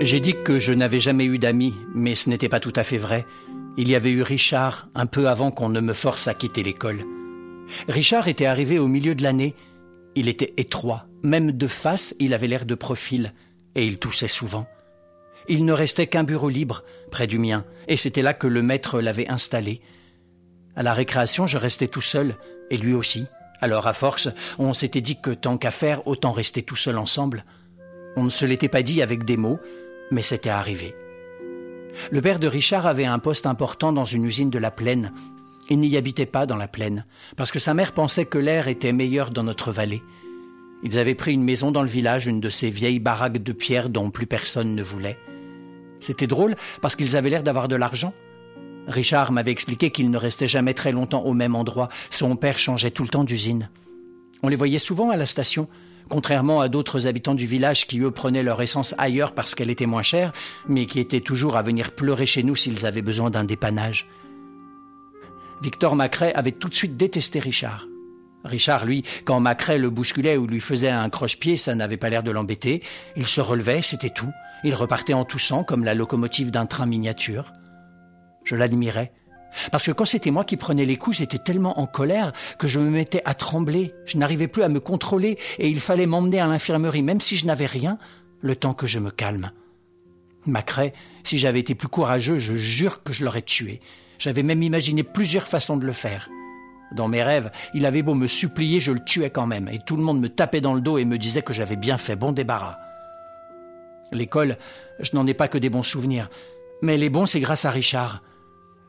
J'ai 0.03 0.21
dit 0.21 0.35
que 0.45 0.59
je 0.59 0.75
n'avais 0.75 1.01
jamais 1.01 1.25
eu 1.25 1.39
d'amis, 1.39 1.75
mais 1.95 2.15
ce 2.15 2.29
n'était 2.29 2.51
pas 2.51 2.61
tout 2.61 2.73
à 2.77 2.83
fait 2.83 2.99
vrai. 2.99 3.25
Il 3.79 3.89
y 3.89 3.95
avait 3.95 4.11
eu 4.11 4.21
Richard 4.21 4.89
un 4.95 5.07
peu 5.07 5.27
avant 5.27 5.51
qu'on 5.51 5.71
ne 5.71 5.81
me 5.81 5.95
force 5.95 6.29
à 6.29 6.35
quitter 6.35 6.63
l'école. 6.63 7.03
Richard 7.89 8.29
était 8.29 8.45
arrivé 8.45 8.79
au 8.79 8.89
milieu 8.89 9.15
de 9.15 9.23
l'année. 9.23 9.55
Il 10.15 10.29
était 10.29 10.53
étroit, 10.59 11.07
même 11.23 11.51
de 11.51 11.67
face, 11.67 12.15
il 12.21 12.35
avait 12.35 12.47
l'air 12.47 12.67
de 12.67 12.75
profil, 12.75 13.33
et 13.75 13.87
il 13.87 13.99
toussait 13.99 14.29
souvent. 14.29 14.67
Il 15.49 15.65
ne 15.65 15.73
restait 15.73 16.09
qu'un 16.09 16.25
bureau 16.25 16.51
libre, 16.51 16.85
près 17.11 17.27
du 17.27 17.39
mien, 17.39 17.65
et 17.89 17.97
c'était 17.97 18.23
là 18.23 18.35
que 18.35 18.47
le 18.47 18.61
maître 18.61 19.01
l'avait 19.01 19.31
installé. 19.31 19.81
À 20.77 20.83
la 20.83 20.93
récréation, 20.93 21.47
je 21.47 21.57
restais 21.57 21.89
tout 21.89 22.03
seul, 22.03 22.37
et 22.71 22.77
lui 22.77 22.93
aussi. 22.93 23.25
Alors, 23.63 23.87
à 23.87 23.95
force, 23.95 24.29
on 24.59 24.75
s'était 24.75 25.01
dit 25.01 25.19
que 25.23 25.31
tant 25.31 25.57
qu'à 25.57 25.71
faire, 25.71 26.07
autant 26.07 26.33
rester 26.33 26.63
tout 26.63 26.77
seul 26.77 26.99
ensemble. 26.99 27.47
On 28.17 28.25
ne 28.25 28.31
se 28.31 28.45
l'était 28.45 28.69
pas 28.69 28.83
dit 28.83 29.01
avec 29.01 29.25
des 29.25 29.39
mots, 29.39 29.59
mais 30.11 30.23
c'était 30.23 30.51
arrivé. 30.51 30.95
Le 32.11 32.21
père 32.21 32.39
de 32.39 32.47
Richard 32.47 32.87
avait 32.87 33.07
un 33.07 33.19
poste 33.19 33.47
important 33.47 33.93
dans 33.93 34.05
une 34.05 34.25
usine 34.25 34.51
de 34.51 34.59
la 34.59 34.71
plaine. 34.71 35.13
Il 35.69 35.81
n'y 35.81 35.97
habitait 35.97 36.27
pas 36.27 36.47
dans 36.47 36.57
la 36.57 36.69
plaine, 36.69 37.07
parce 37.37 37.51
que 37.51 37.59
sa 37.59 37.75
mère 37.75 37.93
pensait 37.93 38.27
que 38.27 38.39
l'air 38.39 38.69
était 38.69 38.93
meilleur 38.93 39.31
dans 39.31 39.43
notre 39.43 39.73
vallée. 39.73 40.03
Ils 40.83 40.99
avaient 40.99 41.15
pris 41.15 41.33
une 41.33 41.43
maison 41.43 41.73
dans 41.73 41.83
le 41.83 41.89
village, 41.89 42.27
une 42.27 42.41
de 42.41 42.51
ces 42.51 42.71
vieilles 42.71 43.01
baraques 43.01 43.43
de 43.43 43.53
pierre 43.53 43.89
dont 43.89 44.11
plus 44.11 44.27
personne 44.27 44.75
ne 44.75 44.83
voulait. 44.83 45.19
C'était 46.01 46.27
drôle 46.27 46.55
parce 46.83 46.95
qu'ils 46.95 47.17
avaient 47.17 47.31
l'air 47.31 47.43
d'avoir 47.43 47.69
de 47.69 47.77
l'argent. 47.77 48.13
Richard 48.87 49.33
m'avait 49.33 49.51
expliqué 49.51 49.91
qu'il 49.91 50.11
ne 50.11 50.19
restait 50.19 50.47
jamais 50.47 50.75
très 50.75 50.93
longtemps 50.93 51.25
au 51.25 51.33
même 51.33 51.57
endroit. 51.57 51.89
Son 52.11 52.37
père 52.37 52.59
changeait 52.59 52.91
tout 52.91 53.03
le 53.03 53.09
temps 53.09 53.25
d'usine. 53.25 53.71
On 54.43 54.49
les 54.49 54.57
voyait 54.57 54.79
souvent 54.79 55.11
à 55.11 55.17
la 55.17 55.27
station, 55.27 55.67
contrairement 56.09 56.61
à 56.61 56.69
d'autres 56.69 57.07
habitants 57.07 57.35
du 57.35 57.47
village 57.47 57.87
qui, 57.87 58.01
eux, 58.01 58.11
prenaient 58.11 58.43
leur 58.43 58.63
essence 58.63 58.95
ailleurs 58.99 59.33
parce 59.33 59.55
qu'elle 59.55 59.71
était 59.71 59.87
moins 59.87 60.03
chère, 60.03 60.33
mais 60.69 60.87
qui 60.87 61.01
étaient 61.01 61.21
toujours 61.21 61.57
à 61.57 61.63
venir 61.63 61.93
pleurer 61.93 62.27
chez 62.27 62.43
nous 62.43 62.57
s'ils 62.57 62.87
avaient 62.87 63.03
besoin 63.03 63.31
d'un 63.31 63.45
dépannage. 63.45 64.07
Victor 65.63 65.97
Macrae 65.97 66.33
avait 66.35 66.53
tout 66.53 66.69
de 66.69 66.75
suite 66.75 66.97
détesté 66.97 67.41
Richard. 67.41 67.87
Richard, 68.45 68.85
lui, 68.85 69.05
quand 69.25 69.41
Macrae 69.41 69.79
le 69.79 69.91
bousculait 69.91 70.37
ou 70.37 70.47
lui 70.47 70.61
faisait 70.61 70.91
un 70.91 71.09
croche-pied, 71.11 71.57
ça 71.57 71.75
n'avait 71.75 71.97
pas 71.97 72.11
l'air 72.11 72.23
de 72.23 72.31
l'embêter. 72.31 72.83
Il 73.17 73.27
se 73.27 73.41
relevait, 73.41 73.83
c'était 73.83 74.11
tout. 74.11 74.31
Il 74.65 74.75
repartait 74.75 75.15
en 75.15 75.25
toussant 75.25 75.65
comme 75.65 75.85
la 75.85 75.95
locomotive 75.95 76.51
d'un 76.51 76.67
train 76.67 76.87
miniature. 76.87 77.53
Je 78.45 78.55
l'admirais. 78.55 79.13
Parce 79.71 79.85
que 79.85 79.93
quand 79.93 80.05
c'était 80.05 80.31
moi 80.31 80.45
qui 80.45 80.57
prenais 80.57 80.85
les 80.85 80.97
coups, 80.97 81.19
j'étais 81.19 81.39
tellement 81.39 81.81
en 81.81 81.87
colère 81.87 82.33
que 82.59 82.69
je 82.69 82.79
me 82.79 82.91
mettais 82.91 83.23
à 83.25 83.35
trembler. 83.35 83.93
Je 84.07 84.19
n'arrivais 84.19 84.49
plus 84.49 84.63
à 84.63 84.69
me 84.69 84.81
contrôler 84.81 85.39
et 85.59 85.69
il 85.69 85.81
fallait 85.81 86.07
m'emmener 86.07 86.41
à 86.41 86.47
l'infirmerie, 86.47 87.03
même 87.03 87.21
si 87.21 87.37
je 87.37 87.47
n'avais 87.47 87.67
rien, 87.67 87.99
le 88.41 88.57
temps 88.57 88.75
que 88.75 88.87
je 88.87 88.99
me 88.99 89.11
calme. 89.11 89.51
Macrae, 90.47 90.93
si 91.25 91.39
j'avais 91.39 91.61
été 91.61 91.75
plus 91.75 91.89
courageux, 91.89 92.39
je 92.39 92.55
jure 92.55 93.03
que 93.03 93.13
je 93.13 93.25
l'aurais 93.25 93.43
tué. 93.43 93.81
J'avais 94.19 94.43
même 94.43 94.63
imaginé 94.63 95.03
plusieurs 95.03 95.47
façons 95.47 95.77
de 95.77 95.85
le 95.85 95.93
faire. 95.93 96.29
Dans 96.93 97.09
mes 97.09 97.23
rêves, 97.23 97.51
il 97.75 97.85
avait 97.85 98.03
beau 98.03 98.15
me 98.15 98.29
supplier, 98.29 98.79
je 98.81 98.93
le 98.93 99.05
tuais 99.05 99.31
quand 99.31 99.47
même, 99.47 99.69
et 99.69 99.81
tout 99.81 99.97
le 99.97 100.05
monde 100.05 100.21
me 100.21 100.29
tapait 100.29 100.61
dans 100.61 100.75
le 100.75 100.81
dos 100.81 100.99
et 100.99 101.05
me 101.05 101.19
disait 101.19 101.43
que 101.43 101.53
j'avais 101.53 101.77
bien 101.77 101.99
fait 101.99 102.17
bon 102.17 102.33
débarras. 102.33 102.79
L'école, 104.13 104.57
je 105.01 105.11
n'en 105.15 105.27
ai 105.27 105.35
pas 105.35 105.49
que 105.49 105.59
des 105.59 105.69
bons 105.69 105.83
souvenirs, 105.83 106.31
mais 106.83 106.97
les 106.97 107.11
bons, 107.11 107.27
c'est 107.27 107.41
grâce 107.41 107.65
à 107.65 107.71
Richard. 107.71 108.23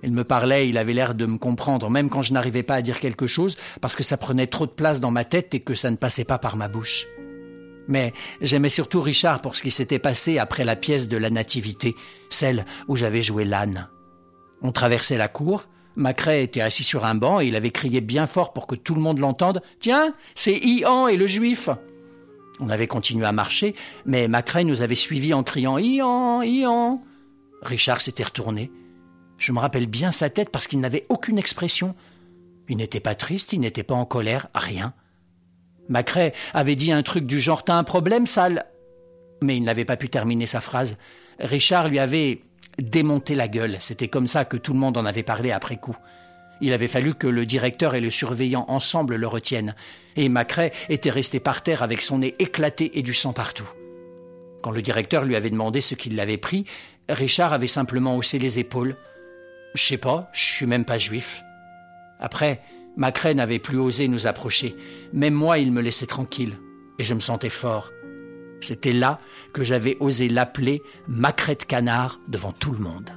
Il 0.03 0.11
me 0.11 0.23
parlait, 0.23 0.69
il 0.69 0.77
avait 0.77 0.93
l'air 0.93 1.15
de 1.15 1.25
me 1.25 1.37
comprendre, 1.37 1.89
même 1.89 2.09
quand 2.09 2.21
je 2.21 2.33
n'arrivais 2.33 2.63
pas 2.63 2.75
à 2.75 2.81
dire 2.81 2.99
quelque 2.99 3.27
chose, 3.27 3.57
parce 3.81 3.95
que 3.95 4.03
ça 4.03 4.17
prenait 4.17 4.47
trop 4.47 4.65
de 4.65 4.71
place 4.71 5.01
dans 5.01 5.11
ma 5.11 5.25
tête 5.25 5.53
et 5.55 5.59
que 5.59 5.73
ça 5.73 5.89
ne 5.89 5.95
passait 5.95 6.25
pas 6.25 6.37
par 6.37 6.55
ma 6.55 6.67
bouche. 6.67 7.07
Mais 7.87 8.13
j'aimais 8.41 8.69
surtout 8.69 9.01
Richard 9.01 9.41
pour 9.41 9.55
ce 9.55 9.63
qui 9.63 9.71
s'était 9.71 9.99
passé 9.99 10.37
après 10.37 10.65
la 10.65 10.75
pièce 10.75 11.07
de 11.07 11.17
la 11.17 11.29
Nativité, 11.29 11.95
celle 12.29 12.65
où 12.87 12.95
j'avais 12.95 13.21
joué 13.21 13.45
l'âne. 13.45 13.89
On 14.61 14.71
traversait 14.71 15.17
la 15.17 15.27
cour, 15.27 15.65
Macrae 15.95 16.43
était 16.43 16.61
assis 16.61 16.83
sur 16.83 17.05
un 17.05 17.15
banc 17.15 17.39
et 17.39 17.47
il 17.47 17.55
avait 17.55 17.71
crié 17.71 18.01
bien 18.01 18.27
fort 18.27 18.53
pour 18.53 18.67
que 18.67 18.75
tout 18.75 18.93
le 18.93 19.01
monde 19.01 19.17
l'entende 19.17 19.61
Tiens, 19.79 20.13
c'est 20.35 20.55
Ian 20.55 21.07
et 21.07 21.17
le 21.17 21.25
juif 21.25 21.69
On 22.59 22.69
avait 22.69 22.87
continué 22.87 23.25
à 23.25 23.31
marcher, 23.31 23.73
mais 24.05 24.27
Macrae 24.27 24.63
nous 24.63 24.83
avait 24.83 24.95
suivis 24.95 25.33
en 25.33 25.43
criant 25.43 25.79
Ian, 25.79 26.43
Ian 26.43 27.03
Richard 27.63 28.01
s'était 28.01 28.23
retourné. 28.23 28.71
Je 29.37 29.51
me 29.51 29.59
rappelle 29.59 29.87
bien 29.87 30.11
sa 30.11 30.29
tête 30.29 30.49
parce 30.49 30.67
qu'il 30.67 30.79
n'avait 30.79 31.05
aucune 31.09 31.37
expression. 31.37 31.95
Il 32.69 32.77
n'était 32.77 32.99
pas 32.99 33.15
triste, 33.15 33.53
il 33.53 33.59
n'était 33.59 33.83
pas 33.83 33.95
en 33.95 34.05
colère, 34.05 34.47
rien. 34.53 34.93
Macrae 35.89 36.33
avait 36.53 36.75
dit 36.75 36.91
un 36.91 37.03
truc 37.03 37.25
du 37.25 37.39
genre 37.39 37.63
T'as 37.63 37.75
un 37.75 37.83
problème, 37.83 38.25
sale 38.25 38.65
Mais 39.41 39.55
il 39.55 39.63
n'avait 39.63 39.85
pas 39.85 39.97
pu 39.97 40.09
terminer 40.09 40.47
sa 40.47 40.61
phrase. 40.61 40.97
Richard 41.39 41.87
lui 41.87 41.99
avait 41.99 42.41
démonté 42.81 43.35
la 43.35 43.47
gueule. 43.47 43.77
C'était 43.79 44.07
comme 44.07 44.27
ça 44.27 44.45
que 44.45 44.57
tout 44.57 44.73
le 44.73 44.79
monde 44.79 44.97
en 44.97 45.05
avait 45.05 45.23
parlé 45.23 45.51
après 45.51 45.77
coup. 45.77 45.95
Il 46.59 46.73
avait 46.73 46.87
fallu 46.87 47.13
que 47.13 47.27
le 47.27 47.45
directeur 47.45 47.95
et 47.95 48.01
le 48.01 48.09
surveillant 48.09 48.65
ensemble 48.67 49.15
le 49.15 49.27
retiennent. 49.27 49.75
Et 50.15 50.27
Macrae 50.27 50.71
était 50.89 51.11
resté 51.11 51.39
par 51.39 51.61
terre 51.61 51.83
avec 51.83 52.01
son 52.01 52.19
nez 52.19 52.35
éclaté 52.39 52.97
et 52.97 53.03
du 53.03 53.13
sang 53.13 53.33
partout. 53.33 53.69
Quand 54.63 54.71
le 54.71 54.81
directeur 54.81 55.23
lui 55.23 55.35
avait 55.35 55.51
demandé 55.51 55.81
ce 55.81 55.95
qu'il 55.95 56.15
l'avait 56.15 56.37
pris, 56.37 56.65
Richard 57.09 57.53
avait 57.53 57.67
simplement 57.67 58.17
haussé 58.17 58.39
les 58.39 58.59
épaules. 58.59 58.97
Je 59.75 59.83
sais 59.83 59.97
pas, 59.97 60.29
je 60.33 60.41
suis 60.41 60.65
même 60.65 60.85
pas 60.85 60.97
juif. 60.97 61.43
Après, 62.19 62.61
Macrae 62.95 63.35
n'avait 63.35 63.59
plus 63.59 63.77
osé 63.77 64.07
nous 64.07 64.27
approcher. 64.27 64.75
Même 65.13 65.33
moi, 65.33 65.59
il 65.59 65.71
me 65.71 65.81
laissait 65.81 66.07
tranquille. 66.07 66.57
Et 66.99 67.03
je 67.03 67.13
me 67.13 67.19
sentais 67.19 67.49
fort. 67.49 67.91
C'était 68.59 68.93
là 68.93 69.19
que 69.53 69.63
j'avais 69.63 69.97
osé 69.99 70.29
l'appeler 70.29 70.81
Macrae 71.07 71.55
de 71.55 71.63
canard 71.63 72.19
devant 72.27 72.51
tout 72.51 72.71
le 72.71 72.79
monde. 72.79 73.11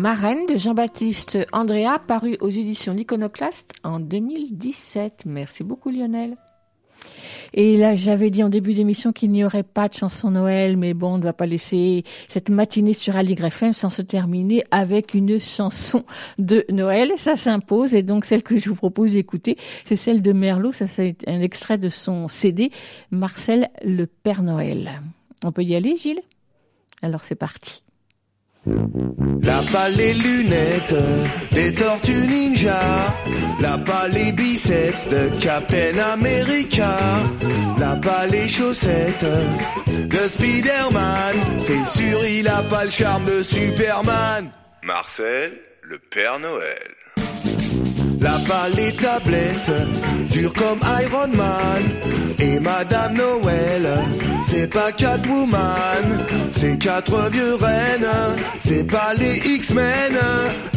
Marraine 0.00 0.46
de 0.46 0.56
Jean-Baptiste 0.56 1.36
Andrea, 1.52 1.98
paru 1.98 2.38
aux 2.40 2.48
éditions 2.48 2.94
L'Iconoclaste 2.94 3.74
en 3.84 4.00
2017. 4.00 5.24
Merci 5.26 5.62
beaucoup 5.62 5.90
Lionel. 5.90 6.38
Et 7.52 7.76
là, 7.76 7.94
j'avais 7.96 8.30
dit 8.30 8.42
en 8.42 8.48
début 8.48 8.72
d'émission 8.72 9.12
qu'il 9.12 9.30
n'y 9.30 9.44
aurait 9.44 9.62
pas 9.62 9.88
de 9.88 9.94
chanson 9.94 10.30
Noël, 10.30 10.78
mais 10.78 10.94
bon, 10.94 11.16
on 11.16 11.18
ne 11.18 11.22
va 11.22 11.34
pas 11.34 11.44
laisser 11.44 12.04
cette 12.28 12.48
matinée 12.48 12.94
sur 12.94 13.14
Aligre 13.14 13.44
FM 13.44 13.74
sans 13.74 13.90
se 13.90 14.00
terminer 14.00 14.64
avec 14.70 15.12
une 15.12 15.38
chanson 15.38 16.04
de 16.38 16.64
Noël. 16.70 17.12
Ça 17.16 17.36
s'impose, 17.36 17.92
et 17.92 18.02
donc 18.02 18.24
celle 18.24 18.42
que 18.42 18.56
je 18.56 18.70
vous 18.70 18.76
propose 18.76 19.12
d'écouter, 19.12 19.58
c'est 19.84 19.96
celle 19.96 20.22
de 20.22 20.32
Merlot. 20.32 20.72
Ça, 20.72 20.86
c'est 20.86 21.16
un 21.26 21.42
extrait 21.42 21.76
de 21.76 21.90
son 21.90 22.26
CD, 22.26 22.70
Marcel 23.10 23.68
le 23.84 24.06
Père 24.06 24.42
Noël. 24.42 25.02
On 25.44 25.52
peut 25.52 25.62
y 25.62 25.76
aller, 25.76 25.94
Gilles? 25.96 26.22
Alors 27.02 27.20
c'est 27.20 27.34
parti. 27.34 27.82
La 28.66 29.62
pas 29.72 29.88
les 29.88 30.12
lunettes 30.12 30.94
des 31.52 31.72
tortues 31.72 32.26
ninja, 32.28 32.78
la 33.58 33.78
pas 33.78 34.06
les 34.08 34.32
biceps 34.32 35.08
de 35.08 35.30
Captain 35.40 35.98
America, 36.12 36.98
la 37.78 37.96
pas 37.96 38.26
les 38.26 38.48
chaussettes 38.48 39.24
de 39.86 40.28
Spider-Man. 40.28 41.36
C'est 41.60 41.86
sûr, 41.86 42.22
il 42.26 42.48
a 42.48 42.62
pas 42.62 42.84
le 42.84 42.90
charme 42.90 43.24
de 43.24 43.42
Superman. 43.42 44.50
Marcel, 44.82 45.58
le 45.82 45.98
Père 45.98 46.38
Noël. 46.38 46.99
La 48.20 48.38
pas 48.46 48.68
les 48.76 48.92
tablettes, 48.92 49.70
dures 50.30 50.52
comme 50.52 50.80
Iron 51.02 51.28
Man. 51.28 51.82
Et 52.38 52.60
Madame 52.60 53.14
Noël, 53.14 53.88
c'est 54.48 54.66
pas 54.66 54.92
Catwoman, 54.92 56.26
c'est 56.52 56.78
quatre 56.78 57.30
vieux 57.30 57.54
reines, 57.54 58.06
c'est 58.60 58.84
pas 58.84 59.14
les 59.18 59.38
X-Men. 59.38 60.18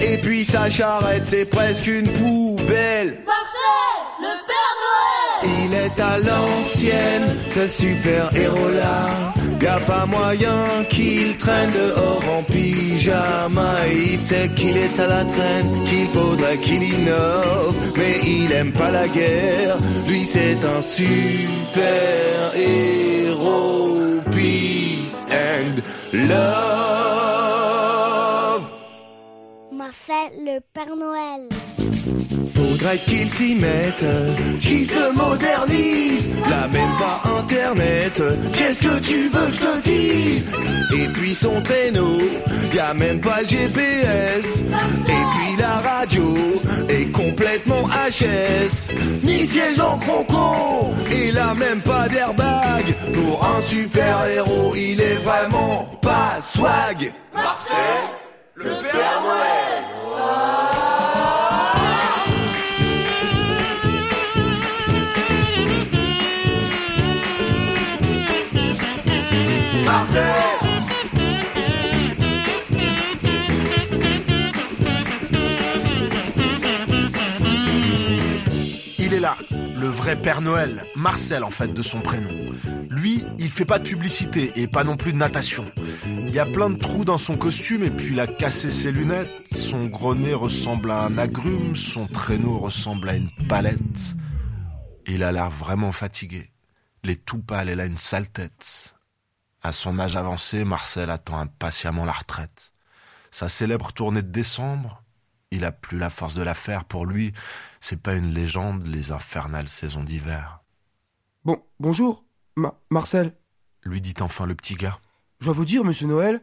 Et 0.01 0.17
puis 0.19 0.45
sa 0.45 0.69
charrette, 0.69 1.23
c'est 1.25 1.45
presque 1.45 1.87
une 1.87 2.07
poubelle. 2.07 3.19
Marcel, 3.25 3.99
le 4.21 4.33
Père 4.47 5.51
Noël 5.51 5.65
Il 5.65 5.73
est 5.73 5.99
à 5.99 6.17
l'ancienne, 6.19 7.35
ce 7.49 7.67
super 7.67 8.29
héros-là. 8.35 9.33
Y 9.63 9.67
a 9.67 9.79
pas 9.79 10.05
moyen 10.05 10.83
qu'il 10.89 11.37
traîne 11.37 11.71
dehors 11.71 12.21
en 12.37 12.43
pyjama. 12.43 13.75
Il 13.95 14.19
sait 14.19 14.49
qu'il 14.57 14.75
est 14.75 14.99
à 14.99 15.07
la 15.07 15.23
traîne, 15.23 15.69
qu'il 15.89 16.07
faudrait 16.07 16.57
qu'il 16.57 16.83
innove. 16.83 17.73
Mais 17.95 18.19
il 18.27 18.51
aime 18.51 18.73
pas 18.73 18.91
la 18.91 19.07
guerre, 19.07 19.77
lui 20.05 20.25
c'est 20.25 20.59
un 20.65 20.81
super 20.81 22.51
héros. 22.57 23.99
Peace 24.31 25.25
and 25.31 25.81
love. 26.11 27.32
Marcel, 29.83 30.45
le 30.45 30.59
Père 30.73 30.95
Noël. 30.95 31.49
Faudrait 32.55 32.97
qu'il 32.99 33.27
s'y 33.27 33.55
mette, 33.55 34.05
qu'il 34.61 34.89
se 34.89 35.11
modernise. 35.11 36.37
Là 36.49 36.69
même 36.69 36.93
pas 36.97 37.21
internet, 37.37 38.23
qu'est-ce 38.53 38.81
que 38.81 38.99
tu 38.99 39.27
veux 39.27 39.47
que 39.47 39.51
je 39.51 39.59
te 39.59 39.81
dise? 39.83 40.45
Et 40.95 41.07
puis 41.09 41.35
son 41.35 41.61
traîneau, 41.61 42.17
y 42.73 42.79
a 42.79 42.93
même 42.93 43.19
pas 43.19 43.41
le 43.41 43.47
GPS. 43.49 44.45
Et 44.61 45.23
puis 45.33 45.57
la 45.59 45.75
radio 45.89 46.33
est 46.87 47.11
complètement 47.11 47.85
HS. 47.89 48.89
Ni 49.21 49.45
siège 49.45 49.81
en 49.81 49.97
croco, 49.97 50.93
il 51.11 51.37
a 51.37 51.53
même 51.55 51.81
pas 51.81 52.07
d'airbag. 52.07 52.85
Pour 53.13 53.45
un 53.45 53.61
super 53.63 54.27
héros, 54.27 54.73
il 54.77 55.01
est 55.01 55.19
vraiment 55.25 55.89
pas 56.01 56.39
swag. 56.39 57.11
Marcel, 57.33 57.75
le 58.55 58.63
Père 58.63 59.21
Noël. 59.21 59.62
Vrai 80.03 80.17
Père 80.17 80.41
Noël, 80.41 80.83
Marcel 80.97 81.45
en 81.45 81.49
fait 81.49 81.73
de 81.73 81.81
son 81.81 82.01
prénom. 82.01 82.27
Lui, 82.89 83.23
il 83.39 83.49
fait 83.49 83.63
pas 83.63 83.79
de 83.79 83.87
publicité 83.87 84.51
et 84.57 84.67
pas 84.67 84.83
non 84.83 84.97
plus 84.97 85.13
de 85.13 85.17
natation. 85.17 85.63
Il 86.05 86.29
y 86.29 86.39
a 86.39 86.45
plein 86.45 86.69
de 86.69 86.77
trous 86.77 87.05
dans 87.05 87.17
son 87.17 87.37
costume 87.37 87.83
et 87.83 87.89
puis 87.89 88.07
il 88.07 88.19
a 88.19 88.27
cassé 88.27 88.69
ses 88.69 88.91
lunettes. 88.91 89.29
Son 89.45 89.85
gros 89.85 90.13
nez 90.13 90.33
ressemble 90.33 90.91
à 90.91 91.03
un 91.03 91.17
agrume, 91.17 91.77
son 91.77 92.07
traîneau 92.07 92.59
ressemble 92.59 93.07
à 93.07 93.15
une 93.15 93.31
palette. 93.47 94.17
Il 95.07 95.23
a 95.23 95.31
l'air 95.31 95.49
vraiment 95.49 95.93
fatigué. 95.93 96.49
Les 97.05 97.15
tout 97.15 97.39
pâle, 97.39 97.69
elle 97.69 97.79
a 97.79 97.85
une 97.85 97.97
sale 97.97 98.27
tête. 98.27 98.95
À 99.61 99.71
son 99.71 99.99
âge 99.99 100.17
avancé, 100.17 100.65
Marcel 100.65 101.11
attend 101.11 101.39
impatiemment 101.39 102.03
la 102.03 102.11
retraite. 102.11 102.73
Sa 103.31 103.47
célèbre 103.47 103.93
tournée 103.93 104.21
de 104.21 104.31
décembre, 104.31 105.02
il 105.53 105.65
a 105.65 105.71
plus 105.71 105.97
la 105.97 106.09
force 106.09 106.33
de 106.33 106.43
la 106.43 106.53
faire. 106.53 106.85
Pour 106.85 107.05
lui, 107.05 107.31
c'est 107.79 108.01
pas 108.01 108.15
une 108.15 108.33
légende, 108.33 108.85
les 108.87 109.11
infernales 109.11 109.69
saisons 109.69 110.03
d'hiver. 110.03 110.59
Bon, 111.45 111.61
bonjour, 111.79 112.23
Ma- 112.55 112.79
Marcel. 112.89 113.33
Lui 113.83 114.01
dit 114.01 114.15
enfin 114.21 114.45
le 114.45 114.55
petit 114.55 114.75
gars. 114.75 114.99
Je 115.39 115.45
dois 115.45 115.53
vous 115.53 115.65
dire, 115.65 115.83
monsieur 115.83 116.07
Noël, 116.07 116.41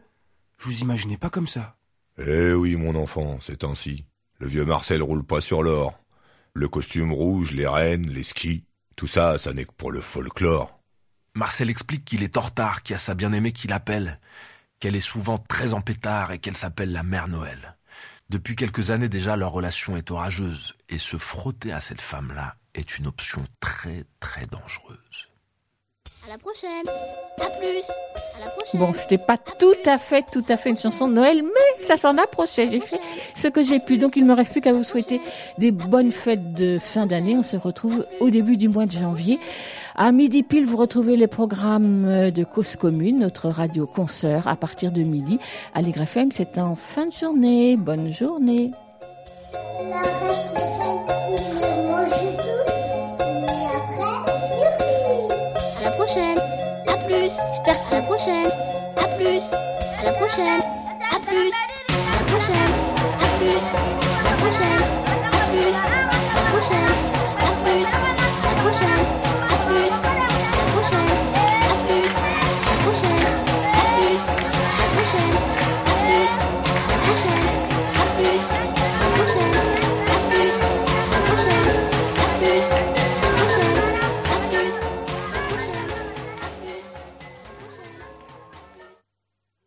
je 0.59 0.65
vous 0.65 0.79
imaginais 0.81 1.17
pas 1.17 1.29
comme 1.29 1.47
ça. 1.47 1.75
Eh 2.17 2.53
oui, 2.53 2.75
mon 2.75 2.95
enfant, 2.95 3.37
c'est 3.41 3.63
ainsi. 3.63 4.05
Le 4.39 4.47
vieux 4.47 4.65
Marcel 4.65 5.01
roule 5.01 5.23
pas 5.23 5.41
sur 5.41 5.63
l'or. 5.63 5.97
Le 6.53 6.67
costume 6.67 7.13
rouge, 7.13 7.51
les 7.51 7.67
rennes, 7.67 8.07
les 8.09 8.23
skis, 8.23 8.65
tout 8.95 9.07
ça, 9.07 9.37
ça 9.37 9.53
n'est 9.53 9.65
que 9.65 9.71
pour 9.71 9.91
le 9.91 10.01
folklore. 10.01 10.79
Marcel 11.33 11.69
explique 11.69 12.05
qu'il 12.05 12.23
est 12.23 12.37
en 12.37 12.41
retard, 12.41 12.83
qu'il 12.83 12.93
y 12.93 12.95
a 12.95 12.99
sa 12.99 13.13
bien-aimée 13.15 13.53
qui 13.53 13.67
l'appelle, 13.67 14.19
qu'elle 14.79 14.95
est 14.95 14.99
souvent 14.99 15.37
très 15.37 15.73
en 15.73 15.81
pétard 15.81 16.31
et 16.31 16.39
qu'elle 16.39 16.57
s'appelle 16.57 16.91
la 16.91 17.03
mère 17.03 17.27
Noël. 17.29 17.77
Depuis 18.31 18.55
quelques 18.55 18.91
années 18.91 19.09
déjà, 19.09 19.35
leur 19.35 19.51
relation 19.51 19.97
est 19.97 20.09
orageuse 20.09 20.73
et 20.87 20.97
se 20.97 21.17
frotter 21.17 21.73
à 21.73 21.81
cette 21.81 21.99
femme-là 21.99 22.55
est 22.73 22.97
une 22.97 23.07
option 23.07 23.41
très 23.59 24.05
très 24.21 24.45
dangereuse. 24.45 25.27
À 26.25 26.29
la 26.29 26.37
prochaine. 26.37 26.87
À 27.41 27.49
plus. 27.59 27.83
À 28.37 28.45
la 28.45 28.51
prochaine. 28.51 28.79
Bon, 28.79 28.93
c'était 28.93 29.17
pas 29.17 29.37
tout 29.37 29.73
à 29.85 29.97
fait, 29.97 30.23
tout 30.31 30.45
à 30.47 30.55
fait 30.55 30.69
une 30.69 30.77
chanson 30.77 31.09
de 31.09 31.13
Noël, 31.15 31.43
mais 31.43 31.85
ça 31.85 31.97
s'en 31.97 32.17
approchait. 32.17 32.69
J'ai 32.71 32.79
fait 32.79 33.01
ce 33.35 33.49
que 33.49 33.63
j'ai 33.63 33.81
pu. 33.81 33.97
Donc, 33.97 34.15
il 34.15 34.25
me 34.25 34.33
reste 34.33 34.51
plus 34.51 34.61
qu'à 34.61 34.71
vous 34.71 34.85
souhaiter 34.85 35.19
des 35.57 35.71
bonnes 35.71 36.13
fêtes 36.13 36.53
de 36.53 36.79
fin 36.79 37.07
d'année. 37.07 37.35
On 37.35 37.43
se 37.43 37.57
retrouve 37.57 38.05
au 38.21 38.29
début 38.29 38.55
du 38.55 38.69
mois 38.69 38.85
de 38.85 38.93
janvier. 38.93 39.39
À 39.95 40.11
midi 40.11 40.43
pile, 40.43 40.65
vous 40.65 40.77
retrouvez 40.77 41.15
les 41.17 41.27
programmes 41.27 42.05
euh, 42.05 42.31
de 42.31 42.43
Cause 42.43 42.75
Commune, 42.77 43.19
notre 43.19 43.49
radio 43.49 43.85
consoeur, 43.85 44.47
à 44.47 44.55
partir 44.55 44.91
de 44.91 45.01
midi. 45.01 45.39
Allegre 45.73 46.01
FM, 46.03 46.29
c'est 46.31 46.57
en 46.57 46.75
fin 46.75 47.07
de 47.07 47.11
journée. 47.11 47.75
Bonne 47.75 48.13
journée. 48.13 48.71
À 55.79 55.83
la 55.83 55.91
prochaine. 55.91 56.37
À 56.87 56.97
plus. 57.05 57.29
Super. 57.55 57.75
À 57.91 57.95
la 57.95 58.01
prochaine. 58.03 58.47
À 58.97 59.07
plus. 59.17 59.43
À 59.99 60.05
la 60.05 60.13
prochaine. 60.13 60.61
À 61.11 61.19
plus. 61.19 61.51
À 61.89 62.15
la 62.17 62.23
prochaine. 62.31 62.73
À 63.19 63.27
plus. 63.39 63.63
À 64.19 64.29
la 64.29 64.37
prochaine. 64.37 65.10